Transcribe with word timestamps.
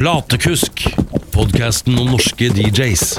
Platekusk, 0.00 0.86
podkasten 1.34 1.98
om 2.00 2.06
norske 2.14 2.46
DJs. 2.56 3.18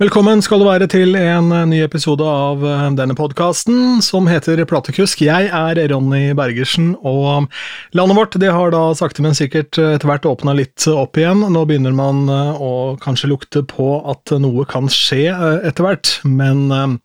Velkommen 0.00 0.42
skal 0.44 0.60
du 0.60 0.66
være 0.66 0.84
til 0.92 1.16
en 1.16 1.46
eh, 1.48 1.62
ny 1.70 1.78
episode 1.80 2.26
av 2.28 2.60
eh, 2.68 2.82
denne 2.98 3.16
podkasten 3.16 4.02
som 4.04 4.28
heter 4.28 4.60
Platekusk. 4.68 5.22
Jeg 5.24 5.48
er 5.48 5.80
Ronny 5.94 6.34
Bergersen, 6.36 6.90
og 7.00 7.48
landet 7.96 8.18
vårt 8.18 8.36
det 8.42 8.52
har 8.52 8.74
da 8.76 8.82
sakte, 9.00 9.24
men 9.24 9.38
sikkert 9.38 9.80
eh, 9.80 9.94
etter 9.96 10.12
hvert 10.12 10.28
åpna 10.28 10.52
litt 10.60 10.84
opp 10.92 11.16
igjen. 11.16 11.40
Nå 11.56 11.64
begynner 11.64 11.96
man 11.96 12.28
å 12.28 12.98
kanskje 13.00 13.32
lukte 13.32 13.64
på 13.64 13.88
at 14.12 14.36
noe 14.44 14.68
kan 14.68 14.92
skje 14.92 15.22
etter 15.70 15.88
hvert, 15.88 16.18
men 16.28 17.00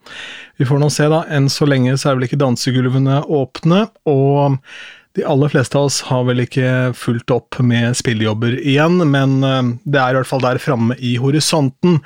vi 0.60 0.68
får 0.68 0.84
nå 0.84 0.92
se, 0.92 1.08
da. 1.08 1.24
Enn 1.32 1.48
så 1.48 1.72
lenge 1.72 1.96
så 1.96 2.12
er 2.12 2.20
vel 2.20 2.28
ikke 2.28 2.44
dansegulvene 2.44 3.24
åpne, 3.32 3.86
og 4.12 4.60
de 5.16 5.24
aller 5.24 5.52
fleste 5.52 5.78
av 5.80 5.88
oss 5.88 6.02
har 6.10 6.26
vel 6.28 6.44
ikke 6.44 6.92
fulgt 6.98 7.32
opp 7.32 7.60
med 7.64 7.96
spillejobber 7.96 8.58
igjen, 8.60 9.00
men 9.12 9.38
eh, 9.46 9.70
det 9.88 10.02
er 10.02 10.14
i 10.14 10.20
hvert 10.20 10.30
fall 10.30 10.44
der 10.44 10.60
framme 10.62 10.98
i 11.00 11.16
horisonten, 11.22 12.02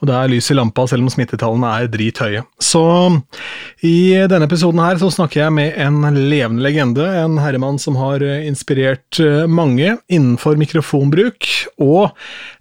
og 0.00 0.08
det 0.08 0.16
er 0.16 0.32
lys 0.32 0.48
i 0.52 0.56
lampa 0.56 0.86
selv 0.88 1.04
om 1.04 1.12
smittetallene 1.12 1.72
er 1.76 1.90
drithøye. 1.92 2.44
Så 2.62 2.84
i 3.84 4.14
denne 4.30 4.48
episoden 4.48 4.80
her 4.80 5.00
så 5.00 5.10
snakker 5.12 5.44
jeg 5.44 5.56
med 5.56 5.76
en 5.80 6.00
levende 6.16 6.64
legende, 6.64 7.04
en 7.20 7.36
herremann 7.42 7.80
som 7.82 7.98
har 8.00 8.24
eh, 8.24 8.46
inspirert 8.48 9.20
eh, 9.20 9.44
mange 9.44 9.98
innenfor 10.08 10.56
mikrofonbruk, 10.60 11.50
og 11.84 12.14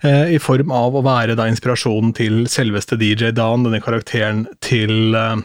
eh, 0.04 0.35
i 0.35 0.41
form 0.44 0.74
av 0.76 0.99
å 0.99 1.05
være 1.05 1.40
da 1.40 1.48
inspirasjonen 1.52 2.12
til 2.18 2.44
selveste 2.52 2.99
DJ 2.99 3.32
Dan, 3.35 3.63
denne 3.63 3.84
karakteren 3.84 4.46
til 4.63 5.16
eh, 5.16 5.40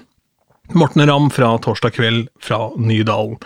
Morten 0.76 1.06
Ramm 1.08 1.30
fra 1.32 1.54
Torsdag 1.58 1.94
kveld 1.96 2.26
fra 2.44 2.68
Nydalen. 2.76 3.38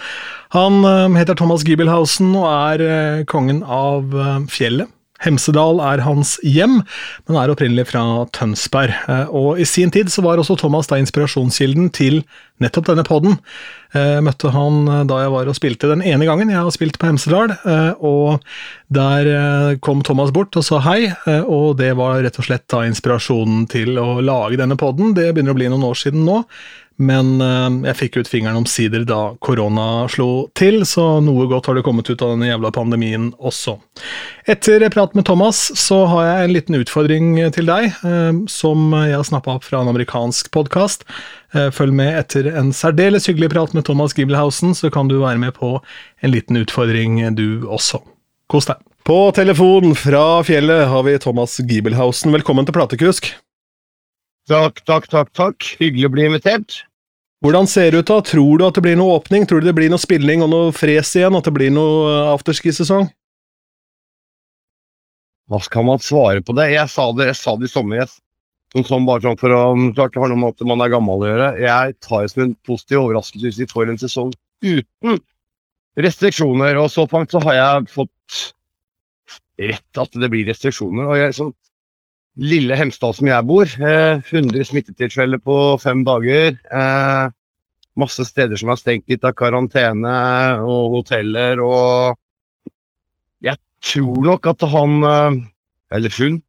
Han 0.56 0.82
uh, 0.84 1.06
heter 1.14 1.38
Thomas 1.38 1.62
Giebelhausen 1.66 2.32
og 2.34 2.48
er 2.50 2.82
uh, 2.82 3.22
kongen 3.30 3.62
av 3.62 4.10
uh, 4.16 4.40
fjellet. 4.50 4.90
Hemsedal 5.22 5.78
er 5.86 6.00
hans 6.02 6.32
hjem, 6.42 6.80
men 7.28 7.36
er 7.38 7.52
opprinnelig 7.52 7.84
fra 7.92 8.00
Tønsberg. 8.34 8.90
Og 9.30 9.60
I 9.62 9.66
sin 9.70 9.92
tid 9.94 10.10
så 10.10 10.24
var 10.26 10.42
også 10.42 10.56
Thomas 10.58 10.90
da 10.90 10.98
inspirasjonskilden 10.98 11.92
til 11.94 12.24
nettopp 12.58 12.88
denne 12.88 13.04
podden. 13.06 13.36
Møtte 14.26 14.50
han 14.50 14.82
da 15.06 15.20
jeg 15.22 15.30
var 15.30 15.46
og 15.46 15.54
spilte 15.54 15.92
den 15.92 16.02
ene 16.02 16.26
gangen 16.26 16.50
jeg 16.50 16.58
har 16.58 16.74
spilt 16.74 16.98
på 16.98 17.06
Hemsedal. 17.06 17.54
Og 18.02 18.42
der 18.90 19.78
kom 19.78 20.02
Thomas 20.02 20.34
bort 20.34 20.58
og 20.58 20.66
sa 20.66 20.82
hei, 20.88 21.12
og 21.46 21.78
det 21.78 21.94
var 22.02 22.18
rett 22.26 22.42
og 22.42 22.50
slett 22.50 22.66
da 22.74 22.82
inspirasjonen 22.90 23.68
til 23.70 24.02
å 24.02 24.16
lage 24.26 24.58
denne 24.58 24.74
podden. 24.74 25.14
Det 25.14 25.30
begynner 25.30 25.54
å 25.54 25.60
bli 25.62 25.70
noen 25.70 25.86
år 25.86 26.02
siden 26.02 26.26
nå. 26.26 26.42
Men 27.02 27.34
uh, 27.42 27.68
jeg 27.88 27.98
fikk 27.98 28.20
ut 28.20 28.30
fingeren 28.30 28.60
omsider 28.60 29.02
da 29.08 29.34
korona 29.42 30.06
slo 30.12 30.46
til, 30.58 30.82
så 30.88 31.18
noe 31.24 31.48
godt 31.50 31.68
har 31.68 31.78
det 31.78 31.84
kommet 31.86 32.08
ut 32.10 32.22
av 32.22 32.34
denne 32.34 32.50
jævla 32.50 32.70
pandemien 32.74 33.30
også. 33.42 33.76
Etter 34.50 34.84
prat 34.92 35.16
med 35.18 35.26
Thomas 35.26 35.60
så 35.78 36.02
har 36.10 36.28
jeg 36.28 36.46
en 36.46 36.54
liten 36.56 36.78
utfordring 36.78 37.34
til 37.56 37.68
deg, 37.70 37.90
uh, 38.06 38.44
som 38.50 38.94
jeg 39.00 39.16
har 39.18 39.26
snappa 39.26 39.56
opp 39.58 39.66
fra 39.66 39.82
en 39.82 39.90
amerikansk 39.92 40.52
podkast. 40.54 41.06
Uh, 41.56 41.68
følg 41.74 41.96
med 41.98 42.14
etter 42.20 42.52
en 42.52 42.70
særdeles 42.76 43.26
hyggelig 43.30 43.50
prat 43.56 43.74
med 43.76 43.86
Thomas 43.88 44.14
Giebelhausen, 44.18 44.76
så 44.78 44.92
kan 44.92 45.10
du 45.10 45.18
være 45.24 45.42
med 45.42 45.56
på 45.58 45.76
en 46.22 46.34
liten 46.34 46.60
utfordring 46.62 47.20
du 47.38 47.66
også. 47.66 48.02
Kos 48.52 48.68
deg. 48.68 48.78
På 49.02 49.32
telefon 49.34 49.96
fra 49.98 50.44
fjellet 50.46 50.84
har 50.86 51.02
vi 51.02 51.16
Thomas 51.18 51.56
Giebelhausen. 51.58 52.30
Velkommen 52.36 52.68
til 52.68 52.76
Platekusk. 52.76 53.32
Takk, 54.50 54.82
takk, 54.86 55.08
takk. 55.10 55.30
takk. 55.34 55.66
Hyggelig 55.80 56.06
å 56.06 56.12
bli 56.14 56.26
invitert. 56.28 56.82
Hvordan 57.42 57.66
ser 57.66 57.90
det 57.90 58.04
ut 58.04 58.10
da? 58.10 58.20
Tror 58.22 58.60
du 58.60 58.64
at 58.68 58.76
det 58.78 58.84
blir 58.84 58.98
noe 58.98 59.16
åpning? 59.18 59.48
Tror 59.50 59.62
du 59.62 59.66
det 59.66 59.74
blir 59.74 59.90
noe 59.90 59.98
spilling 59.98 60.44
og 60.44 60.50
noe 60.52 60.74
fres 60.76 61.10
igjen? 61.18 61.34
At 61.34 61.48
det 61.48 61.54
blir 61.56 61.72
noe 61.74 62.04
eh, 62.06 62.28
afterski-sesong? 62.36 63.08
Hva 65.50 65.58
skal 65.66 65.88
man 65.88 65.98
svare 66.00 66.44
på 66.46 66.54
det? 66.54 66.68
Jeg 66.70 66.86
sa 66.92 67.08
det, 67.18 67.32
jeg 67.32 67.38
sa 67.40 67.56
det 67.58 67.66
i 67.66 67.72
sommer. 67.72 68.06
Som 68.72 68.86
sånn 68.86 69.08
bare 69.08 69.24
sånn 69.26 69.40
for 69.40 69.52
å 69.52 69.64
klart 69.96 70.14
det 70.14 70.22
har 70.22 70.30
noe 70.30 70.38
med 70.38 70.54
at 70.54 70.64
man 70.70 70.84
er 70.84 70.92
gammel 70.94 71.26
å 71.26 71.32
gjøre. 71.32 71.48
Jeg 71.60 71.96
tar 72.06 72.22
det 72.22 72.30
som 72.32 72.44
en 72.46 72.54
positiv 72.68 73.02
overraskelse 73.02 73.50
hvis 73.50 73.60
vi 73.64 73.70
får 73.74 73.90
en 73.90 74.00
sesong 74.00 74.30
uten 74.62 75.18
restriksjoner. 75.98 76.78
Og 76.78 76.88
så 76.94 77.08
langt 77.10 77.34
så 77.34 77.42
har 77.42 77.58
jeg 77.58 77.90
fått 77.98 78.38
rett 79.60 80.00
at 80.06 80.14
det 80.14 80.30
blir 80.30 80.46
restriksjoner. 80.46 81.10
og 81.10 81.18
jeg, 81.18 81.34
sånn, 81.36 81.52
lille 82.40 82.76
Hemsedal 82.78 83.14
som 83.16 83.28
jeg 83.28 83.48
bor. 83.48 83.68
Eh, 83.68 84.22
100 84.24 84.64
smittetilfeller 84.70 85.40
på 85.42 85.56
fem 85.82 86.04
dager. 86.06 86.56
Eh, 86.72 87.24
masse 88.00 88.24
steder 88.24 88.56
som 88.56 88.72
er 88.72 88.80
stengt 88.80 89.10
litt 89.12 89.24
av 89.24 89.36
karantene 89.36 90.16
og 90.64 90.98
hoteller 90.98 91.60
og 91.60 92.18
Jeg 93.42 93.58
tror 93.82 94.22
nok 94.22 94.46
at 94.46 94.62
han, 94.70 95.02
eh, 95.02 95.42
eller 95.90 96.10
hun, 96.16 96.42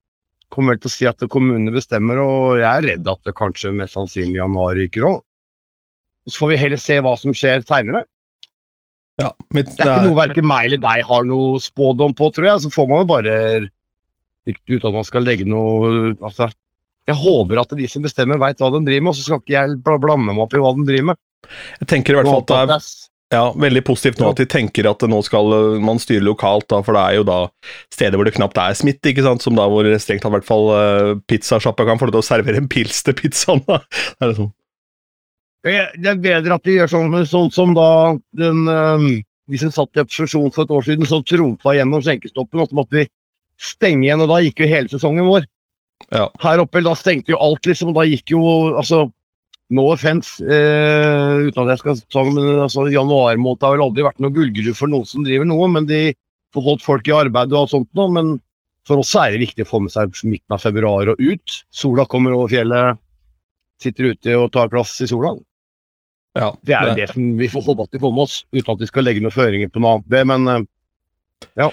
kommer 0.53 0.77
til 0.77 0.85
å 0.85 0.93
si 0.93 1.05
at 1.09 1.17
kommunene 1.33 1.73
bestemmer, 1.73 2.19
og 2.21 2.59
jeg 2.61 2.69
er 2.69 2.85
redd 2.85 3.07
at 3.09 3.23
det 3.25 3.33
kanskje 3.33 3.73
mest 3.73 3.95
sannsynlig 3.97 4.37
januar 4.37 4.75
ryker 4.77 5.07
òg. 5.07 5.23
Så 6.29 6.43
får 6.43 6.51
vi 6.51 6.59
heller 6.61 6.77
se 6.77 6.99
hva 7.01 7.15
som 7.17 7.33
skjer 7.33 7.65
seinere. 7.65 8.03
Ja, 9.17 9.31
det 9.49 9.65
er 9.65 9.73
ikke 9.73 10.05
noe 10.05 10.19
verken 10.21 10.45
meg 10.45 10.67
eller 10.67 10.83
deg 10.85 11.03
har 11.09 11.25
noe 11.25 11.57
spådom 11.57 12.13
på, 12.13 12.29
tror 12.29 12.45
jeg. 12.51 12.61
Så 12.61 12.69
får 12.69 12.87
man 12.91 13.01
jo 13.01 13.09
bare 13.09 13.33
uten 14.47 14.89
at 14.89 14.95
man 14.95 15.07
skal 15.07 15.25
legge 15.25 15.47
noe 15.47 16.13
altså, 16.19 16.49
Jeg 17.09 17.19
håper 17.19 17.61
at 17.61 17.73
de 17.77 17.87
som 17.91 18.03
bestemmer, 18.03 18.41
veit 18.41 18.61
hva 18.61 18.71
de 18.73 18.83
driver 18.83 19.05
med, 19.05 19.13
og 19.13 19.17
så 19.17 19.25
skal 19.25 19.41
ikke 19.41 19.55
jeg 19.55 19.79
blande 19.83 20.29
meg 20.29 20.43
opp 20.43 20.53
i 20.55 20.61
hva 20.63 20.73
de 20.77 20.85
driver 20.87 21.09
med. 21.13 21.21
Jeg 21.81 21.89
tenker 21.91 22.13
i 22.13 22.19
hvert 22.19 22.29
fall 22.29 22.45
at 22.45 22.53
det 22.53 22.77
er 22.77 22.85
ja, 23.33 23.45
veldig 23.57 23.81
positivt 23.87 24.21
nå 24.21 24.29
at 24.29 24.39
de 24.39 24.45
tenker 24.49 24.87
at 24.87 25.03
nå 25.09 25.19
skal 25.25 25.55
man 25.83 25.99
styre 25.99 26.23
lokalt, 26.23 26.67
da, 26.71 26.79
for 26.85 26.95
det 26.95 27.03
er 27.03 27.17
jo 27.17 27.25
da 27.27 27.39
steder 27.91 28.19
hvor 28.19 28.29
det 28.29 28.35
knapt 28.37 28.59
er 28.61 28.77
smitte, 28.77 29.11
ikke 29.11 29.25
sant, 29.25 29.43
som 29.43 29.57
da 29.57 29.65
hvor 29.71 29.89
strengt 29.97 30.23
tatt 30.23 30.31
i 30.31 30.37
hvert 30.37 30.47
fall 30.47 30.69
uh, 30.71 31.13
pizzasjappa 31.31 31.87
kan 31.87 31.99
få 31.99 32.07
lov 32.07 32.17
til 32.17 32.23
å 32.23 32.27
servere 32.29 32.61
en 32.61 32.69
pils 32.71 33.01
til 33.03 33.17
pizzaen. 33.17 33.63
Da. 33.67 33.81
Det 34.19 34.29
er, 34.29 34.37
sånn. 34.37 34.51
det 36.03 36.09
er 36.11 36.17
bedre 36.19 36.55
at 36.59 36.65
de 36.67 36.73
gjør 36.75 36.89
sånn, 36.91 37.13
sånn 37.29 37.53
som 37.55 37.75
da 37.77 37.89
den 38.37 38.65
um, 38.67 39.05
de 39.49 39.59
som 39.59 39.71
satt 39.73 39.97
i 39.97 40.03
opposisjon 40.03 40.51
for 40.53 40.65
et 40.65 40.73
år 40.73 40.85
siden, 40.87 41.07
som 41.07 41.23
trumfa 41.27 41.75
gjennom 41.75 42.03
skjenkestoppen, 42.03 42.61
og 42.63 42.69
så 42.69 42.77
måtte 42.79 42.99
vi 42.99 43.05
stenge 43.61 44.07
igjen, 44.07 44.23
og 44.23 44.31
da 44.31 44.39
gikk 44.43 44.63
jo 44.63 44.69
hele 44.69 44.91
sesongen 44.91 45.27
vår. 45.29 45.49
Ja. 46.11 46.27
Her 46.43 46.63
oppe 46.63 46.83
da 46.83 46.95
stengte 46.97 47.33
jo 47.33 47.41
alt, 47.41 47.65
liksom, 47.67 47.91
og 47.93 47.99
da 47.99 48.07
gikk 48.09 48.33
jo 48.35 48.41
altså 48.73 49.05
No 49.73 49.87
offence, 49.89 50.43
eh, 50.43 51.47
uten 51.47 51.63
at 51.63 51.71
jeg 51.71 51.79
skal 51.81 52.01
ta 52.11 52.21
men 52.27 52.59
altså, 52.61 52.83
januar 52.93 53.39
måned 53.41 53.63
har 53.63 53.73
vel 53.73 53.85
aldri 53.87 54.03
vært 54.05 54.19
noe 54.21 54.33
gullgruve 54.35 54.75
for 54.77 54.91
noen 54.91 55.07
som 55.09 55.23
driver 55.25 55.47
noe, 55.49 55.69
men 55.71 55.87
de 55.89 56.01
får 56.53 56.65
holdt 56.67 56.85
folk 56.85 57.07
i 57.09 57.15
arbeid 57.15 57.55
og 57.55 57.63
alt 57.63 57.71
sånt 57.71 57.89
noe. 57.97 58.11
Men 58.13 58.35
for 58.85 59.01
oss 59.01 59.15
er 59.17 59.33
det 59.33 59.41
viktig 59.41 59.65
å 59.65 59.69
få 59.71 59.79
med 59.85 59.93
seg 59.95 60.13
midten 60.27 60.53
av 60.53 60.61
februar 60.61 61.13
og 61.15 61.23
ut. 61.23 61.57
Sola 61.73 62.05
kommer 62.11 62.35
over 62.35 62.51
fjellet, 62.51 63.01
sitter 63.81 64.11
ute 64.13 64.37
og 64.37 64.51
tar 64.53 64.69
plass 64.69 64.93
i 65.01 65.09
sola. 65.09 65.33
Ja, 66.37 66.51
det 66.65 66.75
er 66.77 66.89
jo 66.89 66.95
det 66.97 67.09
som 67.13 67.33
vi 67.39 67.49
får 67.49 67.65
håpe 67.67 67.87
at 67.87 67.95
de 67.95 68.01
får 68.03 68.13
med 68.13 68.25
oss, 68.27 68.37
uten 68.53 68.75
at 68.75 68.81
de 68.81 68.89
skal 68.89 69.05
legge 69.05 69.21
noen 69.23 69.33
føringer 69.33 69.73
på 69.73 69.81
noe 69.81 69.97
annet. 69.97 70.09
Det, 70.13 70.23
men 70.29 70.49
eh, 70.53 70.63
ja. 71.61 71.71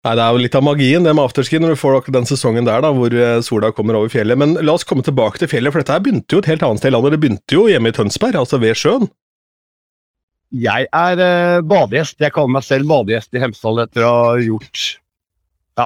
Nei, 0.00 0.14
Det 0.16 0.24
er 0.24 0.32
jo 0.32 0.40
litt 0.40 0.54
av 0.56 0.64
magien 0.64 1.04
det 1.04 1.12
med 1.12 1.26
afterski 1.26 1.58
når 1.60 1.74
du 1.74 1.78
får 1.80 1.98
akkurat 1.98 2.22
den 2.22 2.28
sesongen 2.28 2.64
der 2.64 2.80
da, 2.80 2.88
hvor 2.96 3.12
eh, 3.12 3.42
sola 3.44 3.68
kommer 3.76 3.98
over 3.98 4.08
fjellet. 4.08 4.38
Men 4.40 4.54
la 4.64 4.72
oss 4.78 4.86
komme 4.88 5.04
tilbake 5.04 5.42
til 5.42 5.50
fjellet, 5.50 5.74
for 5.74 5.82
dette 5.82 5.92
her 5.92 6.04
begynte 6.04 6.32
jo 6.32 6.40
et 6.40 6.48
helt 6.48 6.62
annet 6.64 6.80
sted 6.80 6.88
i 6.88 6.94
landet. 6.94 7.12
Det 7.12 7.20
begynte 7.20 7.56
jo 7.58 7.66
hjemme 7.68 7.92
i 7.92 7.96
Tønsberg, 7.98 8.38
altså 8.40 8.60
ved 8.62 8.78
sjøen. 8.80 9.10
Jeg 10.56 10.88
er 10.88 11.20
eh, 11.20 11.60
badegjest. 11.68 12.16
Jeg 12.24 12.32
kaller 12.32 12.54
meg 12.56 12.64
selv 12.64 12.88
badegjest 12.88 13.36
i 13.36 13.42
Hemsedal 13.42 13.82
etter 13.84 14.06
å 14.06 14.14
ha 14.16 14.30
gjort 14.40 14.86
ja, 15.78 15.84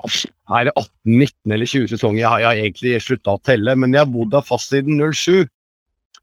er 0.59 0.69
det 0.69 0.73
18, 0.79 0.93
19 1.11 1.55
eller 1.57 1.71
20 1.73 1.91
sesonger. 1.91 2.21
Jeg 2.21 2.31
har, 2.31 2.45
jeg 2.45 2.49
har 2.49 2.61
egentlig 2.63 2.93
slutta 3.03 3.35
å 3.35 3.43
telle, 3.43 3.75
men 3.79 3.95
jeg 3.95 4.05
har 4.05 4.13
bodd 4.15 4.31
der 4.33 4.47
fast 4.47 4.71
siden 4.71 5.03
07. 5.03 5.51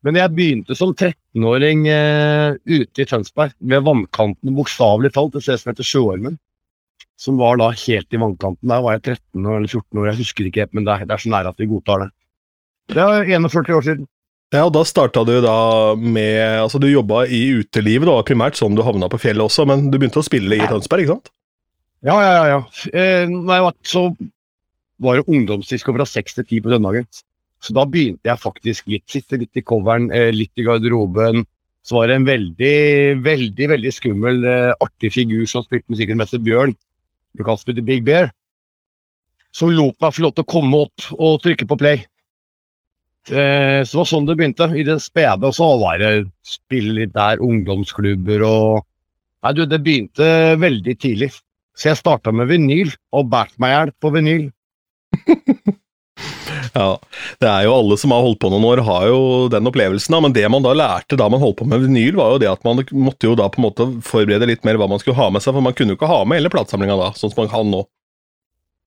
Men 0.07 0.17
jeg 0.17 0.33
begynte 0.33 0.79
som 0.79 0.95
13-åring 0.95 1.83
eh, 1.91 2.55
ute 2.71 3.03
i 3.03 3.07
Tønsberg, 3.07 3.51
ved 3.59 3.83
vannkanten, 3.85 4.55
bokstavelig 4.55 5.11
talt, 5.13 5.35
et 5.35 5.45
sted 5.45 5.59
som 5.59 5.73
heter 5.73 5.87
Sjøormen 5.87 6.39
som 7.21 7.37
var 7.37 7.59
da 7.61 7.69
helt 7.69 8.15
i 8.15 8.19
vannkanten. 8.19 8.65
Der 8.71 8.81
var 8.81 8.97
jeg 8.97 9.03
13 9.19 9.45
eller 9.45 9.69
14 9.69 9.99
år, 10.01 10.07
jeg 10.09 10.19
husker 10.23 10.47
ikke 10.47 10.63
helt, 10.63 10.73
men 10.77 10.87
det 10.87 10.95
er, 10.95 11.05
det 11.05 11.15
er 11.15 11.21
så 11.21 11.33
nære 11.33 11.53
at 11.53 11.61
vi 11.61 11.69
godtar 11.69 12.05
det. 12.05 12.09
Det 12.95 13.03
er 13.03 13.29
41 13.37 13.77
år 13.77 13.85
siden. 13.85 14.09
Ja, 14.51 14.65
og 14.65 14.73
Da 14.75 14.81
starta 14.83 15.21
du 15.23 15.37
da 15.39 15.95
med 15.95 16.41
altså 16.59 16.79
Du 16.81 16.89
jobba 16.89 17.23
i 17.23 17.39
utelivet, 17.61 18.09
da, 18.09 18.17
primært 18.27 18.57
sånn 18.59 18.75
du 18.75 18.83
havna 18.83 19.07
på 19.11 19.21
fjellet 19.21 19.45
også, 19.45 19.67
men 19.69 19.87
du 19.91 19.99
begynte 19.99 20.19
å 20.19 20.27
spille 20.27 20.57
i 20.57 20.67
Tønsberg, 20.67 21.05
ikke 21.05 21.15
sant? 21.15 21.31
Ja, 22.03 22.17
ja, 22.17 22.31
ja. 22.33 22.45
ja. 22.49 22.59
Eh, 22.97 23.31
var, 23.47 23.77
så 23.87 24.09
var 25.01 25.19
det 25.19 25.29
ungdomsdisko 25.29 25.93
fra 25.95 26.09
seks 26.09 26.35
til 26.35 26.49
ti 26.49 26.59
på 26.59 26.73
søndagen. 26.73 27.07
Så 27.61 27.77
da 27.77 27.85
begynte 27.85 28.25
jeg 28.25 28.41
faktisk 28.41 28.89
litt. 28.89 29.05
Sitte 29.13 29.37
litt 29.37 29.55
i 29.55 29.63
coveren, 29.63 30.09
eh, 30.09 30.33
litt 30.33 30.57
i 30.57 30.65
garderoben. 30.65 31.45
Så 31.85 31.95
var 31.95 32.09
det 32.09 32.17
en 32.17 32.27
veldig, 32.27 32.77
veldig 33.23 33.67
veldig 33.75 33.93
skummel, 33.93 34.43
eh, 34.49 34.73
artig 34.81 35.13
figur 35.13 35.45
som 35.49 35.63
spilte 35.63 35.93
musikken, 35.93 36.25
som 36.27 36.43
Bjørn 36.43 36.73
du 37.37 37.43
kan 37.47 37.59
spille 37.59 37.83
Big 37.85 38.03
Bear, 38.07 38.31
som 39.55 39.71
lot 39.73 39.97
meg 40.01 40.15
få 40.15 40.25
lov 40.25 40.33
til 40.35 40.45
å 40.45 40.51
komme 40.51 40.85
opp 40.85 41.11
og 41.17 41.41
trykke 41.43 41.67
på 41.67 41.77
play. 41.79 42.03
Eh, 43.29 43.81
så 43.83 43.91
det 43.91 43.99
var 43.99 44.09
sånn 44.09 44.27
det 44.29 44.37
begynte. 44.39 44.69
I 44.73 44.85
det 44.87 44.97
spede. 45.03 45.47
Og 45.47 45.55
så 45.57 45.67
var 45.81 45.99
det 46.01 46.11
spille 46.47 46.95
litt 47.01 47.13
der, 47.17 47.43
ungdomsklubber 47.43 48.47
og 48.47 48.87
Nei, 49.41 49.55
du, 49.57 49.63
det 49.65 49.79
begynte 49.81 50.25
veldig 50.61 50.93
tidlig. 51.01 51.31
Så 51.73 51.87
jeg 51.89 51.97
starta 51.97 52.29
med 52.35 52.45
vinyl, 52.51 52.91
og 53.09 53.31
bært 53.31 53.55
meg 53.57 53.71
i 53.71 53.73
hjel 53.73 53.91
på 53.97 54.11
vinyl. 54.13 54.43
Ja, 56.75 56.89
det 57.41 57.47
er 57.49 57.65
jo 57.65 57.75
alle 57.75 57.97
som 57.99 58.13
har 58.15 58.23
holdt 58.25 58.39
på 58.41 58.51
noen 58.53 58.67
år, 58.69 58.81
har 58.87 59.07
jo 59.09 59.21
den 59.51 59.69
opplevelsen. 59.69 60.15
da, 60.15 60.21
Men 60.25 60.35
det 60.35 60.45
man 60.51 60.65
da 60.65 60.73
lærte 60.77 61.17
da 61.19 61.29
man 61.31 61.41
holdt 61.41 61.59
på 61.61 61.67
med 61.69 61.85
vinyl, 61.87 62.17
var 62.19 62.35
jo 62.35 62.41
det 62.43 62.51
at 62.51 62.63
man 62.67 62.83
måtte 62.91 63.29
jo 63.29 63.37
da 63.39 63.49
på 63.51 63.61
en 63.61 63.67
måte 63.67 63.87
forberede 64.07 64.49
litt 64.49 64.67
mer 64.67 64.79
hva 64.81 64.89
man 64.91 65.01
skulle 65.01 65.19
ha 65.19 65.29
med 65.33 65.43
seg, 65.43 65.55
for 65.55 65.65
man 65.65 65.75
kunne 65.77 65.95
jo 65.95 65.99
ikke 65.99 66.11
ha 66.11 66.21
med 66.25 66.41
hele 66.41 66.53
platesamlinga 66.53 66.99
da, 66.99 67.11
sånn 67.17 67.33
som 67.33 67.43
man 67.43 67.51
kan 67.51 67.73
nå. 67.73 67.83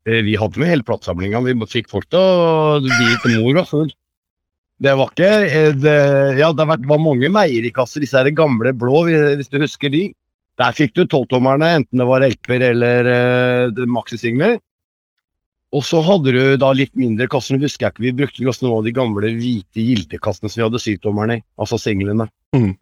Eh, 0.09 0.23
Vi 0.25 0.39
hadde 0.41 0.61
med 0.61 0.73
hele 0.73 0.87
platesamlinga. 0.87 1.45
Vi 1.45 1.57
fikk 1.71 1.93
folk 1.93 2.09
til 2.13 2.21
å 2.21 2.81
bli 2.85 3.13
til 3.23 3.39
mor 3.43 3.63
og 3.63 3.71
full. 3.71 3.95
Det 4.85 4.93
var 4.99 5.13
ikke 5.13 5.31
eh, 5.47 5.71
det, 5.79 5.97
Ja, 6.41 6.51
det 6.53 6.67
var 6.67 7.01
mange 7.01 7.31
meierikasser, 7.33 8.03
disse 8.05 8.19
her 8.19 8.31
gamle 8.35 8.75
blå, 8.77 9.07
hvis 9.09 9.51
du 9.53 9.61
husker 9.63 9.93
de. 9.93 10.09
Der 10.61 10.75
fikk 10.77 10.95
du 10.95 11.03
tolvtommerne, 11.11 11.73
enten 11.81 11.99
det 11.99 12.07
var 12.07 12.23
LP-er 12.23 12.63
eller 12.69 13.09
uh, 13.11 13.87
maxisingler. 13.91 14.61
Og 15.75 15.83
så 15.83 16.01
hadde 16.07 16.33
du 16.35 16.43
da 16.61 16.71
litt 16.77 16.93
mindre 16.99 17.27
kasser, 17.31 17.59
husker 17.59 17.89
jeg 17.89 17.95
ikke, 17.95 18.05
vi 18.05 18.17
brukte 18.21 18.47
også 18.47 18.67
noen 18.67 18.79
av 18.79 18.87
de 18.87 18.95
gamle 18.95 19.31
hvite 19.35 19.83
gildekassene 19.83 20.51
som 20.51 20.61
vi 20.61 20.67
hadde 20.69 20.83
syvtommerne 20.83 21.39
i, 21.41 21.45
altså 21.59 21.81
singlene. 21.83 22.29
Mm. 22.55 22.73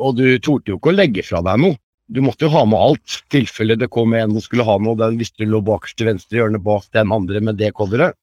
Og 0.00 0.16
du 0.18 0.26
torde 0.38 0.70
jo 0.70 0.78
ikke 0.78 0.92
å 0.92 0.96
legge 0.96 1.24
fra 1.26 1.42
deg 1.44 1.58
noe. 1.64 1.78
Du 2.10 2.22
måtte 2.26 2.46
jo 2.46 2.52
ha 2.54 2.64
med 2.66 2.78
alt, 2.78 3.18
i 3.18 3.34
tilfelle 3.36 3.76
det 3.78 3.90
kom 3.94 4.14
en 4.18 4.32
som 4.34 4.42
skulle 4.42 4.66
ha 4.66 4.78
noe, 4.82 4.98
den 4.98 5.18
visste 5.18 5.42
du 5.42 5.50
lå 5.50 5.60
bakerst 5.66 5.98
til 5.98 6.10
venstre 6.10 6.40
hjørne 6.40 6.62
bak 6.62 6.86
den 6.94 7.12
andre 7.14 7.42
med 7.50 7.58
det 7.58 7.70
coveret. 7.78 8.16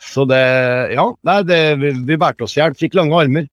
Så 0.00 0.24
det, 0.28 0.42
ja, 0.94 1.06
nei, 1.28 1.40
det, 1.46 1.58
vi, 1.80 1.90
vi 2.08 2.18
bærte 2.20 2.46
oss 2.46 2.56
i 2.56 2.62
hjel, 2.62 2.76
fikk 2.78 2.96
lange 2.98 3.18
armer. 3.18 3.48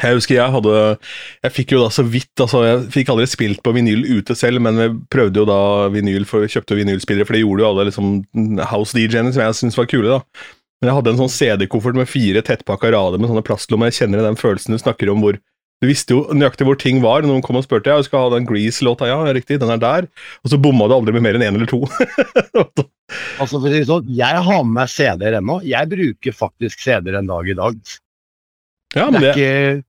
Jeg 0.00 0.16
husker 0.16 0.38
jeg 0.38 0.52
hadde 0.54 0.74
Jeg 1.44 1.52
fikk 1.52 1.74
jo 1.74 1.82
da 1.82 1.90
så 1.92 2.04
vidt 2.08 2.40
altså 2.40 2.62
Jeg 2.64 2.86
fikk 2.94 3.10
aldri 3.12 3.26
spilt 3.28 3.60
på 3.64 3.74
vinyl 3.76 4.06
ute 4.08 4.36
selv, 4.38 4.62
men 4.64 4.80
vi 4.80 4.88
prøvde 5.12 5.42
jo 5.42 5.46
da 5.48 5.60
vinyl 5.92 6.24
for 6.28 6.48
kjøpte 6.48 6.78
vinylspillere, 6.78 7.28
for 7.28 7.36
det 7.36 7.42
gjorde 7.42 7.64
jo 7.64 7.68
alle 7.68 7.86
liksom 7.90 8.10
house-DJ-ene 8.72 9.34
som 9.34 9.44
jeg 9.44 9.58
syntes 9.58 9.76
var 9.76 9.90
kule, 9.92 10.16
da. 10.16 10.48
Men 10.80 10.90
jeg 10.90 10.98
hadde 10.98 11.12
en 11.12 11.20
sånn 11.20 11.34
CD-koffert 11.36 11.98
med 11.98 12.10
fire 12.10 12.42
tettpakka 12.42 12.90
rader 12.94 13.20
med 13.20 13.30
sånne 13.30 13.44
plastlommer. 13.46 13.92
Jeg 13.92 14.00
kjenner 14.00 14.24
den 14.24 14.38
følelsen 14.40 14.74
du 14.74 14.80
snakker 14.80 15.12
om 15.12 15.20
hvor 15.24 15.36
Du 15.82 15.88
visste 15.88 16.14
jo 16.14 16.24
nøyaktig 16.30 16.62
hvor 16.62 16.76
ting 16.78 17.00
var. 17.02 17.24
Noen 17.26 17.42
kom 17.42 17.58
og 17.58 17.64
spurte 17.66 17.90
ja, 17.90 17.98
jeg 17.98 18.06
skal 18.06 18.28
ha 18.28 18.32
den 18.36 18.44
Grease-låta. 18.46 19.08
Ja, 19.10 19.18
riktig, 19.34 19.58
den 19.58 19.70
er 19.74 19.80
der. 19.82 20.06
Og 20.46 20.52
så 20.52 20.58
bomma 20.62 20.86
du 20.86 20.94
aldri 20.94 21.14
med 21.16 21.24
mer 21.26 21.38
enn 21.38 21.44
én 21.50 21.58
eller 21.58 21.70
to. 21.70 21.82
Altså 23.42 23.58
for 23.58 23.68
å 23.68 23.70
si 23.74 23.82
sånn, 23.84 24.06
Jeg 24.08 24.38
har 24.46 24.62
med 24.64 24.76
meg 24.78 24.88
CD-er 24.88 25.34
ennå. 25.36 25.58
Jeg 25.68 25.90
bruker 25.90 26.32
faktisk 26.32 26.80
CD-er 26.80 27.18
en 27.18 27.28
dag 27.28 27.50
i 27.50 27.56
dag. 27.58 27.80
Ja, 28.94 29.06
Det 29.06 29.12
men 29.12 29.18
er 29.18 29.26
det, 29.26 29.32
ikke, 29.34 29.84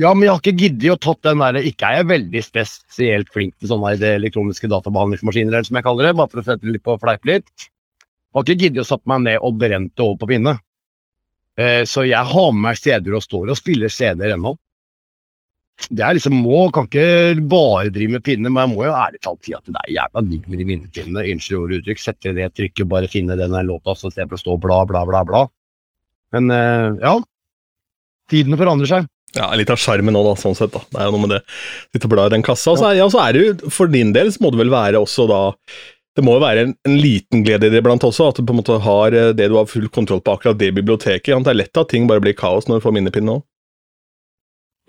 ja, 0.00 0.14
men 0.14 0.24
jeg 0.24 0.32
har 0.32 0.40
ikke 0.40 0.60
giddet 0.62 0.94
å 0.94 1.00
tatt 1.04 1.26
den 1.26 1.42
der 1.42 1.58
Ikke 1.68 1.88
er 1.88 2.00
jeg 2.00 2.08
veldig 2.08 2.42
spesielt 2.46 3.32
flink 3.32 3.54
til 3.60 3.68
sånne 3.68 3.92
elektroniske 4.08 4.70
databehandlingsmaskiner, 4.72 5.52
eller 5.52 5.68
som 5.68 5.78
jeg 5.78 5.86
kaller 5.86 6.08
det, 6.08 6.16
bare 6.16 6.32
for 6.32 6.40
å 6.40 6.46
sette 6.46 6.72
litt 6.72 6.84
på 6.86 6.96
fleip 7.02 7.28
litt. 7.28 7.50
Jeg 7.62 8.38
Har 8.38 8.46
ikke 8.46 8.64
giddet 8.64 8.84
å 8.86 8.88
satt 8.88 9.04
meg 9.10 9.26
ned 9.26 9.42
og 9.44 9.58
brent 9.60 9.92
det 9.92 10.04
over 10.04 10.20
på 10.22 10.30
pinne. 10.32 10.56
Eh, 11.60 11.82
så 11.84 12.06
jeg 12.08 12.24
har 12.30 12.52
med 12.56 12.64
meg 12.64 12.78
CD-er 12.80 13.18
og 13.18 13.24
står 13.24 13.52
og 13.52 13.58
spiller 13.58 13.92
CD-er 13.92 14.38
ennå. 14.38 14.54
Det 15.90 16.04
er 16.04 16.16
liksom 16.16 16.38
må, 16.40 16.62
kan 16.72 16.86
ikke 16.86 17.42
bare 17.50 17.90
drive 17.92 18.16
med 18.16 18.24
pinne, 18.24 18.48
men 18.48 18.62
jeg 18.62 18.72
må 18.72 18.86
jo 18.86 18.94
ærlig 18.96 19.20
talt 19.24 19.44
si 19.44 19.54
at 19.56 19.66
det 19.66 19.80
er 19.82 19.94
jævla 19.96 20.22
digg 20.28 20.46
med 20.48 20.62
de 20.62 20.66
minnepinnene. 20.68 21.24
Unnskyld 21.34 21.58
ordet 21.58 21.80
uttrykk. 21.82 22.00
Sette 22.00 22.34
det 22.36 22.48
trykket, 22.56 22.88
bare 22.88 23.10
finne 23.10 23.36
den 23.36 23.56
låta, 23.68 23.96
så 23.98 24.08
istedenfor 24.12 24.38
å 24.38 24.42
stå 24.44 24.56
bla, 24.62 24.80
bla, 24.88 25.04
bla, 25.08 25.22
bla. 25.28 25.44
Men 26.32 26.48
eh, 26.54 26.88
ja. 27.02 27.18
Tidene 28.30 28.58
forandrer 28.60 28.90
seg. 28.90 29.08
ja, 29.36 29.48
litt 29.56 29.70
av 29.72 29.80
sjarmen 29.80 30.14
da, 30.14 30.34
sånn 30.36 30.54
sett. 30.58 30.74
da. 30.74 30.82
Det 30.92 31.00
er 31.00 31.08
jo 31.08 31.14
noe 31.16 31.24
med 31.24 31.34
det. 31.36 31.40
Sitte 31.92 32.08
og 32.08 32.12
bla 32.14 32.28
i 32.28 32.34
den 32.34 32.44
kassa. 32.44 32.74
Og 32.74 32.80
så 32.80 32.90
er, 32.90 32.98
ja, 33.00 33.08
så 33.12 33.22
er 33.24 33.32
det 33.32 33.42
jo, 33.42 33.72
for 33.72 33.88
din 33.88 34.12
del, 34.12 34.28
så 34.32 34.44
må 34.44 34.52
det 34.52 34.60
vel 34.60 34.72
være 34.72 35.00
også 35.00 35.26
da 35.30 35.40
Det 36.12 36.20
må 36.20 36.34
jo 36.36 36.42
være 36.42 36.66
en, 36.66 36.74
en 36.84 36.96
liten 37.00 37.40
glede 37.40 37.70
i 37.70 37.72
det 37.72 37.80
iblant 37.80 38.04
også, 38.04 38.26
at 38.28 38.36
du 38.36 38.44
på 38.44 38.52
en 38.52 38.58
måte 38.58 38.74
har 38.84 39.14
eh, 39.16 39.30
det 39.32 39.46
du 39.48 39.54
har 39.56 39.64
full 39.70 39.88
kontroll 39.88 40.20
på 40.20 40.34
akkurat 40.36 40.58
det 40.60 40.68
biblioteket. 40.76 41.32
Det 41.32 41.48
er 41.54 41.56
lett 41.56 41.80
at 41.80 41.88
ting 41.88 42.04
bare 42.10 42.20
blir 42.20 42.36
kaos 42.36 42.68
når 42.68 42.78
du 42.78 42.84
får 42.84 42.92
minnepinne 42.98 43.38
òg. 43.38 43.44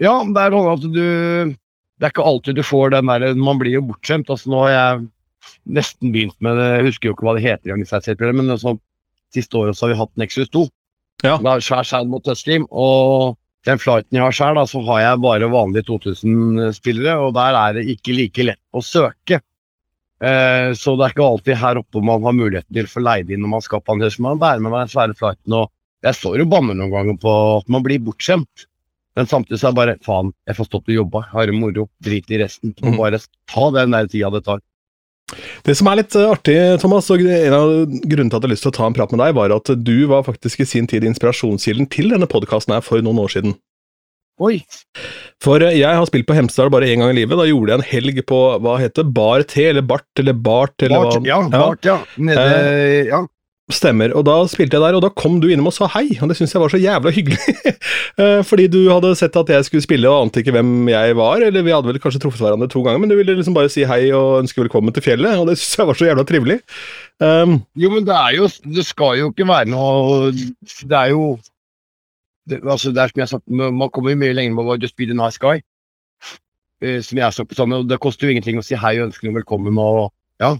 Ja, 0.04 0.18
det 0.28 0.42
er 0.42 0.52
sånn 0.52 0.72
at 0.74 0.84
du 0.84 1.06
Det 1.54 2.10
er 2.10 2.12
ikke 2.12 2.26
alltid 2.28 2.58
du 2.58 2.64
får 2.66 2.92
den 2.92 3.08
der 3.08 3.38
Man 3.40 3.62
blir 3.62 3.78
jo 3.78 3.86
bortskjemt. 3.88 4.28
Altså, 4.28 4.52
nå 4.52 4.66
har 4.66 4.74
jeg 4.74 5.06
nesten 5.80 6.12
begynt 6.12 6.36
med 6.44 6.60
det, 6.60 6.68
jeg 6.74 6.88
husker 6.90 7.08
jo 7.10 7.16
ikke 7.16 7.28
hva 7.30 7.38
det 7.38 7.46
heter, 7.46 8.36
men 8.36 8.52
altså, 8.52 8.76
siste 9.34 9.56
året 9.60 9.78
så 9.78 9.86
har 9.88 9.94
vi 9.94 10.00
hatt 10.02 10.20
Nexus 10.20 10.52
2. 10.52 10.68
Ja. 11.24 11.38
Det 11.40 11.50
er 11.54 11.64
svær 11.64 11.88
skjerm 11.88 12.10
mot 12.12 12.24
touchstream, 12.26 12.66
og 12.72 13.38
den 13.66 13.80
flighten 13.80 14.18
jeg 14.18 14.24
har 14.26 14.36
sjøl, 14.36 14.60
så 14.68 14.82
har 14.90 15.00
jeg 15.06 15.22
bare 15.24 15.48
vanlige 15.52 15.86
2000-spillere, 15.88 17.16
og 17.24 17.34
der 17.38 17.56
er 17.56 17.78
det 17.78 17.86
ikke 17.96 18.16
like 18.18 18.44
lett 18.50 18.60
å 18.76 18.82
søke. 18.84 19.40
Eh, 20.24 20.72
så 20.80 20.94
det 21.00 21.06
er 21.08 21.14
ikke 21.16 21.26
alltid 21.28 21.58
her 21.60 21.80
oppe 21.82 22.02
man 22.04 22.24
har 22.24 22.36
muligheten 22.36 22.76
til 22.76 22.88
å 22.88 22.92
få 22.92 23.04
leid 23.04 23.32
inn 23.32 23.42
når 23.44 23.54
man 23.58 23.64
skal 23.66 23.82
på 23.84 23.96
andre, 23.96 24.12
så 24.12 24.24
man 24.24 24.40
bærer 24.42 24.64
med 24.64 24.76
den 24.76 24.92
svære 24.92 25.16
flighten, 25.20 25.56
og 25.58 25.72
jeg 26.04 26.20
står 26.20 26.44
og 26.44 26.52
banner 26.52 26.76
noen 26.80 26.92
ganger 26.92 27.18
på 27.24 27.34
at 27.62 27.72
man 27.72 27.84
blir 27.86 28.04
bortskjemt. 28.04 28.68
Men 29.16 29.28
samtidig 29.30 29.60
så 29.62 29.70
er 29.70 29.74
det 29.76 29.80
bare 29.80 29.96
faen, 30.04 30.32
jeg 30.50 30.58
får 30.58 30.68
stått 30.72 30.88
og 30.90 30.96
jobba, 30.98 31.22
har 31.32 31.48
det 31.48 31.56
moro, 31.56 31.88
drit 32.04 32.32
i 32.34 32.40
resten. 32.42 32.74
Og 32.82 32.90
Mhm. 32.92 32.98
bare 32.98 33.20
ta 33.48 33.70
den 33.72 33.92
der 33.92 34.08
tida 34.08 34.32
det 34.34 34.44
tar. 34.44 34.60
Det 35.68 35.76
som 35.80 35.90
er 35.92 36.02
litt 36.02 36.16
eh, 36.20 36.30
artig, 36.30 36.58
Thomas, 36.84 37.10
og 37.14 37.24
en 37.24 37.58
av 37.58 37.74
grunnene 37.88 38.32
til 38.32 38.38
at 38.38 38.42
jeg 38.42 38.48
har 38.48 38.54
lyst 38.54 38.68
til 38.68 38.74
å 38.74 38.78
ta 38.80 38.88
en 38.88 38.98
prat 38.98 39.14
med 39.14 39.24
deg, 39.24 39.36
var 39.38 39.54
at 39.56 39.74
du 39.84 39.96
var 40.12 40.26
faktisk 40.28 40.64
i 40.64 40.70
sin 40.70 40.90
tid 40.90 41.06
inspirasjonskilden 41.08 41.90
til 41.94 42.14
denne 42.16 42.30
podkasten 42.30 42.76
her 42.76 42.86
for 42.86 43.04
noen 43.06 43.22
år 43.24 43.36
siden. 43.36 43.58
Oi! 44.42 44.64
For 45.44 45.62
eh, 45.62 45.78
jeg 45.78 46.00
har 46.00 46.08
spilt 46.10 46.28
på 46.30 46.38
Hemsedal 46.38 46.72
bare 46.74 46.90
én 46.90 47.04
gang 47.04 47.14
i 47.14 47.20
livet. 47.20 47.38
Da 47.38 47.46
gjorde 47.46 47.76
jeg 47.76 47.82
en 47.82 47.90
helg 47.92 48.24
på 48.30 48.42
hva 48.64 48.80
heter 48.82 49.06
Bar 49.06 49.46
T, 49.46 49.68
eller 49.70 49.86
Bart, 49.86 50.10
eller 50.20 50.34
Bart, 50.34 50.76
eller 50.82 51.06
Bart, 51.06 51.20
hva 51.22 51.30
ja, 51.30 51.40
Bart, 51.54 51.88
ja. 51.88 52.00
Nede, 52.18 53.06
ja. 53.12 53.22
Stemmer. 53.72 54.12
Og 54.12 54.26
da 54.28 54.34
spilte 54.52 54.76
jeg 54.76 54.84
der, 54.84 54.96
og 54.98 55.04
da 55.06 55.10
kom 55.16 55.38
du 55.40 55.46
innom 55.48 55.70
og 55.70 55.74
sa 55.76 55.88
hei, 55.94 56.18
og 56.20 56.28
det 56.28 56.36
syntes 56.36 56.52
jeg 56.52 56.60
var 56.60 56.72
så 56.74 56.82
jævla 56.84 57.14
hyggelig. 57.16 57.40
Eh, 58.14 58.44
Fordi 58.46 58.68
du 58.70 58.92
hadde 58.92 59.10
sett 59.18 59.34
at 59.40 59.50
jeg 59.50 59.66
skulle 59.66 59.82
spille 59.82 60.06
og 60.06 60.28
ante 60.28 60.44
ikke 60.44 60.54
hvem 60.54 60.86
jeg 60.92 61.16
var, 61.18 61.42
eller 61.42 61.64
vi 61.66 61.72
hadde 61.74 61.88
vel 61.90 61.98
kanskje 62.04 62.20
truffet 62.22 62.44
hverandre 62.46 62.68
to 62.70 62.84
ganger, 62.86 63.00
men 63.02 63.10
du 63.10 63.16
ville 63.18 63.34
liksom 63.34 63.56
bare 63.58 63.72
si 63.74 63.88
hei 63.90 64.12
og 64.14 64.44
ønske 64.44 64.62
velkommen 64.62 64.94
til 64.94 65.02
fjellet, 65.02 65.40
og 65.42 65.48
det 65.50 65.56
syntes 65.58 65.80
jeg 65.80 65.88
var 65.90 65.98
så 65.98 66.06
jævla 66.12 66.26
trivelig. 66.30 66.60
Um, 67.18 67.56
Jo, 67.74 67.90
men 67.90 68.06
det 68.06 68.14
er 68.14 68.36
jo 68.38 68.46
Det 68.76 68.86
skal 68.86 69.18
jo 69.18 69.32
ikke 69.32 69.48
være 69.50 69.72
noe 69.72 70.30
Det 70.30 70.94
er 71.00 71.10
jo 71.16 71.24
det, 72.50 72.60
altså 72.62 72.94
det 72.94 73.02
er 73.02 73.14
som 73.16 73.24
jeg 73.24 73.32
sagt, 73.34 73.50
Man 73.50 73.90
kommer 73.90 74.14
jo 74.14 74.20
mye 74.22 74.38
lenger 74.38 74.60
med 74.60 74.70
å 74.70 74.78
just 74.78 74.98
be 75.00 75.10
the 75.10 75.18
nice 75.18 75.42
guy. 75.42 75.64
Eh, 76.84 77.00
som 77.02 77.18
jeg 77.18 77.26
har 77.26 77.50
på 77.50 77.58
sammen, 77.58 77.82
og 77.82 77.90
Det 77.90 77.98
koster 78.04 78.28
jo 78.30 78.36
ingenting 78.36 78.62
å 78.62 78.66
si 78.66 78.78
hei 78.78 79.00
og 79.00 79.08
ønske 79.10 79.26
noe 79.26 79.40
velkommen. 79.42 79.74
og 79.82 80.12
ja, 80.44 80.54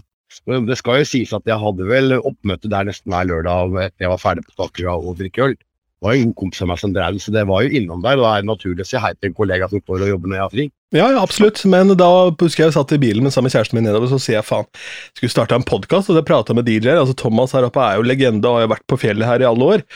Det 0.44 0.78
skal 0.80 1.02
jo 1.02 1.08
sies 1.08 1.32
at 1.36 1.46
jeg 1.46 1.60
hadde 1.60 1.86
vel 1.88 2.16
oppmøte 2.18 2.70
der 2.72 2.88
nesten 2.88 3.12
hver 3.12 3.28
lørdag 3.30 3.92
jeg 4.00 4.10
var 4.10 4.20
ferdig 4.22 4.46
på 4.48 4.56
Stakerud 4.56 5.12
og 5.12 5.20
drikke 5.20 5.48
øl. 5.50 5.56
Det 6.04 6.10
var 6.10 6.16
jo 6.18 6.24
en 6.26 6.32
kompis 6.36 6.60
av 6.60 6.68
meg 6.68 6.76
som 6.82 6.92
drev, 6.92 7.16
så 7.22 7.32
det 7.32 7.46
var 7.48 7.62
jo 7.64 7.78
innom 7.78 8.02
der. 8.04 8.18
Da 8.20 8.32
er 8.34 8.42
det 8.42 8.48
naturlig 8.50 8.84
å 8.84 8.88
si 8.90 8.98
hei 9.00 9.14
til 9.14 9.30
en 9.30 9.36
kollega 9.38 9.70
som 9.70 9.80
står 9.80 10.02
og 10.04 10.10
jobber 10.10 10.28
når 10.28 10.36
jeg 10.36 10.42
har 10.42 10.50
fri. 10.52 10.64
ja, 10.92 11.06
ja, 11.14 11.22
absolutt, 11.22 11.62
men 11.70 11.94
da 11.96 12.08
husker 12.28 12.60
jeg 12.60 12.68
jeg 12.68 12.74
satt 12.76 12.92
i 12.92 12.98
bilen 13.00 13.24
med 13.24 13.32
sammen 13.32 13.48
med 13.48 13.54
kjæresten 13.54 13.78
min 13.78 13.88
nedover, 13.88 14.10
så 14.12 14.18
sier 14.20 14.36
jeg 14.36 14.44
faen, 14.44 14.68
skulle 15.16 15.32
starte 15.32 15.56
en 15.56 15.64
podkast, 15.64 16.10
og 16.12 16.18
det 16.18 16.26
prata 16.28 16.52
med 16.54 16.68
DJ-er. 16.68 17.00
Altså, 17.00 17.16
Thomas 17.16 17.54
her 17.56 17.64
oppe 17.70 17.80
er 17.80 17.96
jo 17.96 18.04
legende 18.04 18.50
og 18.50 18.58
har 18.58 18.66
jo 18.66 18.72
vært 18.74 18.86
på 18.92 19.00
fjellet 19.00 19.30
her 19.30 19.46
i 19.46 19.48
alle 19.48 19.70
år. 19.76 19.86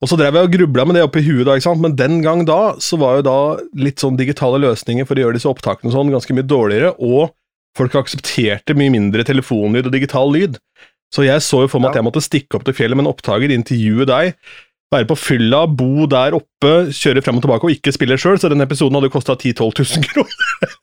Og 0.00 0.08
så 0.08 0.16
drev 0.16 0.40
jeg 0.40 0.48
og 0.48 0.56
grubla 0.56 0.88
med 0.88 0.96
det 0.96 1.04
oppi 1.04 1.26
huet, 1.26 1.44
da, 1.44 1.58
ikke 1.58 1.68
sant, 1.68 1.84
men 1.84 1.98
den 2.00 2.22
gang 2.24 2.46
da 2.48 2.62
så 2.80 2.96
var 3.04 3.20
jo 3.20 3.28
da 3.28 3.38
litt 3.76 4.00
sånn 4.00 4.16
digitale 4.16 4.62
løsninger 4.64 5.04
for 5.04 5.20
å 5.20 5.26
gjøre 5.26 5.36
disse 5.36 5.52
opptakene 5.52 5.92
sånn 5.92 6.16
ganske 6.16 6.38
mye 6.38 6.48
dårligere, 6.48 6.94
og 6.96 7.34
folk 7.78 7.94
aksepterte 8.02 8.74
mye 8.78 8.92
mindre 8.94 9.24
telefonlyd 9.28 9.88
og 9.88 9.94
digital 9.94 10.32
lyd. 10.34 10.58
Så 11.14 11.24
jeg 11.24 11.40
så 11.40 11.62
jo 11.64 11.68
for 11.72 11.80
meg 11.80 11.94
at 11.94 12.00
jeg 12.02 12.04
måtte 12.04 12.20
stikke 12.24 12.58
opp 12.58 12.66
til 12.68 12.76
fjellet 12.76 12.98
med 12.98 13.06
en 13.06 13.12
opptaker, 13.14 13.52
intervjue 13.54 14.04
deg, 14.10 14.34
være 14.92 15.08
på 15.08 15.16
fylla, 15.20 15.62
bo 15.68 16.06
der 16.08 16.36
oppe, 16.36 16.72
kjøre 16.96 17.22
frem 17.24 17.38
og 17.40 17.44
tilbake 17.44 17.68
og 17.68 17.72
ikke 17.74 17.92
spille 17.96 18.16
sjøl, 18.20 18.36
så 18.40 18.50
den 18.52 18.64
episoden 18.64 18.96
hadde 18.98 19.10
kosta 19.12 19.36
10 19.36 19.54
000-12 19.56 19.88
000 19.96 20.10
kroner. 20.10 20.76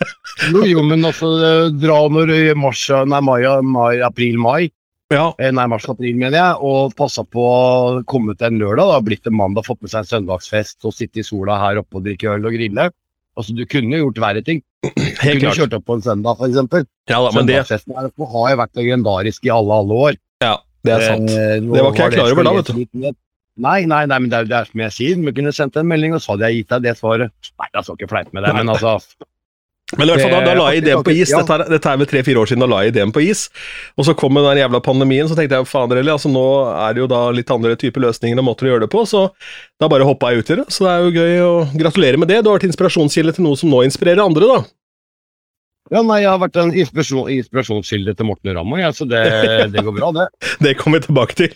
Jo, 0.52 0.64
jo, 0.68 0.82
men 0.86 1.06
altså, 1.08 1.30
eh, 1.46 1.68
dra 1.80 2.00
når 2.12 2.34
i 2.34 2.42
mars, 2.60 2.82
nei, 3.10 3.22
mai, 3.24 3.40
mai 3.64 4.02
april-mai, 4.06 4.72
Ja, 5.14 5.28
Eh, 5.38 5.52
Nei, 5.54 5.68
mars-april, 5.70 6.16
mener 6.18 6.34
jeg. 6.40 6.54
Og 6.66 6.96
passa 6.98 7.22
på 7.22 7.44
å 7.46 8.00
komme 8.10 8.34
ut 8.34 8.42
en 8.42 8.58
lørdag. 8.58 8.90
da, 8.90 9.02
Blitt 9.06 9.28
en 9.30 9.36
mandag, 9.38 9.68
fått 9.68 9.84
med 9.86 9.92
seg 9.94 10.02
en 10.02 10.10
søndagsfest 10.10 10.82
og 10.90 10.96
sitte 10.98 11.22
i 11.22 11.26
sola 11.28 11.60
her 11.62 11.78
oppe 11.78 12.00
og 12.00 12.08
drikke 12.08 12.32
øl 12.34 12.48
og 12.50 12.56
grille. 12.58 12.88
Altså, 13.36 13.56
Du 13.58 13.66
kunne 13.68 14.00
gjort 14.00 14.20
verre 14.24 14.42
ting. 14.46 14.62
Du 14.86 14.92
helt 14.96 15.20
kunne 15.22 15.40
klart. 15.42 15.58
kjørt 15.60 15.74
opp 15.80 15.86
på 15.90 15.98
en 15.98 16.06
søndag, 16.06 16.40
f.eks. 16.40 16.88
Ja 17.10 17.20
da, 17.26 17.32
men 17.36 17.48
det, 17.50 17.60
har 17.66 18.50
jo 18.54 18.58
vært 18.62 18.80
legendarisk 18.80 19.46
i 19.48 19.52
alle, 19.54 19.80
alle 19.84 20.00
år. 20.10 20.18
ja, 20.46 20.56
det 20.86 20.94
er 20.96 21.06
sant. 21.10 21.30
Eh, 21.34 21.60
Det 21.62 21.84
var 21.84 21.92
ikke 21.94 22.10
jeg 22.10 22.18
klar 22.20 22.34
over 22.36 22.48
da, 22.50 22.54
vet 22.60 22.74
du. 22.74 23.14
Nei, 23.56 23.78
nei, 23.88 24.02
nei, 24.12 24.18
men 24.20 24.28
det 24.30 24.38
er, 24.42 24.48
det 24.52 24.56
er 24.58 24.66
som 24.68 24.82
jeg 24.84 24.92
sier. 24.92 25.20
Vi 25.24 25.32
kunne 25.38 25.54
sendt 25.56 25.78
en 25.80 25.88
melding, 25.88 26.14
og 26.18 26.20
så 26.22 26.34
hadde 26.34 26.50
jeg 26.52 26.64
gitt 26.66 26.74
deg 26.76 26.84
det 26.90 26.94
svaret. 27.00 27.32
Nei, 27.56 27.70
jeg 27.72 27.88
skal 27.88 27.96
ikke 28.00 28.10
fleipe 28.12 28.36
med 28.36 28.44
deg, 28.44 28.58
men 28.58 28.72
altså 28.74 28.98
Men 29.94 30.10
i 30.10 30.16
hvert 30.16 30.24
fall 30.24 30.32
da, 30.34 30.40
da 30.42 30.54
la 30.58 30.70
jeg 30.74 30.82
ideen 30.82 31.04
på 31.06 31.14
is. 31.14 31.30
Dette 31.30 31.58
dette 31.70 31.92
er 31.92 32.00
vel 32.02 32.08
tre-fire 32.10 32.42
år 32.42 32.50
siden 32.50 32.64
da 32.64 32.70
la 32.72 32.80
jeg 32.82 32.96
ideen 32.96 33.12
på 33.14 33.22
is. 33.22 33.44
Og 34.00 34.08
så 34.08 34.16
kom 34.18 34.40
den 34.40 34.58
jævla 34.58 34.82
pandemien, 34.86 35.28
så 35.30 35.38
tenkte 35.38 35.60
jeg 35.60 35.70
fader 35.70 36.02
heller, 36.02 36.18
altså 36.18 36.32
nå 36.34 36.46
er 36.74 36.96
det 36.96 37.04
jo 37.04 37.10
da 37.12 37.20
litt 37.36 37.54
andre 37.54 37.76
typer 37.78 38.08
løsninger 38.08 38.42
og 38.42 38.48
måter 38.48 38.66
å 38.66 38.74
gjøre 38.74 38.88
det 38.88 38.94
på, 38.96 39.04
så 39.06 39.28
da 39.82 39.92
bare 39.92 40.08
hoppa 40.08 40.34
jeg 40.34 40.42
ut 40.42 40.50
i 40.56 40.58
det. 40.64 40.66
Så 40.74 40.88
det 40.88 40.96
er 40.96 41.06
jo 41.06 41.14
gøy 41.14 41.46
å 41.46 41.54
gratulere 41.78 42.22
med 42.22 42.34
det. 42.34 42.42
Du 42.42 42.50
har 42.50 42.58
vært 42.58 42.72
inspirasjonskilde 42.72 43.38
til 43.38 43.46
noe 43.46 43.62
som 43.62 43.70
nå 43.70 43.86
inspirerer 43.86 44.26
andre, 44.26 44.50
da. 44.56 44.60
Ja, 45.94 46.02
nei, 46.02 46.24
Jeg 46.24 46.32
har 46.32 46.40
vært 46.42 46.56
en 46.58 46.72
inspirasjon, 46.74 47.28
inspirasjonskilde 47.30 48.16
til 48.18 48.26
Morten 48.26 48.56
Ramm, 48.58 48.74
ja, 48.82 48.90
så 48.90 49.06
det, 49.06 49.22
det, 49.70 49.84
går 49.86 49.94
bra, 50.00 50.10
det. 50.18 50.26
det 50.66 50.78
kommer 50.80 50.98
vi 50.98 51.06
tilbake 51.12 51.38
til. 51.38 51.54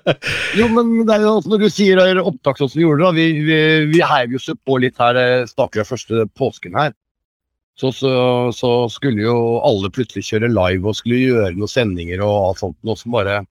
jo, 0.62 0.72
men 0.72 1.02
det 1.04 1.18
er 1.18 1.26
jo 1.28 1.34
når 1.44 1.66
du 1.66 1.68
sier 1.68 2.22
opptak 2.24 2.56
sånn 2.56 2.72
som 2.72 2.80
vi 2.80 2.86
gjorde, 2.86 3.04
da, 3.04 3.12
vi, 3.12 3.26
vi, 3.44 3.58
vi 3.92 4.00
heiv 4.00 4.32
jo 4.32 4.56
på 4.64 4.80
litt 4.80 4.96
her 4.96 5.44
Staker 5.50 5.84
første 5.84 6.24
påsken 6.40 6.80
her. 6.80 6.96
Så, 7.76 7.92
så, 7.92 8.10
så, 8.56 8.70
skulle 8.88 9.26
jo 9.26 9.36
alle 9.60 9.90
plutselig 9.92 10.24
kjøre 10.30 10.48
live 10.48 10.88
og 10.88 10.96
skulle 10.96 11.20
gjøre 11.20 11.56
noen 11.58 11.68
sendinger 11.68 12.22
og 12.24 12.36
alt 12.36 12.62
sånt, 12.62 12.76
noe 12.88 12.96
som 12.96 13.12
bare 13.12 13.42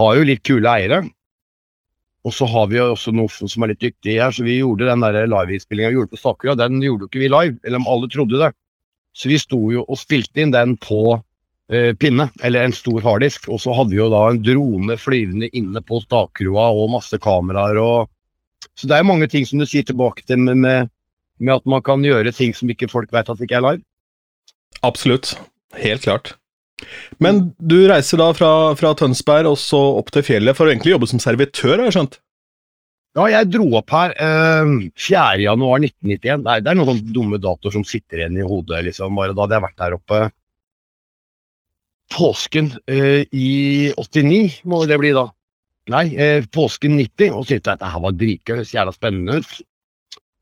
har 0.00 0.16
jo 0.18 0.24
litt 0.26 0.42
kule 0.46 0.66
eiere. 0.66 1.02
Og 2.26 2.34
så 2.34 2.46
har 2.46 2.68
vi 2.70 2.78
jo 2.78 2.88
også 2.92 3.14
noen 3.14 3.50
som 3.50 3.64
er 3.64 3.72
litt 3.72 3.82
dyktige 3.82 4.22
her, 4.22 4.34
så 4.34 4.44
vi 4.46 4.60
gjorde 4.60 4.86
den 4.90 5.02
liveinnspillinga 5.02 5.90
vi 5.90 5.98
gjorde 5.98 6.14
på 6.14 6.20
Stakerud, 6.20 6.58
den 6.58 6.82
gjorde 6.82 7.06
jo 7.06 7.10
ikke 7.10 7.22
vi 7.22 7.30
live, 7.30 7.58
eller 7.62 7.82
om 7.82 7.90
alle 7.90 8.10
trodde 8.10 8.40
det. 8.42 8.50
Så 9.12 9.28
vi 9.28 9.38
sto 9.40 9.60
jo 9.74 9.84
og 9.84 10.00
spilte 10.00 10.42
inn 10.42 10.54
den 10.54 10.76
på 10.80 11.02
eh, 11.12 11.92
pinne, 11.98 12.30
eller 12.42 12.64
en 12.64 12.74
stor 12.76 13.02
harddisk. 13.04 13.48
Og 13.52 13.60
så 13.62 13.74
hadde 13.76 13.92
vi 13.94 14.00
jo 14.00 14.08
da 14.12 14.22
en 14.30 14.40
drone 14.42 14.96
flyvende 14.98 15.50
inne 15.58 15.82
på 15.84 16.00
Stakroa 16.04 16.70
og 16.72 16.94
masse 16.96 17.20
kameraer 17.22 17.80
og 17.82 18.10
Så 18.78 18.86
det 18.86 18.94
er 18.94 19.04
mange 19.04 19.26
ting 19.26 19.42
som 19.44 19.58
du 19.58 19.66
sier 19.66 19.82
tilbake 19.84 20.22
til 20.24 20.38
med, 20.38 20.56
med, 20.56 20.90
med 21.42 21.60
at 21.60 21.66
man 21.68 21.82
kan 21.84 22.04
gjøre 22.06 22.34
ting 22.36 22.54
som 22.56 22.70
ikke 22.72 22.90
folk 22.92 23.12
vet 23.14 23.30
at 23.30 23.42
ikke 23.42 23.58
er 23.58 23.66
live. 23.66 23.84
Absolutt. 24.86 25.34
Helt 25.78 26.04
klart. 26.04 26.34
Men 27.22 27.52
du 27.62 27.84
reiser 27.90 28.18
da 28.18 28.32
fra, 28.34 28.50
fra 28.78 28.92
Tønsberg 28.98 29.52
og 29.52 29.58
så 29.60 29.80
opp 30.00 30.10
til 30.14 30.24
fjellet 30.26 30.58
for 30.58 30.66
å 30.66 30.72
egentlig 30.72 30.96
jobbe 30.96 31.08
som 31.10 31.22
servitør, 31.22 31.76
har 31.78 31.88
jeg 31.88 31.96
skjønt? 31.98 32.18
Ja, 33.12 33.26
jeg 33.28 33.50
dro 33.52 33.66
opp 33.76 33.92
her 33.92 34.14
eh, 34.16 34.70
4.1.1991. 34.96 36.46
Det, 36.46 36.54
det 36.64 36.72
er 36.72 36.78
noen 36.78 37.02
dumme 37.12 37.40
datoer 37.42 37.74
som 37.74 37.84
sitter 37.84 38.22
igjen 38.22 38.38
i 38.40 38.46
hodet. 38.46 38.86
liksom, 38.88 39.18
bare 39.18 39.36
Da 39.36 39.44
hadde 39.44 39.58
jeg 39.58 39.66
vært 39.66 39.84
her 39.84 39.96
oppe 39.98 40.22
påsken 42.12 42.72
eh, 42.90 43.24
i 43.32 43.92
89, 43.96 44.62
må 44.68 44.82
det 44.88 44.98
bli 45.00 45.12
da. 45.16 45.26
Nei, 45.92 46.06
eh, 46.14 46.44
påsken 46.54 46.96
90, 46.98 47.36
og 47.36 47.46
syntes 47.48 47.72
at 47.72 47.82
dette 47.82 48.02
var 48.04 48.16
dritgøy, 48.16 48.62
så 48.62 48.78
jævla 48.78 48.94
spennende 48.94 49.40
ut. 49.40 49.54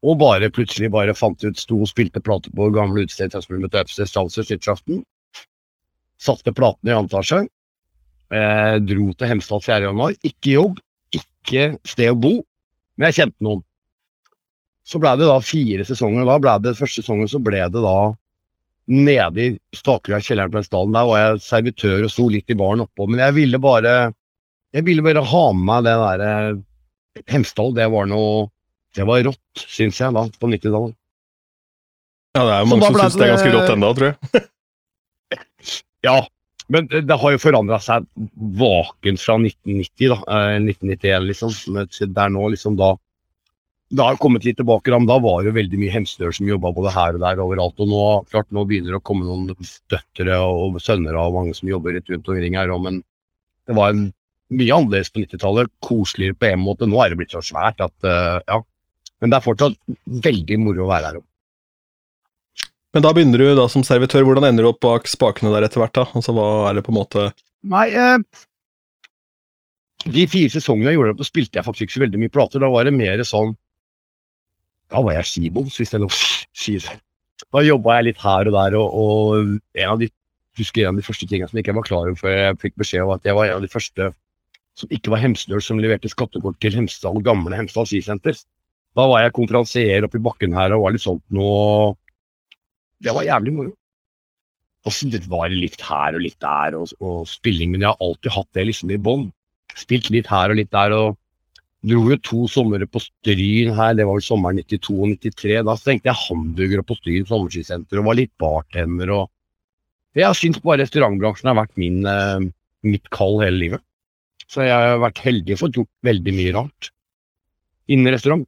Og 0.00 0.16
bare 0.21 0.49
plutselig 0.52 0.88
bare 0.95 1.14
fant 1.16 1.42
ut, 1.45 1.59
sto 1.61 1.83
og 1.83 1.90
spilte 1.90 2.23
plater 2.25 2.52
på 2.57 2.71
gamle 2.73 3.04
utested 3.04 3.35
skulle 3.45 3.64
møte 3.66 3.83
Upstairs 3.83 4.14
Chancer 4.14 4.47
nyttårsaften. 4.49 5.02
Satte 6.21 6.54
platene 6.57 6.95
i 6.95 6.97
antasje. 6.97 7.42
Eh, 8.30 8.76
dro 8.87 9.11
til 9.12 9.33
Hemsedal 9.33 9.61
4. 9.64 9.80
januar. 9.90 10.14
Ikke 10.25 10.54
jobb, 10.54 10.80
ikke 11.16 11.75
sted 11.88 12.14
å 12.14 12.16
bo. 12.16 12.33
Men 12.97 13.11
jeg 13.11 13.19
kjente 13.21 13.45
noen. 13.45 13.64
Så 14.87 15.00
ble 15.02 15.12
det 15.21 15.28
da 15.28 15.37
fire 15.45 15.85
sesonger. 15.87 16.25
Da 16.28 16.38
ble 16.42 16.57
det 16.64 16.78
første 16.78 17.02
sesongen 17.02 17.28
så 17.30 17.40
ble 17.42 17.61
det 17.61 17.85
da 17.85 17.99
nede 18.90 19.42
i 19.45 19.50
Stakerøya, 19.76 20.23
kjelleren 20.25 20.52
på 20.52 20.59
den 20.59 20.66
stallen. 20.66 20.97
Der 20.97 21.11
var 21.11 21.21
jeg 21.21 21.42
servitør 21.45 22.07
og 22.07 22.12
sto 22.14 22.26
litt 22.33 22.50
i 22.50 22.57
baren 22.59 22.87
oppå. 22.87 23.07
Men 23.11 23.23
jeg 23.26 23.37
ville 23.37 23.61
bare 23.62 23.95
jeg 24.71 24.87
ville 24.87 25.02
bare 25.02 25.23
ha 25.26 25.45
med 25.52 25.66
meg 25.66 25.85
det 25.87 25.95
derre 25.99 26.33
Hemsedal. 27.30 27.75
Det 27.76 27.90
var 27.92 28.09
noe 28.11 28.49
Det 28.97 29.06
var 29.06 29.23
rått, 29.26 29.62
syns 29.70 30.00
jeg, 30.02 30.14
da, 30.16 30.25
på 30.40 30.50
90-tallet. 30.50 30.97
Ja, 32.37 32.42
det 32.47 32.54
er 32.54 32.61
jo 32.62 32.70
mange 32.70 32.88
som 32.88 32.99
syns 32.99 33.16
det 33.18 33.26
er 33.26 33.32
ganske 33.35 33.54
rått 33.54 33.73
ennå, 33.75 33.90
tror 33.99 34.11
jeg. 34.11 34.42
ja, 36.06 36.16
men 36.70 36.87
det, 36.90 37.16
har 37.23 37.35
jo 37.35 37.42
forandra 37.42 37.80
seg 37.82 38.06
vaken 38.61 39.18
fra 39.18 39.37
1990, 39.40 40.12
da. 40.12 40.18
Eh, 40.23 40.56
1991, 40.62 41.30
liksom. 41.30 41.54
Det 41.90 42.11
er 42.11 42.35
nå 42.35 42.50
liksom 42.54 42.78
da 42.78 42.94
Det 43.90 44.04
har 44.06 44.20
kommet 44.23 44.44
litt 44.47 44.61
tilbake, 44.61 44.87
da, 44.92 45.00
men 45.02 45.11
da 45.11 45.16
var 45.18 45.40
det 45.42 45.50
jo 45.50 45.56
veldig 45.56 45.78
mye 45.82 45.90
hemsedører 45.90 46.37
som 46.37 46.47
jobba 46.47 46.70
både 46.76 46.92
her 46.94 47.16
og 47.16 47.25
der 47.25 47.42
overalt. 47.42 47.82
Og 47.82 47.90
nå, 47.90 48.02
klart, 48.30 48.47
nå 48.54 48.62
begynner 48.62 48.94
det 48.94 49.00
å 49.00 49.06
komme 49.11 49.26
noen 49.26 49.49
døtre 49.90 50.37
og 50.47 50.78
sønner 50.82 51.18
av 51.18 51.35
mange 51.35 51.56
som 51.59 51.70
jobber 51.70 51.97
litt 51.97 52.11
rundt 52.12 52.30
omkring 52.30 52.54
her 52.54 52.70
òg, 52.70 52.85
men 52.85 53.00
det 53.66 53.75
var 53.75 53.90
en, 53.90 54.04
mye 54.54 54.76
annerledes 54.76 55.11
på 55.11 55.25
90-tallet. 55.25 55.73
Koseligere 55.82 56.38
på 56.38 56.52
en 56.52 56.62
måte. 56.62 56.87
Nå 56.87 57.02
er 57.02 57.11
det 57.11 57.18
blitt 57.18 57.35
så 57.35 57.42
svært 57.42 57.82
at 57.82 57.94
uh, 58.06 58.38
ja. 58.47 58.61
Men 59.20 59.32
det 59.32 59.38
er 59.38 59.44
fortsatt 59.44 59.76
veldig 60.26 60.58
moro 60.62 60.86
å 60.86 60.90
være 60.90 61.10
her 61.10 61.18
om. 61.20 61.26
Men 62.94 63.04
da 63.04 63.12
begynner 63.14 63.38
du 63.38 63.50
da 63.54 63.66
som 63.70 63.84
servitør. 63.86 64.24
Hvordan 64.26 64.48
ender 64.48 64.66
du 64.66 64.72
opp 64.72 64.80
bak 64.82 65.06
spakene 65.10 65.52
der 65.54 65.66
etter 65.66 65.82
hvert? 65.82 65.94
da? 65.94 66.06
Altså, 66.18 66.34
Hva 66.34 66.46
er 66.70 66.78
det 66.78 66.86
på 66.86 66.94
en 66.94 66.98
måte 66.98 67.26
Nei, 67.70 67.90
eh, 67.92 68.46
de 70.08 70.24
fire 70.32 70.48
sesongene 70.48 70.94
jeg 70.94 70.96
gjorde 70.96 71.18
det, 71.18 71.26
spilte 71.28 71.60
jeg 71.60 71.66
faktisk 71.66 71.86
ikke 71.86 71.98
så 71.98 72.04
veldig 72.06 72.22
mye 72.22 72.32
plater. 72.32 72.62
Da 72.62 72.70
var 72.72 72.88
det 72.88 72.96
mer 72.96 73.20
sånn 73.28 73.52
Da 74.90 75.02
var 75.04 75.18
jeg 75.18 75.28
skiboms, 75.28 75.76
hvis 75.76 75.92
det 75.92 76.00
er 76.00 76.04
lov 76.06 76.14
å 76.16 76.22
si 76.56 76.78
det. 76.80 76.96
Da 77.52 77.62
jobba 77.62 77.98
jeg 77.98 78.08
litt 78.08 78.24
her 78.24 78.48
og 78.48 78.56
der, 78.56 78.74
og, 78.80 78.96
og 79.00 79.52
en 79.78 79.92
av 79.92 80.00
de 80.00 80.08
husker 80.58 80.82
en 80.82 80.96
av 80.96 80.98
de 80.98 81.04
første 81.06 81.28
tingene 81.28 81.48
som 81.48 81.60
jeg 81.60 81.64
ikke 81.64 81.76
var 81.76 81.86
klar 81.86 82.08
over 82.08 82.18
før 82.18 82.34
jeg 82.34 82.58
fikk 82.64 82.74
beskjed 82.80 83.04
om 83.04 83.12
at 83.14 83.28
jeg 83.28 83.36
var 83.38 83.48
en 83.48 83.60
av 83.60 83.64
de 83.64 83.70
første 83.70 84.08
som 84.80 84.94
ikke 84.94 85.12
var 85.12 85.22
hemsedøl, 85.22 85.62
som 85.62 85.80
leverte 85.82 86.10
skattekort 86.10 86.58
til 86.62 86.74
Hemsedal, 86.74 87.20
gamle 87.24 87.56
Hemsedal 87.58 87.88
skisenter. 87.90 88.38
Da 88.99 89.06
var 89.06 89.23
jeg 89.23 89.35
konferansier 89.37 90.06
oppi 90.06 90.18
bakken 90.23 90.54
her 90.56 90.75
og 90.75 90.85
var 90.85 90.94
litt 90.94 91.04
sånn 91.04 91.20
noe 91.35 91.94
det 93.00 93.14
var 93.16 93.25
jævlig 93.25 93.54
moro. 93.56 93.73
Og 94.85 94.94
så 94.97 95.09
det 95.12 95.26
var 95.28 95.52
litt 95.52 95.80
her 95.85 96.16
og 96.16 96.23
litt 96.25 96.38
der, 96.40 96.76
og, 96.78 96.92
og, 97.04 97.25
spilling, 97.28 97.73
men 97.73 97.85
jeg 97.85 97.92
har 97.92 98.04
alltid 98.04 98.32
hatt 98.32 98.49
det 98.56 98.66
liksom 98.68 98.92
i 98.92 99.00
bånn. 99.00 99.26
Spilt 99.76 100.09
litt 100.12 100.28
her 100.30 100.52
og 100.52 100.61
litt 100.61 100.70
der, 100.73 100.94
og 100.97 101.18
dro 101.88 102.00
jo 102.11 102.16
to 102.25 102.47
somre 102.52 102.88
på 102.88 103.00
Stryn 103.00 103.75
her, 103.76 103.94
det 103.97 104.06
var 104.09 104.18
vel 104.18 104.25
sommeren 104.25 104.61
92 104.61 104.97
og 104.97 105.12
93. 105.14 105.61
Da 105.68 105.76
stengte 105.80 106.11
jeg 106.11 106.23
hamburgere 106.26 106.85
på 106.85 106.97
Stryn 106.99 107.28
sommerskisenter 107.28 108.00
og 108.00 108.09
var 108.11 108.20
litt 108.20 108.35
bartender 108.40 109.14
og 109.16 109.28
Jeg 110.18 110.35
syns 110.35 110.59
bare 110.59 110.80
restaurantbransjen 110.82 111.47
har 111.47 111.54
vært 111.54 111.76
min, 111.78 112.00
eh, 112.02 112.49
mitt 112.82 113.04
kall 113.14 113.37
hele 113.44 113.61
livet. 113.61 113.82
Så 114.50 114.64
jeg 114.66 114.75
har 114.75 114.99
vært 114.99 115.20
heldig 115.23 115.54
og 115.54 115.61
fått 115.61 115.76
gjort 115.78 115.90
veldig 116.02 116.32
mye 116.35 116.54
rart 116.56 116.88
innen 117.87 118.11
restaurant. 118.11 118.42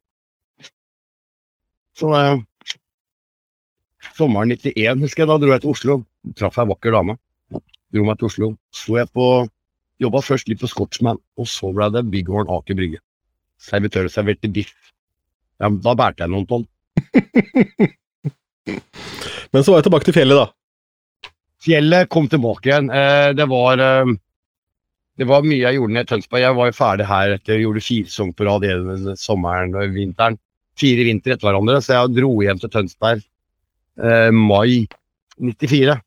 Så 1.99 2.13
eh, 2.17 2.41
Sommeren 4.17 4.53
91, 4.53 5.03
husker 5.05 5.23
jeg, 5.23 5.31
da 5.31 5.39
dro 5.41 5.53
jeg 5.53 5.63
til 5.63 5.73
Oslo. 5.73 5.99
Traff 6.39 6.59
ei 6.59 6.69
vakker 6.69 6.95
dame. 6.95 7.17
Dro 7.93 8.07
meg 8.07 8.19
til 8.21 8.29
Oslo. 8.29 8.49
Så 8.75 8.99
jeg 8.99 9.11
på 9.15 9.27
Jobba 10.03 10.23
først 10.25 10.49
litt 10.51 10.59
på 10.63 10.71
Scotchman, 10.71 11.21
og 11.39 11.47
så 11.47 11.71
ble 11.75 11.87
det 11.95 12.09
Bighorn 12.11 12.51
Aker 12.51 12.75
Brygge. 12.79 12.99
Servitør 13.63 14.09
serverte 14.11 14.51
biff. 14.51 14.75
Ja, 15.63 15.71
da 15.71 15.95
bærte 15.99 16.25
jeg 16.25 16.33
noen 16.33 16.49
tonn. 16.51 16.67
Men 19.53 19.63
så 19.63 19.71
var 19.71 19.79
jeg 19.79 19.87
tilbake 19.87 20.09
til 20.09 20.17
fjellet, 20.17 20.41
da. 20.41 21.31
Fjellet 21.63 22.11
kom 22.11 22.27
tilbake 22.31 22.73
igjen. 22.73 22.91
Eh, 22.91 23.31
det 23.39 23.47
var 23.53 23.79
eh, 23.85 24.15
det 25.21 25.29
var 25.29 25.45
mye 25.47 25.61
jeg 25.61 25.77
gjorde 25.77 25.95
ned 25.95 26.09
i 26.09 26.11
Tønsberg. 26.11 26.43
Jeg 26.43 26.57
var 26.59 26.71
jo 26.71 26.75
ferdig 26.75 27.07
her 27.07 27.35
etter 27.37 27.55
jeg 27.55 27.67
gjorde 27.67 27.85
fire 27.85 28.11
sesonger 28.11 28.37
på 28.39 28.49
rad 28.49 28.63
sommeren 29.21 29.77
og 29.79 29.95
vinteren. 29.95 30.39
Fire 30.79 31.05
vintre 31.05 31.35
etter 31.35 31.49
hverandre, 31.49 31.81
så 31.85 31.99
jeg 31.99 32.14
dro 32.17 32.33
hjem 32.45 32.61
til 32.62 32.73
Tønsberg 32.73 33.21
eh, 33.23 34.31
mai 34.33 34.87
94. 35.41 35.99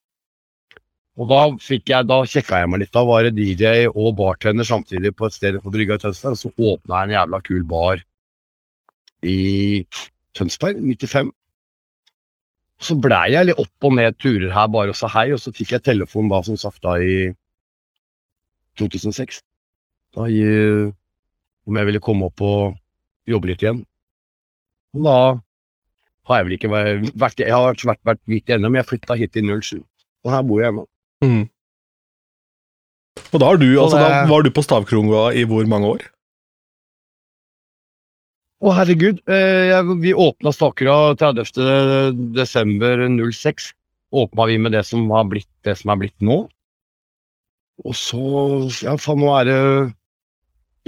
Og 1.16 1.30
da 1.32 1.40
fikk 1.64 1.94
jeg, 1.94 2.08
da 2.10 2.18
sjekka 2.28 2.60
jeg 2.60 2.72
meg 2.72 2.82
litt. 2.82 2.92
Da 2.96 3.06
var 3.08 3.24
det 3.24 3.38
DJ 3.38 3.88
og 3.88 4.18
bartender 4.18 4.68
samtidig 4.68 5.14
på 5.16 5.30
et 5.30 5.38
sted 5.38 5.62
på 5.64 5.72
brygga 5.72 5.96
i 5.96 6.04
Tønsberg. 6.04 6.36
Og 6.36 6.42
så 6.42 6.52
åpna 6.74 7.02
jeg 7.02 7.10
en 7.10 7.16
jævla 7.16 7.40
kul 7.46 7.64
bar 7.70 8.04
i 9.26 9.40
Tønsberg, 10.36 10.82
95. 10.84 11.32
Så 12.84 12.98
blei 13.00 13.30
jeg 13.32 13.48
litt 13.48 13.62
opp 13.62 13.88
og 13.88 13.96
ned 13.96 14.18
turer 14.20 14.52
her 14.52 14.68
bare 14.68 14.92
og 14.92 15.00
sa 15.00 15.08
hei, 15.14 15.30
og 15.32 15.40
så 15.40 15.54
fikk 15.56 15.78
jeg 15.78 15.86
telefon 15.86 16.28
da 16.32 16.42
som 16.44 16.60
sagt 16.60 16.84
da 16.84 16.98
i 17.00 17.32
2006. 18.82 19.40
Da 20.16 20.28
om 21.66 21.80
jeg 21.80 21.88
ville 21.90 22.04
komme 22.04 22.28
opp 22.28 22.44
og 22.44 22.76
jobbe 23.30 23.54
litt 23.54 23.64
igjen. 23.64 23.86
Da 24.96 25.18
har 26.26 26.40
jeg 26.40 26.48
vel 26.48 26.58
ikke 26.58 26.72
vært 26.72 27.44
Jeg 27.44 27.54
har 27.54 27.76
vært, 27.76 28.02
vært 28.08 28.24
hvit 28.30 28.50
ennå, 28.50 28.72
men 28.72 28.82
jeg 28.82 28.90
flytta 28.94 29.20
hit 29.20 29.38
i 29.38 29.46
07. 29.46 29.84
Og 30.26 30.34
her 30.34 30.48
bor 30.48 30.64
jeg 30.64 30.74
nå. 30.74 30.88
Mm. 31.26 31.46
Og 33.32 33.40
da, 33.42 33.50
du, 33.60 33.80
altså, 33.80 33.98
da 34.00 34.26
var 34.30 34.44
du 34.44 34.52
på 34.54 34.64
Stavkronga 34.66 35.32
i 35.38 35.44
hvor 35.48 35.66
mange 35.70 35.88
år? 35.96 36.02
Å, 38.66 38.72
herregud. 38.74 39.18
Eh, 39.30 39.94
vi 40.02 40.14
åpna 40.16 40.52
Stavkra 40.56 41.14
30.12.06. 41.20 43.74
Åpna 44.16 44.46
vi 44.50 44.58
med 44.62 44.72
det 44.76 44.84
som 44.88 45.12
har 45.12 45.26
blitt 45.30 45.52
det 45.68 45.76
som 45.80 45.92
er 45.94 45.98
blitt 46.02 46.20
nå. 46.24 46.38
Og 47.84 47.96
så 48.00 48.22
Ja, 48.86 48.94
faen, 49.02 49.20
nå 49.22 49.30
er 49.36 49.44
det 49.50 49.60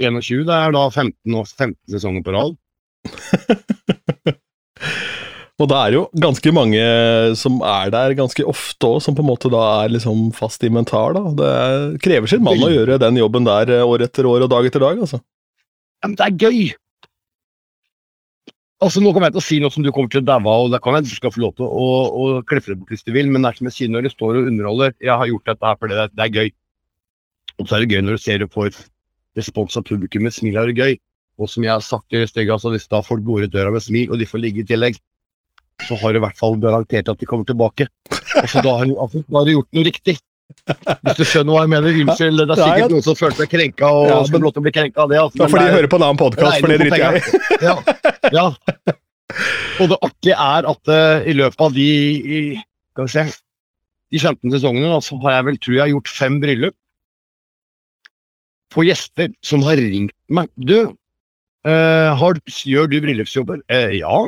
21. 0.08 0.46
Det 0.48 0.56
er 0.56 0.70
da 0.74 0.82
15, 0.88 1.36
år, 1.36 1.46
15 1.46 1.76
sesonger 1.94 2.22
på 2.24 2.34
rad. 2.34 2.52
Og 5.58 5.66
det 5.66 5.74
er 5.74 5.94
jo 5.96 6.04
ganske 6.22 6.50
mange 6.54 6.82
som 7.38 7.56
er 7.66 7.90
der 7.90 8.12
ganske 8.18 8.44
ofte 8.46 8.86
òg, 8.86 9.00
som 9.02 9.16
på 9.18 9.24
en 9.24 9.30
måte 9.32 9.50
da 9.50 9.62
er 9.82 9.90
liksom 9.90 10.28
fast 10.36 10.62
inventar. 10.62 11.16
da. 11.16 11.22
Det 11.34 12.02
krever 12.04 12.30
sin 12.30 12.44
mann 12.46 12.62
å 12.62 12.70
gjøre 12.70 13.00
den 13.02 13.18
jobben 13.18 13.48
der 13.48 13.72
år 13.82 14.04
etter 14.06 14.28
år 14.30 14.46
og 14.46 14.52
dag 14.52 14.68
etter 14.68 14.84
dag, 14.84 15.00
altså. 15.02 15.18
Ja, 15.98 16.06
men 16.06 16.14
det 16.20 16.28
er 16.28 16.36
gøy! 16.46 16.60
Altså, 18.78 19.02
Nå 19.02 19.10
kommer 19.10 19.26
jeg 19.26 19.34
til 19.34 19.42
å 19.42 19.48
si 19.48 19.58
noe 19.58 19.74
som 19.74 19.82
du 19.82 19.90
kommer 19.90 20.12
til 20.12 20.22
å 20.22 20.28
daue 20.28 20.46
av, 20.46 20.68
og 20.68 20.70
det 20.70 20.78
kan 20.84 20.94
jeg 20.94 21.08
du 21.08 21.16
skal 21.16 21.34
få 21.34 21.42
lov 21.42 21.56
til 21.58 21.66
å, 21.66 21.86
å 22.06 22.26
klippe 22.46 22.70
det 22.70 22.78
bort 22.78 22.94
hvis 22.94 23.02
du 23.02 23.10
vil, 23.16 23.26
men 23.26 23.42
det 23.42 23.50
er 23.50 23.58
som 23.58 23.66
jeg 23.66 23.74
sier 23.74 23.90
når 23.90 24.06
du 24.06 24.12
står 24.12 24.38
og 24.38 24.50
underholder 24.52 24.94
Jeg 25.02 25.18
har 25.18 25.30
gjort 25.32 25.50
dette 25.50 25.66
her 25.66 25.80
fordi 25.80 25.98
det, 25.98 26.06
det 26.14 26.24
er 26.28 26.36
gøy. 26.38 26.52
Og 27.58 27.66
så 27.66 27.74
er 27.74 27.82
det 27.82 27.96
gøy 27.96 28.04
når 28.06 28.14
du 28.14 28.22
ser 28.22 28.38
du 28.38 28.46
får 28.54 28.78
respons 29.38 29.74
av 29.80 29.86
publikummet. 29.90 30.36
Smil 30.36 30.54
er 30.54 30.70
det 30.70 30.78
gøy. 30.78 30.94
Og 31.38 31.48
som 31.50 31.62
jeg 31.62 31.70
har 31.70 31.84
sagt 31.84 32.12
i 32.18 32.24
stedet, 32.26 32.50
altså 32.50 32.72
hvis 32.74 32.88
da 32.90 32.98
folk 33.06 33.22
går 33.26 33.44
ut 33.46 33.52
døra 33.54 33.70
med 33.74 33.82
smil, 33.84 34.10
og 34.10 34.18
de 34.18 34.26
får 34.26 34.40
ligge 34.42 34.64
i 34.64 34.66
tillegg, 34.66 34.96
så 35.86 35.94
har 36.00 36.10
du 36.12 36.18
i 36.18 36.22
hvert 36.24 36.38
fall 36.40 36.56
garantert 36.58 37.08
at 37.12 37.20
de 37.20 37.26
kommer 37.30 37.46
tilbake. 37.46 37.86
Altså, 38.34 38.62
da 38.64 38.72
har, 38.80 38.88
du- 38.90 38.98
altså, 38.98 39.22
da 39.28 39.38
har 39.38 39.46
du 39.46 39.52
gjort 39.54 39.68
noe 39.78 39.86
riktig. 39.86 40.16
Hvis 40.66 41.18
du 41.20 41.24
skjønner 41.28 41.52
hva 41.54 41.60
jeg 41.66 41.70
mener. 41.74 41.96
Unnskyld, 42.02 42.40
det 42.40 42.44
er 42.48 42.50
Ja, 42.50 42.56
ja. 42.58 42.72
sikkert 42.74 42.94
noen 42.96 43.04
som 43.06 43.16
føler 43.20 43.36
seg 43.38 43.50
krenka 43.52 43.90
og 43.92 44.06
Ja, 44.10 44.16
få 44.26 44.40
lov 44.42 44.52
til 44.56 44.62
å 44.62 44.64
bli 44.66 44.72
krenka 44.74 45.04
av 45.04 45.10
det. 45.12 45.18
Altså, 45.22 45.38
Da 45.38 45.48
får 45.52 45.60
de 45.62 45.74
høre 45.76 45.90
på 45.92 45.98
en 46.00 46.06
annen 46.08 46.20
podkast, 46.22 46.58
for 46.64 46.72
det 46.72 46.78
driter 46.80 47.04
jeg 47.04 47.22
i. 47.22 47.42
ja, 47.68 47.74
ja. 48.32 48.46
Og 49.78 49.92
det 49.92 49.98
artige 50.08 50.38
er 50.40 50.68
at 50.72 50.90
uh, 50.90 51.28
i 51.28 51.34
løpet 51.38 51.60
av 51.68 51.76
de 51.76 51.86
i, 51.86 52.40
skal 52.96 53.06
vi 53.06 53.14
se, 53.14 53.24
de 54.10 54.18
15 54.24 54.54
sesongene 54.56 54.88
da, 54.90 54.98
så 55.04 55.20
har 55.22 55.36
jeg 55.36 55.46
vel, 55.52 55.58
tror 55.62 55.76
jeg, 55.78 55.92
gjort 55.94 56.08
fem 56.16 56.40
bryllup 56.42 56.74
på 58.74 58.84
gjester 58.88 59.30
som 59.44 59.62
har 59.68 59.78
ringt 59.80 60.12
meg. 60.32 60.48
Du, 60.56 60.96
har, 61.70 62.38
gjør 62.64 62.88
du 62.90 63.00
bryllupsjobber? 63.04 63.62
Eh, 63.72 63.98
ja. 64.00 64.20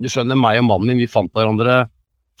Du 0.00 0.08
skjønner, 0.08 0.38
meg 0.38 0.60
og 0.62 0.68
mannen 0.68 0.92
min, 0.94 1.02
vi 1.02 1.10
fant 1.10 1.32
hverandre 1.36 1.84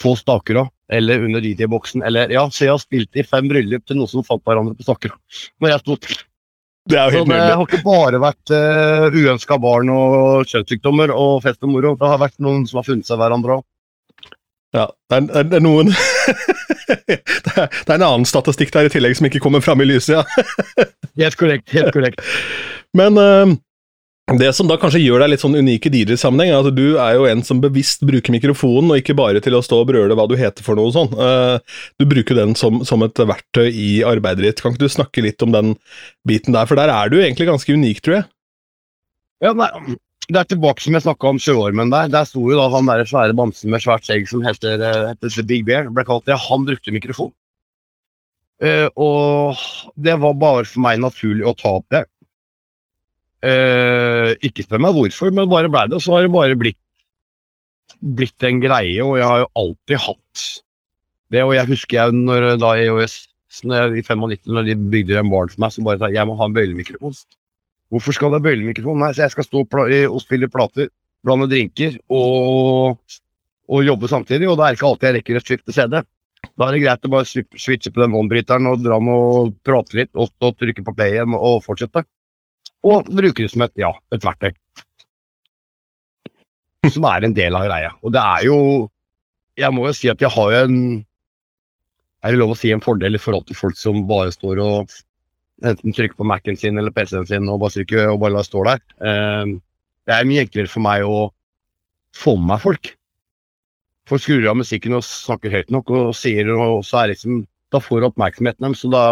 få 0.00 0.14
staker. 0.16 0.62
Eller 0.90 1.22
under 1.26 1.42
DJ-boksen. 1.44 2.02
Eller 2.06 2.32
ja, 2.34 2.46
så 2.50 2.64
jeg 2.66 2.74
har 2.74 2.82
spilt 2.82 3.20
i 3.20 3.26
fem 3.26 3.48
bryllup 3.50 3.84
til 3.86 4.00
noen 4.00 4.10
som 4.10 4.26
fant 4.26 4.42
hverandre 4.46 4.74
på 4.78 4.86
staker. 4.86 5.14
Når 5.62 5.74
jeg 5.74 5.84
sto 5.84 5.98
Det 6.90 6.98
er 6.98 7.12
jo 7.14 7.24
så 7.24 7.28
det 7.30 7.40
har 7.44 7.66
ikke 7.66 7.82
bare 7.84 8.22
vært 8.22 8.54
uh, 8.56 9.12
uønska 9.12 9.58
barn 9.62 9.92
og 9.94 10.48
kjønnssykdommer 10.50 11.12
og 11.14 11.42
fest 11.44 11.60
og 11.66 11.74
moro. 11.74 11.92
Det 12.00 12.08
har 12.14 12.22
vært 12.22 12.40
noen 12.42 12.64
som 12.66 12.80
har 12.80 12.88
funnet 12.88 13.06
seg 13.06 13.20
hverandre 13.20 13.60
òg. 13.60 13.66
Ja, 14.74 14.86
det 15.10 15.16
er, 15.18 15.44
det 15.50 15.58
er- 15.58 15.64
noen 15.64 15.88
det, 17.10 17.16
er, 17.18 17.66
det 17.66 17.90
er 17.90 17.96
en 17.96 18.06
annen 18.06 18.26
statistikk 18.28 18.70
der 18.74 18.86
i 18.86 18.92
tillegg 18.92 19.16
som 19.18 19.26
ikke 19.26 19.42
kommer 19.42 19.62
fram 19.64 19.82
i 19.82 19.86
lyset, 19.88 20.20
ja. 20.20 20.84
Helt 21.20 21.36
korrekt. 21.36 21.66
helt 21.74 21.90
korrekt. 21.92 22.22
Men 22.96 23.18
eh, 23.18 23.50
det 24.38 24.50
som 24.54 24.68
da 24.70 24.76
kanskje 24.78 25.00
gjør 25.02 25.24
deg 25.24 25.32
litt 25.32 25.42
sånn 25.42 25.56
unik 25.58 25.88
i 25.88 25.90
DJ-sammenheng, 25.94 26.52
er 26.52 26.66
at 26.68 26.76
du 26.76 26.98
er 27.02 27.16
jo 27.16 27.24
en 27.26 27.40
som 27.46 27.62
bevisst 27.62 28.04
bruker 28.06 28.34
mikrofonen, 28.34 28.92
og 28.92 29.00
ikke 29.00 29.16
bare 29.18 29.40
til 29.42 29.56
å 29.58 29.62
stå 29.64 29.80
og 29.82 29.88
brøle 29.88 30.14
hva 30.14 30.26
du 30.30 30.36
heter 30.38 30.62
for 30.66 30.78
noe 30.78 30.92
sånn. 30.94 31.10
Eh, 31.14 31.80
du 31.98 32.06
bruker 32.10 32.38
den 32.38 32.54
som, 32.58 32.82
som 32.86 33.02
et 33.06 33.18
verktøy 33.18 33.66
i 33.72 33.88
arbeidet 34.06 34.44
ditt. 34.44 34.62
Kan 34.62 34.76
ikke 34.76 34.84
du 34.84 34.92
snakke 34.92 35.24
litt 35.24 35.42
om 35.42 35.56
den 35.56 35.74
biten 36.28 36.54
der, 36.54 36.68
for 36.70 36.78
der 36.78 36.92
er 36.94 37.10
du 37.10 37.18
egentlig 37.18 37.48
ganske 37.50 37.74
unik, 37.74 38.04
tror 38.06 38.20
jeg. 38.20 38.28
Ja, 39.40 39.54
nei, 39.56 39.70
det 40.28 40.38
er 40.44 40.52
tilbake 40.52 40.84
som 40.84 40.94
jeg 40.94 41.06
snakka 41.08 41.32
om 41.32 41.42
sjøormen 41.42 41.90
der. 41.90 42.12
Der 42.12 42.28
sto 42.28 42.44
jo 42.46 42.60
da 42.60 42.68
han 42.70 42.86
der 42.86 43.02
svære 43.08 43.34
bamsen 43.34 43.72
med 43.72 43.82
svært 43.82 44.06
skjegg 44.06 44.30
som 44.30 44.44
heter, 44.46 44.78
eh, 44.78 45.08
heter 45.10 45.34
The 45.34 45.46
Big 45.48 45.66
Bear. 45.66 45.90
ble 45.90 46.06
kalt 46.06 46.28
det. 46.30 46.38
Han 46.46 46.68
brukte 46.68 46.94
mikrofon. 46.94 47.32
Uh, 48.60 48.92
og 49.00 49.60
det 49.96 50.18
var 50.20 50.34
bare 50.36 50.66
for 50.68 50.84
meg 50.84 50.98
naturlig 51.00 51.46
å 51.48 51.56
ta 51.56 51.78
opp 51.78 51.86
det. 51.94 52.04
Eh, 53.40 54.34
ikke 54.44 54.66
spør 54.66 54.82
meg 54.84 54.96
hvorfor, 54.96 55.32
men 55.32 55.48
bare 55.48 55.70
blei 55.72 55.86
det. 55.88 55.96
Og 55.96 56.04
så 56.04 56.16
har 56.16 56.26
det 56.26 56.34
bare 56.34 56.58
blitt, 56.60 56.80
blitt 58.00 58.46
en 58.46 58.60
greie, 58.62 59.00
og 59.04 59.16
jeg 59.18 59.26
har 59.26 59.42
jo 59.44 59.50
alltid 59.62 60.04
hatt 60.06 60.46
det. 61.32 61.42
Og 61.46 61.54
jeg 61.56 61.70
husker 61.72 62.00
jeg 62.02 62.20
når 62.20 62.52
da 62.60 62.74
EOS 62.84 63.18
i 63.64 64.04
95, 64.04 64.46
når 64.46 64.68
de 64.68 64.78
bygde 64.92 65.18
en 65.18 65.32
barn 65.32 65.50
for 65.50 65.64
meg, 65.64 65.74
så 65.74 65.84
bare 65.86 66.02
sa 66.02 66.12
jeg 66.12 66.28
må 66.28 66.36
ha 66.38 66.48
en 66.48 66.56
bøylemikrofon. 66.56 67.16
Hvorfor 67.90 68.14
skal 68.14 68.30
du 68.30 68.38
ha 68.38 68.44
bøylemikrofon? 68.44 69.00
Nei, 69.02 69.10
så 69.16 69.24
jeg 69.24 69.34
skal 69.34 69.48
stå 69.48 69.64
og 69.64 70.20
spille 70.22 70.50
plater, 70.52 70.92
blande 71.26 71.48
drinker 71.50 71.96
og, 72.12 73.00
og 73.68 73.84
jobbe 73.84 74.08
samtidig. 74.12 74.46
Og 74.48 74.60
det 74.60 74.66
er 74.66 74.78
ikke 74.78 74.90
alltid 74.92 75.08
jeg 75.08 75.18
rekker 75.18 75.40
å 75.40 75.44
skifte 75.44 75.74
CD. 75.74 75.98
Da 76.56 76.68
er 76.68 76.76
det 76.76 76.84
greit 76.84 77.04
å 77.04 77.10
bare 77.12 77.26
switche 77.28 77.90
på 77.92 78.00
den 78.00 78.14
håndbryteren 78.16 78.68
og 78.70 78.84
dra 78.84 79.00
med 79.02 79.12
og 79.16 79.52
prate 79.66 79.98
litt, 79.98 80.12
og 80.14 80.30
og 80.40 80.56
trykke 80.60 80.84
på 80.86 80.94
play 80.96 81.16
igjen 81.16 81.34
og 81.36 81.64
fortsette. 81.64 82.04
Og 82.86 83.10
bruke 83.10 83.42
det 83.44 83.50
som 83.52 83.62
et, 83.66 83.72
ja, 83.80 83.90
et 84.14 84.24
verktøy. 84.24 84.54
Som 86.88 87.04
er 87.10 87.26
en 87.26 87.36
del 87.36 87.56
av 87.56 87.66
greia. 87.68 87.92
Og 88.00 88.14
det 88.14 88.22
er 88.22 88.46
jo 88.48 88.56
Jeg 89.60 89.74
må 89.76 89.84
jo 89.84 89.92
si 89.92 90.08
at 90.08 90.22
jeg 90.22 90.32
har 90.32 90.52
jo 90.54 90.60
en 90.64 90.76
Er 92.24 92.32
det 92.32 92.40
lov 92.40 92.54
å 92.54 92.58
si 92.58 92.70
en 92.72 92.80
fordel 92.84 93.16
i 93.16 93.20
forhold 93.20 93.46
til 93.48 93.58
folk 93.58 93.76
som 93.76 94.06
bare 94.08 94.32
står 94.32 94.60
og 94.64 94.94
enten 95.64 95.92
trykker 95.92 96.16
på 96.16 96.24
Mac-en 96.24 96.56
sin 96.56 96.78
eller 96.80 96.92
PC-en 96.92 97.26
sin 97.28 97.48
og 97.52 97.60
bare 97.60 97.74
trykker 97.74 98.08
og 98.08 98.20
bare 98.22 98.32
lar 98.38 98.46
stå 98.46 98.64
der. 98.64 98.80
Eh, 99.00 99.58
Det 100.08 100.14
er 100.16 100.24
mye 100.28 100.44
enklere 100.44 100.68
for 100.72 100.80
meg 100.80 101.04
å 101.04 101.30
få 102.16 102.36
med 102.36 102.48
meg 102.54 102.62
folk. 102.64 102.92
Folk 104.08 104.24
skrur 104.24 104.48
av 104.48 104.56
musikken 104.56 104.96
og 104.96 105.04
snakker 105.04 105.52
høyt 105.52 105.70
nok 105.70 105.90
og 105.92 106.14
sier 106.16 106.48
og 106.56 106.80
så 106.84 107.02
er 107.04 107.12
liksom 107.12 107.44
Da 107.70 107.78
får 107.78 108.00
du 108.00 108.06
oppmerksomheten 108.08 108.64
deres, 108.66 108.80
så 108.82 108.88
da 108.90 109.02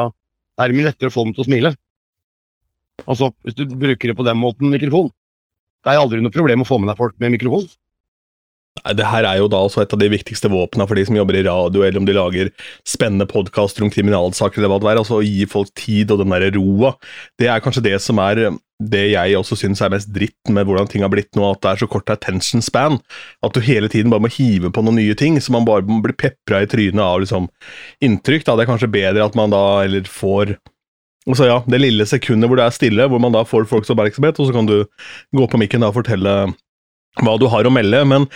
er 0.58 0.68
det 0.68 0.76
mye 0.76 0.88
lettere 0.88 1.12
å 1.12 1.14
få 1.14 1.24
dem 1.24 1.34
til 1.36 1.44
å 1.44 1.46
smile. 1.46 1.70
Altså, 3.06 3.30
hvis 3.44 3.56
du 3.58 3.66
bruker 3.68 4.10
det 4.10 4.16
på 4.18 4.26
den 4.26 4.40
måten, 4.40 4.72
mikrofon. 4.72 5.12
Det 5.84 5.92
er 5.92 6.00
aldri 6.00 6.22
noe 6.22 6.34
problem 6.34 6.64
å 6.64 6.68
få 6.68 6.80
med 6.82 6.90
deg 6.90 6.98
folk 6.98 7.14
med 7.22 7.36
mikrofon. 7.36 7.68
Nei, 8.84 8.94
Det 8.94 9.06
her 9.06 9.26
er 9.26 9.40
jo 9.40 9.48
da 9.50 9.60
også 9.64 9.82
et 9.82 9.92
av 9.94 10.00
de 10.00 10.10
viktigste 10.12 10.50
våpnene 10.52 10.86
for 10.88 10.98
de 10.98 11.04
som 11.08 11.16
jobber 11.16 11.38
i 11.38 11.44
radio, 11.46 11.82
eller 11.82 12.00
om 12.00 12.06
de 12.06 12.16
lager 12.16 12.50
spennende 12.86 13.28
podkaster 13.30 13.84
om 13.86 13.92
kriminalsaker 13.92 14.60
eller 14.60 14.74
hva 14.74 14.80
det 14.82 14.90
er. 14.92 15.02
Altså 15.02 15.18
å 15.18 15.26
gi 15.26 15.46
folk 15.50 15.72
tid 15.78 16.12
og 16.14 16.22
den 16.22 16.34
der 16.34 16.50
roa. 16.58 16.94
Det 17.38 17.50
er 17.50 17.62
kanskje 17.64 17.84
det 17.88 17.98
som 18.04 18.20
er 18.22 18.48
det 18.78 19.04
jeg 19.10 19.34
også 19.34 19.56
syns 19.58 19.80
er 19.82 19.90
mest 19.90 20.10
dritt 20.14 20.52
med 20.54 20.68
hvordan 20.68 20.86
ting 20.90 21.02
har 21.02 21.10
blitt 21.10 21.34
nå, 21.34 21.42
at 21.50 21.62
det 21.64 21.70
er 21.72 21.80
så 21.82 21.88
kort 21.90 22.10
attention 22.14 22.62
span. 22.62 23.00
At 23.42 23.56
du 23.56 23.64
hele 23.64 23.90
tiden 23.90 24.12
bare 24.12 24.22
må 24.22 24.30
hive 24.30 24.70
på 24.70 24.84
noen 24.84 25.00
nye 25.00 25.16
ting, 25.18 25.40
så 25.42 25.54
man 25.54 25.66
bare 25.66 25.82
blir 25.82 26.14
pepra 26.14 26.62
i 26.62 26.70
trynet 26.70 27.02
av 27.02 27.22
liksom 27.24 27.48
inntrykk. 28.04 28.46
Da. 28.46 28.54
Det 28.54 28.66
er 28.66 28.70
kanskje 28.70 28.92
bedre 28.94 29.26
at 29.26 29.38
man 29.38 29.54
da 29.54 29.64
eller 29.82 30.06
får 30.06 30.54
Altså 31.28 31.48
ja, 31.48 31.58
Det 31.68 31.80
lille 31.82 32.06
sekundet 32.08 32.48
hvor 32.48 32.56
det 32.56 32.64
er 32.64 32.76
stille, 32.76 33.08
hvor 33.10 33.20
man 33.20 33.34
da 33.34 33.44
får 33.44 33.68
folks 33.68 33.92
oppmerksomhet, 33.92 34.40
og 34.40 34.48
så 34.48 34.54
kan 34.56 34.68
du 34.68 34.78
gå 35.36 35.50
på 35.50 35.60
mikken 35.60 35.84
og 35.84 35.96
fortelle 35.98 36.38
hva 37.24 37.34
du 37.40 37.48
har 37.50 37.66
å 37.66 37.72
melde, 37.72 37.98
men 38.06 38.26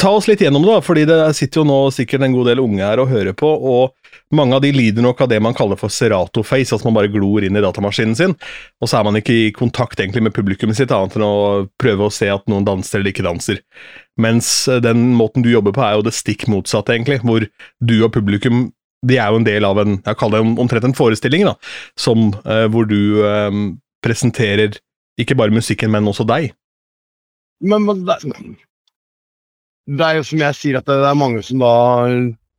ta 0.00 0.08
oss 0.14 0.28
litt 0.30 0.40
gjennom 0.40 0.64
det, 0.64 0.70
da, 0.70 0.82
fordi 0.84 1.02
det 1.08 1.18
sitter 1.36 1.60
jo 1.60 1.66
nå 1.68 1.78
sikkert 1.92 2.24
en 2.24 2.32
god 2.32 2.48
del 2.48 2.62
unge 2.62 2.80
her 2.80 3.02
og 3.02 3.10
hører 3.10 3.36
på, 3.36 3.48
og 3.48 4.14
mange 4.34 4.56
av 4.56 4.62
de 4.64 4.70
lider 4.72 5.04
nok 5.04 5.20
av 5.24 5.28
det 5.28 5.40
man 5.44 5.56
kaller 5.56 5.76
for 5.80 5.92
Serato-face, 5.92 6.72
at 6.76 6.86
man 6.86 6.96
bare 6.96 7.10
glor 7.12 7.44
inn 7.44 7.58
i 7.58 7.64
datamaskinen 7.64 8.16
sin, 8.16 8.36
og 8.80 8.88
så 8.88 9.00
er 9.00 9.08
man 9.08 9.20
ikke 9.20 9.36
i 9.36 9.50
kontakt 9.56 10.00
egentlig 10.00 10.24
med 10.24 10.36
publikummet 10.36 10.78
sitt, 10.78 10.94
annet 10.94 11.18
enn 11.18 11.26
å 11.26 11.34
prøve 11.80 12.08
å 12.08 12.14
se 12.14 12.30
at 12.32 12.46
noen 12.50 12.66
danser 12.66 13.02
eller 13.02 13.12
ikke 13.12 13.26
danser. 13.26 13.60
Mens 14.20 14.54
eh, 14.70 14.80
den 14.84 15.10
måten 15.18 15.44
du 15.44 15.50
jobber 15.52 15.74
på 15.76 15.84
er 15.84 15.98
jo 15.98 16.06
det 16.06 16.16
stikk 16.16 16.46
motsatte, 16.52 16.96
egentlig, 16.96 17.20
hvor 17.26 17.44
du 17.44 17.96
og 18.00 18.14
publikum 18.14 18.70
de 19.04 19.18
er 19.20 19.30
jo 19.30 19.40
en 19.40 19.46
del 19.46 19.66
av 19.68 19.80
en, 19.82 19.98
jeg 20.00 20.20
kaller 20.20 20.42
det 20.42 20.60
omtrent 20.64 20.88
en 20.88 20.96
forestilling, 20.96 21.46
da, 21.48 21.54
som, 22.00 22.30
eh, 22.44 22.66
hvor 22.72 22.88
du 22.88 23.24
eh, 23.26 23.58
presenterer 24.04 24.78
ikke 25.20 25.36
bare 25.38 25.54
musikken, 25.54 25.92
men 25.94 26.08
også 26.10 26.26
deg. 26.28 26.52
Men, 27.64 27.84
men 27.86 28.04
det, 28.06 28.18
det 29.86 30.06
er 30.06 30.18
jo 30.18 30.28
som 30.30 30.40
jeg 30.42 30.58
sier, 30.58 30.80
at 30.80 30.88
det 30.88 30.96
er 31.04 31.18
mange 31.18 31.42
som 31.46 31.60
da 31.62 31.74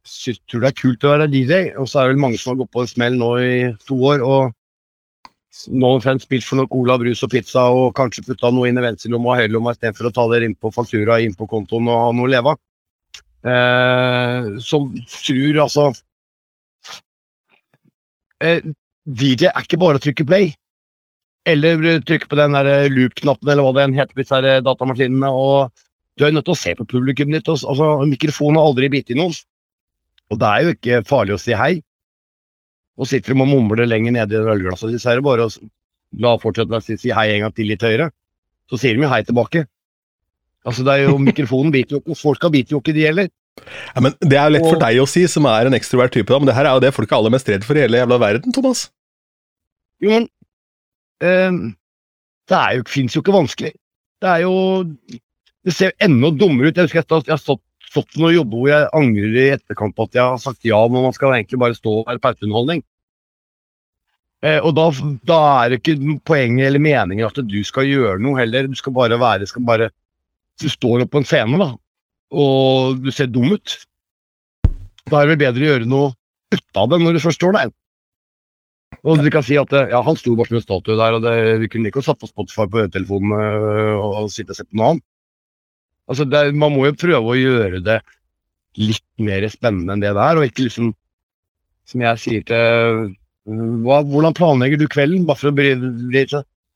synes, 0.05 0.41
tror 0.49 0.63
det 0.63 0.69
er 0.69 0.77
kult 0.81 1.05
å 1.05 1.15
være 1.15 1.31
DJ, 1.33 1.63
og 1.81 1.89
så 1.89 2.01
er 2.01 2.07
det 2.07 2.15
vel 2.15 2.23
mange 2.27 2.39
som 2.41 2.53
har 2.53 2.61
gått 2.61 2.73
på 2.75 2.85
en 2.85 2.91
smell 2.91 3.17
nå 3.19 3.31
i 3.41 3.57
to 3.87 3.97
år 4.11 4.23
og 4.25 4.53
nå 5.71 5.89
har 6.03 6.17
spilt 6.19 6.43
for 6.43 6.59
noe 6.59 6.69
cola, 6.69 6.97
brus 6.99 7.23
og 7.23 7.31
pizza 7.31 7.63
og 7.71 7.93
kanskje 7.95 8.25
putta 8.27 8.51
noe 8.51 8.67
inn 8.69 8.79
i 8.79 8.83
venstrelomma 8.83 9.31
og 9.31 9.39
høyrelomma 9.39 9.73
istedenfor 9.75 10.09
å 10.09 10.15
ta 10.15 10.25
det 10.33 10.41
inn 10.45 10.55
på 10.59 10.71
faktura, 10.75 11.21
inn 11.23 11.37
på 11.37 11.47
kontoen 11.49 11.87
og 11.87 12.01
ha 12.01 12.09
noe 12.15 12.27
å 12.27 12.33
leve 12.33 12.53
av. 12.53 12.61
Eh, 13.45 14.49
som 14.65 14.89
tror 15.13 15.61
altså 15.63 15.87
DJ 18.41 19.49
er 19.51 19.63
ikke 19.63 19.79
bare 19.81 19.99
å 19.99 20.03
trykke 20.03 20.27
play. 20.27 20.53
Eller 21.45 22.01
trykke 22.01 22.29
på 22.29 22.37
den 22.39 22.55
der 22.57 22.89
loop-knappen, 22.89 23.49
eller 23.51 23.67
hva 23.67 23.73
det 23.77 23.83
enn 23.85 23.97
heter, 23.97 24.13
på 24.15 24.23
disse 24.23 24.61
datamaskinene. 24.65 25.29
og 25.29 25.71
Du 26.17 26.25
er 26.25 26.33
nødt 26.33 26.47
til 26.47 26.55
å 26.55 26.59
se 26.59 26.73
på 26.75 26.87
publikum 26.89 27.31
ditt. 27.31 27.47
Altså, 27.47 27.91
Mikrofonen 28.09 28.59
har 28.59 28.69
aldri 28.71 28.89
bitt 28.89 29.11
i 29.13 29.19
noen. 29.19 29.35
Og 30.33 30.41
det 30.41 30.49
er 30.49 30.63
jo 30.63 30.73
ikke 30.73 31.03
farlig 31.05 31.35
å 31.35 31.41
si 31.41 31.53
hei. 31.53 31.73
Og 32.97 33.09
sitter 33.09 33.35
de 33.35 33.43
og 33.43 33.49
mumler 33.51 33.85
lenger 33.85 34.15
nede 34.15 34.39
i 34.39 34.51
ølglasset 34.55 34.93
sitt, 34.93 35.03
så 35.03 35.11
er 35.11 35.19
det 35.19 35.27
bare 35.27 35.45
å 35.45 35.51
la 36.23 36.37
fortsette 36.39 36.77
å 36.77 36.83
si 36.83 37.11
hei 37.11 37.27
en 37.33 37.45
gang 37.45 37.55
til 37.55 37.67
litt 37.69 37.83
høyere. 37.83 38.09
Så 38.71 38.79
sier 38.81 38.95
de 38.95 39.03
jo 39.03 39.11
hei 39.11 39.21
tilbake. 39.27 39.65
Altså, 40.65 40.85
det 40.87 40.93
er 40.95 41.09
jo 41.11 41.19
Mikrofonen 41.21 41.73
biter 41.75 41.97
jo 41.97 42.01
ikke, 42.01 42.17
folk 42.17 42.39
skal 42.39 42.53
bite 42.55 42.73
jo 42.73 42.81
ikke, 42.81 42.95
de 42.95 43.05
heller. 43.05 43.29
Ja, 43.63 44.01
men 44.03 44.13
Det 44.19 44.35
er 44.37 44.49
jo 44.49 44.53
lett 44.57 44.65
for 44.67 44.81
deg 44.81 44.99
å 45.01 45.07
si, 45.07 45.23
som 45.31 45.45
er 45.49 45.69
en 45.69 45.77
ekstrovert 45.77 46.11
type, 46.15 46.27
da, 46.31 46.39
men 46.41 46.49
det 46.49 46.55
her 46.57 46.67
er 46.67 46.75
jo 46.75 46.83
det 46.83 46.93
folk 46.95 47.11
er 47.11 47.17
aller 47.17 47.33
mest 47.33 47.49
redd 47.49 47.63
for 47.67 47.77
i 47.79 47.85
hele 47.85 48.01
jævla 48.01 48.17
verden, 48.21 48.55
Thomas. 48.55 48.89
Jo, 50.03 50.09
men 50.11 50.25
um, 51.23 51.61
Det 52.51 52.57
er 52.59 52.73
jo, 52.79 52.83
fins 52.91 53.15
jo 53.15 53.23
ikke 53.23 53.35
vanskelig. 53.35 53.71
Det 54.21 54.31
er 54.33 54.43
jo 54.43 54.51
Det 55.65 55.73
ser 55.73 55.93
jo 55.93 55.97
enda 56.09 56.29
dummere 56.35 56.69
ut. 56.69 56.75
Jeg 56.77 56.85
husker 56.89 56.99
jeg, 56.99 57.07
stod- 57.07 57.25
jeg 57.29 57.33
har 57.33 57.41
stått, 57.41 57.61
stått 57.89 58.11
på 58.13 58.21
noen 58.21 58.35
jobber 58.35 58.59
hvor 58.59 58.69
jeg 58.69 58.89
angrer 58.99 59.37
i 59.39 59.45
etterkant 59.55 59.95
på 59.95 60.05
at 60.09 60.17
jeg 60.19 60.25
har 60.33 60.41
sagt 60.43 60.67
ja, 60.67 60.81
men 60.91 61.07
man 61.07 61.15
skal 61.15 61.33
egentlig 61.33 61.57
bare 61.63 61.77
stå 61.79 61.93
og 62.01 62.05
være 62.11 62.21
pauseunderholdning. 62.21 62.83
Eh, 64.45 64.59
og 64.59 64.75
da, 64.77 64.89
da 65.25 65.39
er 65.63 65.71
det 65.73 65.79
ikke 65.81 66.19
poenget 66.27 66.67
eller 66.67 66.83
meningen 66.83 67.25
at 67.25 67.39
du 67.49 67.57
skal 67.65 67.87
gjøre 67.89 68.19
noe 68.21 68.37
heller. 68.43 68.67
Du 68.69 68.75
skal 68.77 68.93
bare 68.93 69.17
være 69.17 69.47
skal 69.49 69.63
bare 69.65 69.89
du 70.61 70.67
står 70.71 71.03
opp 71.03 71.11
på 71.15 71.19
en 71.23 71.25
scene, 71.27 71.57
da, 71.59 71.71
og 72.33 73.01
du 73.03 73.11
ser 73.13 73.29
dum 73.31 73.51
ut. 73.53 73.77
Da 75.05 75.21
er 75.21 75.27
det 75.27 75.35
vel 75.35 75.41
bedre 75.45 75.65
å 75.65 75.71
gjøre 75.73 75.89
noe 75.89 76.13
ut 76.55 76.79
av 76.79 76.91
det 76.91 77.01
når 77.01 77.17
du 77.17 77.23
først 77.23 77.41
står 77.41 77.57
der. 77.57 77.73
Og 79.05 79.21
du 79.21 79.29
kan 79.33 79.43
si 79.45 79.57
at 79.59 79.73
ja, 79.75 79.99
han 80.01 80.17
sto 80.17 80.33
bare 80.37 80.49
som 80.49 80.57
en 80.57 80.63
statue 80.63 80.97
der, 80.97 81.17
og 81.17 81.25
det, 81.25 81.33
vi 81.61 81.69
kunne 81.69 81.91
ikke 81.91 82.01
satt 82.05 82.21
på 82.21 82.29
Spotify 82.29 82.65
på 82.69 82.81
øretelefonen 82.85 83.35
øh, 83.37 83.93
og, 83.99 84.15
og 84.23 84.31
sitte 84.33 84.55
og 84.55 84.59
sett 84.59 84.69
på 84.71 84.79
noe 84.79 84.93
annet. 84.93 85.05
Altså, 86.09 86.25
det, 86.29 86.41
man 86.57 86.73
må 86.73 86.87
jo 86.87 86.97
prøve 86.97 87.33
å 87.33 87.37
gjøre 87.37 87.81
det 87.85 87.99
litt 88.81 89.05
mer 89.21 89.45
spennende 89.49 89.95
enn 89.95 90.03
det 90.03 90.13
der, 90.17 90.37
og 90.37 90.47
ikke 90.47 90.67
liksom 90.67 90.93
Som 91.85 92.01
jeg 92.01 92.17
sier 92.17 92.45
til 92.49 93.13
hva, 93.85 93.99
Hvordan 94.09 94.33
planlegger 94.37 94.81
du 94.81 94.87
kvelden? 94.89 95.25
Bare 95.27 95.37
for 95.37 95.51
å 95.51 95.55
bli, 95.55 95.75
bli 96.09 96.25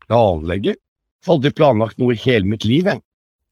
Planlegger? 0.05 0.77
Jeg 0.77 1.27
har 1.27 1.35
aldri 1.35 1.51
planlagt 1.57 1.97
noe 2.01 2.13
i 2.13 2.21
hele 2.21 2.47
mitt 2.47 2.65
liv, 2.65 2.87
jeg. 2.87 3.01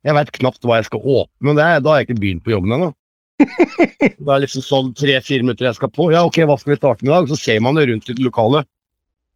Jeg 0.08 0.16
veit 0.16 0.32
knapt 0.40 0.64
hva 0.64 0.80
jeg 0.80 0.88
skal 0.88 1.04
åpne, 1.04 1.50
men 1.50 1.60
er, 1.60 1.82
da 1.84 1.92
har 1.92 2.00
jeg 2.00 2.08
ikke 2.08 2.22
begynt 2.22 2.46
på 2.46 2.54
jobben 2.54 2.78
ennå. 2.78 2.94
Det 4.18 4.32
er 4.34 4.42
liksom 4.42 4.64
sånn 4.66 4.94
tre-fire 4.98 5.44
minutter 5.44 5.68
jeg 5.68 5.78
skal 5.78 5.92
på. 5.94 6.08
Ja, 6.14 6.24
ok, 6.26 6.40
hva 6.48 6.56
skal 6.58 6.74
vi 6.74 6.80
starte 6.80 7.04
med 7.04 7.12
i 7.12 7.16
dag? 7.16 7.28
Så 7.30 7.38
ser 7.42 7.60
man 7.64 7.78
det 7.78 7.90
rundt 7.90 8.08
i 8.10 8.16
det 8.16 8.24
lokale. 8.24 8.64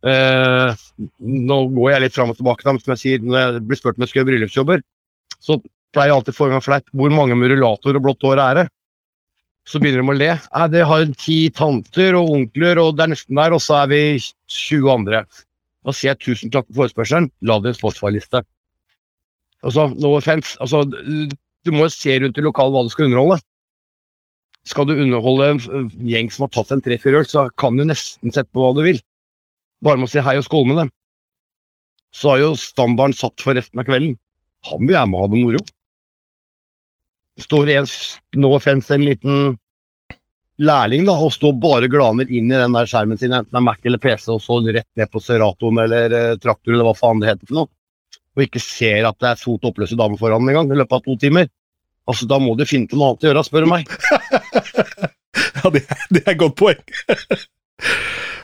Eh, 0.08 0.86
nå 1.22 1.58
går 1.76 1.92
jeg 1.92 2.04
litt 2.06 2.16
fram 2.16 2.32
og 2.34 2.40
tilbake, 2.40 2.66
da, 2.66 2.74
men 2.74 2.82
som 2.82 2.96
jeg 2.96 3.04
sier, 3.04 3.26
når 3.26 3.42
jeg 3.42 3.64
blir 3.68 3.82
spurt 3.82 4.00
om 4.00 4.06
jeg 4.06 4.14
skal 4.14 4.22
gjøre 4.22 4.30
bryllupsjobber, 4.32 4.86
så 5.42 5.60
pleier 5.92 6.10
jeg 6.10 6.18
alltid 6.18 6.34
å 6.34 6.40
få 6.40 6.50
meg 6.54 6.66
fleip. 6.66 6.88
Hvor 6.98 7.14
mange 7.14 7.38
med 7.38 7.54
rullator 7.54 8.00
og 8.00 8.08
blått 8.08 8.26
hår 8.26 8.42
er 8.42 8.62
det? 8.62 8.66
Så 9.70 9.78
begynner 9.78 10.02
de 10.02 10.14
å 10.16 10.18
le. 10.18 10.32
Eh, 10.40 10.68
det 10.74 10.88
har 10.88 11.06
ti 11.20 11.40
tanter 11.54 12.18
og 12.18 12.32
onkler, 12.40 12.82
og 12.82 12.96
det 12.98 13.06
er 13.06 13.14
nesten 13.18 13.44
der, 13.44 13.54
og 13.54 13.62
så 13.62 13.84
er 13.84 13.92
vi 13.92 14.02
20 14.56 14.96
andre. 14.96 15.26
Da 15.84 15.94
sier 15.94 16.14
jeg 16.14 16.24
tusen 16.24 16.54
takk 16.54 16.70
for 16.72 16.86
forespørselen, 16.86 17.30
la 17.46 17.60
det 17.62 17.74
en 17.74 17.80
Spotify-liste. 17.82 18.46
Altså, 19.66 19.88
no 20.02 20.16
offense. 20.18 20.56
Altså, 20.64 20.84
du 20.86 21.72
må 21.74 21.86
jo 21.86 21.94
se 21.94 22.18
rundt 22.22 22.38
i 22.38 22.46
lokalet 22.46 22.76
hva 22.76 22.86
du 22.88 22.94
skal 22.94 23.10
underholde. 23.10 23.40
Skal 24.70 24.88
du 24.90 24.94
underholde 24.94 25.50
en 25.56 25.92
gjeng 26.06 26.30
som 26.34 26.46
har 26.46 26.54
tatt 26.54 26.74
en 26.76 26.84
tre-fire 26.86 27.22
øl, 27.22 27.30
så 27.30 27.48
kan 27.58 27.78
du 27.78 27.86
nesten 27.88 28.34
sette 28.34 28.52
på 28.54 28.62
hva 28.62 28.74
du 28.78 28.84
vil. 28.86 29.02
Bare 29.86 29.98
med 29.98 30.10
å 30.10 30.12
si 30.12 30.22
hei 30.22 30.38
og 30.38 30.46
skåle 30.46 30.70
med 30.70 30.84
dem. 30.84 30.92
Så 32.14 32.34
har 32.34 32.42
jo 32.42 32.52
standarden 32.60 33.18
satt 33.18 33.42
for 33.42 33.58
resten 33.58 33.82
av 33.82 33.88
kvelden. 33.88 34.18
Han 34.70 34.86
vil 34.86 34.98
gjerne 34.98 35.22
ha 35.22 35.30
det 35.32 35.42
moro. 35.42 35.64
Står 37.42 37.72
en 37.74 37.90
no 38.44 38.54
offense, 38.58 38.94
en 38.94 39.06
liten 39.08 39.56
lærling 40.62 41.08
da, 41.08 41.16
og 41.18 41.34
står 41.34 41.56
bare 41.62 41.90
glaner 41.90 42.30
inn 42.30 42.52
i 42.52 42.58
den 42.60 42.76
der 42.76 42.90
skjermen 42.90 43.18
sin, 43.18 43.34
enten 43.34 43.50
det 43.50 43.58
er 43.58 43.66
Mac 43.66 43.88
eller 43.88 44.02
PC, 44.02 44.28
og 44.36 44.44
så 44.44 44.60
rett 44.68 44.88
ned 45.00 45.10
på 45.10 45.22
Seratoen 45.24 45.80
eller 45.86 46.14
eh, 46.18 46.36
traktor 46.42 46.76
eller 46.76 46.86
hva 46.86 46.98
faen 46.98 47.22
det 47.24 47.32
heter 47.32 47.50
for 47.50 47.62
noe, 47.62 47.72
og 48.38 48.46
ikke 48.46 48.62
ser 48.64 49.08
at 49.10 49.18
det 49.22 49.32
er 49.32 49.42
to 49.42 49.58
toppløse 49.62 49.98
damer 50.00 50.20
foran 50.20 50.48
en 50.48 50.58
gang 50.60 50.72
i 50.72 50.80
løpet 50.80 51.00
av 51.00 51.04
to 51.06 51.18
timer. 51.20 51.50
Altså, 52.10 52.28
Da 52.28 52.40
må 52.42 52.56
du 52.58 52.66
finne 52.66 52.90
på 52.90 52.98
noe 52.98 53.12
annet 53.12 53.26
å 53.26 53.30
gjøre, 53.30 53.44
spør 53.48 53.66
du 53.66 53.72
meg. 53.72 53.92
ja, 55.62 55.72
det, 55.74 55.84
det 56.12 56.24
er 56.24 56.34
et 56.34 56.42
godt 56.42 56.58
poeng. 56.60 56.82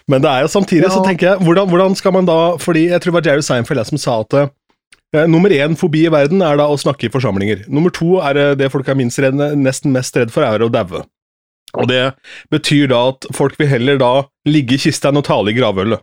Men 0.07 0.23
det 0.23 0.31
er 0.31 0.45
jo 0.45 0.51
samtidig, 0.51 0.87
så 0.91 1.03
tenker 1.05 1.33
jeg, 1.33 1.43
hvordan, 1.43 1.67
hvordan 1.69 1.97
skal 1.99 2.13
man 2.15 2.25
da 2.25 2.55
Fordi 2.57 2.87
jeg 2.87 3.03
tror 3.03 3.11
det 3.11 3.17
var 3.17 3.27
Jerry 3.27 3.43
Seinfeld 3.43 3.89
som 3.89 3.99
sa 4.01 4.15
at 4.23 4.37
eh, 4.39 5.25
nummer 5.27 5.51
én 5.51 5.75
fobi 5.77 6.05
i 6.07 6.13
verden 6.13 6.41
er 6.45 6.57
da 6.59 6.69
å 6.71 6.79
snakke 6.79 7.09
i 7.09 7.13
forsamlinger. 7.13 7.65
Nummer 7.67 7.93
to 7.93 8.17
er 8.23 8.39
eh, 8.39 8.55
det 8.59 8.71
folk 8.73 8.87
er 8.87 8.97
minst 8.99 9.19
redd, 9.23 9.37
nesten 9.59 9.93
mest 9.95 10.15
redd 10.17 10.33
for, 10.33 10.47
er 10.47 10.63
å 10.63 10.71
daue. 10.73 11.03
Og 11.77 11.89
det 11.91 12.01
betyr 12.53 12.87
da 12.93 13.01
at 13.11 13.27
folk 13.35 13.57
vil 13.59 13.69
heller 13.69 13.99
da 13.99 14.11
ligge 14.47 14.77
i 14.77 14.81
kista 14.87 15.11
enn 15.11 15.19
å 15.19 15.25
tale 15.25 15.51
i 15.51 15.57
gravølet. 15.57 16.01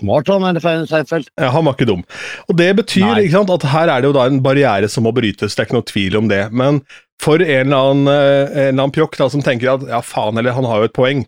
Smart 0.00 0.32
han 0.32 0.48
er 0.50 0.64
Seinfeld. 0.64 1.30
Ja, 1.38 1.52
han 1.54 1.68
var 1.68 1.76
ikke 1.76 1.90
dum. 1.90 2.02
Og 2.48 2.56
det 2.58 2.72
betyr 2.80 3.20
sant, 3.32 3.52
at 3.54 3.68
her 3.70 3.92
er 3.92 4.00
det 4.02 4.10
jo 4.10 4.16
da 4.16 4.26
en 4.30 4.42
barriere 4.44 4.88
som 4.90 5.06
må 5.06 5.14
brytes, 5.16 5.54
det 5.54 5.62
er 5.62 5.70
ikke 5.70 5.78
noe 5.78 5.88
tvil 5.92 6.18
om 6.20 6.32
det. 6.32 6.42
Men 6.56 6.82
for 7.20 7.42
en 7.44 7.68
eller 7.68 7.76
annen, 7.76 8.08
eh, 8.08 8.44
en 8.48 8.58
eller 8.70 8.78
annen 8.78 8.94
pjokk 8.96 9.18
da, 9.20 9.26
som 9.32 9.42
tenker 9.44 9.68
at 9.74 9.82
ja, 9.90 9.98
faen, 10.04 10.38
eller 10.40 10.54
han 10.56 10.64
har 10.64 10.80
jo 10.80 10.88
et 10.88 10.94
poeng. 10.96 11.18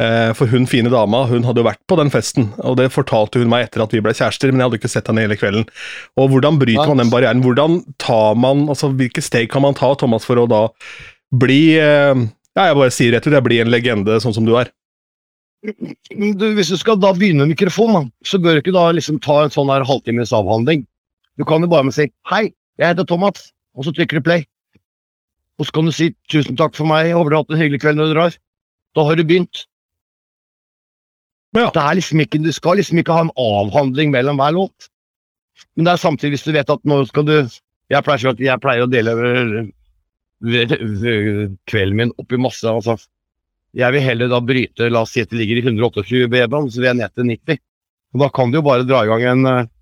Eh, 0.00 0.30
For 0.38 0.48
hun 0.48 0.64
fine 0.70 0.88
dama, 0.92 1.26
hun 1.28 1.44
hadde 1.44 1.60
jo 1.60 1.66
vært 1.66 1.82
på 1.90 1.98
den 2.00 2.12
festen, 2.12 2.48
og 2.64 2.78
det 2.80 2.88
fortalte 2.94 3.42
hun 3.42 3.52
meg 3.52 3.66
etter 3.66 3.84
at 3.84 3.92
vi 3.92 4.00
ble 4.04 4.14
kjærester, 4.16 4.52
men 4.52 4.62
jeg 4.62 4.70
hadde 4.70 4.80
ikke 4.80 4.92
sett 4.94 5.10
henne 5.12 5.26
hele 5.26 5.36
kvelden. 5.36 5.68
Og 6.16 6.32
hvordan 6.32 6.60
bryter 6.62 6.88
man 6.88 7.04
den 7.04 7.12
barrieren? 7.12 7.44
Hvordan 7.44 7.82
tar 8.02 8.38
man, 8.40 8.64
altså 8.72 8.88
hvilke 8.96 9.24
steg 9.24 9.50
kan 9.52 9.66
man 9.66 9.76
ta, 9.76 9.92
Thomas, 10.00 10.24
for 10.24 10.40
å 10.40 10.48
da 10.48 10.62
bli 11.36 11.76
eh, 11.76 12.16
Ja, 12.56 12.70
jeg 12.70 12.80
bare 12.80 12.94
sier 12.94 13.12
rett 13.12 13.26
ut, 13.28 13.34
jeg 13.36 13.44
blir 13.44 13.60
en 13.66 13.72
legende 13.74 14.16
sånn 14.24 14.32
som 14.32 14.46
du 14.48 14.54
er. 14.56 14.72
Du, 15.64 16.46
hvis 16.54 16.70
du 16.72 16.76
skal 16.78 16.98
da 17.00 17.12
begynne 17.16 17.44
med 17.44 17.54
mikrofon, 17.54 18.10
så 18.24 18.38
bør 18.38 18.56
du 18.56 18.64
ikke 18.64 18.76
da 18.76 18.90
liksom 18.94 19.20
ta 19.22 19.42
en 19.44 19.54
sånn 19.54 19.72
her 19.72 19.86
halvtimes 19.86 20.34
avhandling. 20.36 20.84
Du 21.36 21.44
kan 21.44 21.64
jo 21.64 21.70
bare 21.70 21.84
med 21.84 21.94
si 21.94 22.10
'hei, 22.28 22.52
jeg 22.78 22.88
heter 22.88 23.04
Thomas', 23.04 23.52
og 23.76 23.84
så 23.84 23.92
trykker 23.92 24.20
du 24.20 24.26
play. 24.28 24.44
Og 25.58 25.66
så 25.66 25.72
kan 25.72 25.84
du 25.84 25.92
si 25.92 26.14
'tusen 26.28 26.56
takk 26.56 26.74
for 26.74 26.86
meg, 26.86 27.12
håper 27.12 27.30
du 27.30 27.36
har 27.36 27.44
hatt 27.44 27.56
en 27.56 27.62
hyggelig 27.62 27.80
kveld 27.80 27.96
når 27.96 28.12
du 28.12 28.14
drar'. 28.14 28.38
Da 28.94 29.04
har 29.04 29.16
du 29.16 29.24
begynt. 29.24 29.66
Ja. 31.56 31.70
Det 31.72 31.82
er 31.82 31.94
liksom 31.96 32.20
ikke, 32.20 32.42
du 32.44 32.52
skal 32.52 32.76
liksom 32.76 32.98
ikke 32.98 33.12
ha 33.12 33.24
en 33.24 33.36
avhandling 33.36 34.10
mellom 34.10 34.36
hver 34.36 34.52
låt. 34.52 34.90
Men 35.76 35.86
det 35.86 35.92
er 35.92 35.96
samtidig, 35.96 36.36
hvis 36.36 36.44
du 36.44 36.52
vet 36.52 36.70
at 36.70 36.84
nå 36.84 37.04
skal 37.06 37.24
du 37.24 37.48
Jeg 37.86 38.02
pleier, 38.02 38.34
jeg 38.42 38.58
pleier 38.60 38.82
å 38.82 38.90
dele 38.90 39.12
øh, 39.14 39.66
øh, 40.42 41.50
kvelden 41.70 41.96
min 41.96 42.12
opp 42.18 42.32
i 42.32 42.36
masse 42.36 42.66
altså 42.66 42.96
jeg 43.76 43.92
vil 43.92 44.04
heller 44.04 44.30
da 44.32 44.40
bryte, 44.40 44.88
la 44.88 45.02
oss 45.04 45.12
si 45.12 45.22
at 45.24 45.32
det 45.32 45.40
ligger 45.40 45.60
i 45.60 45.64
128 45.66 46.28
BB-bånd, 46.32 46.70
så 46.72 46.80
vil 46.80 46.90
jeg 46.90 46.98
ned 47.02 47.12
til 47.12 47.28
90. 47.28 47.58
Og 48.14 48.22
da 48.22 48.28
kan 48.32 48.52
du 48.52 48.58
jo 48.60 48.64
bare 48.64 48.86
dra 48.88 49.02
i 49.04 49.10
gang 49.10 49.24
en 49.32 49.50
eh, 49.50 49.72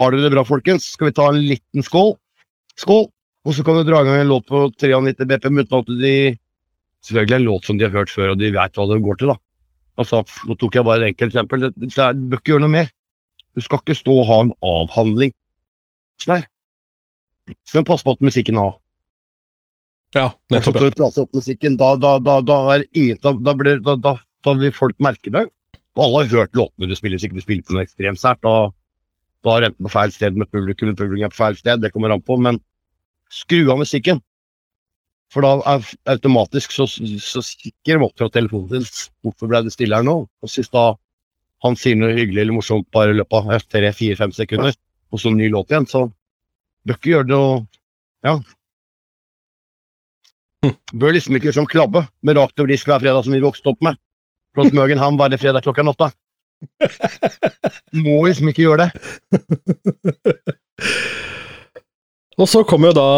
Har 0.00 0.14
dere 0.14 0.24
det 0.24 0.32
bra, 0.32 0.44
folkens? 0.48 0.86
Skal 0.94 1.10
vi 1.10 1.16
ta 1.18 1.26
en 1.28 1.42
liten 1.44 1.84
skål? 1.84 2.14
Skål! 2.80 3.10
Og 3.44 3.56
så 3.56 3.64
kan 3.66 3.76
du 3.76 3.84
dra 3.84 4.00
i 4.00 4.06
gang 4.06 4.22
en 4.22 4.30
låt 4.30 4.46
på 4.48 4.64
93 4.80 5.26
BPM 5.28 5.60
uten 5.60 5.82
at 5.82 5.92
de 6.00 6.14
Selvfølgelig 7.02 7.36
en 7.36 7.48
låt 7.48 7.64
som 7.66 7.78
de 7.78 7.84
har 7.84 7.90
hørt 7.90 8.12
før, 8.14 8.30
og 8.30 8.38
de 8.38 8.52
vet 8.54 8.78
hva 8.78 8.84
det 8.86 9.00
går 9.02 9.16
til, 9.18 9.32
da. 9.32 9.34
Altså, 9.98 10.20
Nå 10.46 10.54
tok 10.54 10.76
jeg 10.78 10.86
bare 10.86 11.02
et 11.02 11.10
enkelt 11.10 11.32
eksempel. 11.32 11.66
Er, 11.66 12.14
du 12.14 12.28
bør 12.30 12.38
ikke 12.38 12.52
gjøre 12.52 12.62
noe 12.62 12.72
mer. 12.72 12.92
Du 13.58 13.64
skal 13.64 13.82
ikke 13.82 13.96
stå 13.98 14.14
og 14.20 14.28
ha 14.28 14.36
en 14.44 14.52
avhandling. 14.62 15.34
Sånn 16.22 16.36
her. 16.36 16.46
Men 17.74 17.88
pass 17.88 18.06
på 18.06 18.14
at 18.14 18.22
musikken 18.22 18.60
har. 18.60 18.76
Ja, 20.12 20.28
nettopp. 20.52 20.76
får 20.76 20.92
du 20.92 20.98
prate 20.98 21.24
opp 21.24 21.36
musikken, 21.36 21.76
da, 21.80 21.94
da, 21.96 22.18
da, 22.20 22.40
da, 22.44 22.58
er 22.74 22.84
da, 23.22 23.32
da, 23.32 23.54
blir, 23.56 23.80
da, 23.84 23.96
da, 23.96 24.16
da 24.44 24.54
vil 24.60 24.74
folk 24.76 24.98
merke 25.00 25.32
det. 25.32 25.46
Og 25.96 26.04
alle 26.04 26.22
har 26.24 26.42
hørt 26.42 26.56
låtene 26.56 26.88
du 26.88 26.96
spiller, 26.96 27.16
hvis 27.16 27.28
ikke 27.28 27.40
du 27.40 27.44
spiller 27.44 27.64
på 27.68 27.76
noe 27.76 27.86
ekstremt 27.86 28.20
sært. 28.20 28.42
Da, 28.44 28.72
da 29.44 29.56
er 29.56 29.68
enten 29.70 29.88
på 29.88 29.92
feil 29.92 30.12
sted 30.14 30.36
med 30.36 30.50
publikum, 30.52 30.92
publikum 30.96 31.28
er 31.28 31.32
på 31.32 31.40
feil 31.40 31.56
sted, 31.58 31.80
det 31.82 31.92
kommer 31.94 32.12
an 32.12 32.24
på. 32.24 32.36
Men 32.40 32.60
skru 33.32 33.64
av 33.72 33.80
musikken. 33.80 34.20
For 35.32 35.44
da 35.44 35.54
er 35.72 35.84
automatisk 36.12 36.74
så, 36.76 36.84
så 36.86 37.40
kikker 37.40 37.96
de 37.96 38.04
opp 38.04 38.18
fra 38.20 38.28
telefonen 38.32 38.84
sin. 38.84 39.12
Hvorfor 39.24 39.48
ble 39.48 39.62
det 39.64 39.72
stille 39.72 39.96
her 39.96 40.04
nå? 40.04 40.18
Og 40.28 40.52
hvis 40.52 40.72
da 40.72 40.90
han 41.64 41.78
sier 41.78 41.96
noe 41.96 42.12
hyggelig 42.12 42.42
eller 42.42 42.58
morsomt 42.58 42.88
bare 42.92 43.14
i 43.14 43.16
løpet 43.20 43.38
av 43.38 43.68
tre, 43.70 43.92
fire, 43.96 44.18
fem 44.18 44.32
sekunder, 44.34 44.76
og 45.12 45.20
så 45.20 45.30
en 45.30 45.38
ny 45.40 45.48
låt 45.52 45.72
igjen, 45.72 45.86
så 45.88 46.04
bør 46.84 46.98
ikke 46.98 47.14
gjøre 47.14 47.30
det 47.30 47.38
og 47.38 47.68
Ja. 48.22 48.36
Bør 50.92 51.14
liksom 51.16 51.36
ikke 51.38 51.52
som 51.54 51.66
Klabbe, 51.66 52.04
med 52.22 52.38
rakt 52.38 52.60
og 52.62 52.68
brisk 52.68 52.86
hver 52.90 53.02
fredag 53.02 53.24
som 53.26 53.34
vi 53.34 53.42
vokste 53.42 53.72
opp 53.72 53.80
med. 53.82 53.98
Fra 54.54 54.66
Smøgen 54.70 55.00
han 55.02 55.18
bare 55.18 55.40
fredag 55.40 55.64
klokka 55.66 55.84
åtte. 55.90 56.12
Må 57.98 58.20
liksom 58.28 58.52
ikke 58.52 58.66
gjøre 58.68 58.86
det. 58.86 58.90
Og 62.38 62.48
så 62.48 62.62
kommer 62.66 62.92
jo 62.92 62.96
da 62.96 63.08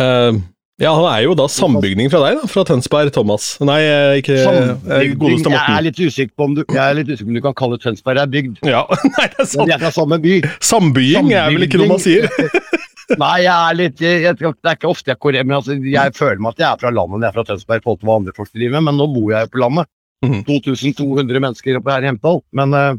uh, 0.00 0.38
Ja, 0.80 0.90
han 0.92 1.06
er 1.10 1.20
jo 1.26 1.36
da 1.38 1.46
sambygning 1.48 2.10
fra 2.12 2.22
deg, 2.24 2.40
da, 2.40 2.48
fra 2.50 2.64
Tønsberg, 2.68 3.12
Thomas. 3.14 3.54
Nei, 3.64 3.78
eh, 3.84 4.16
ikke 4.22 4.34
godeste 4.40 5.14
godeste 5.20 5.52
Jeg 5.54 5.76
er 5.76 5.86
litt 5.86 6.00
usikker 6.00 6.34
på 6.36 6.48
om 6.48 6.56
du, 6.56 6.64
jeg 6.64 6.82
er 6.82 6.98
litt 6.98 7.12
på 7.12 7.28
om 7.28 7.36
du 7.36 7.44
kan 7.44 7.56
kalle 7.56 7.78
Tønsberg 7.80 8.20
er 8.24 8.32
bygd. 8.32 8.64
Ja, 8.64 8.82
nei, 9.14 9.28
det 9.32 9.36
er 9.36 9.44
Men 9.44 9.52
sant. 9.52 9.68
de 9.68 9.76
er 9.76 9.84
fra 9.84 9.92
samme 10.00 10.20
by. 10.24 10.34
Sambying 10.72 11.32
er 11.36 11.52
vel 11.52 11.68
ikke 11.68 11.80
noe 11.84 11.92
man 11.94 12.04
sier? 12.04 12.28
Nei, 13.14 13.36
jeg 13.44 13.54
er 13.54 13.74
litt 13.78 14.00
jeg, 14.02 14.22
jeg, 14.24 14.36
Det 14.36 14.70
er 14.72 14.76
ikke 14.80 14.90
ofte 14.90 15.12
jeg 15.12 15.18
korrer, 15.22 15.44
men 15.46 15.56
altså, 15.60 15.76
jeg 15.78 16.14
føler 16.18 16.40
meg 16.42 16.56
at 16.56 16.62
jeg 16.64 16.68
er 16.72 16.80
fra 16.82 16.90
landet 16.90 17.22
jeg 17.22 17.28
er 17.30 17.36
fra 17.38 17.44
Tønsberg. 17.52 17.82
folk 17.86 18.00
hva 18.02 18.16
andre 18.18 18.32
folk 18.36 18.50
driver 18.52 18.78
med, 18.80 18.88
Men 18.90 18.96
nå 18.98 19.06
bor 19.14 19.30
jeg 19.32 19.46
jo 19.46 19.52
på 19.54 19.62
landet. 19.62 19.86
Mhm. 20.24 20.44
2200 20.48 21.40
mennesker 21.44 21.76
oppe 21.78 21.92
her 21.92 22.02
i 22.02 22.08
Hemsedal. 22.10 22.40
Men 22.56 22.74
uh, 22.74 22.94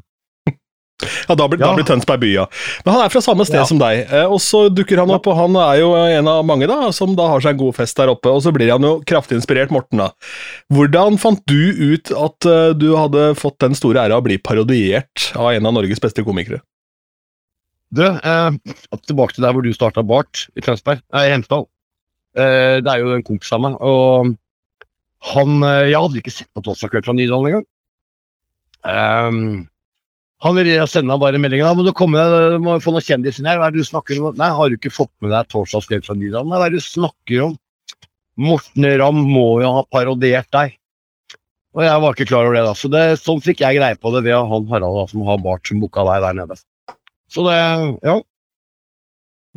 Ja, 1.27 1.35
da 1.37 1.45
blir, 1.45 1.59
da 1.61 1.67
Ja. 1.67 1.75
blir 1.77 1.85
Tønsberg 1.85 2.21
by, 2.23 2.29
ja. 2.33 2.45
Men 2.85 2.95
han 2.95 3.03
er 3.05 3.09
fra 3.13 3.21
samme 3.21 3.45
sted 3.45 3.59
Ja. 3.59 3.65
som 3.69 3.77
deg, 3.77 4.07
eh, 4.09 4.25
og 4.25 4.39
så 4.41 4.63
dukker 4.73 4.97
han 4.97 5.11
opp, 5.13 5.27
og 5.29 5.35
han 5.37 5.53
er 5.61 5.75
jo 5.83 5.91
en 5.93 6.27
av 6.31 6.39
mange 6.47 6.65
da, 6.67 6.89
som 6.95 7.13
da 7.15 7.27
har 7.29 7.39
seg 7.43 7.51
en 7.53 7.59
god 7.59 7.75
fest 7.77 7.95
der 7.99 8.09
oppe, 8.09 8.31
og 8.33 8.41
så 8.41 8.49
blir 8.55 8.71
han 8.73 8.81
jo 8.81 8.95
kraftig 9.05 9.37
inspirert, 9.37 9.69
Morten 9.69 9.99
da. 10.01 10.07
Hvordan 10.73 11.19
fant 11.21 11.43
du 11.45 11.93
ut 11.93 12.09
at 12.09 12.47
uh, 12.49 12.73
du 12.73 12.95
hadde 12.97 13.35
fått 13.37 13.59
den 13.61 13.75
store 13.77 14.07
æra 14.07 14.17
å 14.17 14.23
bli 14.25 14.39
parodiert 14.41 15.27
av 15.35 15.51
en 15.53 15.69
av 15.69 15.73
Norges 15.77 16.01
beste 16.01 16.23
komikere? 16.25 16.63
Du, 17.95 18.03
eh, 18.03 18.75
tilbake 19.07 19.35
til 19.35 19.45
der 19.45 19.55
hvor 19.55 19.63
du 19.63 19.71
starta 19.75 20.03
Bart 20.03 20.47
i 20.57 20.63
Tønsberg, 20.63 21.01
nei, 21.15 21.27
Hemsedal. 21.31 21.67
Eh, 22.37 22.79
det 22.83 22.91
er 22.91 23.01
jo 23.01 23.15
en 23.15 23.25
kompis 23.25 23.53
av 23.55 23.63
meg, 23.63 23.77
og 23.81 24.35
han 25.31 25.63
eh, 25.65 25.87
Jeg 25.89 26.01
hadde 26.03 26.19
ikke 26.21 26.33
sett 26.33 26.51
på 26.53 26.63
Torsdagskveld 26.65 27.07
fra 27.07 27.15
Nydalen 27.17 27.49
engang. 27.49 27.65
Um, 28.87 29.67
Han 30.45 30.53
vil 30.53 30.69
sende 30.87 31.15
bare 31.17 31.39
meldingen 31.41 31.65
da 31.65 31.73
må 31.73 31.81
du 31.83 31.89
komme 31.97 32.21
deg, 32.21 32.59
må 32.61 32.75
få 32.83 32.93
noen 32.93 33.03
kjendiser 33.03 33.47
her. 33.49 33.57
Hva 33.57 33.71
er 33.71 33.73
det 33.73 33.81
du 33.81 33.87
snakker 33.87 34.19
om? 34.21 34.35
Nei, 34.37 34.51
har 34.53 34.69
du 34.69 34.75
ikke 34.77 34.93
fått 34.93 35.11
med 35.25 35.33
deg 35.33 35.49
torsdagsskrevet 35.49 36.05
fra 36.05 36.15
Nydalen? 36.17 36.51
Nei, 36.51 36.59
hva 36.61 36.67
er 36.67 36.75
det 36.75 36.83
du 36.83 36.85
snakker 36.85 37.47
om? 37.47 37.55
Morten 38.37 38.85
Ramm 39.01 39.23
må 39.25 39.47
jo 39.63 39.71
ha 39.79 39.81
parodiert 39.89 40.51
deg. 40.53 40.77
Og 41.73 41.81
jeg 41.85 42.03
var 42.03 42.13
ikke 42.13 42.29
klar 42.29 42.45
over 42.45 42.57
det, 42.57 42.63
da. 42.67 42.75
Så 42.77 42.89
det, 42.93 43.03
sånn 43.21 43.41
fikk 43.41 43.63
jeg 43.65 43.79
greie 43.79 43.97
på 43.97 44.13
det 44.13 44.23
ved 44.27 44.37
han 44.37 44.69
Harald 44.69 45.01
da, 45.01 45.07
som 45.09 45.25
har 45.25 45.41
bart 45.41 45.65
som 45.65 45.81
booka 45.81 46.05
deg 46.05 46.21
der 46.27 46.37
nede. 46.37 46.59
Så 47.29 47.43
det, 47.47 47.57
ja. 48.07 48.17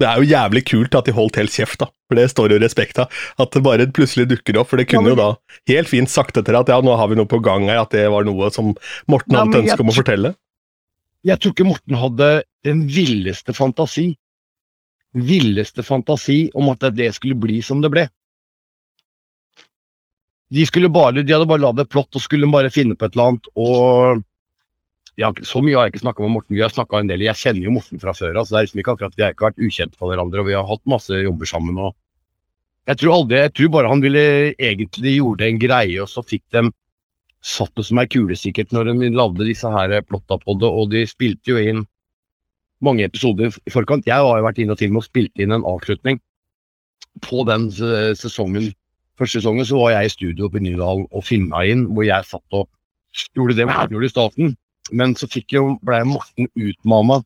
Det 0.00 0.06
er 0.08 0.16
jo 0.22 0.30
jævlig 0.30 0.62
kult 0.64 0.94
at 0.96 1.04
de 1.06 1.12
holdt 1.12 1.36
helt 1.36 1.52
kjeft, 1.52 1.78
da. 1.82 1.86
For 2.08 2.16
det 2.18 2.30
står 2.32 2.54
jo 2.54 2.58
respekt 2.62 2.98
av. 3.02 3.10
At 3.38 3.52
det 3.52 3.62
bare 3.62 3.86
plutselig 3.94 4.26
dukker 4.30 4.56
opp. 4.58 4.70
For 4.72 4.80
det 4.80 4.88
kunne 4.88 5.04
Ja, 5.10 5.14
men- 5.14 5.16
jo 5.16 5.18
da 5.20 5.74
helt 5.74 5.88
fint 5.88 6.08
sagt 6.08 6.36
etter 6.40 6.58
at 6.58 6.68
ja, 6.72 6.80
nå 6.80 6.96
har 6.96 7.08
vi 7.08 7.14
noe 7.16 7.26
på 7.28 7.42
gang 7.42 7.68
her, 7.68 7.82
at 7.82 7.90
det 7.90 8.08
var 8.10 8.24
noe 8.24 8.50
som 8.50 8.74
Morten 9.06 9.34
Nei, 9.36 9.38
hadde 9.44 9.58
et 9.58 9.64
ønske 9.68 9.80
om 9.84 9.92
å 9.92 9.98
fortelle. 9.98 10.34
Jeg 11.22 11.38
tror 11.38 11.52
ikke 11.52 11.66
Morten 11.68 11.96
hadde 12.00 12.42
den 12.64 12.86
villeste 12.88 13.52
fantasi. 13.52 14.16
Villeste 15.14 15.82
fantasi 15.84 16.50
om 16.54 16.70
at 16.70 16.78
det 16.94 17.12
skulle 17.14 17.34
bli 17.38 17.60
som 17.60 17.82
det 17.82 17.90
ble. 17.90 18.08
De 20.50 20.64
skulle 20.66 20.90
bare, 20.90 21.22
de 21.22 21.32
hadde 21.32 21.46
bare 21.46 21.62
lagd 21.62 21.78
et 21.78 21.90
plott 21.92 22.16
og 22.16 22.22
skulle 22.24 22.48
bare 22.50 22.70
finne 22.72 22.96
på 22.96 23.06
et 23.06 23.14
eller 23.14 23.28
annet. 23.34 23.46
og 23.54 24.24
ja, 25.18 25.32
Så 25.42 25.62
mye 25.64 25.76
har 25.76 25.88
jeg 25.88 25.94
ikke 25.94 26.04
snakka 26.04 26.22
med 26.22 26.34
Morten. 26.36 26.56
Vi 26.56 26.62
har 26.62 26.72
snakka 26.72 27.00
en 27.00 27.10
del. 27.10 27.24
Jeg 27.24 27.36
kjenner 27.36 27.66
jo 27.66 27.74
Morten 27.74 28.00
fra 28.00 28.14
før. 28.16 28.36
altså 28.36 28.54
det 28.54 28.58
er 28.58 28.66
liksom 28.66 28.82
ikke 28.82 28.94
akkurat, 28.94 29.16
Vi 29.16 29.22
har 29.22 29.34
ikke 29.34 29.48
vært 29.48 29.64
ukjent 29.66 29.96
for 29.96 30.08
hverandre, 30.08 30.40
og 30.40 30.46
vi 30.46 30.56
har 30.56 30.66
hatt 30.68 30.84
masse 30.86 31.10
jobber 31.10 31.46
sammen. 31.46 31.78
og 31.78 31.94
Jeg 32.86 32.96
tror 32.96 33.14
aldri, 33.14 33.36
jeg 33.36 33.54
tror 33.54 33.68
bare 33.68 33.88
han 33.88 34.00
ville 34.02 34.54
egentlig 34.58 35.16
gjorde 35.16 35.46
en 35.46 35.58
greie, 35.58 36.02
og 36.02 36.08
så 36.08 36.22
fikk 36.22 36.44
dem 36.52 36.72
satt 37.40 37.72
det 37.76 37.86
som 37.88 37.98
ei 37.98 38.06
kule 38.06 38.36
sikkert 38.36 38.72
når 38.72 38.92
de 38.92 39.10
lagde 39.16 39.46
disse 39.48 39.68
her 39.68 39.94
plotta 40.04 40.36
på 40.38 40.58
det, 40.60 40.68
og 40.68 40.90
de 40.92 41.06
spilte 41.08 41.54
jo 41.54 41.56
inn 41.60 41.86
mange 42.84 43.04
episoder 43.04 43.52
i 43.66 43.72
forkant. 43.72 44.06
Jeg 44.08 44.16
har 44.20 44.40
jo 44.40 44.44
vært 44.44 44.60
inne 44.60 44.72
og 44.76 44.80
til 44.80 44.92
og 44.92 44.98
med 44.98 45.06
spilt 45.06 45.40
inn 45.40 45.52
en 45.52 45.66
avslutning 45.68 46.20
på 47.24 47.44
den 47.48 47.68
eh, 47.68 48.12
sesongen. 48.16 48.70
Første 49.20 49.40
sesongen 49.40 49.68
så 49.68 49.80
var 49.80 49.94
jeg 49.96 50.08
i 50.08 50.12
studio 50.14 50.48
på 50.48 50.62
Nydalen 50.64 51.06
og 51.10 51.24
filma 51.26 51.64
inn, 51.68 51.86
hvor 51.92 52.06
jeg 52.06 52.28
satt 52.28 52.56
og 52.56 52.68
gjorde 53.36 53.58
det 53.58 53.68
Morten 53.68 53.96
gjorde 53.96 54.08
i 54.08 54.14
starten. 54.14 54.54
Men 54.96 55.14
så 55.18 55.28
fikk 55.30 55.54
jo, 55.56 55.64
ble 55.86 56.00
Morten 56.08 56.48
utmana. 56.58 57.20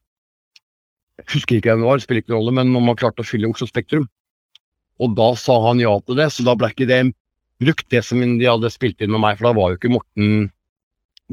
Jeg 1.20 1.30
husker 1.36 1.58
ikke 1.58 1.72
hvem 1.72 1.84
det 1.84 1.88
var, 1.88 2.02
spiller 2.02 2.24
ikke 2.24 2.34
rolle, 2.34 2.54
men 2.58 2.74
om 2.74 2.90
han 2.90 2.98
klarte 2.98 3.22
å 3.22 3.26
fylle 3.26 3.48
Oslo 3.50 3.68
Spektrum. 3.70 4.08
Og 5.02 5.14
da 5.18 5.32
sa 5.38 5.56
han 5.68 5.82
ja 5.82 5.92
til 6.06 6.18
det, 6.18 6.30
så 6.34 6.46
da 6.46 6.54
ble 6.58 6.70
ikke 6.72 6.88
det 6.90 7.02
brukt, 7.62 7.86
det 7.90 8.02
som 8.06 8.20
de 8.22 8.46
hadde 8.46 8.70
spilt 8.72 9.02
inn 9.02 9.12
med 9.14 9.22
meg. 9.22 9.38
For 9.38 9.48
da 9.48 9.54
var 9.56 9.72
jo 9.72 9.78
ikke 9.78 9.92
Morten 9.94 10.50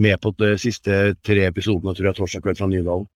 med 0.02 0.22
på 0.24 0.32
de 0.40 0.54
siste 0.62 1.02
tre 1.26 1.48
episodene, 1.50 1.94
tror 1.98 2.12
jeg, 2.12 2.18
torsdag 2.20 2.46
kveld 2.46 2.62
fra 2.62 2.70
Nydalen. 2.72 3.10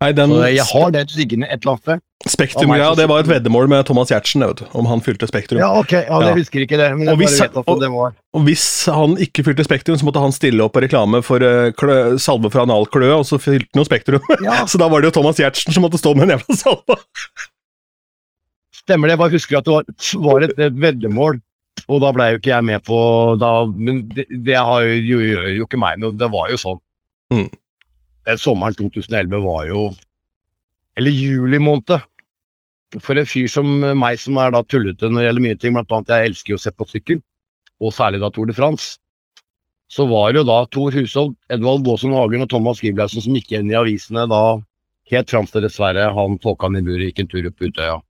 Nei, 0.00 0.12
den 0.16 0.30
Så 0.32 0.46
jeg 0.48 0.64
har 0.64 0.92
det 0.94 1.02
liggende 1.12 1.44
et 1.50 1.60
eller 1.60 1.74
annet 1.74 1.82
sted. 1.84 2.00
Spektrum, 2.32 2.70
ja. 2.76 2.88
det 2.96 3.04
var 3.08 3.20
et 3.22 3.28
veddemål 3.28 3.68
med 3.68 3.84
Thomas 3.88 4.08
Giertsen, 4.12 4.42
om 4.76 4.86
han 4.88 5.00
fylte 5.04 5.28
Spektrum. 5.28 5.60
Ja, 5.60 5.68
ok, 5.80 5.92
ja, 5.92 6.18
jeg 6.24 6.36
husker 6.38 6.64
ikke 6.64 6.76
det, 6.80 6.88
men 6.96 7.08
Og 7.08 7.14
jeg 7.14 7.20
hvis- 7.20 7.38
bare 7.40 7.48
vet 7.48 7.56
at 7.60 7.68
og- 7.68 7.80
det 7.80 7.90
var 7.92 8.14
Og 8.34 8.42
hvis 8.44 8.64
han 8.92 9.16
ikke 9.16 9.44
fylte 9.44 9.64
Spektrum, 9.64 9.96
så 10.00 10.04
måtte 10.08 10.20
han 10.24 10.32
stille 10.32 10.60
opp 10.64 10.72
på 10.72 10.82
reklame 10.84 11.22
for 11.24 11.36
uh, 11.44 11.70
klø, 11.72 12.16
salve 12.18 12.50
fra 12.52 12.62
analkløe, 12.64 13.12
og 13.18 13.24
så 13.28 13.36
fylte 13.40 13.68
han 13.74 13.80
jo 13.82 13.88
Spektrum. 13.88 14.20
Ja, 14.44 14.64
så 14.66 14.78
da 14.80 14.88
var 14.88 15.00
det 15.00 15.12
jo 15.12 15.20
Thomas 15.20 15.36
Giertsen 15.40 15.72
som 15.72 15.82
måtte 15.84 16.00
stå 16.00 16.14
med 16.16 16.28
en 16.30 16.38
jævla 16.38 16.56
salve. 16.56 16.96
stemmer 18.72 19.08
det. 19.08 19.12
Jeg 19.16 19.18
bare 19.20 19.36
husker 19.36 19.58
at 19.58 19.64
det 19.64 19.72
var, 19.72 19.84
var 20.24 20.40
et, 20.48 20.58
et 20.58 20.76
veddemål. 20.80 21.40
Og 21.88 22.00
da 22.02 22.12
ble 22.12 22.26
jo 22.34 22.38
ikke 22.40 22.52
jeg 22.52 22.64
med 22.64 22.82
på 22.84 22.98
da, 23.40 23.64
Men 23.66 24.02
det, 24.12 24.26
det 24.44 24.56
har 24.56 24.82
jo, 24.84 25.18
jo, 25.20 25.40
jo 25.56 25.66
ikke 25.68 25.80
meg 25.80 25.98
noe. 26.02 26.12
Det 26.16 26.28
var 26.32 26.50
jo 26.52 26.56
sånn. 26.60 26.80
Mm. 27.32 27.48
Den 28.28 28.38
sommeren 28.38 28.76
2011 28.76 29.42
var 29.44 29.66
jo 29.68 29.90
Eller 30.98 31.14
juli 31.14 31.58
måned. 31.62 32.02
For 32.98 33.16
en 33.16 33.28
fyr 33.28 33.46
som 33.48 33.68
meg, 33.96 34.18
som 34.18 34.36
er 34.42 34.50
da 34.50 34.64
tullete 34.66 35.08
når 35.08 35.20
det 35.20 35.26
gjelder 35.28 35.44
mye 35.44 35.58
ting, 35.62 35.76
blant 35.76 35.92
annet 35.94 36.10
jeg 36.10 36.30
elsker 36.32 36.56
å 36.56 36.60
se 36.60 36.72
på 36.74 36.88
sykkel, 36.90 37.20
og 37.80 37.94
særlig 37.94 38.18
da 38.20 38.32
Tour 38.34 38.50
de 38.50 38.56
France, 38.56 38.98
så 39.86 40.08
var 40.10 40.32
det 40.32 40.42
jo 40.42 40.48
da 40.48 40.58
Tor 40.74 40.98
Hushovd, 40.98 41.36
Edvald 41.54 41.86
Baasen 41.86 42.16
Hagen 42.18 42.42
og 42.42 42.50
Thomas 42.50 42.82
Giblausen 42.82 43.22
som 43.22 43.38
gikk 43.38 43.54
inn 43.54 43.70
i 43.70 43.78
avisene 43.78 44.26
da 44.30 44.42
helt 45.14 45.30
fram 45.30 45.46
til 45.46 45.62
dessverre 45.62 46.10
han 46.18 46.38
Tåkan 46.42 46.74
ned 46.74 46.90
buret 46.90 47.12
gikk 47.12 47.22
en 47.22 47.30
tur 47.30 47.50
opp 47.52 47.62
Utøya 47.62 48.00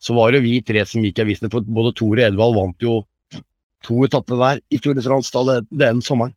så 0.00 0.16
var 0.16 0.32
det 0.32 0.42
vi 0.44 0.58
tre 0.64 0.82
som 0.88 1.04
gikk 1.04 1.20
i 1.20 1.26
avisene, 1.26 1.50
for 1.52 1.64
både 1.64 1.92
Tor 1.98 2.16
og 2.16 2.24
Edvald 2.24 2.56
vant 2.56 2.84
jo 2.84 3.00
to 3.84 4.04
etapper 4.06 4.38
hver 4.40 4.60
i 4.72 4.80
Tour 4.80 4.96
de 4.96 5.04
France 5.04 5.32
da 5.32 5.60
den 5.84 6.00
sommeren. 6.04 6.32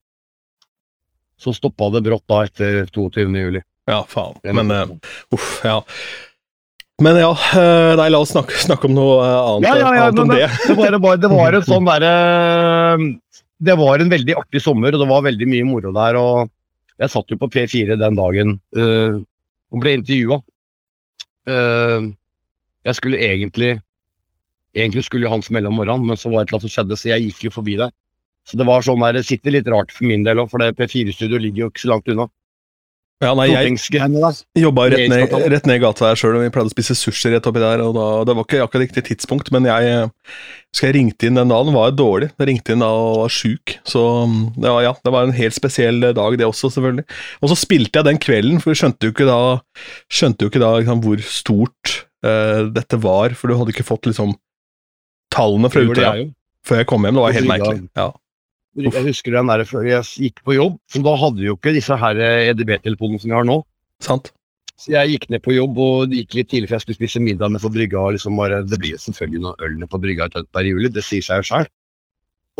Så 1.40 1.54
stoppa 1.56 1.90
det 1.94 2.04
brått 2.06 2.26
da 2.30 2.44
etter 2.48 2.84
22. 2.88 3.26
juli. 3.38 3.64
Ja, 3.90 4.04
faen. 4.08 4.38
Men 4.56 4.72
uh, 4.72 4.94
uff, 5.36 5.60
ja. 5.66 5.82
Men 7.02 7.18
ja, 7.18 7.32
eh, 7.58 7.92
nei, 7.98 8.08
la 8.14 8.20
oss 8.22 8.32
snakke, 8.32 8.56
snakke 8.62 8.86
om 8.88 8.94
noe 8.96 9.16
eh, 9.26 9.38
annet, 9.38 9.66
Ja, 9.66 9.78
ja, 9.82 9.94
ja, 9.98 10.04
annet 10.08 10.20
men, 10.20 10.30
enn 10.30 10.44
det. 10.44 10.50
Det 10.70 10.76
var, 10.78 10.92
det 10.94 11.00
var, 11.02 11.22
det 11.24 11.32
var 11.32 11.58
en 11.58 11.66
sånn 11.66 11.88
derre 11.90 12.12
Det 13.66 13.76
var 13.80 14.04
en 14.04 14.12
veldig 14.14 14.36
artig 14.44 14.62
sommer, 14.62 14.94
og 14.94 15.02
det 15.02 15.08
var 15.10 15.26
veldig 15.26 15.48
mye 15.50 15.68
moro 15.68 15.94
der. 15.96 16.20
og 16.22 16.52
Jeg 17.02 17.14
satt 17.16 17.34
jo 17.34 17.40
på 17.42 17.50
P4 17.56 17.98
den 18.00 18.20
dagen 18.20 18.54
uh, 18.78 19.18
og 19.74 19.82
ble 19.82 19.98
intervjua. 19.98 20.38
jeg 22.86 22.96
skulle 22.96 23.18
egentlig 23.20 23.74
Egentlig 24.74 25.04
skulle 25.06 25.30
han 25.30 25.44
smelle 25.46 25.70
om 25.70 25.76
morgenen, 25.78 26.08
men 26.08 26.18
så 26.18 26.30
var 26.30 26.42
det 26.42 26.48
et 26.48 26.54
eller 26.54 26.62
annet 26.62 26.70
som 26.70 26.74
skjedde, 26.74 26.98
så 26.98 27.10
jeg 27.12 27.26
gikk 27.28 27.44
jo 27.46 27.52
forbi 27.54 27.76
der. 27.78 27.92
Så 28.48 28.60
det 28.60 28.68
var 28.68 28.84
sånn 28.86 29.04
der, 29.04 29.20
det 29.20 29.28
sitter 29.28 29.56
litt 29.56 29.68
rart 29.72 29.94
for 29.96 30.08
min 30.10 30.26
del 30.26 30.42
òg, 30.44 30.50
for 30.52 30.64
det 30.64 30.74
P4-studio 30.80 31.40
ligger 31.40 31.66
jo 31.66 31.70
ikke 31.72 31.86
så 31.86 31.94
langt 31.94 32.10
unna. 32.12 32.28
Ja, 33.24 33.32
nei, 33.38 33.46
jeg 33.54 33.78
jobba 34.60 34.88
rett 34.92 35.06
ned, 35.12 35.34
rett 35.54 35.68
ned 35.70 35.80
gata 35.84 36.10
her 36.10 36.20
sjøl, 36.20 36.36
og 36.36 36.44
vi 36.44 36.52
pleide 36.52 36.72
å 36.72 36.74
spise 36.74 36.96
sushi 36.98 37.32
rett 37.32 37.46
oppi 37.48 37.62
der. 37.62 37.80
og 37.86 37.94
da, 37.96 38.08
Det 38.28 38.36
var 38.36 38.48
ikke 38.48 38.62
akkurat 38.66 38.84
riktig 38.84 39.04
tidspunkt, 39.08 39.52
men 39.54 39.68
jeg 39.70 39.92
eh, 39.92 40.34
husker 40.74 40.90
jeg 40.90 40.98
ringte 40.98 41.30
inn 41.30 41.40
den 41.40 41.54
dagen, 41.54 41.72
var 41.76 41.94
dårlig. 41.96 42.32
Jeg 42.36 42.50
ringte 42.50 42.76
inn 42.76 42.84
da 42.84 42.90
og 42.92 43.22
var 43.22 43.34
sjuk, 43.34 43.78
så 43.88 44.04
ja, 44.04 44.52
det 44.58 44.74
var, 44.76 44.82
ja, 44.90 44.94
det 45.06 45.14
var 45.16 45.30
en 45.30 45.38
helt 45.38 45.56
spesiell 45.56 46.10
eh, 46.10 46.16
dag, 46.18 46.38
det 46.42 46.50
også, 46.50 46.74
selvfølgelig. 46.76 47.08
Og 47.40 47.54
så 47.54 47.60
spilte 47.64 48.02
jeg 48.02 48.10
den 48.10 48.22
kvelden, 48.28 48.60
for 48.64 48.74
vi 48.74 48.82
skjønte 48.82 49.08
jo 49.08 49.16
ikke 49.16 49.30
da, 49.30 49.40
jo 50.34 50.52
ikke 50.52 50.66
da 50.66 50.74
liksom, 50.82 51.06
hvor 51.06 51.24
stort 51.30 51.96
uh, 52.26 52.66
dette 52.76 53.00
var, 53.06 53.38
for 53.40 53.48
du 53.52 53.60
hadde 53.60 53.76
ikke 53.76 53.88
fått 53.88 54.10
liksom 54.12 54.36
tallene 55.34 55.72
fra 55.72 55.86
Utøya 55.86 56.16
før 56.64 56.80
jeg 56.80 56.88
kom 56.88 57.04
hjem. 57.04 57.18
Det 57.18 57.24
var 57.24 57.34
helt 57.36 57.50
merkelig. 57.50 57.88
Ja, 58.00 58.10
Jeg 58.74 59.06
husker 59.06 59.36
den 59.36 59.52
der 59.52 59.62
før 59.70 59.86
jeg 59.86 60.06
gikk 60.28 60.40
på 60.46 60.56
jobb, 60.56 60.80
så 60.90 61.02
da 61.06 61.14
hadde 61.22 61.44
vi 61.44 61.50
jo 61.52 61.58
ikke 61.60 61.76
disse 61.76 61.98
her 62.00 62.18
EDB-telefonene 62.26 63.22
som 63.22 63.30
vi 63.30 63.38
har 63.38 63.46
nå. 63.46 63.60
sant? 64.02 64.32
Så 64.84 64.92
jeg 64.96 65.14
gikk 65.14 65.30
ned 65.30 65.44
på 65.46 65.54
jobb 65.54 65.78
og 65.80 66.10
det 66.10 66.24
gikk 66.24 66.38
litt 66.40 66.50
tidlig, 66.52 66.70
for 66.70 66.80
jeg 66.80 66.86
skulle 66.88 66.98
spise 66.98 67.22
middag 67.22 67.54
med 67.54 67.62
på 67.62 67.72
brygga. 67.72 68.00
og 68.02 68.16
liksom 68.18 68.36
bare, 68.40 68.64
Det 68.66 68.80
blir 68.82 68.98
selvfølgelig 68.98 69.42
noe 69.46 69.56
øl 69.62 69.88
på 69.88 70.02
brygga 70.02 70.26
et 70.26 70.50
par 70.52 70.66
juli, 70.66 70.90
det 70.90 71.04
sier 71.06 71.22
seg 71.22 71.44
jo 71.44 71.50
sjøl. 71.52 71.70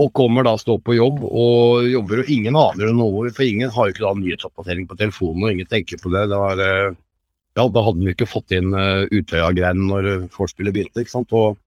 Og 0.04 0.14
kommer 0.14 0.46
da 0.46 0.56
stå 0.58 0.78
på 0.82 0.96
jobb 0.96 1.24
og 1.24 1.90
jobber, 1.90 2.24
og 2.24 2.30
ingen 2.30 2.56
aner 2.58 2.94
noe, 2.94 3.30
for 3.34 3.46
ingen 3.46 3.70
har 3.70 3.90
jo 3.90 3.94
ikke 3.94 4.06
da 4.06 4.14
nyhetsoppdatering 4.22 4.88
på 4.90 4.98
telefonen, 4.98 5.44
og 5.44 5.52
ingen 5.52 5.70
tenker 5.70 6.02
på 6.02 6.14
det. 6.14 6.30
det 6.30 6.38
var, 6.38 6.60
eh, 6.60 6.96
ja, 7.58 7.68
Da 7.68 7.84
hadde 7.86 8.00
vi 8.00 8.14
ikke 8.14 8.30
fått 8.30 8.52
inn 8.52 8.74
uh, 8.74 9.06
Utøya-greiene 9.14 9.86
når 9.86 10.30
vorspielet 10.34 10.74
begynte. 10.74 11.02
ikke 11.02 11.14
sant, 11.14 11.34
og 11.34 11.58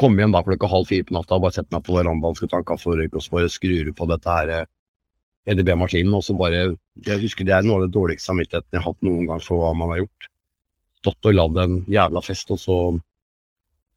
Kom 0.00 0.16
hjem 0.18 0.32
da 0.34 0.42
klokka 0.42 0.66
halv 0.70 0.88
fire 0.90 1.06
på 1.06 1.14
natta 1.14 1.36
og 1.36 1.44
bare 1.44 1.54
sette 1.54 1.70
meg 1.74 1.84
på 1.86 1.94
verandaen, 1.94 2.34
skal 2.34 2.50
ta 2.50 2.60
en 2.60 2.66
kaffe 2.66 2.90
og 2.90 2.98
røyke, 2.98 3.20
og 3.20 3.22
så 3.22 3.34
bare 3.36 3.50
skrur 3.52 3.90
på 3.94 4.08
dette 4.10 4.36
her 4.36 4.50
eh, 4.50 4.70
EDB-maskinen, 5.54 6.14
og 6.16 6.24
så 6.26 6.34
bare 6.38 6.62
Jeg 7.06 7.20
husker 7.22 7.46
det 7.46 7.54
er 7.54 7.66
noe 7.66 7.78
av 7.78 7.86
det 7.86 7.94
dårligste 7.94 8.30
samvittigheten 8.30 8.74
jeg 8.74 8.82
har 8.82 8.88
hatt 8.90 9.06
noen 9.06 9.28
gang 9.28 9.42
for 9.44 9.62
hva 9.62 9.74
man 9.78 9.92
har 9.94 10.02
gjort. 10.02 10.28
Stått 11.04 11.28
og 11.30 11.36
ladd 11.36 11.60
en 11.62 11.76
jævla 11.90 12.22
fest, 12.24 12.50
og 12.50 12.58
så 12.62 12.78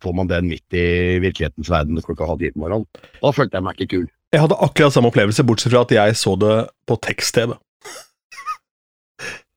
får 0.03 0.13
man 0.13 0.29
den 0.29 0.49
midt 0.51 0.77
i 0.77 1.17
virkelighetens 1.23 1.71
verden 1.73 2.01
klokka 2.05 2.27
halv 2.29 2.43
ti 2.43 2.51
på 2.53 2.61
morgenen. 2.61 2.85
Da 3.21 3.33
følte 3.33 3.57
jeg 3.57 3.65
meg 3.65 3.79
ikke 3.79 3.93
kul. 3.95 4.07
Jeg 4.35 4.43
hadde 4.43 4.59
akkurat 4.67 4.93
samme 4.93 5.09
opplevelse, 5.09 5.45
bortsett 5.47 5.71
fra 5.71 5.85
at 5.87 5.93
jeg 5.95 6.17
så 6.19 6.35
det 6.37 6.55
på 6.85 6.97
tekst-TV. 7.07 7.55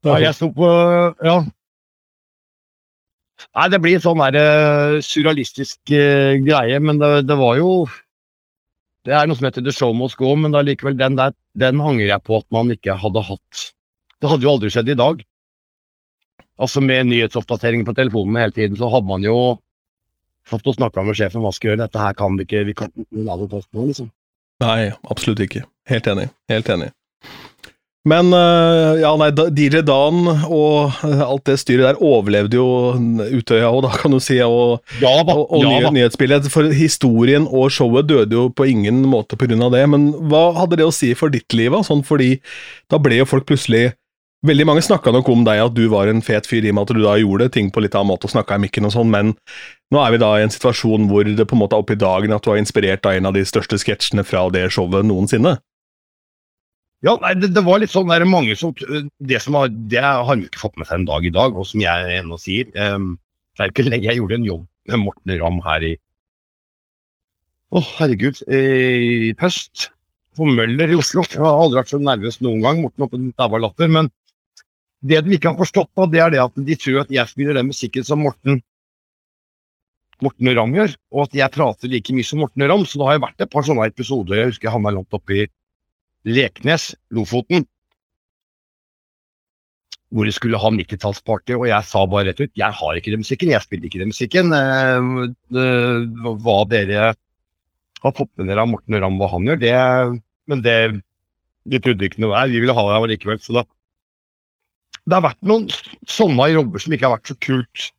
Ja, 0.06 0.14
jeg 0.22 0.32
sto 0.38 0.48
på 0.56 0.68
Ja. 1.26 1.40
Nei, 3.56 3.66
det 3.72 3.80
blir 3.82 4.02
sånn 4.02 4.20
der 4.22 4.38
eh, 4.38 5.00
surrealistisk 5.04 5.92
uh, 5.94 6.36
greie, 6.44 6.78
men 6.82 7.00
det, 7.00 7.10
det 7.28 7.36
var 7.40 7.56
jo 7.58 7.70
Det 9.06 9.14
er 9.16 9.28
noe 9.28 9.38
som 9.38 9.48
heter 9.48 9.64
The 9.64 9.72
Show 9.72 9.94
Must 9.96 10.18
Go, 10.20 10.34
men 10.36 10.54
allikevel, 10.56 10.98
den 10.98 11.16
der, 11.16 11.32
den 11.58 11.80
angrer 11.80 12.10
jeg 12.12 12.24
på 12.26 12.42
at 12.42 12.46
man 12.52 12.72
ikke 12.74 12.98
hadde 13.00 13.22
hatt. 13.24 13.62
Det 14.20 14.28
hadde 14.28 14.44
jo 14.44 14.52
aldri 14.52 14.70
skjedd 14.74 14.92
i 14.92 14.98
dag. 15.00 15.22
Altså 16.60 16.82
med 16.84 17.08
nyhetsoppdateringer 17.08 17.88
på 17.88 17.96
telefonen 17.96 18.36
hele 18.42 18.52
tiden, 18.52 18.76
så 18.76 18.90
hadde 18.92 19.08
man 19.08 19.24
jo 19.24 19.38
satt 20.50 20.68
og 20.68 20.76
snakka 20.76 21.04
med 21.06 21.16
sjefen 21.16 21.40
hva 21.40 21.52
skal 21.56 21.72
gjøre, 21.72 21.84
dette 21.86 22.02
her 22.02 22.16
kan 22.18 22.36
vi 22.36 22.44
ikke, 22.44 22.64
vi 22.68 22.76
kan 22.76 22.92
la 23.24 23.40
det 23.40 23.48
ta 23.54 23.62
på, 23.64 23.86
liksom. 23.88 24.10
Nei, 24.60 24.90
absolutt 25.08 25.40
ikke. 25.46 25.64
Helt 25.88 26.08
enig. 26.12 26.28
Helt 26.52 26.68
enig. 26.68 26.90
Men 28.08 28.32
øh, 28.32 28.96
ja, 29.02 29.10
nei, 29.20 29.28
DJ 29.52 29.82
Dan 29.84 30.24
og 30.48 30.94
øh, 31.04 31.20
alt 31.20 31.44
det 31.50 31.58
styret 31.60 31.84
der 31.84 31.98
overlevde 32.00 32.56
jo 32.56 32.94
Utøya 33.36 33.68
òg, 33.68 33.82
da, 33.84 33.90
kan 34.00 34.14
du 34.14 34.20
si. 34.24 34.38
Og, 34.40 34.80
Ja 35.02 35.18
da, 35.20 35.36
og, 35.36 35.50
og 35.52 35.66
ja 35.68 35.92
nyhetsbildet. 35.92 36.48
For 36.52 36.72
historien 36.72 37.44
og 37.44 37.68
showet 37.76 38.08
døde 38.08 38.38
jo 38.38 38.48
på 38.48 38.70
ingen 38.72 39.02
måte 39.04 39.36
pga. 39.36 39.68
det. 39.68 39.84
Men 39.92 40.10
hva 40.32 40.50
hadde 40.56 40.80
det 40.80 40.88
å 40.88 40.94
si 40.94 41.12
for 41.14 41.28
ditt 41.28 41.52
liv? 41.52 41.76
Sånn 41.84 42.00
fordi 42.06 42.38
da 42.88 42.98
ble 42.98 43.20
jo 43.20 43.28
folk 43.28 43.48
plutselig 43.50 43.90
Veldig 44.40 44.64
mange 44.64 44.80
snakka 44.80 45.12
nok 45.12 45.26
om 45.28 45.42
deg 45.44 45.58
at 45.60 45.74
du 45.76 45.82
var 45.92 46.08
en 46.08 46.22
fet 46.24 46.46
fyr, 46.48 46.64
i 46.64 46.70
og 46.72 46.78
med 46.78 46.86
at 46.86 46.96
du 46.96 47.02
da 47.04 47.18
gjorde 47.20 47.50
ting 47.52 47.66
på 47.68 47.82
litt 47.84 47.92
annen 47.92 48.08
måte 48.08 48.24
og 48.24 48.32
snakka 48.32 48.56
i 48.56 48.62
mikken 48.62 48.88
og 48.88 48.94
sånn, 48.94 49.10
men 49.12 49.34
nå 49.92 50.00
er 50.00 50.14
vi 50.14 50.20
da 50.22 50.30
i 50.38 50.46
en 50.46 50.52
situasjon 50.54 51.10
hvor 51.10 51.28
det 51.28 51.44
på 51.44 51.58
en 51.58 51.60
måte 51.60 51.76
er 51.76 51.84
oppe 51.84 51.92
i 51.92 52.00
dagen 52.00 52.32
at 52.32 52.46
du 52.46 52.48
har 52.48 52.56
inspirert 52.56 53.04
av 53.04 53.18
en 53.18 53.28
av 53.28 53.36
de 53.36 53.42
største 53.44 53.76
sketsjene 53.82 54.24
fra 54.24 54.46
det 54.54 54.70
showet 54.72 55.04
noensinne. 55.04 55.58
Ja, 57.06 57.14
nei, 57.22 57.32
det, 57.40 57.54
det 57.56 57.62
var 57.64 57.80
litt 57.80 57.92
sånn, 57.92 58.10
det 58.10 58.18
er 58.20 58.28
mange 58.28 58.54
som 58.60 58.74
Det 58.76 59.38
som 59.40 59.56
har, 59.56 59.70
det 59.72 60.02
har 60.04 60.34
de 60.36 60.44
ikke 60.48 60.60
fått 60.60 60.76
med 60.76 60.88
seg 60.88 61.00
en 61.00 61.08
dag 61.08 61.24
i 61.24 61.32
dag, 61.32 61.56
og 61.56 61.68
som 61.68 61.80
jeg 61.80 62.18
ennå 62.18 62.36
sier 62.40 62.68
um, 62.76 63.14
Det 63.56 63.64
er 63.64 63.72
ikke 63.72 63.86
lenge 63.88 64.10
jeg 64.10 64.20
gjorde 64.20 64.36
en 64.36 64.48
jobb 64.48 64.66
med 64.90 65.02
Morten 65.06 65.32
Ramm 65.40 65.62
her 65.64 65.86
i 65.88 65.94
Å, 67.70 67.80
herregud, 68.00 68.42
i 68.50 69.32
høst. 69.38 69.90
På 70.34 70.46
Møller 70.46 70.90
i 70.90 70.96
Oslo. 70.98 71.22
Jeg 71.26 71.38
har 71.42 71.58
aldri 71.58 71.78
vært 71.78 71.90
så 71.92 71.98
nervøs 72.02 72.40
noen 72.42 72.64
gang. 72.64 72.80
Morten 72.82 73.04
oppe 73.04 73.18
der 73.20 73.62
latter. 73.62 73.90
Men 73.90 74.08
det 75.06 75.20
de 75.26 75.36
ikke 75.36 75.52
har 75.52 75.58
forstått, 75.58 75.90
da, 75.98 76.06
det 76.10 76.22
er 76.22 76.34
det 76.34 76.40
at 76.42 76.58
de 76.66 76.76
tror 76.78 77.00
at 77.04 77.12
jeg 77.14 77.30
spiller 77.30 77.58
den 77.58 77.70
musikken 77.70 78.06
som 78.06 78.22
Morten 78.26 78.58
Morten 80.20 80.50
Ramm 80.56 80.74
gjør, 80.76 80.96
og 81.14 81.28
at 81.28 81.38
jeg 81.38 81.54
prater 81.54 81.88
like 81.88 82.12
mye 82.12 82.26
som 82.26 82.42
Morten 82.42 82.66
Ramm. 82.66 82.82
Så 82.84 82.98
det 83.00 83.06
har 83.08 83.16
jo 83.20 83.24
vært 83.24 83.46
et 83.46 83.52
par 83.54 83.66
sånne 83.66 83.86
episoder. 83.88 84.40
Jeg 84.40 84.50
husker 84.50 84.68
jeg 84.68 84.74
havna 84.74 84.94
langt 84.98 85.16
oppe 85.16 85.38
i 85.38 85.46
Leknes, 86.28 86.94
Lofoten, 87.14 87.64
hvor 90.10 90.26
de 90.26 90.32
skulle 90.34 90.58
ha 90.58 90.70
90-tallsparty, 90.74 91.54
og 91.54 91.68
jeg 91.70 91.86
sa 91.86 92.02
bare 92.10 92.30
rett 92.30 92.40
ut 92.42 92.58
jeg 92.58 92.76
har 92.80 92.98
ikke 92.98 93.12
den 93.14 93.22
musikken, 93.22 93.52
jeg 93.54 93.62
spiller 93.62 93.86
ikke 93.86 94.00
den 94.02 94.10
musikken. 94.10 94.50
Eh, 94.56 96.40
hva 96.44 96.56
dere 96.70 97.12
har 98.00 98.16
fått 98.16 98.32
med 98.40 98.50
dere 98.50 98.64
av 98.64 98.72
Morten 98.72 98.98
Ramm, 98.98 99.20
hva 99.20 99.30
han 99.30 99.46
gjør, 99.46 99.62
det 99.62 99.76
Men 100.50 100.64
det 100.64 100.76
de 101.70 101.78
trodde 101.78 102.06
ikke 102.08 102.22
noe 102.24 102.34
der, 102.34 102.50
vi 102.50 102.62
ville 102.62 102.74
ha 102.74 102.84
det 102.88 103.12
likevel. 103.12 103.38
Så 103.42 103.54
da 103.54 103.64
Det 105.06 105.16
har 105.16 105.24
vært 105.24 105.46
noen 105.46 105.68
sånne 106.08 106.48
jobber 106.52 106.82
som 106.82 106.92
ikke 106.94 107.06
har 107.08 107.16
vært 107.18 107.30
så 107.30 107.36
kult 107.40 107.90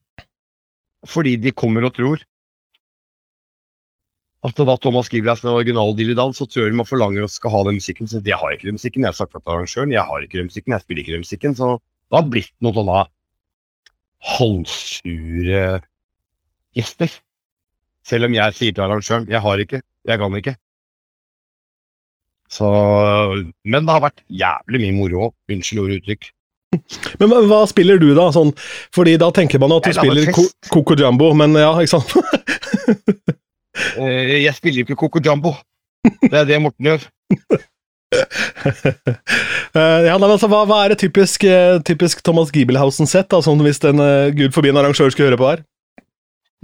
fordi 1.09 1.33
de 1.41 1.49
kommer 1.57 1.87
og 1.87 1.95
tror 1.95 2.21
at 4.41 4.57
da 4.57 4.75
Thomas 4.81 5.05
skriver 5.05 5.35
er 5.35 5.43
en 5.43 5.53
original 5.53 5.91
Dillidal, 5.93 6.31
så 6.33 6.47
tror 6.49 6.65
jeg 6.65 6.77
man 6.77 6.89
forlanger 6.89 7.25
å 7.25 7.29
skal 7.29 7.53
ha 7.53 7.61
den 7.67 7.77
musikken. 7.77 8.09
Så 8.09 8.23
jeg 8.25 8.37
har 8.41 8.53
ikke 8.55 8.69
den 8.71 8.79
musikken. 8.79 9.03
Jeg 9.05 9.13
har 9.13 9.17
sagt 9.17 9.35
til 9.35 9.41
arrangøren 9.45 9.93
jeg 9.93 10.05
har 10.07 10.25
ikke 10.25 10.39
den 10.39 10.49
musikken, 10.49 10.73
jeg 10.73 10.85
spiller 10.85 11.03
ikke 11.03 11.13
den 11.13 11.25
musikken. 11.25 11.57
Så 11.57 11.67
det 11.77 12.17
har 12.17 12.31
blitt 12.33 12.53
noen 12.65 12.77
sånne 12.79 13.03
halvsure 14.31 15.61
gjester. 16.77 17.13
Selv 18.07 18.27
om 18.27 18.37
jeg 18.37 18.57
sier 18.57 18.73
til 18.73 18.85
arrangøren 18.87 19.29
jeg 19.29 19.41
har 19.45 19.61
ikke, 19.61 19.81
jeg 20.09 20.21
kan 20.23 20.37
ikke. 20.41 20.55
Så 22.51 22.67
Men 23.63 23.85
det 23.85 23.93
har 23.93 24.05
vært 24.07 24.23
jævlig 24.27 24.81
mye 24.87 24.95
moro 24.97 25.27
òg. 25.27 25.35
Unnskyld 25.53 25.83
ordet 25.83 25.99
uttrykk. 26.01 26.31
Men 27.19 27.29
hva, 27.29 27.43
hva 27.45 27.59
spiller 27.69 27.99
du, 28.01 28.09
da? 28.17 28.29
Sånn, 28.33 28.55
fordi 28.95 29.17
da 29.21 29.29
tenker 29.35 29.61
man 29.61 29.75
at 29.75 29.85
du 29.85 29.93
spiller 29.93 30.31
Coco 30.71 30.95
Jumbo, 30.97 31.29
men 31.37 31.53
ja, 31.59 31.75
ikke 31.83 31.99
sant? 31.99 32.15
Eh, 33.97 34.41
Jeg 34.43 34.55
spiller 34.57 34.83
ikke 34.85 34.97
Coco 34.99 35.21
Jumbo. 35.23 35.53
Det 36.03 36.33
er 36.33 36.45
det 36.49 36.61
Morten 36.61 36.91
gjør. 36.91 37.07
Eh, 39.71 40.01
ja, 40.03 40.17
nei, 40.19 40.27
altså, 40.27 40.49
hva, 40.51 40.65
hva 40.67 40.81
er 40.83 40.91
et 40.91 40.99
typisk, 40.99 41.45
eh, 41.47 41.77
typisk 41.87 42.19
Thomas 42.27 42.49
Giebelhausen-sett, 42.51 43.31
sånn 43.45 43.61
hvis 43.63 43.79
en 43.87 44.01
gud 44.35 44.51
forbi 44.51 44.67
en 44.73 44.79
arrangør 44.81 45.13
skulle 45.13 45.29
høre 45.29 45.39
på 45.39 45.47
her? 45.47 45.61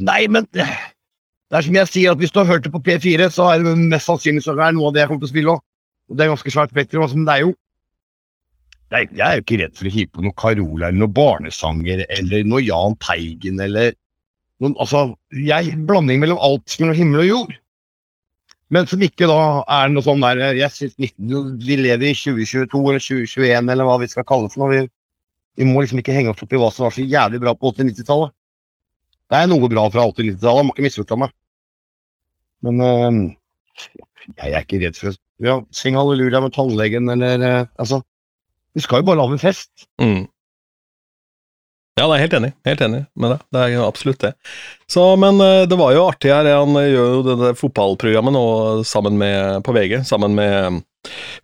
Nei, 0.03 0.25
men 0.27 0.43
det 0.51 0.65
er 0.67 1.63
som 1.63 1.77
jeg 1.79 1.87
sier, 1.87 2.11
at 2.11 2.19
hvis 2.19 2.33
du 2.35 2.41
har 2.41 2.49
hørt 2.49 2.67
det 2.67 2.73
på 2.73 2.81
P4, 2.83 3.29
så 3.31 3.47
er 3.53 3.63
det 3.63 3.77
mest 3.79 4.09
sannsynlig 4.09 4.43
så 4.43 4.51
er 4.53 4.59
det 4.59 4.73
noe 4.75 4.89
av 4.91 4.97
det 4.97 5.05
jeg 5.05 5.09
kommer 5.13 5.23
til 5.23 5.29
å 5.29 5.33
spille 5.33 5.53
òg. 5.55 5.63
Det 6.11 6.25
er 6.25 6.33
ganske 6.33 6.53
svært 6.57 6.75
spektrum. 6.75 7.05
altså, 7.07 7.15
Men 7.21 7.29
det 7.29 7.37
er 7.37 7.45
jo 7.45 7.53
det 8.91 9.01
Jeg 9.15 9.23
er 9.23 9.39
jo 9.39 9.43
ikke 9.43 9.57
redd 9.63 9.73
for 9.79 9.87
å 9.87 9.95
hive 9.95 10.11
på 10.15 10.21
noe 10.23 10.35
Carola 10.43 10.87
eller 10.91 10.99
noen 11.01 11.15
barnesanger 11.15 12.03
eller 12.19 12.45
noe 12.47 12.61
Jahn 12.63 12.99
Teigen 13.03 13.59
eller 13.63 13.95
noen 14.63 14.75
Altså, 14.81 15.03
jeg 15.31 15.75
blanding 15.87 16.21
mellom 16.21 16.39
alt 16.41 16.77
mellom 16.81 16.97
himmel 16.97 17.23
og 17.23 17.29
jord. 17.29 17.55
Men 18.73 18.87
som 18.89 19.03
ikke 19.05 19.29
da 19.29 19.39
er 19.77 19.91
noe 19.93 20.03
sånn 20.03 20.23
der 20.25 20.57
Jeg 20.57 20.73
synes 20.75 20.97
19, 20.99 21.53
Vi 21.63 21.77
lever 21.79 22.09
i 22.09 22.15
2022 22.17 22.81
eller 22.81 23.03
2021 23.03 23.71
eller 23.73 23.87
hva 23.87 23.99
vi 24.01 24.09
skal 24.11 24.27
kalle 24.27 24.47
det 24.47 24.55
for 24.55 24.65
noe. 24.65 24.73
Vi, 24.73 24.81
vi 25.61 25.69
må 25.69 25.83
liksom 25.83 26.01
ikke 26.01 26.15
henge 26.15 26.33
oss 26.33 26.43
opp 26.43 26.53
i 26.53 26.59
hva 26.59 26.71
som 26.73 26.87
var 26.87 26.95
så 26.95 27.05
jævlig 27.05 27.41
bra 27.43 27.55
på 27.55 27.71
80-90-tallet. 27.73 28.35
Det 29.27 29.39
er 29.39 29.49
noe 29.51 29.69
bra 29.71 29.87
fra 29.91 30.05
80-90-tallet, 30.07 30.67
må 30.67 30.75
ikke 30.75 30.87
misforstå 30.87 31.19
meg. 31.19 31.33
Men 32.65 32.83
øh, 32.83 33.17
jeg 34.35 34.51
er 34.51 34.63
ikke 34.63 34.81
redd 34.81 34.99
for 34.99 35.11
å 35.11 35.17
ja, 35.45 35.57
synge 35.75 36.01
halleluja 36.01 36.41
med 36.43 36.55
tannlegen 36.55 37.11
eller 37.13 37.43
øh, 37.45 37.65
Altså, 37.77 38.01
vi 38.77 38.83
skal 38.83 39.01
jo 39.01 39.07
bare 39.09 39.21
lage 39.21 39.37
en 39.37 39.41
fest. 39.41 39.87
Mm. 40.01 40.25
Ja, 41.97 42.05
jeg 42.05 42.19
er 42.19 42.23
helt 42.27 42.35
enig. 42.37 42.49
Helt 42.67 42.81
enig 42.85 42.99
med 43.17 43.31
deg. 43.33 43.45
Det 43.55 43.61
er 43.63 43.79
absolutt 43.81 44.21
det. 44.21 44.29
Så, 44.85 45.03
men 45.17 45.41
eh, 45.41 45.63
det 45.69 45.79
var 45.79 45.95
jo 45.95 46.03
artig 46.05 46.29
her. 46.29 46.45
Han 46.59 46.77
eh, 46.77 46.91
gjør 46.91 47.15
jo 47.15 47.23
det 47.25 47.37
der 47.41 47.57
fotballprogrammet 47.57 48.35
nå 48.35 48.43
sammen 48.85 49.17
med, 49.17 49.63
på 49.65 49.73
VG, 49.73 50.03
sammen 50.05 50.37
med 50.37 50.83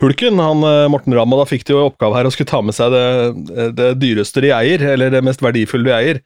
Hulken, 0.04 0.38
han 0.44 0.62
eh, 0.68 0.86
Morten 0.92 1.16
Ramm, 1.18 1.34
og 1.34 1.42
da 1.42 1.48
fikk 1.50 1.66
de 1.66 1.74
jo 1.74 1.88
oppgave 1.88 2.20
her 2.20 2.30
å 2.30 2.34
skulle 2.36 2.52
ta 2.52 2.62
med 2.62 2.78
seg 2.78 2.94
det, 2.94 3.74
det 3.80 3.90
dyreste 4.02 4.44
de 4.44 4.54
eier, 4.54 4.86
eller 4.94 5.14
det 5.14 5.24
mest 5.26 5.42
verdifulle 5.42 5.90
de 5.90 5.96
eier. 5.98 6.22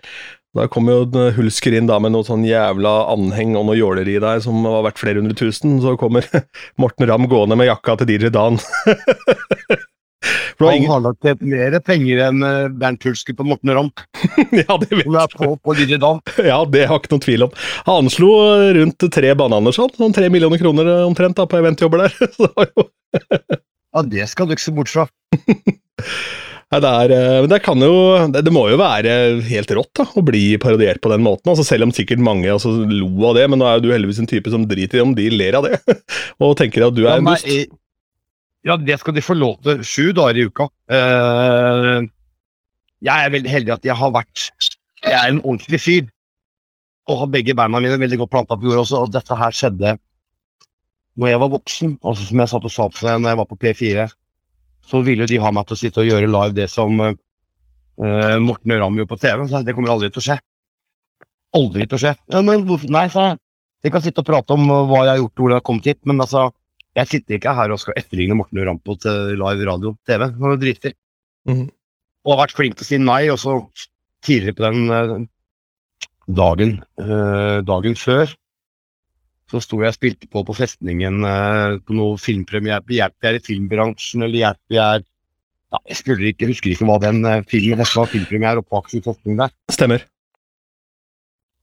Da 0.58 0.66
kom 0.74 0.90
jo 0.90 1.06
Hulsker 1.38 1.76
inn 1.78 1.88
da 1.88 2.00
med 2.02 2.16
noe 2.16 2.26
sånn 2.28 2.44
jævla 2.48 2.98
anheng 3.14 3.56
og 3.60 3.68
noe 3.70 3.78
jåleri 3.78 4.18
der 4.24 4.42
som 4.44 4.60
var 4.66 4.88
verdt 4.90 5.00
flere 5.00 5.22
hundre 5.22 5.38
tusen. 5.38 5.78
Så 5.84 5.96
kommer 6.02 6.28
Morten 6.82 7.08
Ramm 7.08 7.30
gående 7.32 7.56
med 7.60 7.70
jakka 7.70 8.00
til 8.02 8.12
DJ 8.12 8.34
Dan. 8.34 8.60
For 10.58 10.72
Han 10.72 10.80
ingen, 10.80 10.90
har 10.90 11.04
lagt 11.06 11.22
til 11.22 11.38
mer 11.46 11.78
penger 11.86 12.24
enn 12.28 12.46
øh, 12.46 12.70
Bernt 12.82 13.06
Hulsker 13.06 13.36
på 13.38 13.46
Morten 13.46 13.74
Ramm. 13.78 13.92
ja, 14.64 14.78
det 14.82 14.90
vet 14.90 15.06
er 15.06 15.36
på, 15.36 15.52
på. 15.62 15.76
Ja, 16.50 16.58
det 16.66 16.88
har 16.90 16.98
ikke 16.98 17.14
noen 17.14 17.26
tvil 17.26 17.46
om. 17.46 17.54
Han 17.86 18.08
anslo 18.08 18.32
rundt 18.80 19.08
tre 19.14 19.36
bananer 19.38 19.76
sånn, 19.76 19.94
sånn 20.00 20.18
tre 20.18 20.32
millioner 20.34 20.62
kroner 20.62 20.90
eh, 20.96 21.06
omtrent 21.06 21.38
da, 21.38 21.46
på 21.50 21.62
eventjobber 21.62 22.08
der. 22.08 22.18
Ja, 23.98 24.02
det 24.06 24.26
skal 24.30 24.46
du 24.46 24.52
ikke 24.54 24.62
se 24.62 24.72
bort 24.76 24.92
fra. 24.92 25.08
Nei, 26.68 26.80
det, 26.84 26.90
er, 26.90 27.12
eh, 27.16 27.46
det 27.48 27.62
kan 27.64 27.82
jo 27.82 27.94
det, 28.34 28.42
det 28.44 28.52
må 28.54 28.66
jo 28.68 28.78
være 28.78 29.14
helt 29.48 29.72
rått 29.74 29.94
da, 30.02 30.06
å 30.20 30.24
bli 30.26 30.44
parodiert 30.62 31.00
på 31.02 31.10
den 31.14 31.24
måten. 31.26 31.54
altså 31.54 31.64
Selv 31.66 31.88
om 31.88 31.94
sikkert 31.96 32.22
mange 32.22 32.52
altså, 32.52 32.74
lo 32.84 33.10
av 33.30 33.38
det, 33.40 33.48
men 33.50 33.62
nå 33.62 33.70
er 33.70 33.80
jo 33.80 33.88
du 33.88 33.94
heldigvis 33.96 34.20
en 34.22 34.30
type 34.30 34.52
som 34.54 34.68
driter 34.70 35.00
i 35.00 35.06
om 35.06 35.16
de 35.18 35.30
ler 35.32 35.58
av 35.58 35.70
det. 35.70 35.80
Og 36.44 36.58
tenker 36.60 36.90
at 36.90 36.98
du 36.98 37.06
er 37.06 37.16
Ja, 37.16 37.22
en 37.22 37.30
dust. 37.32 37.78
Eh, 38.68 38.74
ja, 38.74 38.78
det 38.78 39.00
skal 39.00 39.16
de 39.16 39.24
få 39.24 39.38
lov 39.38 39.58
til. 39.64 39.82
Sju 39.84 40.12
dager 40.18 40.38
i 40.38 40.46
uka. 40.48 40.68
Eh, 40.92 42.08
jeg 43.08 43.26
er 43.26 43.34
veldig 43.34 43.54
heldig 43.54 43.74
at 43.78 43.86
jeg 43.86 43.96
har 43.96 44.14
vært 44.14 44.50
Jeg 45.06 45.14
er 45.14 45.30
en 45.30 45.44
ordentlig 45.44 45.80
fyr. 45.80 46.08
Og 47.08 47.22
har 47.22 47.32
begge 47.32 47.56
beina 47.56 47.80
mine 47.80 48.00
veldig 48.00 48.18
godt 48.24 48.34
planta 48.34 48.58
på 48.58 48.68
jorda 48.68 48.84
også. 48.84 49.04
Og 49.06 49.14
dette 49.14 49.38
her 49.38 49.56
skjedde 49.56 49.96
når 51.18 51.32
jeg 51.32 51.42
var 51.42 51.54
voksen. 51.54 51.98
Altså 52.04 52.26
Som 52.28 52.42
jeg 52.42 52.52
satt 52.52 52.68
og 52.68 52.74
sa 52.74 52.90
på 52.92 53.02
seg 53.02 53.22
når 53.22 53.34
jeg 53.34 53.40
var 53.42 53.50
på 53.50 53.60
P4, 53.62 54.10
så 54.88 55.02
ville 55.04 55.28
de 55.28 55.40
ha 55.42 55.52
meg 55.52 55.68
til 55.68 55.78
å 55.78 55.80
sitte 55.80 56.04
og 56.04 56.10
gjøre 56.10 56.30
live 56.32 56.56
det 56.56 56.68
som 56.72 57.00
uh, 57.02 58.38
Morten 58.44 58.76
Ramm 58.78 59.00
gjorde 59.00 59.14
på 59.16 59.20
TV. 59.24 59.48
Så 59.50 59.64
det 59.66 59.76
kommer 59.76 59.96
aldri 59.96 60.12
til 60.12 60.24
å 60.24 60.28
skje. 60.30 60.38
Aldri 61.58 61.88
til 61.88 61.98
å 61.98 62.02
skje. 62.04 62.14
Ja, 62.34 62.44
men 62.46 62.68
hvorfor 62.68 62.94
Nei, 62.94 63.08
sa 63.14 63.32
jeg. 63.32 63.42
Vi 63.86 63.92
kan 63.94 64.04
sitte 64.04 64.24
og 64.24 64.28
prate 64.28 64.56
om 64.56 64.66
hva 64.68 65.04
jeg 65.06 65.14
har 65.14 65.20
gjort, 65.22 65.36
hvor 65.38 65.52
jeg 65.52 65.60
har 65.62 65.66
kommet 65.70 65.88
hit, 65.88 66.00
men 66.10 66.24
altså 66.24 66.48
jeg 66.98 67.10
sitter 67.12 67.38
ikke 67.38 67.54
her 67.54 67.74
og 67.74 67.82
skal 67.82 67.98
etterligne 68.00 68.38
Morten 68.40 68.62
og 68.62 68.68
Rampo 68.72 68.96
til 69.02 69.36
live 69.38 69.68
radio 69.70 69.94
TV. 70.08 70.24
Det 70.34 70.42
var 70.42 70.58
driter. 70.62 70.96
Mm. 71.48 71.68
Og 72.26 72.34
har 72.34 72.42
vært 72.42 72.58
flink 72.58 72.78
til 72.78 72.86
å 72.86 72.90
si 72.90 73.00
nei, 73.02 73.22
og 73.32 73.40
så 73.42 73.60
tidligere 74.26 74.58
på 74.58 74.66
den 74.66 74.96
eh, 74.96 75.14
dagen, 76.40 76.74
eh, 77.04 77.60
dagen 77.68 77.98
før, 78.00 78.34
så 79.48 79.62
sto 79.64 79.80
jeg 79.80 79.94
og 79.94 79.96
spilte 79.96 80.28
på 80.32 80.44
på 80.44 80.58
festningen 80.58 81.22
eh, 81.24 81.78
på 81.86 81.96
noe 81.96 82.18
filmpremiere 82.20 82.84
på 82.84 82.98
Hjelp 82.98 83.16
vi 83.22 83.30
er 83.30 83.38
i 83.38 83.46
filmbransjen, 83.46 84.26
eller 84.26 84.42
Hjelp 84.42 84.74
vi 84.74 84.82
er 84.82 85.06
ja, 85.06 85.80
Jeg 85.86 86.02
skulle 86.02 86.32
ikke, 86.32 86.50
husker 86.50 86.74
ikke 86.74 86.88
hva 86.90 86.98
den 87.04 87.24
filmen 87.52 87.84
var 87.84 88.12
filmpremiere 88.12 88.64
oppe 88.64 88.72
på 88.74 88.82
Akershus 88.82 89.06
festning 89.06 89.40
der. 89.40 89.54
Stemmer. 89.72 90.06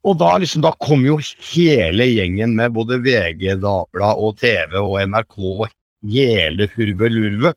Og 0.05 0.19
da, 0.21 0.35
liksom, 0.41 0.61
da 0.65 0.75
kom 0.85 1.05
jo 1.07 1.17
hele 1.51 2.07
gjengen 2.11 2.53
med 2.59 2.75
både 2.77 3.01
VG, 3.01 3.55
Dagbladet 3.63 4.27
og 4.27 4.37
TV 4.41 4.77
og 4.83 4.99
NRK 5.09 5.39
og 5.39 5.67
hele 6.13 6.69
hurvelurve. 6.75 7.55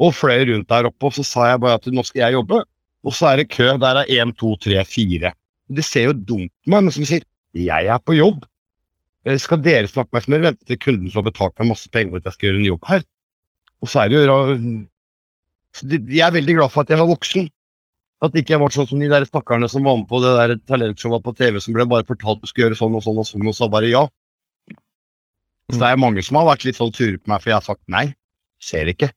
Og 0.00 0.14
fløy 0.16 0.46
rundt 0.48 0.70
der 0.72 0.88
oppe, 0.88 1.06
og 1.06 1.14
så 1.14 1.24
sa 1.26 1.50
jeg 1.52 1.62
bare 1.62 1.78
at 1.78 1.86
nå 1.92 2.02
skal 2.06 2.24
jeg 2.24 2.38
jobbe. 2.38 2.62
Og 3.06 3.14
så 3.16 3.30
er 3.30 3.40
det 3.40 3.50
kø. 3.52 3.68
Der 3.80 4.02
er 4.02 4.10
én, 4.10 4.32
to, 4.36 4.56
tre, 4.60 4.82
fire. 4.84 5.32
Det 5.70 5.84
ser 5.86 6.08
jo 6.08 6.16
dumt 6.16 6.50
ut, 6.50 6.72
men 6.72 6.90
som 6.92 7.06
sier 7.06 7.24
jeg 7.56 7.86
er 7.90 8.02
på 8.02 8.16
jobb. 8.16 8.44
Eh, 9.26 9.38
Skal 9.38 9.62
dere 9.62 9.90
snakke 9.90 10.14
meg 10.14 10.24
som 10.24 10.34
dere 10.34 10.48
venter 10.48 10.66
til 10.66 10.80
kunden 10.80 11.10
som 11.10 11.20
har 11.20 11.30
betalt 11.30 11.56
meg 11.60 11.70
masse 11.72 11.90
penger 11.92 12.14
for 12.14 12.22
at 12.22 12.30
jeg 12.30 12.36
skal 12.36 12.48
gjøre 12.48 12.60
en 12.60 12.68
jobb 12.70 12.90
her? 12.90 13.06
Og 13.80 13.90
så 13.90 14.02
er 14.02 14.10
det 14.10 14.20
jo 14.20 14.36
Jeg 16.10 16.26
er 16.26 16.34
veldig 16.34 16.54
glad 16.58 16.72
for 16.72 16.82
at 16.82 16.90
jeg 16.90 16.98
var 16.98 17.10
voksen. 17.10 17.48
At 18.20 18.34
ikke 18.36 18.52
jeg 18.52 18.60
var 18.60 18.72
sånn 18.74 18.88
som 18.90 19.00
de 19.00 19.08
der 19.08 19.24
stakkarene 19.24 19.68
som 19.72 19.86
var 19.86 19.96
med 19.96 20.08
på 20.10 20.20
det 20.20 20.32
der 20.36 20.58
talentshowet 20.68 21.24
på 21.24 21.32
TV 21.38 21.60
som 21.64 21.76
ble 21.76 21.86
bare 21.88 22.04
fortalt 22.08 22.42
du 22.42 22.50
skulle 22.50 22.68
gjøre 22.68 22.80
sånn 22.80 22.98
og 22.98 23.04
sånn 23.06 23.20
og 23.22 23.28
sånn, 23.28 23.46
og 23.48 23.56
sa 23.56 23.68
bare 23.72 23.88
ja. 23.88 24.02
Så 25.70 25.78
det 25.80 25.88
er 25.88 26.02
mange 26.02 26.24
som 26.26 26.40
har 26.40 26.50
vært 26.50 26.66
litt 26.66 26.76
sånn 26.76 26.92
sure 26.92 27.20
på 27.20 27.30
meg 27.30 27.40
for 27.40 27.52
jeg 27.52 27.56
har 27.56 27.64
sagt 27.64 27.84
nei. 27.88 28.10
Ser 28.60 28.90
ikke. 28.92 29.08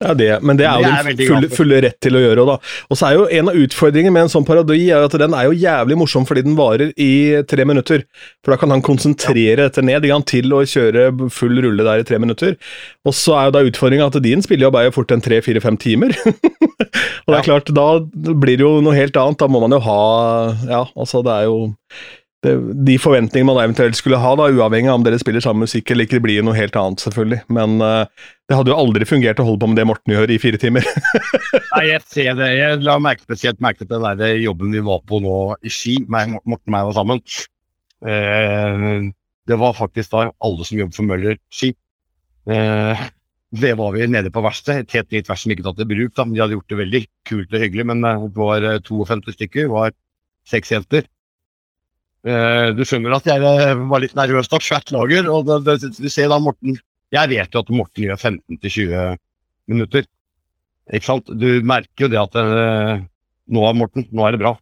Ja, 0.00 0.14
det, 0.16 0.28
men 0.40 0.56
det 0.56 0.64
er 0.64 0.80
jo 0.80 1.12
din 1.12 1.28
fulle, 1.28 1.48
fulle 1.52 1.78
rett 1.84 1.98
til 2.00 2.16
å 2.16 2.22
gjøre. 2.22 2.44
Da. 2.48 2.54
Og 2.88 2.96
så 2.96 3.10
er 3.10 3.18
jo 3.18 3.26
En 3.40 3.50
av 3.52 3.56
utfordringene 3.60 4.14
med 4.14 4.26
en 4.26 4.32
sånn 4.32 4.46
parodi 4.48 4.78
er 4.88 5.04
at 5.04 5.16
den 5.20 5.34
er 5.36 5.50
jo 5.50 5.58
jævlig 5.60 5.98
morsom 6.00 6.24
fordi 6.28 6.44
den 6.46 6.56
varer 6.56 6.94
i 6.96 7.12
tre 7.48 7.66
minutter. 7.68 8.06
For 8.40 8.54
da 8.54 8.58
kan 8.62 8.72
han 8.72 8.84
konsentrere 8.86 9.66
dette 9.66 9.84
ned 9.84 10.06
igjen 10.08 10.24
til 10.24 10.56
å 10.56 10.62
kjøre 10.64 11.10
full 11.34 11.60
rulle 11.66 11.84
der 11.84 12.00
i 12.00 12.06
tre 12.08 12.20
minutter. 12.22 12.56
Og 13.04 13.16
så 13.16 13.36
er 13.36 13.50
jo 13.50 13.54
da 13.58 13.64
utfordringa 13.68 14.08
at 14.08 14.16
din 14.24 14.44
spiller 14.44 14.70
jo 14.70 14.74
bare 14.78 14.94
fort 14.94 15.12
en 15.12 15.24
tre-fire-fem 15.24 15.76
timer. 15.80 16.16
og 16.24 17.34
det 17.34 17.38
er 17.42 17.46
klart, 17.50 17.68
da 17.76 17.88
blir 18.00 18.56
det 18.56 18.64
jo 18.64 18.78
noe 18.80 18.96
helt 18.96 19.20
annet. 19.20 19.40
Da 19.40 19.50
må 19.52 19.60
man 19.60 19.76
jo 19.76 19.82
ha 19.84 20.00
Ja, 20.64 20.82
altså 20.96 21.20
det 21.26 21.36
er 21.36 21.50
jo 21.50 21.60
det, 22.44 22.54
de 22.88 22.96
forventningene 23.00 23.50
man 23.50 23.60
eventuelt 23.60 23.98
skulle 23.98 24.20
ha, 24.20 24.30
da, 24.38 24.46
uavhengig 24.48 24.88
av 24.88 24.98
om 25.00 25.04
dere 25.04 25.18
spiller 25.20 25.44
samme 25.44 25.66
musikk 25.66 25.90
eller 25.92 26.06
ikke, 26.06 26.16
det 26.16 26.24
blir 26.24 26.44
noe 26.46 26.56
helt 26.56 26.76
annet, 26.80 27.02
selvfølgelig. 27.04 27.40
Men 27.52 27.76
uh, 27.84 28.06
det 28.48 28.56
hadde 28.56 28.72
jo 28.72 28.78
aldri 28.80 29.08
fungert 29.08 29.42
å 29.42 29.46
holde 29.48 29.60
på 29.60 29.68
med 29.68 29.80
det 29.80 29.86
Morten 29.90 30.14
gjør 30.14 30.32
i 30.32 30.40
fire 30.40 30.60
timer. 30.60 30.88
Nei, 31.74 31.84
jeg 31.90 32.02
ser 32.08 32.38
det. 32.40 32.48
Jeg 32.56 32.80
la 32.86 32.96
merke, 33.02 33.26
spesielt 33.28 33.60
merke 33.60 33.84
til 33.84 33.92
den 33.92 34.22
der 34.22 34.40
jobben 34.40 34.72
vi 34.72 34.84
var 34.88 35.04
på 35.04 35.20
nå 35.20 35.36
i 35.60 35.72
Ski, 35.74 35.98
meg, 36.08 36.32
Morten 36.40 36.72
og 36.72 36.76
meg 36.78 36.88
var 36.88 36.98
sammen. 37.02 37.22
Eh, 38.08 38.98
det 39.50 39.60
var 39.60 39.76
faktisk 39.76 40.16
da 40.16 40.26
alle 40.32 40.64
som 40.64 40.80
jobber 40.80 40.96
for 40.96 41.12
Møller 41.12 41.38
Ski. 41.52 41.74
Eh, 42.48 43.06
det 43.60 43.76
var 43.76 43.92
vi 43.92 44.06
nede 44.08 44.32
på 44.32 44.40
verkstedet, 44.46 44.88
et 44.88 44.96
helt 44.96 45.12
nytt 45.12 45.28
verksted 45.28 45.50
som 45.50 45.58
ikke 45.58 45.68
tatt 45.68 45.84
i 45.84 45.90
bruk. 45.92 46.16
da, 46.16 46.24
De 46.24 46.40
hadde 46.40 46.56
gjort 46.56 46.72
det 46.72 46.82
veldig 46.86 47.06
kult 47.28 47.52
og 47.52 47.64
hyggelig, 47.66 47.90
men 47.92 48.04
det 48.06 48.18
var 48.38 48.64
eh, 48.64 48.82
52 48.88 49.36
stykker, 49.36 49.66
det 49.66 49.72
var 49.76 49.96
seks 50.48 50.72
jenter. 50.78 51.10
Eh, 52.20 52.68
du 52.76 52.82
skjønner 52.84 53.16
at 53.16 53.28
jeg 53.28 53.40
eh, 53.40 53.82
var 53.88 54.02
litt 54.02 54.16
nervøs 54.16 54.50
da, 54.52 54.60
svært 54.60 54.92
lager. 54.92 55.28
og 55.32 55.46
det, 55.48 55.60
det, 55.80 55.92
Du 55.96 56.08
ser 56.12 56.28
da 56.28 56.36
Morten 56.42 56.76
Jeg 57.14 57.30
vet 57.32 57.54
jo 57.54 57.62
at 57.62 57.70
Morten 57.72 58.04
gjør 58.04 58.18
15-20 58.18 59.16
minutter. 59.70 60.08
Ikke 60.92 61.06
sant? 61.06 61.30
Du 61.30 61.48
merker 61.64 62.06
jo 62.06 62.10
det 62.12 62.20
at 62.20 62.36
eh, 62.40 63.06
nå 63.50 63.64
er 63.66 63.78
Morten, 63.78 64.04
nå 64.12 64.26
er 64.26 64.36
det 64.36 64.42
bra. 64.42 64.56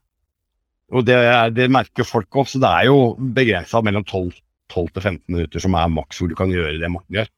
Og 0.94 1.04
det, 1.04 1.16
det 1.56 1.66
merker 1.72 2.06
folk 2.08 2.38
òg, 2.40 2.46
så 2.48 2.60
det 2.62 2.68
er 2.68 2.88
jo 2.88 3.00
begrensa 3.18 3.82
mellom 3.84 4.06
12, 4.06 4.38
12 4.72 5.02
15 5.02 5.18
minutter 5.34 5.60
som 5.60 5.74
er 5.76 5.90
maks 5.92 6.20
hvor 6.20 6.30
du 6.30 6.36
kan 6.38 6.52
gjøre 6.52 6.78
det 6.80 6.92
Morten 6.92 7.18
gjør. 7.18 7.28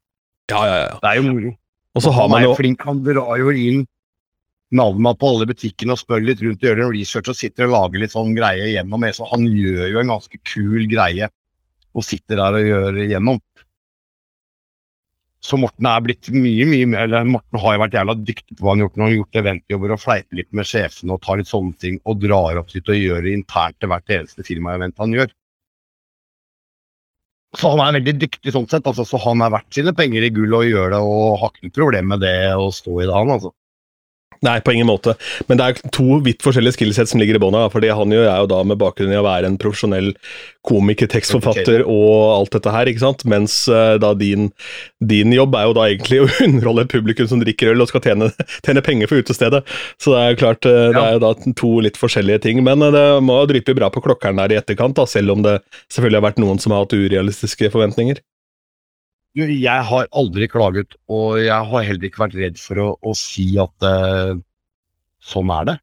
Ja, 0.53 0.61
ja, 0.67 0.77
ja. 0.85 0.93
Det 1.01 1.11
er 1.11 1.19
jo 1.19 1.25
moro. 1.31 1.57
Og 1.97 2.05
så 2.05 2.13
har 2.15 2.29
man 2.31 2.45
jo 2.45 2.53
flink, 2.59 2.85
han 2.87 3.01
drar 3.07 3.41
jo 3.41 3.51
inn 3.51 3.83
navnet 4.77 5.19
på 5.19 5.31
alle 5.33 5.49
butikkene 5.51 5.97
og 5.97 6.01
spør 6.01 6.23
litt 6.25 6.43
rundt, 6.45 6.63
og 6.63 6.71
gjør 6.71 6.85
en 6.85 6.95
research 6.95 7.31
og 7.33 7.39
sitter 7.39 7.67
og 7.67 7.75
lager 7.75 8.05
litt 8.05 8.15
sånn 8.15 8.37
greie 8.37 8.71
gjennom 8.73 9.07
det. 9.07 9.15
Så 9.17 9.27
han 9.31 9.47
gjør 9.51 9.87
jo 9.91 10.03
en 10.03 10.15
ganske 10.15 10.43
kul 10.47 10.87
greie 10.91 11.31
og 11.91 12.07
sitter 12.07 12.39
der 12.39 12.59
og 12.59 12.69
gjør 12.69 13.01
igjennom. 13.05 13.41
Så 15.41 15.57
Morten 15.57 15.87
er 15.89 16.03
blitt 16.05 16.29
mye, 16.35 16.67
mye 16.69 16.87
mer 16.93 17.07
eller 17.07 17.29
Morten 17.29 17.59
har 17.63 17.75
jo 17.75 17.81
vært 17.81 17.95
jævla 17.97 18.15
dyktig 18.19 18.59
på 18.59 18.65
hva 18.65 18.75
han 18.75 18.83
har 18.83 18.87
gjort 18.87 18.97
når 18.99 19.03
han 19.03 19.11
har 19.11 19.17
gjort 19.17 19.39
eventjobber 19.41 19.95
og 19.95 20.03
fleiper 20.03 20.39
litt 20.39 20.51
med 20.59 20.69
sjefene 20.69 21.17
og 21.17 21.23
tar 21.25 21.41
litt 21.41 21.51
sånne 21.51 21.81
ting 21.81 21.97
og 22.05 22.21
drar 22.21 22.61
opp 22.61 22.73
sitt 22.73 22.91
og 22.93 22.99
gjør 23.01 23.25
det 23.25 23.37
internt 23.39 23.79
til 23.81 23.91
hvert 23.91 24.13
eneste 24.19 24.45
firmaevent 24.47 25.01
han 25.01 25.17
gjør. 25.17 25.33
Så 27.59 27.73
han 27.73 27.81
er 27.83 27.97
veldig 27.97 28.15
dyktig 28.21 28.53
sånn 28.55 28.69
sett, 28.71 28.87
altså, 28.87 29.03
så 29.09 29.19
han 29.25 29.41
er 29.43 29.51
verdt 29.57 29.75
sine 29.75 29.95
penger 29.97 30.23
i 30.23 30.31
gull 30.35 30.53
og 30.61 30.69
gjør 30.69 30.93
det 30.93 31.01
og 31.03 31.41
har 31.41 31.51
ikke 31.51 31.67
noe 31.67 31.79
problem 31.81 32.13
med 32.13 32.23
det 32.23 32.37
å 32.55 32.69
stå 32.75 33.01
i 33.01 33.09
det, 33.09 33.17
han 33.17 33.35
altså. 33.35 33.51
Nei, 34.41 34.57
på 34.65 34.73
ingen 34.73 34.89
måte. 34.89 35.15
Men 35.51 35.59
det 35.61 35.65
er 35.67 35.91
to 35.93 36.17
vidt 36.25 36.41
forskjellige 36.41 36.79
skillsett 36.79 37.11
som 37.11 37.21
ligger 37.21 37.37
i 37.37 37.43
bånn 37.43 37.59
her. 37.59 37.69
fordi 37.69 37.91
han 37.93 38.13
gjør, 38.15 38.25
er 38.25 38.39
jo 38.41 38.49
da 38.49 38.63
med 38.65 38.79
bakgrunn 38.81 39.13
i 39.13 39.19
å 39.19 39.27
være 39.27 39.51
en 39.51 39.59
profesjonell 39.61 40.15
komiker, 40.65 41.09
tekstforfatter 41.13 41.85
og 41.85 42.15
alt 42.39 42.57
dette 42.57 42.73
her, 42.73 42.89
ikke 42.89 43.03
sant. 43.03 43.27
Mens 43.29 43.57
eh, 43.69 43.99
da 44.01 44.15
din, 44.17 44.49
din 45.13 45.37
jobb 45.37 45.59
er 45.61 45.69
jo 45.69 45.77
da 45.77 45.85
egentlig 45.91 46.23
å 46.25 46.31
underholde 46.47 46.87
et 46.87 46.95
publikum 46.95 47.29
som 47.29 47.45
drikker 47.45 47.75
øl 47.75 47.85
og 47.85 47.93
skal 47.93 48.05
tjene, 48.09 48.31
tjene 48.65 48.85
penger 48.87 49.13
for 49.13 49.21
utestedet. 49.21 49.61
Så 50.01 50.17
det 50.17 50.25
er 50.25 50.33
jo 50.33 50.41
klart, 50.47 50.71
eh, 50.73 50.89
det 50.97 51.05
er 51.05 51.19
jo 51.19 51.25
da 51.27 51.35
to 51.61 51.75
litt 51.85 52.01
forskjellige 52.01 52.47
ting. 52.49 52.65
Men 52.65 52.81
eh, 52.87 52.97
det 52.97 53.07
må 53.27 53.43
dryppe 53.51 53.77
bra 53.77 53.93
på 53.93 54.05
klokkeren 54.09 54.41
der 54.41 54.57
i 54.57 54.61
etterkant, 54.63 54.97
da, 54.97 55.05
selv 55.05 55.37
om 55.37 55.45
det 55.45 55.59
selvfølgelig 55.93 56.23
har 56.23 56.29
vært 56.31 56.45
noen 56.47 56.65
som 56.65 56.73
har 56.73 56.87
hatt 56.87 56.97
urealistiske 56.97 57.73
forventninger. 57.77 58.25
Du, 59.39 59.45
Jeg 59.47 59.87
har 59.87 60.09
aldri 60.11 60.49
klaget, 60.51 60.97
og 61.07 61.39
jeg 61.39 61.69
har 61.73 61.85
heller 61.87 62.07
ikke 62.09 62.25
vært 62.25 62.39
redd 62.39 62.57
for 62.59 62.81
å, 62.83 62.89
å 62.99 63.13
si 63.15 63.53
at 63.63 63.87
uh, 63.87 64.35
sånn 65.23 65.53
er 65.55 65.69
det. 65.69 65.77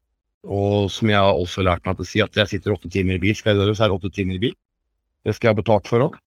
Og 0.44 0.90
som 0.92 1.08
jeg 1.08 1.16
har 1.16 1.32
også 1.32 1.64
lært 1.64 1.86
meg 1.88 1.96
til 1.96 2.04
å 2.04 2.08
si, 2.10 2.20
at 2.24 2.36
jeg 2.36 2.50
sitter 2.52 2.74
åtte 2.74 2.90
timer 2.92 3.16
i 3.16 3.22
bil, 3.22 3.36
skal 3.36 3.54
jeg 3.54 3.62
gjøre 3.62 3.72
det, 3.72 3.78
så 3.78 3.86
er 3.86 3.92
det 3.92 3.96
åtte 3.96 4.12
timer 4.14 4.36
i 4.36 4.42
bil. 4.42 4.56
Det 5.24 5.34
skal 5.34 5.48
jeg 5.48 5.56
ha 5.56 5.60
betalt 5.62 5.88
for 5.88 6.04
òg. 6.04 6.18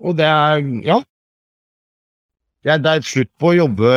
Og 0.00 0.16
det 0.16 0.28
er 0.28 0.62
ja. 0.86 1.00
Det 2.64 2.72
er, 2.74 2.80
det 2.84 2.92
er 2.92 3.08
slutt 3.08 3.30
på 3.40 3.50
å 3.50 3.56
jobbe 3.56 3.90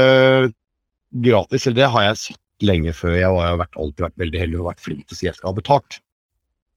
gratis, 1.23 1.67
eller 1.67 1.79
det 1.83 1.91
har 1.93 2.07
jeg 2.07 2.21
sagt 2.23 2.65
lenge 2.65 2.95
før. 2.97 3.13
Jeg 3.19 3.29
har 3.29 3.61
vært, 3.61 3.77
alltid 3.77 4.07
vært 4.07 4.25
veldig 4.25 4.41
heldig 4.41 4.59
og 4.61 4.69
vært 4.71 4.83
flink 4.83 5.05
til 5.05 5.15
å 5.15 5.19
si 5.19 5.29
jeg 5.29 5.37
skal 5.37 5.51
ha 5.51 5.57
betalt. 5.61 5.99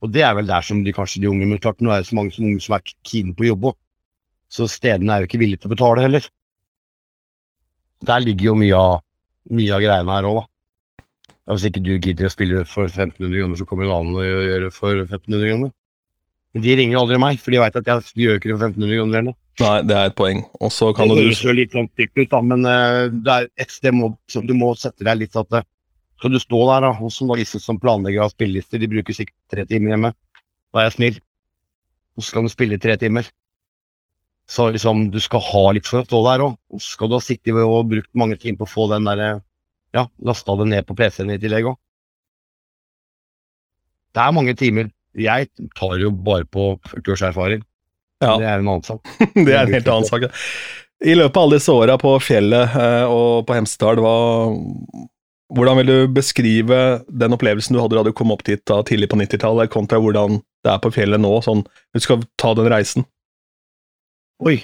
Og 0.05 0.12
det 0.12 0.22
er 0.27 0.37
vel 0.37 0.49
der 0.51 0.64
som 0.66 0.85
de 0.85 0.93
kanskje 0.93 1.22
de 1.22 1.31
unge 1.31 1.49
Men 1.49 1.61
klart, 1.62 1.81
nå 1.81 1.91
er 1.95 2.03
det 2.03 2.11
så 2.11 2.18
mange 2.18 2.35
som 2.35 2.45
unge 2.45 2.61
som 2.62 2.77
er 2.77 2.85
keen 3.09 3.33
på 3.33 3.47
å 3.47 3.51
jobbe. 3.55 3.72
Så 4.53 4.68
stedene 4.70 5.14
er 5.14 5.22
jo 5.22 5.30
ikke 5.30 5.40
villige 5.42 5.62
til 5.62 5.70
å 5.70 5.74
betale 5.74 6.05
heller. 6.05 6.28
Der 8.07 8.22
ligger 8.22 8.53
jo 8.53 8.59
mye 8.61 8.76
av, 8.76 9.01
mye 9.51 9.72
av 9.74 9.82
greiene 9.82 10.18
her 10.18 10.28
òg, 10.28 10.42
da. 10.42 11.03
Hvis 11.55 11.68
ikke 11.68 11.82
du 11.86 11.92
gidder 11.94 12.26
å 12.26 12.32
spille 12.32 12.62
for 12.66 12.90
1500 12.90 13.30
kroner, 13.38 13.59
så 13.59 13.66
kommer 13.68 13.86
en 13.86 13.94
annen 13.94 14.18
og 14.18 14.24
gjør 14.26 14.64
det 14.66 14.70
for 14.74 15.03
1500 15.05 15.51
kroner. 15.53 15.74
Men 16.57 16.64
de 16.64 16.74
ringer 16.80 16.99
aldri 16.99 17.18
meg, 17.22 17.38
for 17.42 17.55
de 17.55 17.61
veit 17.62 17.78
at 17.78 17.90
jeg 17.90 18.24
gjør 18.24 18.38
ikke 18.40 18.51
det 18.51 18.57
for 18.57 18.72
1500 18.72 18.99
kroner 18.99 19.20
heller. 19.20 19.36
Nei, 19.61 19.76
det 19.88 19.97
er 19.97 20.11
et 20.11 20.16
poeng. 20.18 20.42
Og 20.61 20.72
så 20.74 20.90
kan 20.97 21.09
Det 21.09 21.16
jo 21.16 21.24
høres 21.28 21.42
jo 21.44 21.55
litt 21.55 21.76
sånn 21.76 21.88
stygt 21.92 22.18
ut, 22.18 22.28
da, 22.32 22.40
men 22.44 22.66
uh, 22.68 23.07
det 23.12 23.36
er 23.36 23.49
et 23.62 23.72
sted 23.72 23.94
må, 23.97 24.11
som 24.32 24.44
du 24.49 24.53
må 24.59 24.74
sette 24.76 25.07
deg 25.07 25.22
litt 25.22 25.38
at 25.38 25.59
eh, 25.61 25.66
Skal 26.16 26.32
du 26.32 26.40
stå 26.40 26.61
der, 26.70 26.86
da, 26.86 26.90
og 26.97 27.12
som 27.12 27.32
disse 27.36 27.61
som 27.61 27.78
planlegger 27.80 28.24
av 28.24 28.32
spillelister, 28.32 28.80
de 28.80 28.88
bruker 28.88 29.16
sikkert 29.16 29.36
tre 29.53 29.66
timer 29.68 29.92
hjemme. 29.92 30.11
Da 30.72 30.80
er 30.80 30.88
jeg 30.88 30.94
snill. 30.97 31.18
Og 32.16 32.24
så 32.24 32.30
skal 32.30 32.49
du 32.49 32.53
spille 32.53 32.78
tre 32.80 32.97
timer. 33.01 33.28
Så 34.47 34.68
liksom, 34.70 35.09
du 35.11 35.18
skal 35.22 35.42
ha 35.42 35.64
litt 35.74 35.88
for 35.88 36.03
å 36.03 36.07
stå 36.07 36.20
der 36.28 36.44
òg. 36.44 36.55
Skal 36.82 37.11
du 37.11 37.16
ha 37.18 37.22
sittet 37.22 37.57
og 37.59 37.88
brukt 37.90 38.12
mange 38.18 38.38
timer 38.38 38.61
på 38.62 38.68
å 38.68 38.74
få 38.74 38.90
den 38.94 39.09
der, 39.09 39.42
Ja, 39.97 40.07
lasta 40.22 40.55
det 40.61 40.66
ned 40.68 40.86
på 40.86 40.94
PC-en 40.99 41.32
i 41.32 41.38
tillegg 41.40 41.70
òg. 41.72 41.78
Det 44.14 44.22
er 44.22 44.34
mange 44.36 44.55
timer. 44.57 44.90
Jeg 45.16 45.49
tar 45.76 45.97
jo 46.01 46.11
bare 46.11 46.44
på 46.44 46.74
40 46.88 47.12
års 47.12 47.24
erfaring. 47.30 47.64
Ja. 48.22 48.36
Det 48.40 48.47
er 48.47 48.61
en 48.61 48.68
annen 48.68 48.84
sak. 48.84 49.03
Det 49.34 49.53
er 49.53 49.64
en 49.64 49.74
helt 49.74 49.88
annen 49.92 50.09
sak. 50.09 50.28
I 51.05 51.16
løpet 51.16 51.36
av 51.36 51.47
alle 51.47 51.59
disse 51.59 51.72
åra 51.72 51.99
på 52.01 52.14
fjellet 52.24 52.76
eh, 52.80 53.05
og 53.12 53.44
på 53.49 53.57
Hemsedal, 53.57 54.01
hvordan 55.53 55.80
vil 55.80 55.90
du 55.90 56.14
beskrive 56.16 56.78
den 57.09 57.36
opplevelsen 57.36 57.76
du 57.76 57.82
hadde 57.82 57.99
da 57.99 58.07
du 58.07 58.14
kom 58.16 58.32
opp 58.32 58.47
dit 58.47 58.62
da, 58.68 58.80
tidlig 58.86 59.11
på 59.12 59.18
90-tallet, 59.20 59.72
kontra 59.72 60.01
hvordan 60.01 60.40
det 60.64 60.72
er 60.72 60.80
på 60.82 60.92
fjellet 60.94 61.20
nå? 61.22 61.34
Sånn, 61.44 61.66
du 61.92 62.03
skal 62.03 62.24
ta 62.40 62.55
den 62.57 62.70
reisen. 62.72 63.07
Oi. 64.45 64.59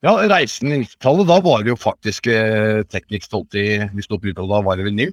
Ja, 0.00 0.14
reisen 0.24 0.72
i 0.72 0.78
90-tallet, 0.80 1.26
da 1.28 1.36
var 1.44 1.64
det 1.64 1.74
jo 1.74 1.76
faktisk 1.76 2.30
eh, 2.32 2.80
teknisk 2.88 3.26
stolt 3.28 3.56
i 3.60 3.64
Vi 3.92 4.04
sto 4.04 4.16
på 4.16 4.30
Utdal, 4.30 4.48
da 4.48 4.60
var 4.64 4.78
det 4.80 4.86
vinyl. 4.86 5.10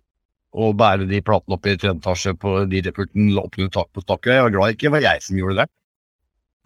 Å 0.55 0.69
bære 0.71 1.09
de 1.09 1.19
platene 1.19 1.57
opp 1.57 1.67
i 1.67 1.73
tredje 1.75 1.97
etasje 1.97 2.31
på 2.39 2.53
DJ-pulten, 2.71 3.33
under 3.35 3.73
tak 3.75 3.89
på 3.91 4.03
stakket. 4.05 4.37
Jeg 4.37 4.45
var 4.45 4.53
glad 4.55 4.71
det 4.71 4.77
ikke 4.77 4.91
var 4.93 5.03
jeg 5.03 5.23
som 5.25 5.39
gjorde 5.41 5.57
det. 5.59 5.65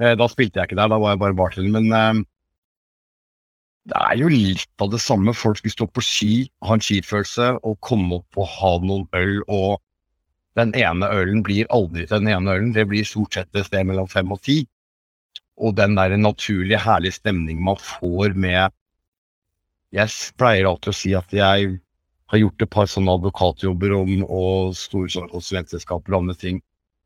Eh, 0.04 0.14
da 0.22 0.28
spilte 0.30 0.62
jeg 0.62 0.70
ikke 0.70 0.78
der, 0.78 0.92
da 0.94 1.00
var 1.02 1.16
jeg 1.16 1.22
bare 1.24 1.38
bartender. 1.40 1.74
Men 1.80 1.98
eh, 1.98 2.20
det 3.90 4.02
er 4.06 4.20
jo 4.22 4.30
litt 4.30 4.86
av 4.86 4.92
det 4.94 5.02
samme. 5.02 5.34
Folk 5.34 5.58
skulle 5.58 5.74
stå 5.74 5.88
på 5.90 6.04
ski, 6.06 6.36
ha 6.68 6.78
en 6.78 6.86
skifølelse 6.86 7.56
og 7.66 7.80
komme 7.82 8.20
opp 8.22 8.38
og 8.38 8.52
ha 8.60 8.76
noen 8.86 9.08
øl. 9.18 9.42
Og 9.50 9.82
den 10.62 10.76
ene 10.78 11.10
ølen 11.10 11.42
blir 11.42 11.66
aldri 11.74 12.06
til 12.06 12.22
den 12.22 12.30
ene 12.36 12.54
ølen. 12.60 12.78
Det 12.78 12.86
blir 12.94 13.10
stort 13.10 13.40
sett 13.40 13.50
et 13.58 13.66
sted 13.72 13.90
mellom 13.90 14.06
fem 14.12 14.30
og 14.30 14.46
ti 14.46 14.60
og 15.58 15.76
den 15.78 15.96
der 15.98 16.16
naturlige, 16.18 16.80
herlige 16.80 17.18
stemningen 17.20 17.64
man 17.64 17.80
får 17.80 18.36
med 18.36 18.72
Jeg 19.92 20.08
pleier 20.40 20.70
alltid 20.70 20.94
å 20.94 20.96
si 20.96 21.12
at 21.18 21.34
jeg 21.36 21.72
har 22.32 22.40
gjort 22.40 22.64
et 22.64 22.72
par 22.72 22.88
sånne 22.88 23.12
advokatjobber 23.18 23.92
om, 23.98 24.12
og 24.24 24.76
store 24.80 25.28
konsulentselskaper 25.34 26.14
og 26.14 26.22
andre 26.22 26.36
ting, 26.40 26.62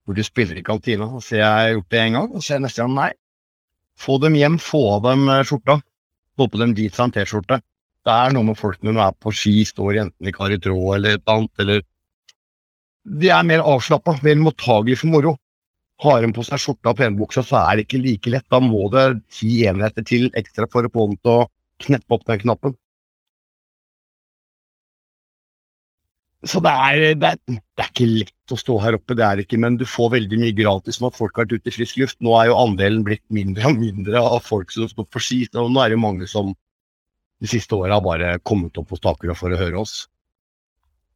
hvor 0.06 0.14
du 0.14 0.22
spiller 0.24 0.60
i 0.60 0.66
kantina. 0.66 1.08
Så 1.18 1.39
jeg 1.39 1.48
har 1.50 1.72
gjort 1.74 1.89
det 1.89 2.02
én 2.04 2.18
gang, 2.20 2.28
og 2.30 2.46
så 2.46 2.56
er 2.56 2.62
neste 2.62 2.84
gang 2.84 2.93
nei. 2.93 3.10
Få 3.98 4.20
dem 4.22 4.38
hjem, 4.38 4.60
få 4.62 4.84
av 4.98 5.08
dem 5.08 5.26
eh, 5.34 5.41
skjorta. 5.48 5.80
Få 6.38 6.50
på 6.52 6.62
dem 6.62 6.76
jeans 6.78 7.00
og 7.00 7.08
en 7.08 7.16
T-skjorte. 7.16 7.60
Det 8.06 8.14
er 8.14 8.36
noe 8.36 8.52
med 8.52 8.60
folk 8.60 8.84
når 8.86 8.98
de 8.98 9.02
er 9.02 9.18
på 9.24 9.34
ski, 9.34 9.56
står 9.66 10.02
enten 10.04 10.30
i 10.30 10.34
kar 10.36 10.54
i 10.54 10.60
tråd 10.62 10.98
eller 10.98 11.18
et 11.18 11.32
annet, 11.32 11.54
eller 11.64 11.82
De 13.06 13.30
er 13.30 13.46
mer 13.46 13.62
avslappa, 13.66 14.18
mer 14.26 14.38
mottagelige 14.41 15.02
for 15.02 15.14
moro. 15.14 15.36
Har 16.04 16.22
de 16.26 16.32
på 16.36 16.43
seg 16.43 16.60
skjorta 16.60 16.91
og 16.91 16.98
penbuksa, 17.00 17.43
så 17.46 17.62
er 17.62 17.78
det 17.80 17.86
ikke 17.88 18.02
like 18.04 18.32
lett. 18.34 18.48
Da 18.52 18.60
må 18.60 18.89
det 18.91 19.06
ti 19.32 19.62
enheter 19.70 20.04
til 20.08 20.28
ekstra 20.36 20.68
for 20.72 20.88
å 20.88 20.91
få 20.91 21.06
dem 21.12 21.20
til 21.22 21.32
å 21.32 21.46
kneppe 21.86 22.18
opp 22.18 22.26
den 22.28 22.41
knappen. 22.41 22.76
Så 26.46 26.60
det 26.62 26.70
er, 26.70 27.00
det, 27.18 27.30
er, 27.32 27.39
det 27.58 27.82
er 27.82 27.88
ikke 27.89 28.06
lett 28.12 28.54
å 28.54 28.58
stå 28.60 28.76
her 28.84 28.98
oppe, 29.00 29.16
det 29.18 29.24
er 29.26 29.39
ikke, 29.41 29.58
men 29.58 29.80
du 29.82 29.86
får 29.89 30.12
veldig 30.14 30.38
mye 30.43 30.54
gratis 30.54 31.00
med 31.02 31.10
at 31.10 31.18
folk 31.18 31.39
har 31.39 31.48
vært 31.48 31.56
ute 31.64 31.72
i 31.72 31.74
frisk 31.74 31.98
luft. 32.04 32.20
Nå 32.22 32.36
er 32.38 32.52
jo 32.52 32.58
andelen 32.60 33.02
blitt 33.08 33.24
mindre 33.34 33.72
og 33.72 33.80
mindre 33.82 34.22
av 34.22 34.43
folk 34.46 34.70
som 34.76 34.86
står 34.91 35.08
på 35.16 35.24
ski, 35.26 35.39
og 35.56 35.72
nå 35.74 35.82
er 35.82 35.89
det 35.89 35.98
jo 35.98 36.04
mange 36.04 36.28
som 36.30 36.52
de 37.41 37.50
siste 37.50 37.74
åra 37.76 37.98
har 37.98 38.06
bare 38.06 38.36
kommet 38.46 38.78
opp 38.78 38.91
på 38.91 39.00
Stakura 39.00 39.34
for 39.38 39.52
å 39.56 39.58
høre 39.60 39.82
oss. 39.82 40.06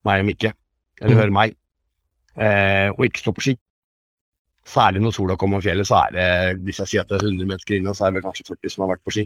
Meg 0.08 0.24
og 0.24 0.30
Mikke. 0.32 0.54
Eller 1.00 1.14
Mm. 1.16 1.22
høre 1.22 1.36
meg. 1.36 1.54
Eh, 2.36 2.90
og 2.90 3.06
ikke 3.06 3.22
stå 3.22 3.36
på 3.36 3.46
ski. 3.46 3.54
Særlig 4.70 5.02
når 5.02 5.16
sola 5.16 5.38
kommer 5.40 5.60
om 5.60 5.64
fjellet, 5.66 5.88
så 5.88 6.04
er 6.04 6.12
det 6.14 6.60
Hvis 6.66 6.82
jeg 6.84 6.92
sier 6.92 7.06
at 7.06 7.10
det 7.10 7.18
er 7.18 7.26
100 7.26 7.48
mennesker 7.50 7.80
inne, 7.80 7.96
så 7.98 8.06
er 8.06 8.12
det 8.12 8.20
vel 8.20 8.28
kanskje 8.28 8.46
40 8.52 8.74
som 8.74 8.86
har 8.86 8.92
vært 8.94 9.06
på 9.08 9.16
ski. 9.16 9.26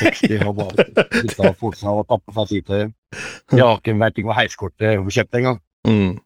60 0.00 0.40
har 0.40 0.54
bare 0.56 0.86
og 1.50 1.58
fortsatt 1.60 1.92
og 1.92 2.06
tappet 2.08 2.38
seg 2.38 2.48
skitøy. 2.52 2.86
De 3.52 3.60
har 3.60 3.76
ikke 3.76 3.96
vært 4.00 4.20
ikke 4.20 4.36
heiskortet 4.38 5.12
kjøpt 5.18 5.38
engang. 5.40 5.60
Mm. 5.88 6.16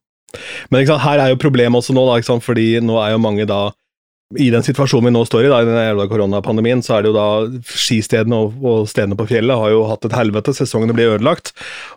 Men 0.72 0.86
sant, 0.88 1.02
her 1.04 1.20
er 1.20 1.32
jo 1.32 1.40
problemet 1.42 1.82
også 1.82 1.94
nå, 1.96 2.04
da, 2.08 2.18
ikke 2.20 2.30
sant? 2.30 2.46
fordi 2.46 2.66
nå 2.80 2.96
er 3.02 3.12
jo 3.14 3.22
mange 3.22 3.46
da 3.48 3.62
i 4.38 4.48
den 4.52 4.64
situasjonen 4.64 5.08
vi 5.08 5.12
nå 5.14 5.22
står 5.26 5.46
i, 5.46 5.50
da, 5.50 5.60
i 5.62 5.68
den 5.68 5.78
jævla 5.78 6.06
koronapandemien, 6.10 6.82
så 6.84 6.96
er 6.96 7.04
det 7.04 7.10
jo 7.10 7.16
da 7.16 7.26
skistedene 7.68 8.38
og, 8.38 8.58
og 8.64 8.88
stedene 8.90 9.16
på 9.18 9.26
fjellet 9.30 9.58
har 9.58 9.72
jo 9.74 9.82
hatt 9.88 10.06
et 10.08 10.16
helvete, 10.16 10.54
sesongene 10.56 10.94
blir 10.96 11.14
ødelagt. 11.16 11.52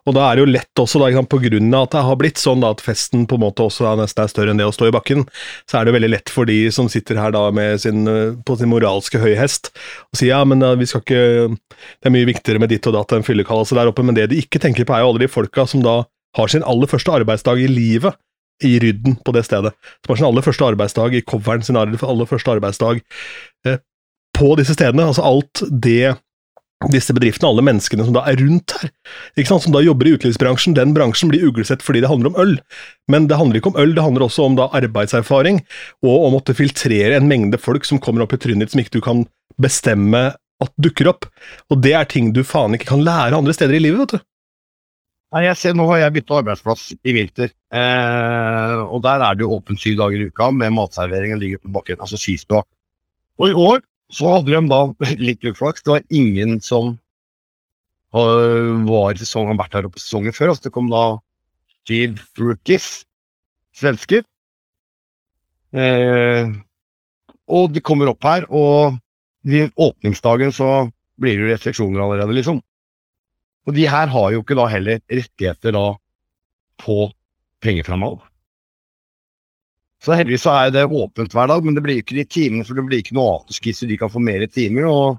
Og 0.06 0.18
da 0.18 0.28
er 0.28 0.38
det 0.38 0.46
jo 0.46 0.52
lett 0.54 0.82
også, 0.82 1.02
da, 1.04 1.24
på 1.30 1.40
grunn 1.46 1.70
av 1.74 1.88
at 1.88 1.96
det 1.96 2.04
har 2.10 2.20
blitt 2.22 2.42
sånn 2.42 2.64
da, 2.64 2.74
at 2.76 2.84
festen 2.84 3.28
på 3.30 3.40
en 3.40 3.46
måte 3.46 3.66
også 3.66 3.88
da, 3.88 3.96
nesten 4.02 4.26
er 4.26 4.34
større 4.34 4.56
enn 4.56 4.62
det 4.62 4.68
å 4.68 4.74
stå 4.76 4.90
i 4.90 4.96
bakken, 4.96 5.26
så 5.70 5.80
er 5.80 5.86
det 5.86 5.94
jo 5.94 5.98
veldig 6.00 6.12
lett 6.14 6.34
for 6.34 6.50
de 6.50 6.60
som 6.76 6.90
sitter 6.92 7.22
her 7.22 7.36
da 7.36 7.48
sin, 7.82 8.04
på 8.46 8.58
sin 8.60 8.72
moralske 8.72 9.22
høyhest 9.22 9.72
og 9.76 10.20
sier 10.20 10.34
ja, 10.34 10.42
men 10.48 10.64
eh, 10.66 10.76
vi 10.80 10.88
skal 10.90 11.04
ikke 11.04 11.24
Det 11.56 12.10
er 12.10 12.14
mye 12.14 12.28
viktigere 12.28 12.62
med 12.62 12.72
ditt 12.72 12.88
og 12.90 12.96
datt 12.96 13.14
enn 13.16 13.26
fyllekallelse 13.26 13.76
der 13.78 13.90
oppe, 13.92 14.04
men 14.06 14.18
det 14.18 14.30
de 14.32 14.40
ikke 14.42 14.60
tenker 14.62 14.88
på, 14.88 14.96
er 14.96 15.04
jo 15.04 15.14
alle 15.14 15.24
de 15.26 15.32
folka 15.32 15.68
som 15.70 15.84
da 15.86 16.02
har 16.36 16.52
sin 16.52 16.66
aller 16.68 16.90
første 16.90 17.14
arbeidsdag 17.14 17.62
i 17.64 17.70
livet 17.72 18.18
i 18.64 18.78
rydden 18.80 19.18
på 19.26 19.34
det 19.36 19.46
stedet. 19.48 19.74
Som 20.04 20.14
har 20.14 20.22
sin 20.22 20.30
aller 20.30 20.46
første 20.46 20.68
arbeidsdag 20.68 21.18
i 21.18 21.24
coveren, 21.28 21.66
sin 21.66 21.80
aller 21.80 22.30
første 22.30 22.56
arbeidsdag 22.56 23.02
eh, 23.68 23.82
på 24.36 24.54
disse 24.60 24.76
stedene. 24.78 25.10
Altså 25.10 25.26
alt 25.26 25.66
det 25.72 26.16
disse 26.92 27.14
bedriftene, 27.16 27.50
alle 27.50 27.64
menneskene 27.66 28.06
som 28.06 28.16
da 28.16 28.26
er 28.30 28.38
rundt 28.38 28.76
her, 28.78 28.92
ikke 29.40 29.50
sant, 29.50 29.64
som 29.66 29.74
da 29.74 29.82
jobber 29.82 30.10
i 30.10 30.14
utelivsbransjen, 30.18 30.76
den 30.78 30.92
bransjen 30.94 31.32
blir 31.32 31.46
uglesett 31.48 31.82
fordi 31.86 32.02
det 32.04 32.12
handler 32.12 32.34
om 32.34 32.40
øl. 32.44 32.56
Men 33.12 33.30
det 33.32 33.40
handler 33.40 33.60
ikke 33.60 33.72
om 33.72 33.80
øl, 33.82 33.96
det 33.96 34.04
handler 34.04 34.28
også 34.28 34.50
om 34.50 34.58
da 34.60 34.68
arbeidserfaring, 34.78 35.62
og 36.06 36.28
å 36.28 36.32
måtte 36.36 36.56
filtrere 36.58 37.16
en 37.18 37.30
mengde 37.32 37.60
folk 37.62 37.88
som 37.88 38.02
kommer 38.04 38.26
opp 38.26 38.36
i 38.36 38.42
trynet 38.44 38.68
ditt 38.68 38.76
som 38.76 38.84
ikke 38.84 38.98
du 38.98 39.02
kan 39.06 39.24
bestemme 39.62 40.28
at 40.64 40.72
dukker 40.82 41.10
opp. 41.12 41.30
Og 41.72 41.82
det 41.84 41.96
er 41.98 42.08
ting 42.12 42.32
du 42.36 42.44
faen 42.48 42.76
ikke 42.78 42.92
kan 42.94 43.04
lære 43.08 43.40
andre 43.40 43.56
steder 43.56 43.80
i 43.80 43.86
livet, 43.88 44.04
vet 44.04 44.18
du. 44.20 44.28
Nei, 45.34 45.42
jeg 45.48 45.58
ser, 45.60 45.74
Nå 45.76 45.88
har 45.90 46.04
jeg 46.04 46.16
bytta 46.20 46.38
arbeidsplass 46.40 46.84
i 46.96 47.14
vinter, 47.16 47.50
eh, 47.74 48.76
og 48.86 49.02
der 49.04 49.24
er 49.26 49.36
det 49.36 49.44
jo 49.44 49.56
åpent 49.58 49.82
syv 49.82 49.98
dager 50.00 50.22
i 50.22 50.28
uka 50.30 50.52
med 50.54 50.76
matserveringen 50.76 51.42
ligger 51.42 51.64
på 51.64 51.74
bakken, 51.76 52.00
altså 52.00 52.20
skistua. 52.20 52.62
Og 53.42 53.50
i 53.50 53.58
år 53.66 53.82
så 54.14 54.36
hadde 54.36 54.54
de 54.54 54.62
da 54.70 55.10
litt 55.28 55.44
uflaks. 55.44 55.84
Det 55.84 55.92
var 55.92 56.06
ingen 56.14 56.60
som 56.64 56.96
var 58.16 59.12
i 59.12 59.20
sesongen, 59.20 59.58
vært 59.60 59.74
her 59.76 59.88
oppe 59.90 60.00
i 60.00 60.04
sesongen 60.04 60.36
før. 60.36 60.54
Altså 60.54 60.70
det 60.70 60.76
kom 60.78 60.88
da 60.94 61.04
Steve 61.84 62.22
rookies, 62.40 63.04
svensker. 63.76 64.24
Eh, 65.76 66.54
og 67.52 67.74
de 67.76 67.84
kommer 67.84 68.10
opp 68.14 68.24
her, 68.24 68.48
og 68.50 68.96
i 69.46 69.66
åpningsdagen 69.68 70.54
så 70.56 70.88
blir 71.22 71.36
det 71.36 71.44
jo 71.44 71.52
restriksjoner 71.52 72.06
allerede, 72.06 72.38
liksom. 72.40 72.62
Og 73.66 73.74
de 73.74 73.88
her 73.90 74.12
har 74.14 74.32
jo 74.34 74.44
ikke 74.44 74.58
da 74.58 74.68
heller 74.70 75.02
rettigheter 75.10 75.74
da 75.76 75.86
på 76.82 77.10
penger 77.66 77.88
fra. 77.88 78.10
Så 80.06 80.14
heldigvis 80.14 80.44
så 80.46 80.54
er 80.54 80.74
det 80.76 80.86
åpent 80.86 81.34
hver 81.34 81.50
dag, 81.50 81.64
men 81.66 81.78
det 81.78 81.82
blir 81.86 82.02
ikke 82.02 82.18
de 82.20 82.28
timene, 82.30 82.66
for 82.68 82.78
det 82.78 82.86
blir 82.86 83.02
ikke 83.02 83.16
noe 83.18 83.40
afterski, 83.40 83.74
så 83.74 83.88
de 83.90 83.98
kan 83.98 84.12
få 84.14 84.22
mer 84.22 84.46
timer. 84.46 84.86
Og 84.86 85.18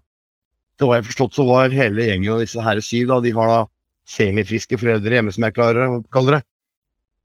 det 0.78 0.86
var 0.86 1.00
jeg 1.00 1.08
forstått, 1.08 1.38
så 1.38 1.46
var 1.48 1.74
hele 1.74 2.06
gjengen 2.06 2.36
av 2.36 2.44
disse 2.44 2.62
her 2.62 2.82
syv, 2.84 3.08
da, 3.10 3.18
de 3.24 3.34
har 3.34 3.50
da 3.50 3.62
semifriske 4.06 4.78
foreldre 4.78 5.18
hjemme, 5.18 5.34
som 5.34 5.46
jeg 5.48 5.56
klarer 5.56 5.96
å 5.96 6.02
kalle 6.14 6.36
det. 6.36 6.42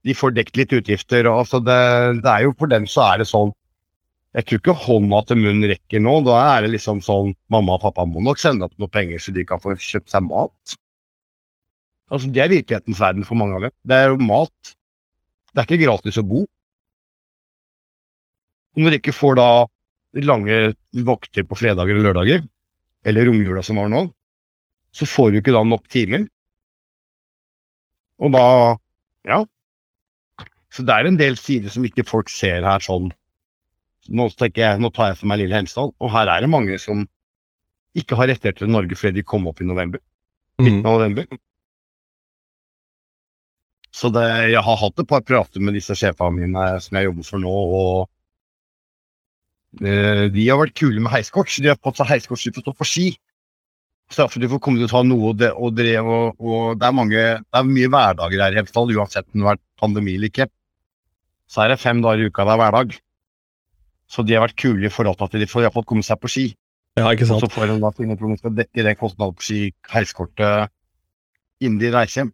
De 0.08 0.14
får 0.18 0.34
dekket 0.34 0.58
litt 0.58 0.76
utgifter, 0.80 1.28
og 1.30 1.44
altså 1.44 1.60
det, 1.62 1.78
det 2.24 2.30
er 2.32 2.48
jo 2.48 2.56
for 2.58 2.72
dem 2.72 2.88
så 2.90 3.04
er 3.12 3.22
det 3.22 3.30
sånn 3.30 3.52
Jeg 4.32 4.46
tror 4.48 4.58
ikke 4.58 4.74
hånda 4.86 5.18
til 5.28 5.38
munnen 5.38 5.68
rekker 5.68 6.00
nå. 6.00 6.14
Da 6.24 6.38
er 6.56 6.64
det 6.64 6.70
liksom 6.72 7.02
sånn 7.04 7.34
Mamma 7.52 7.76
og 7.76 7.82
pappa 7.84 8.06
må 8.08 8.22
nok 8.24 8.40
sende 8.40 8.64
opp 8.64 8.72
noen 8.80 8.90
penger 8.90 9.20
så 9.20 9.34
de 9.36 9.44
kan 9.44 9.60
få 9.60 9.76
kjøpt 9.76 10.08
seg 10.08 10.24
mat. 10.24 10.74
Altså, 12.12 12.28
Det 12.28 12.42
er 12.42 12.52
virkelighetens 12.52 13.00
verden 13.00 13.24
for 13.24 13.40
mange 13.40 13.56
av 13.56 13.66
dem. 13.66 13.74
Det 13.88 13.96
er 13.96 14.10
jo 14.12 14.18
mat. 14.20 14.74
Det 15.52 15.62
er 15.62 15.68
ikke 15.68 15.84
gratis 15.84 16.18
å 16.20 16.26
bo. 16.28 16.44
Når 18.76 18.90
de 18.90 18.98
ikke 19.00 19.16
får 19.16 19.36
da 19.36 19.48
lange 20.24 20.58
vakter 21.08 21.44
på 21.48 21.56
fredager 21.56 21.96
og 21.98 22.04
lørdager, 22.06 22.44
eller 23.04 23.28
romjula 23.28 23.62
som 23.64 23.80
var 23.80 23.88
nå, 23.92 24.06
så 24.92 25.08
får 25.08 25.32
du 25.32 25.40
ikke 25.40 25.54
da 25.56 25.64
nok 25.64 25.88
timer. 25.92 26.28
Og 28.20 28.32
da 28.36 28.76
Ja. 29.24 29.44
Så 30.72 30.84
det 30.84 30.94
er 30.94 31.06
en 31.06 31.16
del 31.16 31.36
sider 31.36 31.68
som 31.68 31.84
ikke 31.84 32.04
folk 32.08 32.30
ser 32.32 32.64
her 32.64 32.80
sånn. 32.80 33.12
Nå, 34.08 34.28
tenker 34.34 34.62
jeg, 34.62 34.80
nå 34.80 34.88
tar 34.90 35.12
jeg 35.12 35.18
for 35.20 35.28
meg 35.28 35.38
lille 35.42 35.54
Hemsedal, 35.54 35.92
og 36.00 36.10
her 36.10 36.26
er 36.32 36.40
det 36.40 36.48
mange 36.50 36.78
som 36.80 37.04
ikke 37.94 38.16
har 38.16 38.26
rettigheter 38.32 38.64
til 38.64 38.72
Norge 38.72 38.96
fordi 38.96 39.20
de 39.20 39.22
kom 39.22 39.46
opp 39.46 39.60
i 39.60 39.68
november. 39.68 40.00
Mm. 40.58 40.82
november. 40.82 41.26
Så 43.92 44.08
det, 44.12 44.24
jeg 44.54 44.62
har 44.64 44.78
hatt 44.80 45.02
et 45.02 45.08
par 45.08 45.20
prater 45.26 45.60
med 45.60 45.76
disse 45.76 45.94
sjefene 45.98 46.32
mine 46.38 46.64
som 46.80 46.96
jeg 46.96 47.10
jobber 47.10 47.26
for 47.28 47.42
nå, 47.42 47.52
og 47.52 48.08
eh, 49.84 50.24
de 50.32 50.46
har 50.48 50.60
vært 50.62 50.78
kule 50.80 51.02
med 51.02 51.12
heiskort. 51.12 51.52
De 51.60 51.68
har 51.68 51.80
fått 51.80 52.00
seg 52.00 52.08
heiskort 52.14 52.40
så 52.40 52.52
å 52.54 52.64
stå 52.64 52.74
på 52.78 52.88
ski. 52.88 53.10
De 54.12 54.48
får 54.48 54.60
komme 54.60 54.80
til 54.80 54.88
å 54.88 54.92
ta 54.92 55.02
noe 55.04 55.30
og, 55.30 55.36
det, 55.40 55.52
og, 55.56 55.76
det, 55.76 55.92
og, 56.00 56.40
og 56.40 56.80
det 56.80 56.88
er 56.88 56.96
mange, 56.96 57.20
det 57.40 57.60
er 57.60 57.68
mye 57.68 57.92
hverdager 57.92 58.42
her 58.44 58.52
i 58.52 58.58
Hemsedal, 58.60 58.92
uansett 58.96 59.28
om 59.28 59.38
det 59.38 59.46
har 59.46 59.54
vært 59.54 59.64
pandemi 59.80 60.16
eller 60.18 60.32
ikke. 60.32 60.48
Så 61.52 61.62
er 61.64 61.72
det 61.72 61.80
fem 61.80 62.00
dager 62.04 62.20
i 62.20 62.28
uka 62.32 62.44
det 62.48 62.52
er 62.52 62.60
hverdag. 62.60 62.98
Så 64.12 64.24
de 64.28 64.36
har 64.36 64.44
vært 64.44 64.58
kule 64.60 64.88
i 64.88 64.92
forhold 64.92 65.16
til 65.20 65.28
at 65.28 65.40
de 65.40 65.48
får 65.48 65.64
iallfall 65.64 65.88
komme 65.88 66.04
seg 66.04 66.20
på 66.20 66.28
ski. 66.32 66.46
Ja, 67.00 67.08
ikke 67.08 67.24
Og 67.24 67.30
sant. 67.30 67.46
så 67.46 67.52
får 67.54 67.70
de 67.70 67.78
da 67.80 67.90
finne 67.96 68.16
ut 68.16 68.20
hvordan 68.20 68.36
de 68.36 68.42
skal 68.42 68.56
dekke 68.58 68.84
den 68.84 68.98
kostnaden 69.00 69.36
på 69.38 69.46
ski, 69.46 69.60
heiskortet 69.94 70.72
innen 71.62 71.80
de 71.80 71.92
reiser 71.94 72.22
hjem. 72.22 72.32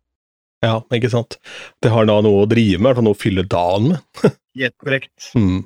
Ja, 0.65 0.81
ikke 0.95 1.11
sant. 1.13 1.39
Det 1.83 1.91
har 1.95 2.07
da 2.09 2.19
noe 2.25 2.43
å 2.43 2.49
drive 2.51 2.79
med, 2.79 2.83
i 2.83 2.89
hvert 2.89 2.99
fall 2.99 3.07
noe 3.07 3.17
å 3.17 3.19
fylle 3.19 3.45
dagen 3.47 3.93
med. 3.93 4.23
Helt 4.59 4.77
korrekt. 4.83 5.31
Mm. 5.39 5.61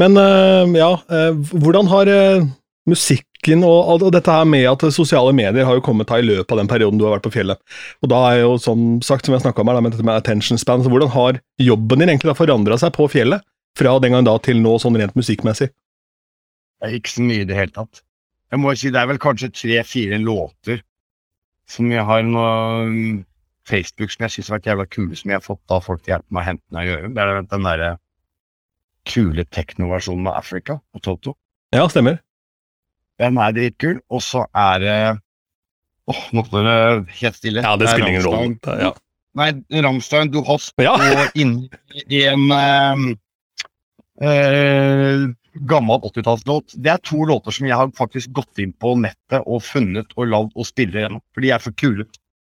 Men 0.00 0.18
eh, 0.20 0.74
ja, 0.80 0.90
eh, 1.12 1.30
hvordan 1.52 1.88
har 1.92 2.10
eh, 2.12 2.44
musikken 2.88 3.64
og, 3.66 4.04
og 4.04 4.12
dette 4.14 4.32
her 4.32 4.44
med 4.48 4.66
at 4.68 4.84
sosiale 4.94 5.32
medier 5.36 5.66
har 5.68 5.78
jo 5.78 5.84
kommet 5.84 6.12
her 6.12 6.22
i 6.22 6.28
løpet 6.28 6.54
av 6.54 6.60
den 6.60 6.70
perioden 6.70 7.00
du 7.00 7.06
har 7.06 7.16
vært 7.16 7.26
på 7.26 7.34
fjellet. 7.34 7.60
Og 8.04 8.12
da 8.12 8.20
er 8.30 8.42
jo 8.42 8.54
som 8.60 9.00
sagt, 9.04 9.26
som 9.26 9.36
jeg 9.36 9.44
snakka 9.44 9.64
om 9.64 9.72
her, 9.72 9.80
med 9.80 9.96
dette 9.96 10.06
med 10.06 10.18
attention 10.18 10.60
span, 10.60 10.84
så 10.84 10.92
hvordan 10.92 11.12
har 11.12 11.40
jobben 11.62 12.04
din 12.04 12.12
egentlig 12.12 12.36
forandra 12.38 12.78
seg 12.80 12.94
på 12.96 13.08
fjellet? 13.12 13.44
Fra 13.78 13.96
den 14.04 14.12
gang 14.12 14.26
da 14.28 14.36
til 14.44 14.58
nå, 14.60 14.76
sånn 14.82 14.98
rent 15.00 15.16
musikkmessig? 15.16 15.70
Det 15.72 16.88
er 16.88 16.96
ikke 16.98 17.14
så 17.14 17.24
mye 17.24 17.44
i 17.44 17.48
det 17.48 17.56
hele 17.56 17.72
tatt. 17.72 18.02
Jeg 18.52 18.60
må 18.60 18.74
si 18.76 18.90
det 18.92 19.00
er 19.00 19.08
vel 19.08 19.20
kanskje 19.22 19.48
tre-fire 19.56 20.18
låter 20.20 20.82
som 21.72 21.88
jeg 21.88 22.04
har 22.04 22.24
noe 22.26 23.22
Facebook 23.68 24.10
som 24.12 24.26
jeg 24.26 24.34
syns 24.36 24.50
har 24.50 24.58
vært 24.58 24.70
jævla 24.72 24.86
kule, 24.90 25.18
som 25.18 25.30
jeg 25.30 25.38
har 25.38 25.44
fått 25.44 25.74
av 25.74 25.84
folk 25.86 26.02
til 26.02 26.12
å 26.12 26.16
hjelpe 26.16 26.34
meg 26.34 26.42
å 26.42 26.48
hente 26.50 26.76
meg 26.76 26.88
i 26.88 26.90
gjøre. 26.92 27.12
Det 27.14 27.22
er 27.24 27.42
den 27.52 27.68
derre 27.68 27.90
kule 29.08 29.44
teknoversjonen 29.50 30.30
av 30.30 30.38
Africa 30.40 30.78
og 30.94 31.02
Toto. 31.04 31.34
Ja, 31.74 31.86
stemmer. 31.90 32.20
Den 33.22 33.38
er 33.38 33.54
dritkul. 33.56 34.00
Og 34.10 34.22
så 34.24 34.46
er 34.50 34.82
det 34.82 34.96
Åh, 36.10 36.22
nå 36.34 36.42
står 36.48 36.66
det 36.66 36.78
helt 37.20 37.38
stille. 37.38 37.62
Ja, 37.62 37.76
det 37.78 37.86
er 37.86 37.92
spiller 37.94 38.10
ingen 38.10 38.24
rolle. 38.26 38.78
Ja. 38.82 38.90
Nei, 39.38 39.52
Ramstein, 39.84 40.32
Du 40.32 40.42
Hast 40.44 40.74
Ja. 40.82 40.96
og 40.98 41.36
inni 41.40 41.70
i 42.10 42.24
en 42.28 42.50
um, 42.50 43.04
uh, 44.20 45.30
gammel 45.70 46.02
80-tallslåt. 46.10 46.74
Det 46.74 46.90
er 46.90 47.00
to 47.06 47.22
låter 47.28 47.54
som 47.54 47.68
jeg 47.68 47.78
har 47.78 47.94
faktisk 47.96 48.34
gått 48.36 48.60
inn 48.60 48.74
på 48.74 48.96
nettet 48.98 49.46
og 49.46 49.62
funnet 49.64 50.10
og 50.16 50.28
lagd 50.28 50.58
og 50.58 50.68
spiller 50.68 51.04
igjennom, 51.04 51.22
For 51.32 51.46
de 51.46 51.54
er 51.54 51.62
for 51.62 51.78
kule. 51.78 52.08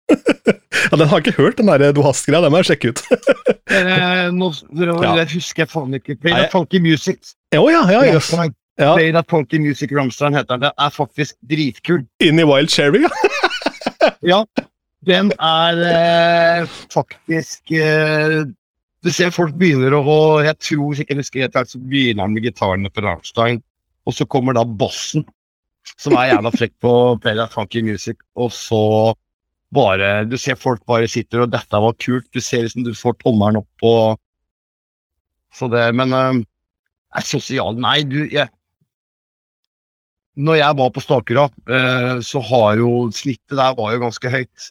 Ja, 0.10 0.98
Den 0.98 1.08
har 1.08 1.20
jeg 1.20 1.28
ikke 1.28 1.42
hørt, 1.42 1.58
den 1.58 1.68
der 1.68 1.92
Du 1.96 2.02
Hast-greia. 2.06 2.42
Den 2.44 2.54
må 2.54 2.62
jeg 2.64 2.72
sjekke 2.74 2.94
ut. 2.94 3.04
Eh, 3.68 4.30
nå, 4.32 4.48
det, 4.80 5.26
husker 5.34 5.66
jeg 5.66 5.70
faen 5.70 5.98
ikke. 5.98 6.16
Play 6.16 6.32
That 6.32 6.54
Funky 6.54 6.80
Music. 6.80 7.34
Oh, 7.52 7.68
ja, 7.68 7.82
ja, 7.92 8.00
yes. 8.16 8.30
Ja, 8.80 8.94
Play 8.96 9.12
That 9.12 9.28
Funky 9.30 9.60
Music 9.60 9.92
Ramstein 9.92 10.38
heter 10.38 10.56
den. 10.56 10.64
Det 10.64 10.72
er 10.72 10.94
faktisk 10.96 11.36
dritkul. 11.50 12.06
Inn 12.24 12.40
i 12.40 12.46
Wild 12.48 12.72
Cherry, 12.72 13.04
ja. 13.04 13.12
Ja, 14.32 14.40
den 15.06 15.34
er 15.36 15.82
eh, 15.92 16.78
faktisk 16.94 17.72
eh, 17.76 18.46
Du 19.04 19.12
ser 19.14 19.34
folk 19.36 19.56
begynner 19.60 19.94
å 19.98 20.18
Jeg 20.46 20.58
tror 20.64 20.96
ikke 20.96 21.16
jeg 21.16 21.22
husker 21.26 21.46
helt, 21.46 21.60
så 21.70 21.82
begynner 21.82 22.26
han 22.26 22.36
med 22.36 22.48
gitarene 22.48 22.92
på 22.94 23.04
Rammstein, 23.06 23.62
og 24.08 24.16
så 24.16 24.26
kommer 24.30 24.56
da 24.58 24.64
bossen, 24.64 25.28
som 26.00 26.16
er 26.18 26.32
jævla 26.32 26.54
frekk 26.56 26.76
på 26.84 26.94
Play 27.24 27.38
That 27.38 27.54
Funky 27.56 27.84
Music, 27.86 28.20
og 28.40 28.54
så 28.56 28.82
bare 29.74 30.26
Du 30.30 30.38
ser 30.40 30.56
folk 30.56 30.86
bare 30.88 31.10
sitter 31.12 31.44
og 31.44 31.52
'Dette 31.52 31.82
var 31.84 31.96
kult'. 32.00 32.30
Du 32.34 32.40
ser 32.40 32.64
liksom 32.64 32.86
du 32.86 32.94
får 32.94 33.18
tommelen 33.24 33.64
opp 33.64 33.84
og 33.84 34.20
Så 35.54 35.68
det 35.72 35.96
Men 35.96 36.14
eh, 36.14 36.44
er 37.16 37.26
sosial 37.26 37.76
Nei, 37.76 38.04
du 38.04 38.28
jeg, 38.32 38.48
når 40.38 40.60
jeg 40.60 40.78
var 40.78 40.90
på 40.94 41.02
Stakura, 41.02 41.46
eh, 41.66 42.20
så 42.22 42.42
har 42.46 42.78
jo 42.78 43.10
snittet 43.10 43.58
der 43.58 43.74
var 43.78 43.94
jo 43.96 44.04
ganske 44.04 44.30
høyt. 44.30 44.68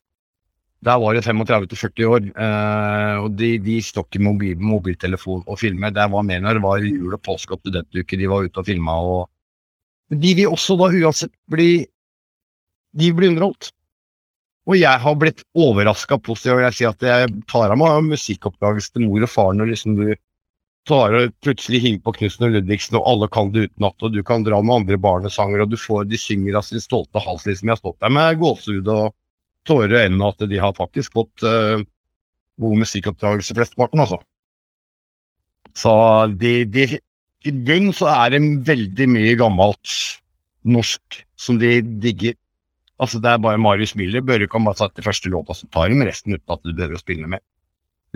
Der 0.86 1.00
var 1.02 1.16
det 1.16 1.24
35-40 1.26 2.06
år, 2.06 2.28
eh, 2.38 3.14
og 3.18 3.32
de, 3.34 3.56
de 3.58 3.80
stod 3.82 4.06
ikke 4.06 4.22
mobil, 4.22 4.60
mobiltelefon 4.62 5.42
og 5.42 5.58
filmer. 5.58 5.90
Det 5.90 6.06
var 6.12 6.22
mer 6.22 6.44
når 6.44 6.60
det 6.60 6.62
var 6.62 6.84
jul 6.86 7.16
og 7.16 7.22
påske 7.26 7.56
og 7.56 7.64
studentuke 7.64 8.18
de 8.20 8.28
var 8.30 8.46
ute 8.46 8.62
og 8.62 8.68
filma. 8.68 8.94
Og... 9.02 9.26
De 10.14 10.36
vil 10.38 10.52
også 10.52 10.76
da 10.78 10.92
uansett 10.94 11.34
bli 11.50 11.70
De 12.96 13.10
blir 13.12 13.34
underholdt. 13.34 13.72
Og 14.66 14.78
jeg 14.78 14.98
har 15.02 15.18
blitt 15.18 15.44
overraska 15.54 16.18
positivt. 16.18 16.56
og 16.56 16.64
Jeg 16.66 16.76
sier 16.78 16.94
at 16.94 17.04
jeg 17.06 17.34
tar 17.50 17.70
av 17.70 17.78
meg 17.78 18.08
musikkoppdragelse 18.10 18.94
til 18.94 19.06
mor 19.06 19.22
og 19.22 19.30
far 19.30 19.52
når 19.54 19.70
liksom 19.72 19.98
du 19.98 20.08
tar 20.86 21.14
og 21.18 21.34
plutselig 21.42 21.80
hiver 21.82 22.02
på 22.06 22.14
Knutsen 22.20 22.46
og 22.46 22.54
Ludvigsen, 22.54 22.98
og 22.98 23.08
alle 23.10 23.28
kan 23.34 23.50
det 23.54 23.66
utenat, 23.66 23.96
og 24.06 24.14
du 24.14 24.20
kan 24.26 24.44
dra 24.46 24.60
med 24.62 24.82
andre 24.82 24.98
barnesanger, 25.02 25.64
og 25.64 25.72
du 25.72 25.78
får 25.80 26.06
De 26.10 26.18
synger 26.20 26.58
av 26.58 26.66
sin 26.66 26.82
stolte 26.82 27.22
hals, 27.22 27.46
liksom. 27.46 27.66
Jeg 27.66 27.74
har 27.74 27.82
stått 27.82 28.00
der 28.04 28.14
med 28.14 28.38
gåsehud 28.42 28.90
og 28.94 29.14
tårer 29.66 29.96
i 29.96 30.04
øynene 30.06 30.30
at 30.30 30.46
de 30.46 30.62
har 30.62 30.76
faktisk 30.78 31.16
fått 31.18 31.42
uh, 31.42 31.82
god 32.62 32.78
musikkoppdragelse, 32.84 33.56
flesteparten, 33.58 34.02
altså. 34.04 34.20
Så 35.76 35.92
de, 36.40 36.52
de, 36.70 36.86
i 37.44 37.52
bunn 37.52 37.90
så 37.94 38.08
er 38.14 38.36
det 38.36 38.42
veldig 38.68 39.08
mye 39.12 39.34
gammelt 39.38 39.96
norsk 40.66 41.20
som 41.38 41.58
de 41.60 41.80
digger. 42.02 42.38
Altså 43.02 43.20
Det 43.20 43.28
er 43.30 43.42
bare 43.42 43.60
Marius 43.60 43.94
Müller. 43.98 44.24
Børre 44.24 44.48
sette 44.76 45.04
første 45.04 45.28
låta, 45.28 45.54
så 45.54 45.68
tar 45.72 45.88
de 45.88 46.06
resten 46.06 46.34
uten 46.34 46.52
at 46.52 46.62
du 46.64 46.72
behøver 46.72 46.96
å 46.96 47.02
spille 47.02 47.28
med. 47.28 47.44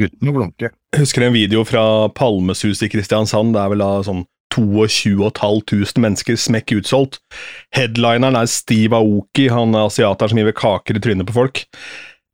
Uten 0.00 0.30
å 0.30 0.34
blunke. 0.34 0.70
Husker 0.96 1.26
en 1.26 1.36
video 1.36 1.64
fra 1.64 2.08
Palmesus 2.08 2.82
i 2.82 2.88
Kristiansand. 2.88 3.54
Det 3.54 3.60
er 3.60 3.72
vel 3.74 3.82
da 3.84 3.90
sånn 4.06 4.24
22 4.50 5.30
500 5.30 6.00
mennesker 6.02 6.38
smekk 6.38 6.78
utsolgt. 6.80 7.20
Headlineren 7.76 8.38
er 8.38 8.50
Steve 8.50 8.98
Aoki, 8.98 9.48
han 9.52 9.76
er 9.76 9.86
asiateren 9.86 10.32
som 10.32 10.40
gir 10.40 10.56
kaker 10.56 10.98
i 10.98 11.02
trynet 11.02 11.28
på 11.28 11.36
folk. 11.36 11.64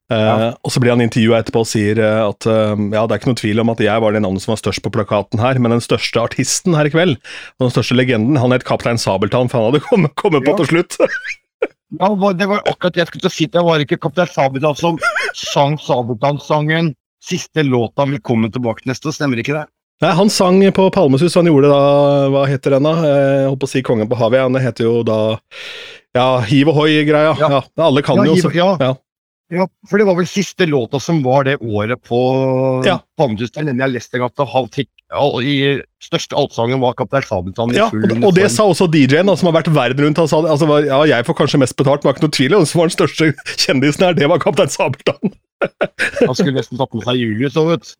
Ja. 0.06 0.52
Uh, 0.52 0.52
og 0.62 0.70
Så 0.70 0.78
blir 0.78 0.92
han 0.94 1.02
intervjua 1.02 1.40
etterpå 1.42 1.64
og 1.64 1.66
sier 1.66 1.98
eh, 1.98 2.20
at 2.22 2.46
uh, 2.46 2.78
ja, 2.78 3.00
det 3.02 3.10
er 3.10 3.18
ikke 3.18 3.32
noe 3.32 3.40
tvil 3.40 3.62
om 3.64 3.72
at 3.72 3.80
jeg 3.82 4.02
var 4.04 4.14
det 4.14 4.20
navnet 4.22 4.44
som 4.44 4.52
var 4.52 4.60
størst 4.60 4.84
på 4.84 4.92
plakaten 4.94 5.42
her, 5.42 5.58
men 5.58 5.74
den 5.74 5.82
største 5.82 6.22
artisten 6.22 6.76
her 6.78 6.86
i 6.86 6.92
kveld, 6.94 7.18
og 7.58 7.66
den 7.66 7.74
største 7.74 7.98
legenden, 7.98 8.38
han 8.38 8.54
het 8.54 8.66
Kaptein 8.68 9.02
Sabeltann, 9.02 9.50
for 9.50 9.58
han 9.58 9.72
hadde 9.72 9.82
kommet, 9.90 10.14
kommet 10.14 10.46
på 10.46 10.54
til 10.62 10.70
slutt. 10.70 11.00
Ja, 12.00 12.08
det 12.32 12.46
var- 12.48 12.62
akkurat 12.66 12.92
det 12.94 13.00
jeg 13.00 13.06
skulle 13.08 13.30
si. 13.30 13.46
Det 13.46 13.62
var 13.62 13.78
ikke 13.78 13.98
Kaptein 14.00 14.26
Sabeltann 14.26 14.74
som 14.76 14.98
sang 15.34 15.76
Sabeltann-sangen. 15.78 16.94
Siste 17.22 17.62
låta 17.62 18.04
'Velkommen 18.06 18.52
tilbake 18.52 18.82
til 18.82 18.90
neste 18.92 19.06
år', 19.08 19.14
stemmer 19.14 19.38
ikke 19.38 19.54
det? 19.54 19.66
Nei, 20.02 20.12
Han 20.12 20.28
sang 20.28 20.60
på 20.72 20.90
Palmesus, 20.92 21.34
han 21.34 21.46
gjorde 21.46 21.68
da 21.70 22.28
Hva 22.28 22.46
heter 22.46 22.70
den, 22.70 22.82
da? 22.82 22.90
Eh, 22.92 23.40
Jeg 23.42 23.48
holdt 23.48 23.60
på 23.60 23.66
å 23.66 23.68
si 23.68 23.82
Kongen 23.82 24.08
på 24.08 24.16
havet. 24.16 24.40
Han 24.40 24.54
heter 24.54 24.84
jo 24.84 25.02
da 25.02 25.38
Ja, 26.14 26.40
Hiv 26.40 26.66
ohoi-greia. 26.68 27.36
Ja. 27.38 27.48
Ja. 27.48 27.62
alle 27.78 28.02
kan 28.02 28.16
Ja, 28.16 28.24
jo 28.24 28.34
Hiv- 28.34 28.54
ja. 28.54 28.76
ja. 28.80 28.94
Ja, 29.50 29.66
for 29.88 29.96
det 29.98 30.06
var 30.06 30.16
vel 30.16 30.26
siste 30.26 30.66
låta 30.66 31.00
som 31.00 31.22
var 31.22 31.44
det 31.44 31.58
året 31.60 32.02
på 32.02 32.84
Ja. 32.84 32.98
Palmesus. 33.18 33.50
Den 33.52 33.78
jeg 33.78 33.90
leste 33.90 34.14
en 34.14 34.20
gang 34.20 34.30
at 34.38 34.48
han 34.48 34.66
fikk 34.68 34.88
all- 35.14 35.42
i 35.46 35.82
største 36.02 36.34
allsangen 36.38 36.80
var 36.82 36.94
Kaptein 36.98 37.22
Sabeltann 37.22 37.70
i 37.74 37.76
Ja, 37.78 37.88
full 37.90 38.04
og, 38.10 38.24
og 38.26 38.34
det 38.34 38.48
sa 38.50 38.64
også 38.66 38.88
DJ-en, 38.90 39.30
som 39.38 39.46
har 39.52 39.56
vært 39.62 39.70
verden 39.74 40.04
rundt. 40.06 40.18
Han 40.18 40.28
sa 40.30 40.40
altså, 40.42 40.66
ja, 40.86 40.98
jeg 41.12 41.26
får 41.28 41.36
kanskje 41.42 41.60
mest 41.62 41.76
betalt, 41.78 42.02
men 42.02 42.10
det 42.10 42.10
var 42.10 42.16
ikke 42.18 42.26
noe 42.26 42.36
tvil. 42.38 42.54
Og 42.58 42.66
som 42.70 42.80
var 42.82 42.90
den 42.90 42.96
største 42.96 43.30
kjendisen 43.62 44.06
her, 44.08 44.16
det 44.18 44.28
var 44.32 44.38
Kaptein 44.42 44.72
Sabeltann. 44.72 45.34
Han 46.26 46.34
skulle 46.36 46.56
nesten 46.58 46.76
tatt 46.80 46.92
med 46.94 47.06
seg 47.06 47.16
Julius 47.22 47.56
òg, 47.56 47.66
vet 47.76 47.84
du. 47.86 47.92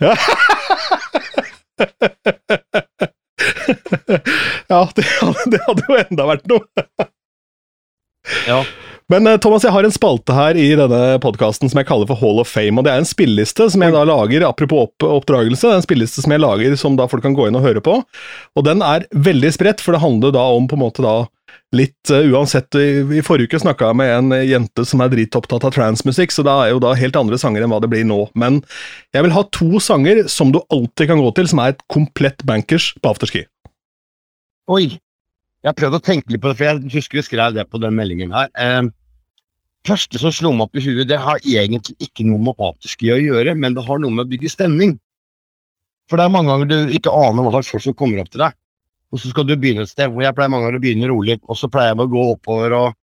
ja, 4.68 4.80
det, 4.96 5.04
hadde- 5.20 5.50
det 5.52 5.61
hadde 5.66 5.86
jo 5.88 5.98
enda 6.02 6.26
vært 6.32 6.46
noe. 6.50 6.64
Ja. 8.48 8.61
Men 9.12 9.26
eh, 9.30 9.36
Thomas, 9.38 9.62
jeg 9.62 9.70
har 9.70 9.86
en 9.86 9.94
spalte 9.94 10.34
her 10.34 10.59
i 10.59 10.66
denne 10.78 11.18
podkasten 11.22 11.70
som 11.70 11.78
jeg 11.78 11.86
kaller 11.86 12.09
for 12.11 12.18
Hall 12.18 12.42
of 12.42 12.50
Fame. 12.50 12.80
og 12.80 12.86
Det 12.86 12.92
er 12.92 13.04
en 13.04 13.07
spilleliste 13.07 13.68
som 13.70 13.84
jeg 13.84 13.94
da 13.94 14.02
lager, 14.09 14.46
apropos 14.48 14.88
opp, 14.88 15.07
oppdragelse, 15.07 15.62
det 15.62 15.76
er 15.76 15.80
en 15.82 15.86
spilleliste 15.86 16.24
som 16.24 16.34
jeg 16.34 16.42
lager 16.42 16.74
som 16.80 16.98
da 16.98 17.07
folk 17.11 17.22
kan 17.22 17.36
gå 17.36 17.46
inn 17.46 17.59
og 17.59 17.62
høre 17.66 17.82
på. 17.84 18.00
Og 18.59 18.66
den 18.66 18.82
er 18.82 19.07
veldig 19.14 19.52
spredt, 19.54 19.84
for 19.84 19.94
det 19.94 20.02
handler 20.02 20.34
da 20.34 20.42
om 20.57 20.66
på 20.66 20.78
en 20.78 20.82
måte 20.82 21.07
da 21.07 21.20
litt 21.74 22.11
uh, 22.11 22.22
uansett 22.34 22.74
I, 22.78 23.02
i 23.18 23.22
forrige 23.26 23.50
uke 23.50 23.61
snakka 23.62 23.90
jeg 23.90 23.98
med 23.98 24.11
en 24.11 24.34
jente 24.46 24.84
som 24.86 25.02
er 25.02 25.11
dritopptatt 25.12 25.66
av 25.66 25.74
transmusikk, 25.74 26.34
så 26.34 26.42
det 26.46 26.52
er 26.52 26.72
jo 26.72 26.82
da 26.82 26.94
helt 26.98 27.18
andre 27.18 27.38
sanger 27.38 27.62
enn 27.62 27.70
hva 27.74 27.80
det 27.82 27.90
blir 27.92 28.07
nå. 28.07 28.24
Men 28.38 28.61
jeg 29.14 29.26
vil 29.26 29.34
ha 29.38 29.46
to 29.54 29.82
sanger 29.82 30.24
som 30.32 30.50
du 30.54 30.62
alltid 30.66 31.12
kan 31.12 31.22
gå 31.22 31.30
til, 31.38 31.50
som 31.50 31.62
er 31.62 31.74
et 31.76 31.86
komplett 31.92 32.42
bankers 32.48 32.90
på 32.98 33.14
afterski. 33.14 33.46
Oi. 34.66 34.96
Jeg 35.66 35.72
har 35.72 35.78
prøvd 35.80 35.96
å 35.98 36.04
tenke 36.06 36.30
litt 36.30 36.38
på 36.44 36.52
det, 36.52 36.56
for 36.60 36.68
jeg 36.68 36.92
husker 36.94 37.18
jeg 37.18 37.26
skrev 37.26 37.54
det 37.56 37.64
på 37.66 37.80
den 37.82 37.96
meldingen 37.98 38.30
her. 38.30 38.46
Eh, 38.54 38.86
første 39.88 40.20
som 40.22 40.30
slo 40.30 40.52
meg 40.54 40.68
opp 40.68 40.78
i 40.78 40.84
huet, 40.84 41.08
det 41.10 41.18
har 41.18 41.40
egentlig 41.42 41.96
ikke 42.06 42.22
noe 42.28 42.38
med 42.38 42.62
afterski 42.62 43.10
å 43.10 43.16
gjøre, 43.18 43.56
men 43.58 43.74
det 43.74 43.82
har 43.82 43.98
noe 43.98 44.14
med 44.14 44.28
å 44.28 44.30
bygge 44.30 44.52
stemning. 44.52 44.94
For 46.06 46.22
det 46.22 46.28
er 46.28 46.34
mange 46.36 46.52
ganger 46.52 46.70
du 46.70 46.94
ikke 46.94 47.10
aner 47.10 47.42
hva 47.42 47.50
slags 47.56 47.72
folk 47.72 47.82
som 47.82 47.96
kommer 47.98 48.22
opp 48.22 48.30
til 48.30 48.44
deg. 48.44 48.54
Og 49.10 49.18
så 49.18 49.32
skal 49.32 49.48
du 49.48 49.56
begynne 49.56 49.82
et 49.82 49.90
sted 49.90 50.14
hvor 50.14 50.22
jeg 50.22 50.38
pleier 50.38 50.52
mange 50.54 50.68
ganger 50.68 50.78
å 50.78 50.84
begynne 50.84 51.10
rolig, 51.10 51.36
og 51.50 51.58
så 51.58 51.70
pleier 51.72 51.90
jeg 51.90 51.98
å 52.04 52.08
gå 52.14 52.28
oppover 52.36 52.78
og 52.78 53.02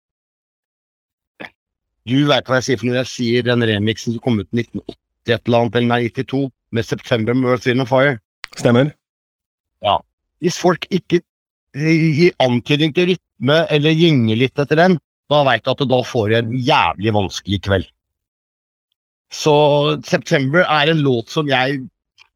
Du 2.06 2.16
veit 2.26 2.46
hva 2.46 2.56
jeg 2.58 2.66
sier 2.66 2.78
for 2.78 2.88
når 2.88 2.96
jeg 3.00 3.10
sier 3.10 3.44
den 3.46 3.62
remixen 3.62 4.14
som 4.14 4.22
kom 4.22 4.40
ut 4.40 4.48
i 4.50 4.62
1980 4.62 4.96
et 5.30 5.46
eller 5.46 5.58
annet, 5.58 5.76
eller 5.78 5.90
nei, 5.90 6.00
92, 6.10 6.46
med 6.74 6.86
September 6.86 7.34
Earth, 7.46 7.66
Wind 7.66 7.84
and 7.84 7.90
Fire. 7.90 8.16
Stemmer? 8.58 8.94
Hvis 10.42 10.58
folk 10.58 10.86
ikke 10.90 11.20
gir 11.76 12.34
antydning 12.42 12.92
til 12.96 13.12
rytme 13.12 13.58
eller 13.72 13.96
gynger 13.96 14.40
litt 14.44 14.58
etter 14.60 14.78
den, 14.78 14.98
da 15.32 15.42
veit 15.46 15.64
du 15.64 15.72
at 15.72 15.80
du 15.80 15.88
da 15.88 16.00
får 16.04 16.36
en 16.38 16.52
jævlig 16.52 17.14
vanskelig 17.16 17.60
kveld. 17.64 17.86
Så 19.32 19.54
September 20.04 20.66
er 20.68 20.92
en 20.92 21.04
låt 21.04 21.32
som 21.32 21.48
jeg 21.48 21.82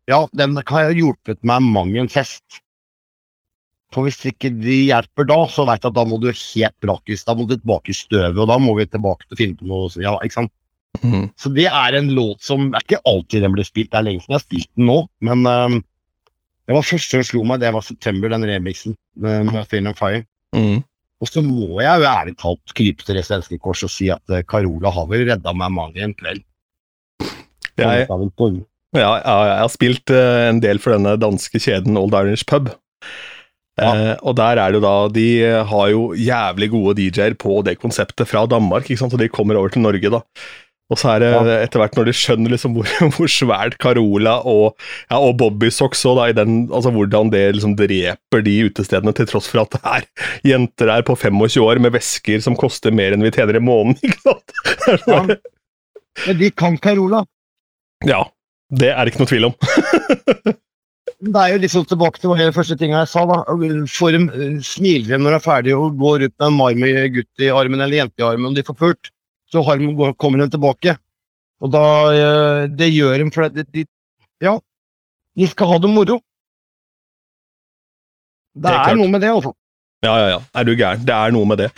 Ja, 0.07 0.21
den 0.39 0.55
har 0.69 0.93
hjulpet 0.95 1.41
meg 1.43 1.65
mang 1.67 1.91
en 1.99 2.09
fest. 2.09 2.61
For 3.91 4.07
hvis 4.07 4.21
ikke 4.31 4.53
de 4.55 4.77
hjelper 4.87 5.27
da, 5.27 5.39
så 5.51 5.65
veit 5.67 5.83
jeg 5.83 5.91
at 5.91 5.97
da 5.97 6.05
må 6.07 6.21
du 6.23 6.29
helt 6.31 6.77
brakis. 6.79 7.25
Da 7.27 7.35
må 7.35 7.43
du 7.51 7.57
tilbake 7.57 7.91
i 7.91 7.97
støvet, 7.97 8.39
og 8.39 8.47
da 8.47 8.55
må 8.63 8.77
vi 8.79 8.87
tilbake 8.87 9.27
til 9.27 9.35
å 9.35 9.41
finne 9.41 9.59
på 9.59 9.67
noe. 9.67 9.91
Ja, 9.99 10.15
ikke 10.23 10.37
sant? 10.37 10.55
Mm. 11.03 11.27
Så 11.35 11.51
det 11.53 11.67
er 11.67 11.99
en 11.99 12.13
låt 12.15 12.47
som 12.47 12.71
er 12.71 12.87
ikke 12.87 13.03
alltid 13.03 13.43
den 13.45 13.57
blir 13.57 13.67
spilt, 13.67 13.91
det 13.91 13.99
er 13.99 14.07
lenge 14.07 14.23
siden 14.23 14.37
jeg 14.37 14.39
har 14.39 14.47
spilt 14.47 14.71
den 14.79 14.89
nå, 14.89 14.97
men 15.27 15.43
ehm, 15.51 15.81
det 16.67 16.75
var 16.75 16.87
første 16.87 17.19
som 17.21 17.27
slo 17.27 17.45
meg, 17.47 17.63
det 17.63 17.73
var 17.75 17.85
September, 17.87 18.33
den 18.33 18.47
remixen 18.49 18.97
med 19.23 19.47
med 19.53 19.69
Thin 19.71 19.87
and 19.87 19.99
Fire. 19.99 20.25
Mm. 20.57 20.83
Og 21.23 21.31
så 21.31 21.41
må 21.45 21.81
jeg 21.81 22.03
jo 22.03 22.09
ærlig 22.11 22.35
talt 22.41 22.75
krype 22.77 23.07
til 23.07 23.17
det 23.17 23.25
svenske 23.25 23.59
kors 23.63 23.85
og 23.87 23.93
si 23.93 24.11
at 24.13 24.35
eh, 24.35 24.45
Carola 24.45 24.93
har 24.93 25.07
vel 25.09 25.25
redda 25.31 25.55
meg 25.57 25.73
mange 25.73 26.03
en 26.05 26.17
kveld. 26.17 26.43
Jeg. 27.77 28.09
Ja, 28.97 29.13
ja, 29.21 29.37
jeg 29.49 29.57
har 29.63 29.73
spilt 29.73 30.13
eh, 30.13 30.43
en 30.51 30.61
del 30.65 30.81
for 30.83 30.97
denne 30.97 31.17
danske 31.21 31.61
kjeden 31.61 31.97
Old 32.01 32.17
Irish 32.17 32.45
Pub. 32.49 32.69
Eh, 33.77 34.13
og 34.25 34.37
der 34.39 34.57
er 34.57 34.73
det 34.73 34.79
jo 34.79 34.85
da 34.87 34.93
De 35.13 35.27
har 35.69 35.89
jo 35.93 36.05
jævlig 36.17 36.71
gode 36.73 36.95
DJ-er 36.97 37.35
på 37.37 37.59
det 37.65 37.77
konseptet 37.81 38.29
fra 38.29 38.47
Danmark, 38.49 38.89
ikke 38.89 39.03
sant? 39.03 39.13
så 39.13 39.21
de 39.21 39.29
kommer 39.33 39.61
over 39.61 39.73
til 39.73 39.85
Norge, 39.85 40.13
da. 40.13 40.23
Og 40.87 40.99
så 41.01 41.09
er 41.17 41.19
det 41.25 41.29
Ja. 41.35 41.41
etter 41.65 41.81
hvert, 41.83 41.97
når 41.99 42.05
de 42.07 42.13
skjønner 42.15 42.53
liksom 42.55 42.77
hvor, 42.77 42.87
hvor 43.17 43.31
svært 43.33 43.75
Carola 43.83 44.37
og, 44.47 44.77
ja, 45.11 45.19
og 45.19 45.33
Bobby 45.41 45.67
Socks 45.75 46.05
og 46.07 46.21
da, 46.21 46.29
den, 46.45 46.69
altså 46.71 46.93
hvordan 46.95 47.33
det 47.33 47.43
liksom 47.57 47.75
dreper 47.79 48.45
de 48.47 48.55
utestedene, 48.69 49.15
til 49.19 49.27
tross 49.27 49.49
for 49.51 49.65
at 49.65 49.75
det 49.75 49.81
er 49.83 50.07
jenter 50.53 50.87
der 50.93 51.03
på 51.09 51.17
25 51.19 51.65
år 51.67 51.81
med 51.83 51.97
vesker 51.97 52.39
som 52.45 52.55
koster 52.61 52.95
mer 52.95 53.17
enn 53.17 53.27
vi 53.27 53.33
tjener 53.35 53.59
i 53.59 53.65
måneden, 53.67 53.99
ikke 54.07 54.23
sant? 54.23 54.55
Ja. 55.11 55.25
Men 56.29 56.39
de 56.39 56.53
kan 56.55 56.79
Carola. 56.79 57.25
ja, 58.07 58.23
det 58.71 58.93
er 58.95 59.03
det 59.05 59.13
ikke 59.15 59.25
noe 59.25 59.33
tvil 59.35 59.51
om. 59.51 59.59
Det 61.17 61.33
er 61.41 61.55
jo 61.55 61.61
liksom 61.63 61.85
tilbake 61.89 62.21
til 62.21 62.33
den 62.37 62.53
første 62.53 62.75
tinga 62.77 62.99
jeg 63.01 63.09
sa. 63.09 63.23
da. 63.25 63.37
Dem 64.13 64.27
eh, 64.37 64.59
smiler 64.67 65.17
når 65.23 65.33
de 65.33 65.39
er 65.39 65.45
ferdige 65.45 65.77
og 65.81 65.95
går 65.97 66.27
ut 66.27 66.33
med 66.35 66.45
en 66.51 66.57
Marmy-gutt 66.59 67.41
i 67.47 67.49
armen 67.49 67.81
eller 67.81 68.03
jente 68.03 68.21
i 68.21 68.27
armen, 68.27 68.51
og 68.51 68.59
de 68.59 68.65
får 68.67 68.77
pult, 68.77 69.09
så 69.53 69.63
har 69.67 69.79
de, 69.81 69.91
kommer 70.19 70.43
de 70.43 70.51
tilbake. 70.55 70.97
Og 71.65 71.73
da 71.73 71.85
eh, 72.13 72.63
Det 72.69 72.91
gjør 72.93 73.23
de 73.23 73.31
fordi 73.33 73.63
de, 73.63 73.85
de 73.85 73.87
Ja, 74.45 74.59
de 75.37 75.47
skal 75.49 75.71
ha 75.71 75.79
det 75.81 75.93
moro. 75.93 76.21
Det 78.57 78.67
det 78.67 78.75
er 78.75 78.93
er 78.93 78.99
noe 78.99 79.13
med 79.13 79.21
det, 79.25 79.31
altså. 79.33 79.53
Ja, 80.05 80.15
ja, 80.21 80.29
ja. 80.35 80.39
Er 80.55 80.65
du 80.65 80.77
gæren? 80.77 81.05
Det 81.05 81.13
er 81.17 81.33
noe 81.33 81.49
med 81.49 81.61
det. 81.61 81.71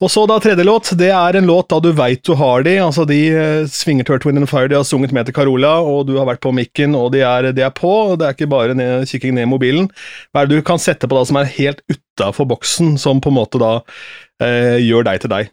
Og 0.00 0.08
så 0.08 0.22
da 0.24 0.38
tredje 0.40 0.64
låt. 0.64 0.94
Det 0.96 1.10
er 1.12 1.36
en 1.36 1.48
låt 1.48 1.68
da 1.68 1.76
du 1.84 1.90
veit 1.92 2.22
du 2.24 2.32
har 2.40 2.64
de. 2.64 2.78
Altså 2.80 3.04
de 3.08 3.18
eh, 3.36 3.68
svinger 3.68 4.06
Turt 4.08 4.24
Wind 4.24 4.40
and 4.40 4.48
Fire, 4.48 4.68
de 4.68 4.78
har 4.78 4.86
sunget 4.88 5.12
med 5.12 5.28
til 5.28 5.36
Carola, 5.36 5.74
og 5.84 6.06
du 6.08 6.14
har 6.16 6.28
vært 6.28 6.40
på 6.44 6.54
mikken, 6.56 6.96
og 6.96 7.12
de 7.12 7.20
er, 7.20 7.50
de 7.56 7.64
er 7.66 7.74
på. 7.76 7.90
og 8.12 8.18
Det 8.20 8.28
er 8.28 8.36
ikke 8.36 8.48
bare 8.48 8.76
ned, 8.76 9.04
kikking 9.10 9.36
ned 9.36 9.44
i 9.44 9.52
mobilen. 9.52 9.90
Hva 10.32 10.44
er 10.44 10.48
det 10.48 10.60
du 10.60 10.64
kan 10.64 10.80
sette 10.80 11.08
på 11.08 11.18
da 11.18 11.26
som 11.28 11.40
er 11.40 11.52
helt 11.58 11.84
utafor 11.92 12.48
boksen, 12.48 12.96
som 13.00 13.20
på 13.20 13.32
en 13.32 13.38
måte 13.42 13.60
da 13.60 13.74
eh, 14.40 14.80
gjør 14.80 15.04
deg 15.10 15.20
til 15.24 15.34
deg? 15.36 15.52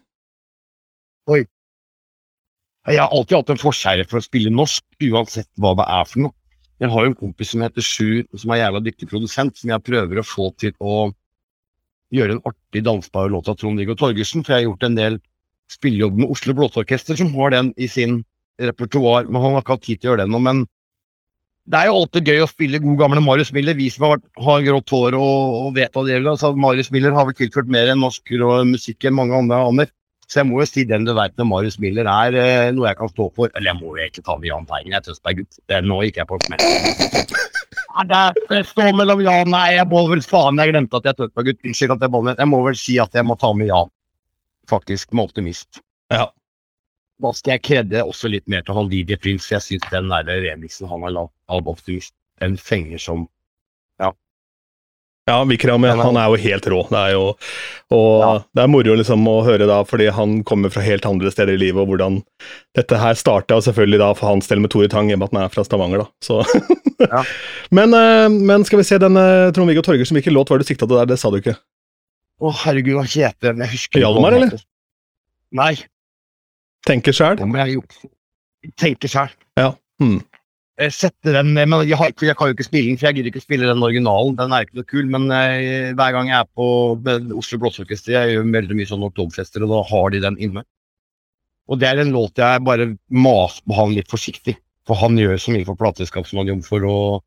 Jeg 2.88 3.00
har 3.02 3.12
alltid 3.12 3.36
hatt 3.36 3.50
en 3.52 3.60
forkjærlighet 3.60 4.10
for 4.10 4.20
å 4.20 4.24
spille 4.24 4.52
norsk, 4.54 4.84
uansett 5.10 5.48
hva 5.60 5.74
det 5.76 5.86
er 5.92 6.08
for 6.08 6.24
noe. 6.24 6.34
Jeg 6.78 6.92
har 6.92 7.04
jo 7.04 7.10
en 7.10 7.18
kompis 7.18 7.52
som 7.52 7.64
heter 7.64 7.84
Sjur, 7.84 8.22
som 8.38 8.52
er 8.54 8.62
jævla 8.62 8.80
dyktig 8.84 9.08
produsent, 9.10 9.58
som 9.58 9.72
jeg 9.72 9.84
prøver 9.84 10.20
å 10.20 10.26
få 10.26 10.52
til 10.62 10.72
å 10.78 11.10
gjøre 12.14 12.38
en 12.38 12.44
artig 12.48 12.84
dansbar 12.86 13.28
låt 13.32 13.50
av 13.50 13.58
Trond-Viggo 13.60 13.96
Torgersen, 13.98 14.44
for 14.46 14.54
jeg 14.54 14.62
har 14.62 14.70
gjort 14.70 14.86
en 14.86 14.96
del 14.96 15.18
spillejobb 15.72 16.22
med 16.22 16.32
Oslo 16.32 16.54
Blåteorkester, 16.56 17.18
som 17.18 17.34
har 17.34 17.52
den 17.52 17.72
i 17.76 17.90
sin 17.90 18.22
repertoar, 18.62 19.28
men 19.28 19.42
han 19.42 19.56
har 19.56 19.64
ikke 19.64 19.76
hatt 19.76 19.86
tid 19.86 20.00
til 20.00 20.08
å 20.08 20.12
gjøre 20.14 20.24
det 20.24 20.32
nå. 20.32 20.40
Men 20.46 20.62
det 21.68 21.82
er 21.82 21.90
jo 21.90 21.98
alltid 21.98 22.30
gøy 22.30 22.40
å 22.40 22.48
spille 22.48 22.80
god 22.80 23.02
gamle 23.02 23.22
Marius 23.26 23.52
Miller, 23.52 23.76
vi 23.76 23.90
som 23.92 24.06
har, 24.08 24.22
har 24.46 24.64
grått 24.64 24.94
hår 24.94 25.18
og, 25.18 25.58
og 25.58 25.74
vet 25.76 25.92
hva 25.92 26.06
det 26.06 26.14
gjelder. 26.14 26.32
Altså, 26.32 26.54
Marius 26.56 26.92
Miller 26.94 27.12
har 27.16 27.28
vel 27.28 27.36
tilført 27.36 27.68
mer 27.74 27.92
enn 27.92 28.00
norsk 28.00 28.32
musikk 28.70 29.04
enn 29.04 29.18
mange 29.18 29.36
andre 29.36 29.60
aner. 29.66 29.92
Så 30.28 30.42
jeg 30.42 30.48
må 30.50 30.58
jo 30.60 30.66
si 30.68 30.84
den 30.84 31.06
du 31.08 31.14
veit 31.16 31.32
med 31.40 31.48
Marius 31.48 31.78
Miller 31.80 32.08
er 32.12 32.34
eh, 32.36 32.70
noe 32.76 32.90
jeg 32.90 32.98
kan 32.98 33.08
stå 33.08 33.30
for. 33.36 33.48
Eller 33.56 33.70
jeg 33.70 33.78
må 33.80 33.94
jo 33.94 34.02
egentlig 34.02 34.24
ta 34.26 34.36
med 34.36 34.50
Jahn 34.50 34.66
Teigen, 34.68 34.92
jeg 34.92 35.00
er 35.00 35.06
Tønsberg-gutt. 35.06 35.60
Er 35.72 35.86
Nå 35.88 36.00
gikk 36.04 36.20
jeg 36.20 36.28
på 36.28 36.40
smell. 36.44 36.64
Ja, 37.98 38.04
det, 38.50 38.58
står 38.68 38.92
mellom 38.94 39.22
ja 39.24 39.38
og 39.42 39.48
nei. 39.50 39.64
Jeg 39.78 39.88
må 39.88 40.02
vel 40.10 40.20
faen, 40.22 40.60
jeg 40.60 40.74
glemte 40.74 41.00
at 41.00 41.08
jeg 41.08 41.16
er 41.16 41.20
Tønsberg-gutt. 41.22 41.62
Unnskyld 41.64 41.94
at 41.96 42.04
jeg 42.04 42.14
banner. 42.18 42.36
Jeg 42.44 42.52
må 42.52 42.60
vel 42.66 42.76
si 42.78 42.98
at 43.00 43.16
jeg 43.16 43.26
må 43.26 43.38
ta 43.40 43.54
med 43.56 43.72
Jan, 43.72 43.94
faktisk, 44.68 45.16
med 45.16 45.30
Optimist. 45.30 45.80
Ja. 46.12 46.28
Da 47.18 47.32
skal 47.34 47.56
jeg 47.56 47.64
kredde 47.64 48.04
også 48.04 48.28
litt 48.30 48.46
mer 48.52 48.62
til 48.66 48.76
han 48.76 48.92
Prins, 48.92 49.48
for 49.48 49.56
jeg 49.56 49.64
syns 49.64 49.88
den 49.90 50.12
der 50.12 50.28
remixen 50.44 50.92
han 50.92 51.08
har 51.08 51.16
lagd 51.16 51.32
av 51.48 51.72
Optimist, 51.72 52.12
den 52.44 52.60
fenger 52.60 53.00
som 53.02 53.26
Ja, 53.98 54.12
Vikram 55.48 55.82
Den 55.84 55.98
er- 55.98 56.02
han 56.04 56.16
er 56.16 56.28
jo 56.32 56.38
helt 56.42 56.66
rå. 56.72 56.80
Det 56.88 56.98
er 56.98 57.12
jo 57.12 57.24
og 57.90 58.20
Ja. 58.20 58.32
det 58.54 58.62
er 58.64 58.68
moro 58.68 58.94
liksom 58.96 59.24
å 59.28 59.36
høre 59.44 59.66
da, 59.66 59.82
fordi 59.84 60.10
han 60.12 60.42
kommer 60.44 60.70
fra 60.70 60.82
helt 60.82 61.06
andre 61.08 61.30
steder 61.30 61.54
i 61.54 61.60
livet, 61.60 61.80
og 61.80 61.88
hvordan 61.88 62.22
dette 62.76 62.98
her 62.98 63.14
starta, 63.14 63.56
og 63.56 63.62
selvfølgelig 63.64 63.98
da 63.98 64.12
for 64.14 64.26
hans 64.32 64.46
del 64.48 64.60
med 64.60 64.70
Tore 64.70 64.88
Tang, 64.88 65.08
i 65.10 65.14
og 65.14 65.18
med 65.20 65.28
at 65.28 65.32
han 65.36 65.42
er 65.44 65.48
fra 65.54 65.64
Stavanger, 65.64 65.98
da. 66.04 66.08
Så. 66.22 66.42
Ja. 67.00 67.22
men, 67.70 67.94
eh, 67.94 68.28
men 68.28 68.64
skal 68.64 68.78
vi 68.80 68.84
se, 68.84 68.98
den 68.98 69.14
Trond-Viggo 69.54 69.82
Torgersen, 69.86 70.16
hvilken 70.18 70.34
låt 70.34 70.50
var 70.50 70.58
det 70.58 70.66
du 70.66 70.74
sikta 70.74 70.86
til 70.88 70.96
der? 70.98 71.06
Det 71.06 71.18
sa 71.20 71.30
du 71.30 71.36
ikke. 71.40 71.54
Å, 72.42 72.52
herregud, 72.64 72.94
hva 72.98 73.04
heter 73.06 73.52
den? 73.52 73.58
Jeg 73.62 73.70
husker 73.76 74.00
Hjalmar, 74.02 74.32
eller? 74.34 74.58
Nei, 75.52 75.76
Tenker 76.86 77.12
sjæl? 77.12 77.38
Tenker 78.78 79.08
sjæl. 79.10 79.30
Ja. 79.58 79.72
Hmm. 80.00 80.20
Jeg 80.78 81.10
den 81.26 81.34
den, 81.34 81.48
men 81.56 81.88
jeg, 81.88 81.96
har, 81.98 82.12
jeg 82.22 82.36
kan 82.38 82.50
jo 82.50 82.54
ikke 82.54 82.68
spille 82.68 82.86
den, 82.86 82.98
for 82.98 83.08
jeg 83.08 83.16
gidder 83.16 83.32
ikke 83.32 83.42
spille 83.42 83.66
den 83.66 83.82
originalen. 83.82 84.36
Den 84.38 84.52
er 84.54 84.62
ikke 84.62 84.78
noe 84.78 84.86
kul, 84.86 85.08
men 85.10 85.24
jeg, 85.34 85.94
hver 85.98 86.12
gang 86.14 86.30
jeg 86.30 86.38
er 86.38 86.50
på 86.54 86.66
Oslo 87.40 87.58
Blåseorkester, 87.64 88.14
jeg 88.14 88.36
gjør 88.36 88.52
veldig 88.54 88.76
mye 88.78 88.90
sånn 88.90 89.06
oktoberfester, 89.08 89.64
og 89.66 89.72
da 89.74 89.80
har 89.88 90.14
de 90.14 90.20
den 90.22 90.38
inne. 90.46 90.62
Og 91.66 91.80
det 91.82 91.88
er 91.88 92.04
en 92.04 92.14
låt 92.14 92.38
jeg 92.38 92.62
bare 92.64 92.92
maser 93.10 93.66
på 93.66 93.74
han 93.74 93.96
litt 93.96 94.12
forsiktig, 94.12 94.54
for 94.86 95.02
han 95.02 95.18
gjør 95.18 95.42
så 95.42 95.56
mye 95.56 95.66
for 95.66 95.82
plateselskap 95.82 96.30
som 96.30 96.44
han 96.44 96.54
jobber 96.54 96.70
for, 96.70 96.86
og 96.86 97.26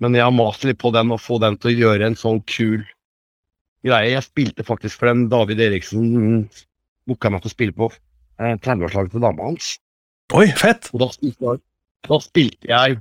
Men 0.00 0.14
jeg 0.16 0.24
har 0.24 0.32
mast 0.32 0.62
litt 0.64 0.78
på 0.80 0.90
den, 0.96 1.12
og 1.12 1.20
få 1.20 1.36
den 1.38 1.58
til 1.60 1.70
å 1.70 1.78
gjøre 1.78 2.06
en 2.08 2.16
sånn 2.16 2.38
kul 2.48 2.80
greie. 3.84 4.14
Jeg 4.14 4.24
spilte 4.24 4.64
faktisk 4.64 4.98
for 4.98 5.10
den 5.10 5.26
David 5.28 5.60
Eriksen 5.60 6.48
booka 7.06 7.30
meg 7.30 7.44
til 7.44 7.50
å 7.50 7.52
spille 7.52 7.76
på 7.76 7.90
eh, 7.92 8.56
30-årslaget 8.56 9.12
til 9.12 9.24
dama 9.26 9.50
hans. 9.50 9.74
Oi, 10.32 10.46
fett! 10.56 10.88
Og 10.94 11.02
da 11.04 11.10
spilte 11.12 11.44
jeg, 11.44 11.60
da 12.08 12.18
spilte 12.22 12.70
jeg 12.70 12.98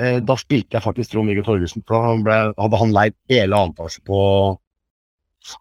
eh, 0.00 0.18
Da 0.24 0.36
spilte 0.40 0.76
jeg 0.76 0.84
faktisk 0.84 1.12
Trond-Viggo 1.12 1.44
Torgersen, 1.46 1.84
for 1.88 2.04
da 2.04 2.14
ble, 2.26 2.38
hadde 2.58 2.80
han 2.82 2.96
leid 2.96 3.18
hele 3.32 3.60
antasje 3.68 4.02
på 4.08 4.22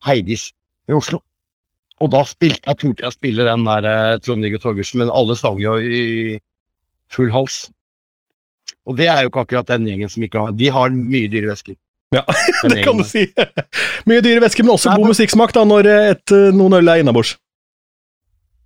Heidis 0.06 0.49
i 0.89 0.95
Oslo. 0.97 1.22
Og 2.02 2.10
da 2.14 2.24
spilte 2.26 2.66
jeg, 2.66 2.80
turte 2.82 3.06
jeg 3.06 3.12
å 3.12 3.16
spille 3.16 3.45
den 3.47 3.68
der 3.68 3.88
eh, 3.89 4.18
Trond-Viggo 4.24 4.62
Torgersen, 4.62 5.04
men 5.04 5.14
alle 5.14 5.38
sang 5.38 5.62
jo 5.62 5.78
i 5.78 6.39
full 7.12 7.32
hals. 7.34 7.68
Og 8.89 8.97
det 8.97 9.08
er 9.12 9.24
jo 9.24 9.32
ikke 9.32 9.45
akkurat 9.45 9.70
den 9.70 9.86
gjengen 9.89 10.10
som 10.10 10.24
ikke 10.26 10.41
har 10.41 10.54
De 10.58 10.70
har 10.74 10.93
mye 10.95 11.30
dyre 11.30 11.52
vesker. 11.52 11.78
Ja, 12.16 12.26
det 12.72 12.82
kan 12.84 12.97
du 12.99 13.06
si. 13.08 13.28
Mye 14.10 14.24
dyre 14.26 14.41
væske, 14.43 14.66
men 14.66 14.74
også 14.74 14.97
god 14.97 15.14
musikksmak 15.14 15.54
da, 15.56 15.64
når 15.68 15.91
eh, 15.91 16.10
et, 16.16 16.36
noen 16.58 16.82
øl 16.82 16.91
er 16.91 17.04
innabords. 17.04 17.38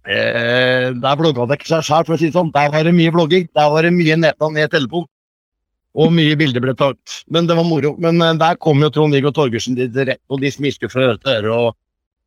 Eh, 0.05 0.91
der 1.01 1.17
blogga 1.17 1.47
det 1.49 1.59
ikke 1.59 1.71
seg 1.71 1.85
sjøl, 1.87 2.05
for 2.05 2.15
å 2.15 2.19
si 2.21 2.29
det 2.29 2.35
sånn. 2.37 2.51
Der 2.53 2.69
var 2.73 2.85
det 2.85 2.93
mye 2.93 3.13
blogging. 3.13 3.47
Der 3.57 3.71
var 3.73 3.85
det 3.87 3.93
mye 3.95 4.17
neta 4.21 4.49
ned 4.53 4.71
telefon. 4.73 5.07
Og 5.95 6.11
mye 6.11 6.35
bilder 6.37 6.61
ble 6.61 6.73
tatt. 6.77 7.21
Men 7.31 7.47
det 7.49 7.55
var 7.57 7.65
moro. 7.67 7.95
Men 8.01 8.21
eh, 8.21 8.35
der 8.41 8.59
kom 8.61 8.83
jo 8.83 8.91
Trond-Viggo 8.93 9.31
Torgersen 9.33 9.77
dit 9.79 9.95
rett, 9.95 10.21
og 10.29 10.41
de 10.43 10.51
smisker 10.53 10.91
fra 10.91 11.09
øre 11.11 11.17
til 11.23 11.33
øre. 11.39 11.55
Og 11.55 11.75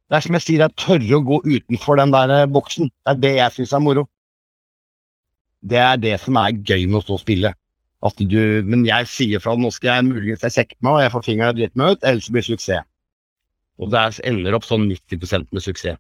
det 0.08 0.16
er 0.18 0.24
som 0.24 0.38
jeg 0.38 0.46
sier, 0.46 0.64
jeg 0.64 0.78
tørre 0.80 1.18
å 1.18 1.24
gå 1.28 1.40
utenfor 1.44 2.00
den 2.00 2.14
der 2.16 2.34
eh, 2.40 2.46
boksen. 2.50 2.90
Det 2.90 3.14
er 3.14 3.22
det 3.26 3.34
jeg 3.36 3.56
syns 3.58 3.76
er 3.76 3.84
moro. 3.84 4.06
Det 5.68 5.78
er 5.82 5.96
det 6.00 6.16
som 6.22 6.36
er 6.40 6.54
gøy 6.54 6.86
med 6.86 7.00
å 7.00 7.04
stå 7.06 7.16
og 7.18 7.24
spille. 7.24 7.54
At 8.06 8.20
du, 8.30 8.38
men 8.62 8.84
jeg 8.86 9.08
sier 9.10 9.42
fra 9.42 9.56
nå 9.58 9.72
skal 9.74 9.96
jeg 9.96 10.06
muligens 10.06 10.44
jeg 10.46 10.54
sjekker 10.54 10.78
meg, 10.86 10.92
og 10.92 11.00
jeg 11.02 11.12
får 11.16 11.24
fingeren 11.26 11.56
dritt 11.58 11.74
meg 11.78 11.96
ut, 11.96 12.04
ellers 12.06 12.28
blir 12.30 12.44
det 12.44 12.50
suksess. 12.52 12.86
Og 13.78 13.90
det 13.90 13.98
er- 13.98 14.20
ender 14.30 14.54
opp 14.54 14.66
sånn 14.66 14.86
90% 14.90 15.50
med 15.52 15.62
suksess. 15.62 15.98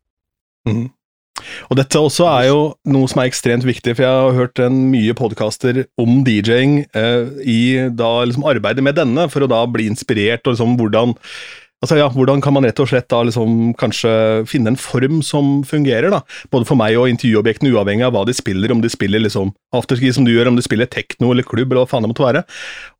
Og 1.68 1.78
dette 1.80 2.00
også 2.00 2.26
er 2.30 2.48
jo 2.48 2.60
noe 2.90 3.10
som 3.10 3.22
er 3.22 3.30
ekstremt 3.30 3.66
viktig, 3.66 3.94
for 3.96 4.06
jeg 4.06 4.24
har 4.24 4.36
hørt 4.36 4.62
en 4.62 4.80
mye 4.92 5.14
podkaster 5.18 5.84
om 6.00 6.20
DJ-ing 6.26 6.82
eh, 6.96 7.30
i 7.44 7.60
da 7.94 8.10
liksom 8.24 8.46
arbeidet 8.48 8.84
med 8.84 8.98
denne, 8.98 9.28
for 9.32 9.44
å 9.44 9.50
da 9.50 9.62
bli 9.70 9.88
inspirert, 9.90 10.44
og 10.46 10.56
liksom 10.56 10.76
hvordan 10.80 11.16
Altså 11.78 11.94
ja, 11.94 12.08
Hvordan 12.10 12.40
kan 12.42 12.56
man 12.56 12.64
rett 12.66 12.80
og 12.82 12.88
slett 12.90 13.06
da 13.12 13.20
liksom 13.22 13.72
kanskje 13.78 14.10
finne 14.50 14.72
en 14.72 14.78
form 14.80 15.20
som 15.22 15.60
fungerer, 15.66 16.10
da? 16.10 16.24
Både 16.50 16.66
for 16.66 16.78
meg 16.78 16.96
og 16.98 17.06
intervjuobjektene, 17.12 17.70
uavhengig 17.70 18.02
av 18.08 18.16
hva 18.16 18.24
de 18.26 18.34
spiller, 18.34 18.72
om 18.74 18.80
de 18.82 18.90
spiller 18.90 19.22
liksom 19.22 19.52
afterski 19.78 20.10
som 20.14 20.26
du 20.26 20.32
gjør, 20.32 20.50
om 20.50 20.58
de 20.58 20.64
spiller 20.66 20.90
tekno 20.90 21.30
eller 21.30 21.46
klubb, 21.46 21.70
eller 21.70 21.84
hva 21.84 21.90
faen 21.92 22.02
det 22.02 22.10
måtte 22.10 22.26
være. 22.26 22.42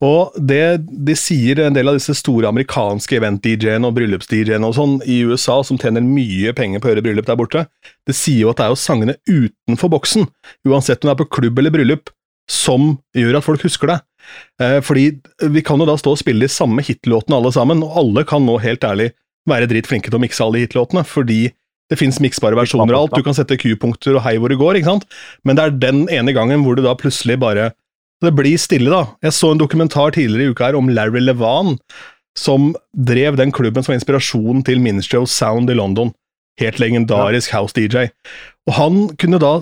Og 0.07 0.39
det 0.39 0.63
de 0.87 1.17
sier 1.19 1.65
en 1.65 1.75
del 1.75 1.91
av 1.91 1.99
disse 1.99 2.15
store 2.21 2.53
amerikanske 2.53 3.19
event-DJ-ene 3.19 3.91
og 3.91 3.99
bryllups-DJ-ene 3.99 4.71
og 4.71 4.79
sånn 4.79 4.95
i 5.11 5.25
USA, 5.27 5.59
som 5.67 5.81
tjener 5.81 6.05
mye 6.05 6.55
penger 6.55 6.79
på 6.79 6.87
å 6.87 6.95
gjøre 6.95 7.07
bryllup 7.09 7.27
der 7.27 7.41
borte, 7.41 7.67
det 8.07 8.15
sier 8.15 8.45
jo 8.45 8.53
at 8.53 8.63
det 8.63 8.69
er 8.69 8.77
jo 8.77 8.79
sangene 8.79 9.19
utenfor 9.27 9.91
boksen, 9.97 10.31
uansett 10.71 11.03
om 11.03 11.11
det 11.11 11.17
er 11.17 11.23
på 11.25 11.33
klubb 11.41 11.59
eller 11.59 11.75
bryllup, 11.75 12.15
som 12.49 12.95
gjør 13.17 13.41
at 13.41 13.51
folk 13.51 13.67
husker 13.67 13.91
det. 13.91 13.99
Eh, 14.63 14.79
fordi 14.85 15.11
vi 15.55 15.63
kan 15.67 15.81
jo 15.81 15.87
da 15.89 15.97
stå 16.01 16.15
og 16.15 16.21
spille 16.21 16.47
de 16.47 16.53
samme 16.53 16.85
hitlåtene 16.85 17.39
alle 17.39 17.53
sammen, 17.55 17.85
og 17.87 17.97
alle 18.03 18.27
kan 18.29 18.45
nå 18.47 18.59
helt 18.63 18.85
ærlig 18.87 19.13
være 19.49 19.69
dritflinke 19.71 20.11
til 20.11 20.19
å 20.19 20.23
mikse 20.23 20.45
alle 20.45 20.63
hitlåtene, 20.65 21.05
fordi 21.09 21.49
det 21.89 21.97
fins 21.97 22.19
miksbare 22.21 22.59
versjoner 22.59 22.93
av 22.93 23.07
alt, 23.07 23.17
du 23.17 23.25
kan 23.25 23.37
sette 23.37 23.57
Q-punkter 23.61 24.19
og 24.19 24.25
hei 24.27 24.37
hvor 24.37 24.53
det 24.53 24.59
går, 24.61 24.77
ikke 24.77 24.91
sant? 24.91 25.07
Men 25.49 25.57
det 25.57 25.65
er 25.65 25.79
den 25.87 26.03
ene 26.13 26.35
gangen 26.37 26.65
hvor 26.65 26.77
du 26.77 26.85
da 26.85 26.97
plutselig 26.99 27.39
bare 27.41 27.73
Det 28.19 28.33
blir 28.35 28.59
stille, 28.59 28.91
da. 28.91 29.15
Jeg 29.23 29.31
så 29.37 29.53
en 29.55 29.61
dokumentar 29.61 30.11
tidligere 30.11 30.51
i 30.51 30.51
uka 30.51 30.65
her 30.67 30.75
om 30.75 30.89
Larry 30.91 31.21
Levan, 31.23 31.77
som 32.35 32.73
drev 32.91 33.37
den 33.39 33.53
klubben 33.55 33.85
som 33.85 33.93
var 33.93 34.01
inspirasjonen 34.01 34.65
til 34.67 34.83
Ministry 34.83 35.21
of 35.21 35.29
Sound 35.31 35.71
i 35.71 35.77
London. 35.79 36.11
Helt 36.59 36.81
legendarisk 36.83 37.53
house-DJ. 37.55 38.09
Og 38.69 38.75
han 38.77 38.97
kunne 39.21 39.39
da 39.41 39.53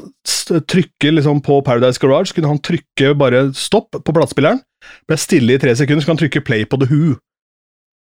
trykke 0.71 1.13
liksom 1.13 1.43
på 1.45 1.61
Paradise 1.67 2.01
Garage, 2.03 2.33
kunne 2.35 2.49
han 2.51 2.63
trykke 2.65 3.13
bare 3.19 3.45
stopp 3.59 3.99
på 4.01 4.15
platespilleren, 4.17 4.63
ble 5.11 5.19
stille 5.21 5.57
i 5.57 5.61
tre 5.63 5.75
sekunder, 5.79 6.03
så 6.03 6.09
kan 6.11 6.17
han 6.17 6.23
trykke 6.25 6.45
play 6.47 6.65
på 6.69 6.79
The 6.81 6.89
Who. 6.91 7.17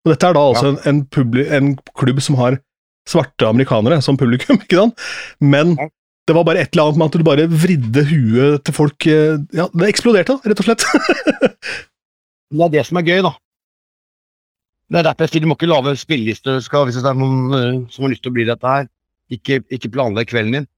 Og 0.06 0.12
dette 0.14 0.28
er 0.30 0.36
da 0.38 0.42
altså 0.46 0.72
en, 0.86 1.02
en, 1.10 1.38
en 1.58 1.70
klubb 1.98 2.20
som 2.22 2.38
har 2.40 2.60
svarte 3.06 3.46
amerikanere 3.46 4.00
som 4.02 4.18
publikum, 4.18 4.58
ikke 4.64 4.80
sant? 4.80 5.06
Men 5.42 5.76
Ja. 5.78 5.88
det 6.26 6.34
var 6.34 6.44
bare 6.48 6.62
et 6.64 6.72
eller 6.74 6.88
annet 6.88 6.98
med 6.98 7.06
at 7.06 7.18
du 7.20 7.26
bare 7.26 7.48
vridde 7.50 8.02
huet 8.08 8.64
til 8.66 8.74
folk 8.74 9.06
eh, 9.06 9.36
Ja, 9.54 9.68
det 9.74 9.90
eksploderte, 9.92 10.40
rett 10.42 10.62
og 10.62 10.66
slett. 10.70 10.86
Det 12.46 12.62
er 12.62 12.70
det 12.70 12.82
som 12.86 12.98
er 13.00 13.02
gøy, 13.02 13.20
da. 13.26 13.32
Det 14.86 15.00
er 15.00 15.06
derfor 15.08 15.26
jeg 15.26 15.32
sier 15.32 15.42
du 15.42 15.48
må 15.50 15.56
ikke 15.56 15.68
lage 15.68 15.96
spillelister 15.98 16.60
hvis 16.62 16.98
det 17.00 17.10
er 17.10 17.18
noen 17.18 17.54
eh, 17.58 17.78
som 17.90 18.06
har 18.06 18.12
lyst 18.12 18.22
til 18.22 18.30
å 18.30 18.36
bli 18.36 18.46
dette 18.46 18.70
her. 18.70 18.86
Ikke, 19.34 19.58
ikke 19.74 19.90
planlegg 19.90 20.30
kvelden 20.30 20.60
din. 20.60 20.68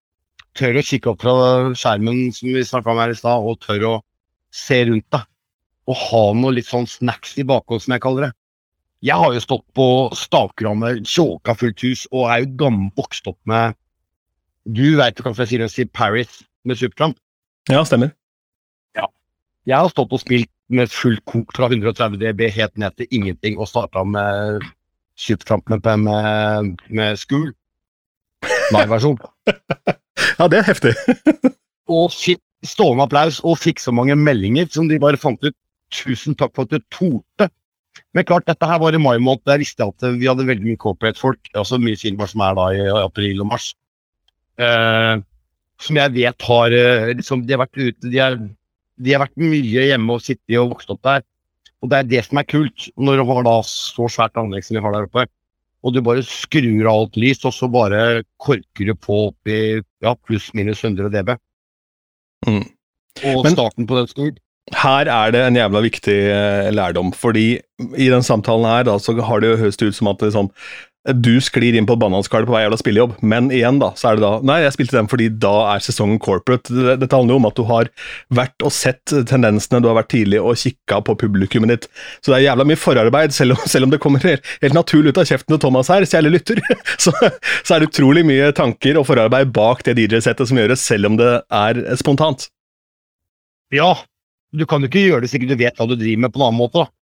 Tør 0.56 0.78
å 0.80 0.84
kikke 0.84 1.12
opp 1.12 1.24
fra 1.24 1.34
skjermen 1.76 2.30
som 2.32 2.48
vi 2.54 2.64
snakka 2.64 2.94
om 2.94 3.00
her 3.02 3.12
i 3.12 3.18
stad, 3.18 3.44
og 3.44 3.60
tør 3.60 3.84
å 3.84 3.94
se 4.54 4.80
rundt 4.88 5.06
deg. 5.12 5.26
Og 5.88 6.00
ha 6.08 6.22
noe 6.40 6.56
litt 6.56 6.68
sånn 6.68 6.88
snacks 6.88 7.36
i 7.40 7.44
bakhånd, 7.48 7.84
som 7.84 7.94
jeg 7.94 8.04
kaller 8.04 8.28
det. 8.28 8.32
Jeg 9.04 9.20
har 9.20 9.34
jo 9.36 9.42
stått 9.44 9.66
på 9.78 9.86
stavkrammer, 10.16 11.02
tjåka 11.06 11.54
fullt 11.60 11.84
hus, 11.86 12.06
og 12.10 12.32
er 12.32 12.42
jo 12.42 12.54
gammel 12.64 12.88
vokst 12.98 13.28
opp 13.30 13.38
med 13.46 13.76
Du 14.68 14.96
veit 14.98 15.20
kanskje 15.20 15.44
jeg 15.44 15.52
sier 15.52 15.62
det, 15.62 15.70
sier 15.72 15.92
Paris 15.92 16.40
med 16.64 16.80
Supertramp. 16.80 17.20
ja, 17.70 17.84
stemmer. 17.84 18.10
Jeg 19.68 19.76
har 19.76 19.90
stått 19.92 20.14
og 20.16 20.22
spilt 20.22 20.50
med 20.72 20.88
fullt 20.92 21.20
kok 21.28 21.52
fra 21.56 21.68
130 21.68 22.16
dB 22.20 22.46
helt 22.54 22.76
ned 22.80 22.96
til 22.96 23.08
ingenting, 23.12 23.58
og 23.60 23.68
starta 23.68 24.04
med 24.04 24.64
Supertramp 25.18 25.68
med, 25.68 25.88
med, 26.06 26.76
med 26.88 27.16
School. 27.20 27.52
Live-versjon. 28.74 29.18
Ja, 30.38 30.48
det 30.50 30.58
er 30.58 30.66
heftig. 30.66 30.90
Og 31.94 32.10
fikk 32.10 32.40
stående 32.66 33.04
applaus, 33.06 33.38
og 33.46 33.60
fikk 33.62 33.78
så 33.78 33.92
mange 33.94 34.16
meldinger 34.18 34.66
som 34.74 34.88
de 34.90 34.98
bare 35.00 35.18
fant 35.20 35.42
ut. 35.46 35.54
Tusen 35.94 36.34
takk 36.36 36.52
for 36.56 36.66
at 36.66 36.74
du 36.74 36.82
torde. 36.92 37.46
Men 38.14 38.26
klart, 38.26 38.48
dette 38.50 38.66
her 38.66 38.80
var 38.82 38.94
i 38.94 39.00
mai 39.00 39.16
måned. 39.22 39.44
Der 39.46 39.60
visste 39.62 39.84
jeg 39.84 39.94
at 39.94 40.18
vi 40.18 40.28
hadde 40.28 40.46
veldig 40.46 40.66
mye 40.66 40.80
corporate-folk. 40.82 41.52
Altså 41.54 41.78
mye 41.80 41.98
Silmar 41.98 42.30
som 42.30 42.42
er 42.44 42.58
da 42.58 42.66
i 42.74 42.84
april 42.98 43.44
og 43.44 43.50
mars. 43.54 43.70
Eh, 44.58 45.22
som 45.86 46.00
jeg 46.02 46.14
vet 46.18 46.48
har 46.50 46.74
eh, 46.74 47.12
liksom, 47.14 47.46
De 47.46 47.54
har 47.54 47.62
vært 47.62 47.78
ute, 47.78 48.10
de, 48.10 48.18
er, 48.20 48.36
de 48.98 49.14
har 49.14 49.24
vært 49.24 49.40
mye 49.40 49.88
hjemme 49.90 50.16
og 50.16 50.22
sittet 50.24 50.58
og 50.60 50.72
vokst 50.74 50.90
opp 50.94 51.02
der. 51.06 51.24
Og 51.82 51.90
det 51.92 51.98
er 51.98 52.08
det 52.10 52.22
som 52.26 52.40
er 52.40 52.46
kult, 52.50 52.88
når 52.98 53.20
du 53.20 53.24
har 53.28 53.44
da 53.46 53.58
så 53.66 54.08
svært 54.10 54.38
anlegg 54.40 54.64
som 54.66 54.78
vi 54.78 54.82
har 54.82 54.96
der 54.96 55.06
oppe. 55.06 55.26
og 55.86 55.94
du 55.94 56.00
bare 56.02 56.24
skrur 56.26 56.88
av 56.90 57.04
alt 57.04 57.16
lys, 57.16 57.44
og 57.46 57.52
så 57.54 57.68
bare 57.70 58.24
korker 58.42 58.88
du 58.88 58.94
på 58.98 59.28
opp 59.28 59.46
i 59.46 59.78
ja, 60.02 60.14
pluss-minus 60.26 60.82
100 60.82 61.06
dB. 61.14 61.36
Mm. 62.48 62.64
Og 63.30 63.44
Men- 63.44 63.54
starten 63.54 63.86
på 63.86 63.96
den 64.00 64.08
snur. 64.10 64.32
Her 64.74 65.08
er 65.08 65.30
det 65.32 65.40
en 65.46 65.56
jævla 65.56 65.80
viktig 65.80 66.16
eh, 66.28 66.70
lærdom, 66.74 67.12
fordi 67.14 67.60
i 67.96 68.08
den 68.10 68.22
samtalen 68.26 68.66
her 68.68 68.82
da, 68.84 68.98
så 68.98 69.14
har 69.22 69.40
det 69.40 69.48
jo 69.54 69.60
høres 69.62 69.78
ut 69.80 69.94
som 69.94 70.10
at 70.10 70.18
det, 70.18 70.28
liksom, 70.28 70.50
du 71.16 71.38
sklir 71.44 71.76
inn 71.78 71.86
på 71.88 71.94
et 71.96 72.02
bananskall 72.02 72.44
på 72.46 72.52
vei 72.52 72.62
jævla 72.64 72.78
spillejobb, 72.80 73.14
men 73.24 73.48
igjen 73.54 73.78
da, 73.80 73.90
så 73.98 74.10
er 74.10 74.18
det 74.18 74.24
da 74.24 74.32
Nei, 74.48 74.58
jeg 74.64 74.74
spilte 74.74 74.96
den 74.98 75.08
fordi 75.10 75.28
da 75.42 75.52
er 75.72 75.84
sesongen 75.84 76.20
corporate. 76.22 76.72
Dette 77.00 77.16
handler 77.16 77.36
jo 77.36 77.40
om 77.40 77.48
at 77.48 77.58
du 77.58 77.64
har 77.68 77.90
vært 78.34 78.66
og 78.66 78.74
sett 78.74 79.14
tendensene, 79.30 79.80
du 79.82 79.88
har 79.90 79.98
vært 79.98 80.10
tidlig 80.12 80.40
og 80.42 80.58
kikka 80.60 81.00
på 81.06 81.16
publikummet 81.22 81.72
ditt. 81.72 81.88
Så 82.20 82.32
det 82.32 82.40
er 82.40 82.46
jævla 82.48 82.66
mye 82.68 82.80
forarbeid, 82.80 83.34
selv 83.36 83.56
om, 83.56 83.64
selv 83.70 83.88
om 83.88 83.94
det 83.94 84.00
kommer 84.04 84.24
helt, 84.28 84.44
helt 84.62 84.76
naturlig 84.76 85.14
ut 85.14 85.22
av 85.22 85.30
kjeften 85.30 85.54
til 85.54 85.62
Thomas 85.64 85.90
her, 85.92 86.06
kjære 86.08 86.34
lytter. 86.34 86.62
Så, 86.98 87.12
så 87.62 87.74
er 87.74 87.82
det 87.82 87.90
utrolig 87.92 88.24
mye 88.26 88.50
tanker 88.56 88.98
og 88.98 89.06
forarbeid 89.06 89.52
bak 89.54 89.84
det 89.86 89.94
DJ-settet 89.98 90.50
som 90.50 90.58
gjøres, 90.58 90.82
selv 90.82 91.08
om 91.10 91.18
det 91.18 91.30
er 91.54 91.80
spontant. 92.00 92.48
Ja, 93.74 93.92
du 94.56 94.64
kan 94.68 94.82
jo 94.82 94.88
ikke 94.90 95.04
gjøre 95.04 95.24
det 95.24 95.30
sikkert 95.32 95.52
du 95.52 95.60
vet 95.60 95.78
hva 95.78 95.86
du 95.88 95.94
driver 95.94 96.24
med 96.24 96.32
på 96.34 96.40
en 96.40 96.48
annen 96.48 96.58
måte. 96.58 96.84
da. 96.84 96.97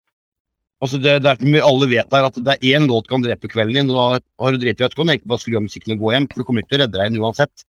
Altså 0.84 0.98
det, 1.00 1.14
det 1.24 1.30
er 1.30 1.38
som 1.40 1.54
vi 1.54 1.62
alle 1.64 1.86
vet 1.88 2.12
her, 2.12 2.26
at 2.28 2.36
det 2.36 2.54
er 2.54 2.76
én 2.76 2.88
låt 2.90 3.06
kan 3.08 3.22
drepe 3.24 3.48
kvelden 3.48 3.78
din. 3.78 3.92
og 3.94 4.18
Da 4.20 4.44
har 4.44 4.52
du 4.52 4.60
dritt 4.60 4.82
i 4.82 4.84
vet, 4.84 4.96
kan 4.98 5.12
ikke 5.14 5.30
bare 5.32 5.40
skru 5.40 5.56
av 5.56 5.64
musikken 5.64 5.94
og 5.96 6.02
gå 6.02 6.12
hjem, 6.12 6.26
for 6.28 6.42
du 6.42 6.48
kommer 6.48 6.64
ikke 6.64 6.74
til 6.74 6.80
å 6.80 6.84
redde 6.84 6.98
deg 6.98 7.12
inn 7.12 7.22
uansett. 7.22 7.64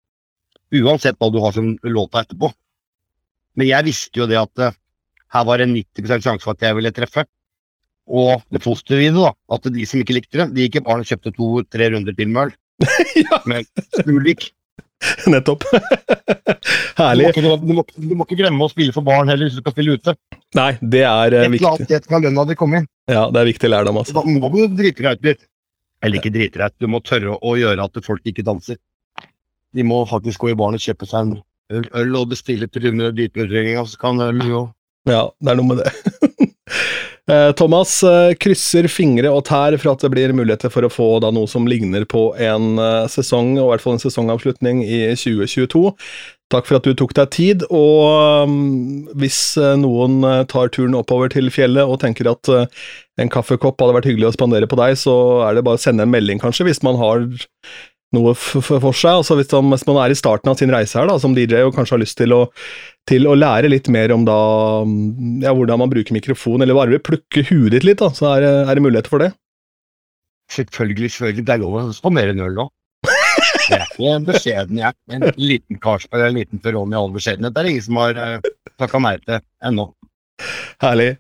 Uansett 0.81 1.19
hva 1.21 1.29
du 1.29 1.37
har 1.45 1.53
som 1.53 1.75
låta 1.85 2.23
etterpå. 2.25 2.49
Men 3.61 3.69
jeg 3.69 3.89
visste 3.91 4.23
jo 4.23 4.29
det 4.31 4.39
at 4.41 4.65
eh, 4.65 4.79
her 5.37 5.45
var 5.49 5.61
det 5.61 5.69
90% 5.69 6.25
sjanse 6.25 6.47
for 6.47 6.57
at 6.57 6.65
jeg 6.65 6.79
ville 6.79 6.95
treffe. 6.97 7.27
Og 8.09 8.43
det 8.53 8.63
positive 8.65 9.05
i 9.05 9.11
det, 9.13 9.21
da, 9.21 9.33
at 9.57 9.69
de 9.77 9.85
som 9.89 10.01
ikke 10.01 10.17
likte 10.17 10.41
det, 10.41 10.49
de 10.57 10.67
gikk 10.67 10.81
i 10.81 10.85
baren 10.89 11.05
og 11.05 11.09
kjøpte 11.13 11.35
to-tre 11.37 11.93
runder 11.93 12.17
til 12.17 12.33
med 12.33 12.49
øl. 12.49 12.57
Ja. 13.23 13.39
Med 13.47 13.69
Smulvik. 14.01 14.49
Nettopp. 15.33 15.65
Du, 16.93 17.01
Herlig. 17.03 17.25
må 17.25 17.31
ikke- 17.33 17.43
du, 17.67 17.73
må, 17.75 17.83
du 17.97 18.15
må 18.21 18.25
ikke 18.27 18.37
glemme 18.39 18.67
å 18.67 18.71
spille 18.71 18.93
for 18.95 19.03
barn 19.07 19.31
heller 19.31 19.49
hvis 19.49 19.57
du 19.57 19.63
skal 19.63 19.73
spille 19.75 19.95
ute. 19.97 20.13
Nei, 20.55 20.69
det 20.83 21.01
er 21.09 21.33
eh, 21.35 21.47
Et 21.47 21.47
eller 21.49 21.55
viktig. 21.57 21.87
annet 21.97 22.27
lønna 22.29 22.45
di 22.51 22.57
komme 22.61 22.83
inn. 22.83 22.87
Ja, 23.11 23.23
det 23.33 23.41
er 23.41 23.49
viktig 23.49 23.71
lærdom, 23.73 23.99
altså. 24.03 24.15
Da 24.19 24.23
må 24.29 24.51
du 24.53 24.61
drite 24.77 25.03
deg 25.03 25.17
ut 25.19 25.25
litt. 25.31 25.47
Eller 26.05 26.21
ikke 26.21 26.33
drite 26.35 26.61
deg 26.61 26.69
ut, 26.75 26.77
du 26.85 26.89
må 26.93 27.01
tørre 27.03 27.39
å 27.41 27.55
gjøre 27.59 27.87
at 27.89 27.99
folk 28.05 28.29
ikke 28.29 28.45
danser. 28.47 28.77
De 29.75 29.87
må 29.89 30.03
faktisk 30.11 30.45
gå 30.45 30.53
i 30.53 30.57
baren 30.61 30.77
og 30.79 30.85
kjøpe 30.85 31.09
seg 31.09 31.25
en 31.25 31.35
øl, 31.81 31.89
øl 32.03 32.17
og 32.21 32.29
bestille 32.35 32.69
til 32.69 32.91
under 32.93 33.15
dyputrenginga, 33.17 33.87
så 33.89 33.99
kan 34.05 34.21
øl 34.29 34.43
jo 34.47 34.63
Ja, 35.09 35.25
det 35.41 35.55
er 35.55 35.59
noe 35.59 35.73
med 35.73 35.81
det. 35.83 35.93
Eh, 37.31 37.53
Thomas 37.53 38.03
eh, 38.03 38.33
krysser 38.35 38.89
fingre 38.91 39.31
og 39.31 39.45
tær 39.47 39.77
for 39.79 39.93
at 39.93 40.03
det 40.03 40.11
blir 40.11 40.33
muligheter 40.35 40.73
for 40.75 40.83
å 40.83 40.91
få 40.91 41.07
da 41.23 41.31
noe 41.31 41.47
som 41.47 41.69
ligner 41.71 42.03
på 42.11 42.33
en 42.35 42.81
eh, 42.83 43.05
sesong, 43.11 43.55
og 43.61 43.69
i 43.69 43.69
hvert 43.71 43.85
fall 43.85 43.95
en 43.95 44.03
sesongavslutning 44.03 44.83
i 44.83 45.05
2022. 45.15 45.93
Takk 46.53 46.67
for 46.67 46.81
at 46.81 46.89
du 46.89 46.97
tok 46.99 47.15
deg 47.17 47.31
tid, 47.33 47.63
og 47.71 48.51
mm, 48.51 49.15
hvis 49.23 49.39
noen 49.81 50.19
tar 50.51 50.69
turen 50.75 50.99
oppover 50.99 51.31
til 51.33 51.49
fjellet 51.55 51.87
og 51.87 52.03
tenker 52.03 52.29
at 52.29 52.51
en 52.53 53.33
kaffekopp 53.33 53.81
hadde 53.81 53.95
vært 53.97 54.11
hyggelig 54.11 54.33
å 54.33 54.35
spandere 54.35 54.69
på 54.69 54.77
deg, 54.83 54.99
så 55.01 55.15
er 55.47 55.57
det 55.57 55.65
bare 55.65 55.81
å 55.81 55.83
sende 55.83 56.05
en 56.05 56.13
melding, 56.13 56.43
kanskje, 56.43 56.67
hvis 56.69 56.83
man 56.85 57.01
har 57.01 57.25
noe 58.13 58.35
for 58.37 58.93
seg. 58.93 59.23
Altså 59.23 59.39
hvis 59.39 59.87
man 59.89 60.01
er 60.03 60.13
i 60.13 60.19
starten 60.19 60.53
av 60.53 60.59
sin 60.61 60.73
reise 60.73 60.99
her 60.99 61.09
da, 61.09 61.17
som 61.23 61.37
DJ 61.37 61.65
og 61.67 61.73
kanskje 61.77 61.97
har 61.97 62.03
lyst 62.05 62.19
til 62.21 62.37
å, 62.37 62.43
til 63.11 63.27
å 63.27 63.35
lære 63.35 63.71
litt 63.73 63.89
mer 63.93 64.13
om 64.15 64.27
da, 64.27 64.39
ja, 65.43 65.53
hvordan 65.55 65.81
man 65.83 65.91
bruker 65.91 66.15
mikrofon, 66.15 66.63
eller 66.63 66.79
bare 66.79 67.01
plukke 67.03 67.43
huet 67.49 67.73
ditt 67.75 67.87
litt, 67.87 68.03
da, 68.03 68.13
så 68.15 68.37
er, 68.37 68.47
er 68.63 68.79
det 68.79 68.85
muligheter 68.85 69.13
for 69.13 69.25
det. 69.25 69.33
Selvfølgelig, 70.53 71.11
selvfølgelig. 71.17 71.47
Det 71.49 71.55
er 71.55 71.63
lov 71.63 71.79
å 71.81 71.89
få 71.97 72.13
mer 72.15 72.31
enn 72.33 72.45
øl 72.45 72.55
nå. 72.61 72.69
Det 73.03 73.79
er 73.79 73.85
ikke 73.87 74.13
en 74.13 74.27
beskjeden 74.27 74.81
jeg. 74.83 74.97
En 75.17 75.27
liten 75.39 75.81
Karlsberg 75.83 76.21
eller 76.21 76.33
en 76.33 76.41
liten 76.41 76.63
Peroni 76.63 76.97
i 76.97 76.99
all 76.99 77.13
beskjedenhet. 77.15 77.55
Det 77.55 77.63
er 77.63 77.71
ingen 77.71 77.85
som 77.87 78.01
har 78.03 78.19
uh, 78.19 78.51
takka 78.81 79.01
nei 79.03 79.15
til 79.23 79.39
ennå. 79.71 79.87
Herlig. 80.83 81.11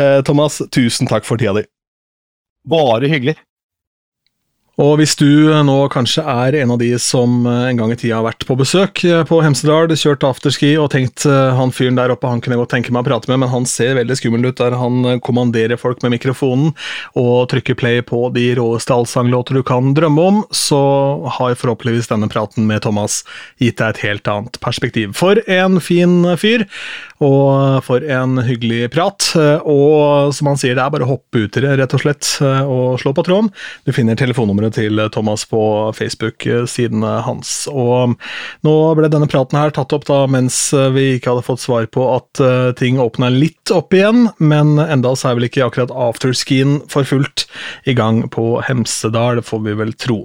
Eh, 0.00 0.20
Thomas, 0.24 0.60
tusen 0.72 1.08
takk 1.10 1.26
for 1.28 1.40
tida 1.40 1.54
di. 1.58 1.64
Bare 2.68 3.08
hyggelig. 3.10 3.36
Og 4.80 4.94
hvis 4.96 5.12
du 5.20 5.28
nå 5.66 5.76
kanskje 5.92 6.22
er 6.24 6.56
en 6.62 6.70
av 6.72 6.78
de 6.80 6.88
som 7.02 7.42
eh, 7.44 7.66
en 7.68 7.76
gang 7.76 7.90
i 7.92 7.98
tida 8.00 8.16
har 8.16 8.24
vært 8.24 8.46
på 8.48 8.56
besøk 8.56 9.02
eh, 9.04 9.20
på 9.28 9.40
Hemsedal, 9.44 9.92
kjørt 9.92 10.24
afterski 10.24 10.70
og 10.80 10.88
tenkt 10.94 11.26
eh, 11.28 11.50
han 11.56 11.72
fyren 11.74 11.98
der 11.98 12.14
oppe, 12.14 12.30
han 12.30 12.40
kunne 12.40 12.56
jeg 12.56 12.62
godt 12.62 12.72
tenke 12.72 12.94
meg 12.94 13.04
å 13.04 13.08
prate 13.10 13.28
med, 13.28 13.42
men 13.42 13.52
han 13.52 13.68
ser 13.68 13.98
veldig 13.98 14.16
skummel 14.16 14.48
ut 14.48 14.56
der 14.60 14.78
han 14.80 15.20
kommanderer 15.26 15.76
folk 15.80 16.00
med 16.00 16.14
mikrofonen 16.14 16.72
og 17.18 17.50
trykker 17.52 17.76
play 17.76 18.00
på 18.06 18.22
de 18.32 18.46
råeste 18.56 18.96
allsanglåter 18.96 19.58
du 19.58 19.64
kan 19.68 19.92
drømme 19.96 20.24
om, 20.30 20.40
så 20.48 20.80
har 21.36 21.58
forhåpentligvis 21.60 22.08
denne 22.08 22.30
praten 22.32 22.64
med 22.70 22.80
Thomas 22.86 23.20
gitt 23.60 23.82
deg 23.82 23.92
et 23.98 24.02
helt 24.06 24.32
annet 24.32 24.56
perspektiv. 24.64 25.12
For 25.18 25.42
en 25.44 25.76
fin 25.84 26.24
fyr, 26.40 26.64
og 27.20 27.84
for 27.84 28.04
en 28.08 28.40
hyggelig 28.46 28.88
prat. 28.94 29.26
Og 29.68 30.32
som 30.32 30.48
han 30.48 30.60
sier, 30.60 30.72
det 30.76 30.84
er 30.84 30.92
bare 30.94 31.04
å 31.04 31.12
hoppe 31.12 31.44
ut 31.44 31.58
i 31.58 31.64
det, 31.64 31.74
rett 31.76 31.96
og 31.96 32.00
slett, 32.00 32.30
og 32.40 32.96
slå 33.02 33.12
på 33.16 33.24
tråden. 33.26 33.50
Du 33.84 33.92
finner 33.92 34.16
telefonnummeret 34.16 34.69
til 34.74 35.00
Thomas 35.14 35.44
på 35.48 35.60
Facebook-sidene 35.96 37.20
hans. 37.26 37.52
Og 37.70 38.16
nå 38.66 38.74
ble 38.98 39.10
denne 39.12 39.28
praten 39.30 39.58
her 39.60 39.72
tatt 39.74 39.94
opp 39.96 40.06
da 40.08 40.22
mens 40.30 40.58
vi 40.94 41.14
ikke 41.16 41.34
hadde 41.34 41.46
fått 41.46 41.64
svar 41.64 41.88
på 41.92 42.06
at 42.14 42.42
eh, 42.44 42.72
ting 42.78 43.00
åpna 43.02 43.30
litt 43.32 43.72
opp 43.74 43.94
igjen, 43.96 44.28
men 44.38 44.76
enda 44.82 45.14
så 45.16 45.30
er 45.30 45.38
vel 45.38 45.48
ikke 45.50 45.66
akkurat 45.66 45.94
afterskien 45.94 46.80
for 46.90 47.06
fullt 47.08 47.46
i 47.88 47.96
gang 47.98 48.24
på 48.32 48.60
Hemsedal, 48.66 49.42
får 49.44 49.64
vi 49.66 49.76
vel 49.80 49.94
tro. 49.98 50.22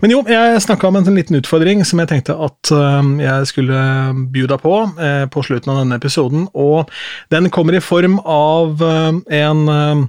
Men 0.00 0.14
jo, 0.14 0.22
jeg 0.24 0.60
snakka 0.64 0.88
om 0.88 0.96
en 0.96 1.04
sånn 1.04 1.18
liten 1.18 1.36
utfordring 1.36 1.82
som 1.84 2.00
jeg 2.00 2.08
tenkte 2.08 2.32
at 2.32 2.70
jeg 3.20 3.50
skulle 3.50 3.80
by 4.32 4.46
på 4.62 4.76
eh, 4.96 5.26
på 5.28 5.44
slutten 5.44 5.74
av 5.74 5.82
denne 5.82 6.00
episoden, 6.00 6.48
og 6.56 6.88
den 7.32 7.50
kommer 7.52 7.76
i 7.76 7.84
form 7.84 8.18
av 8.24 8.80
en 8.80 10.08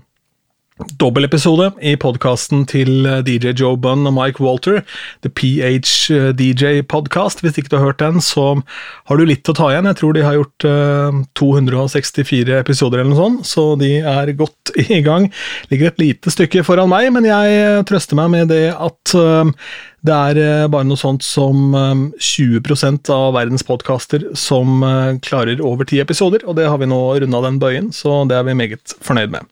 dobbeltepisode 1.02 1.72
i 1.82 1.96
podkasten 2.00 2.66
til 2.70 3.06
øh, 3.06 3.22
DJ 3.26 3.54
Joe 3.60 3.78
Bunn 3.78 4.08
og 4.10 4.14
Mike 4.16 4.42
Walter, 4.44 4.82
The 5.24 5.30
PH 5.30 6.34
DJ 6.38 6.82
Podcast. 6.82 7.42
Hvis 7.42 7.58
ikke 7.58 7.72
du 7.72 7.78
har 7.78 7.92
hørt 7.92 8.02
den, 8.02 8.22
så 8.22 8.62
har 9.10 9.20
du 9.20 9.26
litt 9.28 9.50
å 9.50 9.56
ta 9.58 9.70
igjen. 9.72 9.90
Jeg 9.90 10.00
tror 10.00 10.16
de 10.18 10.26
har 10.26 10.40
gjort 10.40 10.68
øh, 10.70 11.22
264 11.40 12.60
episoder 12.60 13.02
eller 13.02 13.14
noe 13.14 13.22
sånt, 13.22 13.48
så 13.50 13.68
de 13.82 13.94
er 14.00 14.34
godt 14.40 14.74
i 14.88 15.02
gang. 15.06 15.30
Ligger 15.72 15.92
et 15.92 16.02
lite 16.02 16.34
stykke 16.34 16.66
foran 16.68 16.92
meg, 16.92 17.12
men 17.16 17.30
jeg 17.30 17.86
trøster 17.90 18.20
meg 18.20 18.34
med 18.34 18.52
det 18.54 18.66
at 18.74 19.16
øh, 19.18 19.54
det 20.02 20.14
er 20.14 20.40
eh, 20.42 20.68
bare 20.72 20.88
noe 20.90 20.98
sånt 20.98 21.22
som 21.26 21.76
eh, 21.78 22.00
20% 22.18 23.12
av 23.14 23.36
verdens 23.36 23.66
podkaster 23.68 24.32
som 24.38 24.82
eh, 24.86 25.20
klarer 25.22 25.62
over 25.62 25.86
ti 25.86 26.00
episoder, 26.02 26.46
og 26.48 26.58
det 26.58 26.66
har 26.70 26.82
vi 26.82 26.90
nå 26.90 27.00
runda 27.22 27.44
den 27.46 27.60
bøyen, 27.62 27.92
så 27.94 28.24
det 28.30 28.40
er 28.40 28.48
vi 28.48 28.58
meget 28.58 28.96
fornøyd 29.06 29.34
med. 29.36 29.46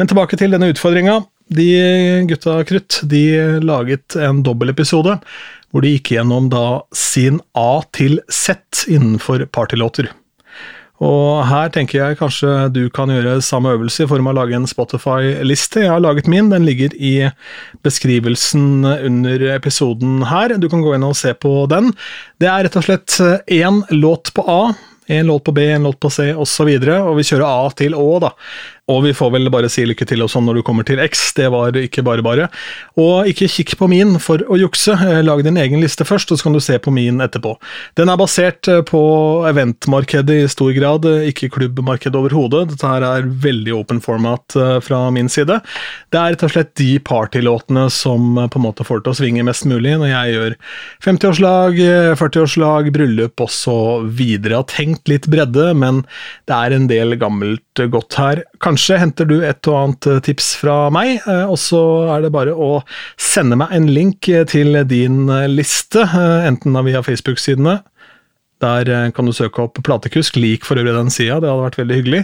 Men 0.00 0.10
tilbake 0.10 0.38
til 0.40 0.54
denne 0.54 0.72
utfordringa. 0.74 1.20
De 1.52 1.68
gutta 2.30 2.62
krutt 2.64 3.02
de 3.10 3.24
laget 3.60 4.16
en 4.16 4.40
dobbeltepisode 4.46 5.18
hvor 5.72 5.84
de 5.84 5.94
gikk 5.94 6.14
gjennom 6.14 6.48
da 6.52 6.82
sin 6.96 7.40
A 7.58 7.82
til 7.96 8.18
Z 8.32 8.86
innenfor 8.92 9.46
partylåter. 9.52 10.10
Og 11.02 11.42
her 11.48 11.70
tenker 11.74 11.98
jeg 11.98 12.18
kanskje 12.20 12.50
du 12.70 12.84
kan 12.94 13.10
gjøre 13.10 13.40
samme 13.42 13.72
øvelse 13.74 14.04
i 14.04 14.10
form 14.10 14.28
av 14.28 14.36
å 14.36 14.38
lage 14.42 14.54
en 14.54 14.68
Spotify-liste. 14.70 15.82
Jeg 15.82 15.90
har 15.90 16.04
laget 16.04 16.30
min, 16.30 16.52
den 16.52 16.66
ligger 16.68 16.94
i 16.94 17.14
beskrivelsen 17.82 18.86
under 18.86 19.48
episoden 19.56 20.20
her. 20.30 20.54
Du 20.62 20.68
kan 20.70 20.84
gå 20.84 20.94
inn 20.94 21.08
og 21.08 21.18
se 21.18 21.34
på 21.34 21.64
den. 21.72 21.90
Det 22.38 22.50
er 22.50 22.68
rett 22.68 22.78
og 22.78 22.86
slett 22.86 23.18
én 23.50 23.82
låt 23.90 24.30
på 24.36 24.46
A, 24.46 24.60
en 25.10 25.26
låt 25.26 25.44
på 25.48 25.56
B, 25.56 25.66
en 25.72 25.88
låt 25.88 25.98
på 26.00 26.10
C 26.12 26.30
osv., 26.30 26.70
og, 26.70 26.86
så 26.86 27.00
og 27.02 27.18
vi 27.18 27.26
kjører 27.26 27.48
A 27.48 27.74
til 27.74 27.98
Å, 27.98 28.08
da. 28.22 28.30
Og 28.90 29.04
vi 29.06 29.14
får 29.14 29.30
vel 29.36 29.52
bare 29.52 29.70
si 29.70 29.84
lykke 29.86 30.08
til 30.08 30.24
og 30.24 30.32
sånn 30.32 30.48
når 30.48 30.60
du 30.60 30.66
kommer 30.66 30.86
til 30.88 30.98
X, 31.04 31.28
det 31.36 31.50
var 31.54 31.76
ikke 31.78 32.02
bare 32.06 32.24
bare. 32.24 32.48
Og 32.98 33.28
ikke 33.30 33.50
kikk 33.50 33.76
på 33.78 33.90
min 33.92 34.16
for 34.22 34.42
å 34.48 34.58
jukse, 34.58 34.96
Eh, 35.02 35.22
lag 35.22 35.42
din 35.44 35.56
egen 35.56 35.80
liste 35.82 36.04
først, 36.06 36.30
og 36.32 36.38
så 36.38 36.46
kan 36.46 36.56
du 36.56 36.60
se 36.62 36.78
på 36.82 36.92
min 36.94 37.20
etterpå. 37.24 37.54
Den 37.98 38.10
er 38.12 38.18
basert 38.20 38.68
eh, 38.70 38.82
på 38.86 39.02
eventmarkedet 39.48 40.36
i 40.42 40.50
stor 40.50 40.72
grad, 40.76 41.06
eh, 41.08 41.28
ikke 41.32 41.50
klubbmarkedet 41.56 42.18
overhodet. 42.18 42.64
Dette 42.72 42.88
her 42.88 43.06
er 43.06 43.28
veldig 43.42 43.74
open 43.80 44.02
format 44.02 44.56
fra 44.84 44.98
min 45.14 45.28
side. 45.32 45.58
Det 46.12 46.18
er 46.18 46.34
rett 46.34 46.44
og 46.44 46.52
slett 46.52 46.72
de 46.78 46.96
partylåtene 47.02 47.86
som 47.92 48.36
på 48.36 48.60
en 48.60 48.64
måte 48.64 48.86
får 48.86 49.02
til 49.02 49.12
å 49.12 49.16
svinge 49.16 49.44
mest 49.46 49.66
mulig 49.68 49.94
når 50.00 50.10
jeg 50.10 50.34
gjør 50.34 50.56
50-årslag, 51.06 51.80
eh, 51.86 52.12
40-årslag, 52.20 52.90
bryllup 52.94 53.44
osv. 53.44 54.22
Har 54.52 54.68
tenkt 54.70 55.10
litt 55.10 55.28
bredde, 55.32 55.70
men 55.78 56.02
det 56.50 56.58
er 56.58 56.76
en 56.76 56.88
del 56.90 57.16
gammelt 57.20 57.84
godt 57.92 58.18
her. 58.20 58.44
Kanskje 58.62 58.71
henter 58.98 59.28
du 59.28 59.40
et 59.44 59.68
og 59.70 59.78
annet 59.78 60.08
eh, 60.08 60.20
tips 60.24 60.52
fra 60.60 60.76
meg, 60.94 61.20
eh, 61.26 61.44
og 61.46 61.58
så 61.60 61.82
er 62.14 62.24
det 62.24 62.32
bare 62.34 62.54
å 62.54 62.82
sende 63.20 63.58
meg 63.60 63.72
en 63.74 63.88
link 63.92 64.28
eh, 64.28 64.44
til 64.48 64.76
din 64.88 65.26
liste, 65.52 66.04
enten 66.46 66.78
via 66.86 67.02
Facebook-sidene 67.04 67.80
Der 68.62 68.88
eh, 68.88 69.10
kan 69.14 69.26
du 69.26 69.32
søke 69.34 69.64
opp 69.64 69.80
Platekusk, 69.82 70.36
lik 70.38 70.66
for 70.66 70.78
øvrig 70.78 70.94
den 70.94 71.10
sida, 71.10 71.40
det 71.42 71.50
hadde 71.50 71.64
vært 71.64 71.78
veldig 71.80 71.96
hyggelig. 71.98 72.22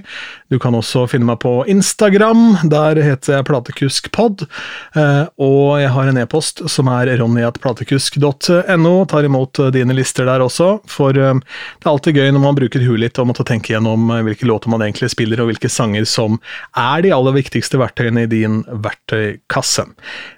Du 0.53 0.59
kan 0.62 0.76
også 0.78 1.07
finne 1.11 1.26
meg 1.28 1.41
på 1.43 1.53
Instagram, 1.70 2.68
der 2.70 3.01
heter 3.03 3.39
jeg 3.39 3.49
platekuskpod. 3.49 4.47
Eh, 4.95 5.24
og 5.43 5.80
jeg 5.82 5.91
har 5.97 6.11
en 6.11 6.20
e-post 6.22 6.62
som 6.70 6.91
er 6.93 7.11
ronny.platekusk.no, 7.18 8.95
tar 9.11 9.26
imot 9.26 9.62
dine 9.74 9.97
lister 9.97 10.28
der 10.30 10.45
også. 10.45 10.70
For 10.89 11.16
det 11.16 11.26
er 11.26 11.91
alltid 11.91 12.20
gøy 12.20 12.30
når 12.34 12.45
man 12.47 12.59
bruker 12.59 12.86
huet 12.86 13.03
litt 13.03 13.18
og 13.18 13.30
måtte 13.32 13.47
tenke 13.49 13.74
gjennom 13.74 14.09
hvilke 14.26 14.47
låter 14.49 14.70
man 14.72 14.84
egentlig 14.86 15.11
spiller, 15.14 15.43
og 15.43 15.51
hvilke 15.51 15.70
sanger 15.72 16.07
som 16.09 16.39
er 16.78 17.03
de 17.05 17.14
aller 17.14 17.34
viktigste 17.41 17.80
verktøyene 17.82 18.26
i 18.26 18.30
din 18.30 18.62
verktøykasse. 18.68 19.89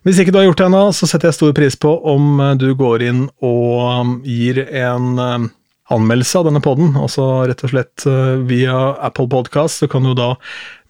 Hvis 0.06 0.20
ikke 0.22 0.32
du 0.32 0.40
har 0.40 0.48
gjort 0.48 0.62
det 0.62 0.68
ennå, 0.70 0.84
så 0.96 1.08
setter 1.10 1.30
jeg 1.30 1.40
stor 1.40 1.56
pris 1.56 1.76
på 1.80 1.94
om 2.08 2.42
du 2.60 2.70
går 2.78 3.08
inn 3.10 3.24
og 3.44 4.20
gir 4.24 4.64
en 4.64 5.50
anmeldelse 5.90 6.40
av 6.40 6.48
denne 6.48 6.62
poden, 6.64 6.92
altså 6.98 7.26
rett 7.48 7.64
og 7.66 7.72
slett 7.72 8.04
uh, 8.08 8.38
via 8.46 8.76
Apple 9.02 9.28
Podcast, 9.30 9.82
så 9.82 9.88
kan 9.90 10.06
du 10.06 10.12
da 10.18 10.34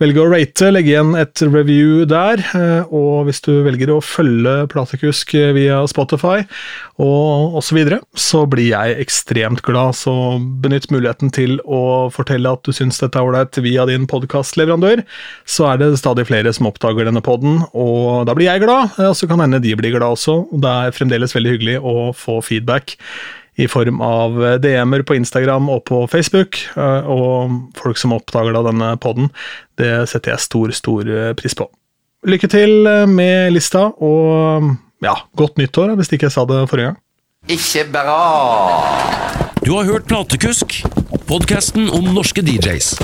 velge 0.00 0.22
å 0.22 0.28
rate, 0.32 0.70
legge 0.72 0.94
igjen 0.94 1.12
et 1.18 1.42
review 1.44 2.04
der, 2.08 2.40
uh, 2.54 2.88
og 2.92 3.28
hvis 3.28 3.42
du 3.44 3.52
velger 3.66 3.92
å 3.92 4.00
følge 4.04 4.66
Platekusk 4.72 5.34
via 5.56 5.82
Spotify 5.90 6.44
og 7.00 7.56
osv., 7.60 7.70
så, 7.70 7.76
videre, 7.78 8.00
så 8.18 8.42
blir 8.50 8.72
jeg 8.72 8.96
ekstremt 9.04 9.62
glad, 9.64 9.94
så 9.94 10.12
benytt 10.62 10.90
muligheten 10.90 11.30
til 11.32 11.58
å 11.62 12.10
fortelle 12.12 12.50
at 12.50 12.64
du 12.66 12.74
syns 12.74 12.98
dette 13.00 13.16
er 13.16 13.28
ålreit 13.28 13.60
via 13.62 13.86
din 13.88 14.08
podkastleverandør, 14.10 15.04
så 15.48 15.70
er 15.70 15.80
det 15.80 15.92
stadig 16.02 16.26
flere 16.28 16.52
som 16.56 16.68
oppdager 16.68 17.06
denne 17.06 17.22
poden, 17.24 17.62
og 17.70 18.26
da 18.28 18.34
blir 18.36 18.50
jeg 18.50 18.66
glad, 18.66 18.98
og 18.98 19.14
så 19.16 19.30
kan 19.30 19.44
hende 19.44 19.62
de 19.62 19.76
blir 19.78 19.94
glad 19.94 20.18
også, 20.18 20.40
og 20.50 20.64
det 20.64 20.74
er 20.74 20.96
fremdeles 20.96 21.36
veldig 21.36 21.54
hyggelig 21.56 21.78
å 21.80 22.10
få 22.16 22.40
feedback 22.44 22.98
i 23.60 23.68
form 23.68 24.00
av 24.04 24.38
DM-er 24.62 25.04
på 25.06 25.16
Instagram 25.18 25.68
og 25.72 25.84
på 25.90 26.04
Facebook. 26.10 26.58
Eh, 26.76 27.10
og 27.10 27.76
folk 27.78 28.00
som 28.00 28.14
oppdager 28.16 28.56
da 28.56 28.64
denne 28.70 28.94
poden. 29.02 29.30
Det 29.80 30.08
setter 30.10 30.34
jeg 30.34 30.46
stor, 30.46 30.74
stor 30.76 31.10
eh, 31.10 31.32
pris 31.38 31.56
på. 31.56 31.68
Lykke 32.28 32.50
til 32.52 32.88
eh, 32.88 33.06
med 33.08 33.52
lista, 33.54 33.88
og 33.96 34.72
ja, 35.04 35.16
godt 35.36 35.60
nyttår, 35.60 35.94
hvis 35.98 36.12
ikke 36.12 36.28
jeg 36.28 36.36
sa 36.36 36.46
det 36.48 36.64
forrige 36.70 36.92
gang. 36.92 37.00
Ikke 37.48 37.86
bra! 37.92 38.20
Du 39.64 39.74
har 39.76 39.88
hørt 39.88 40.08
Platekusk, 40.08 40.82
podkasten 41.28 41.88
om 41.92 42.12
norske 42.16 42.44
DJs. 42.44 42.94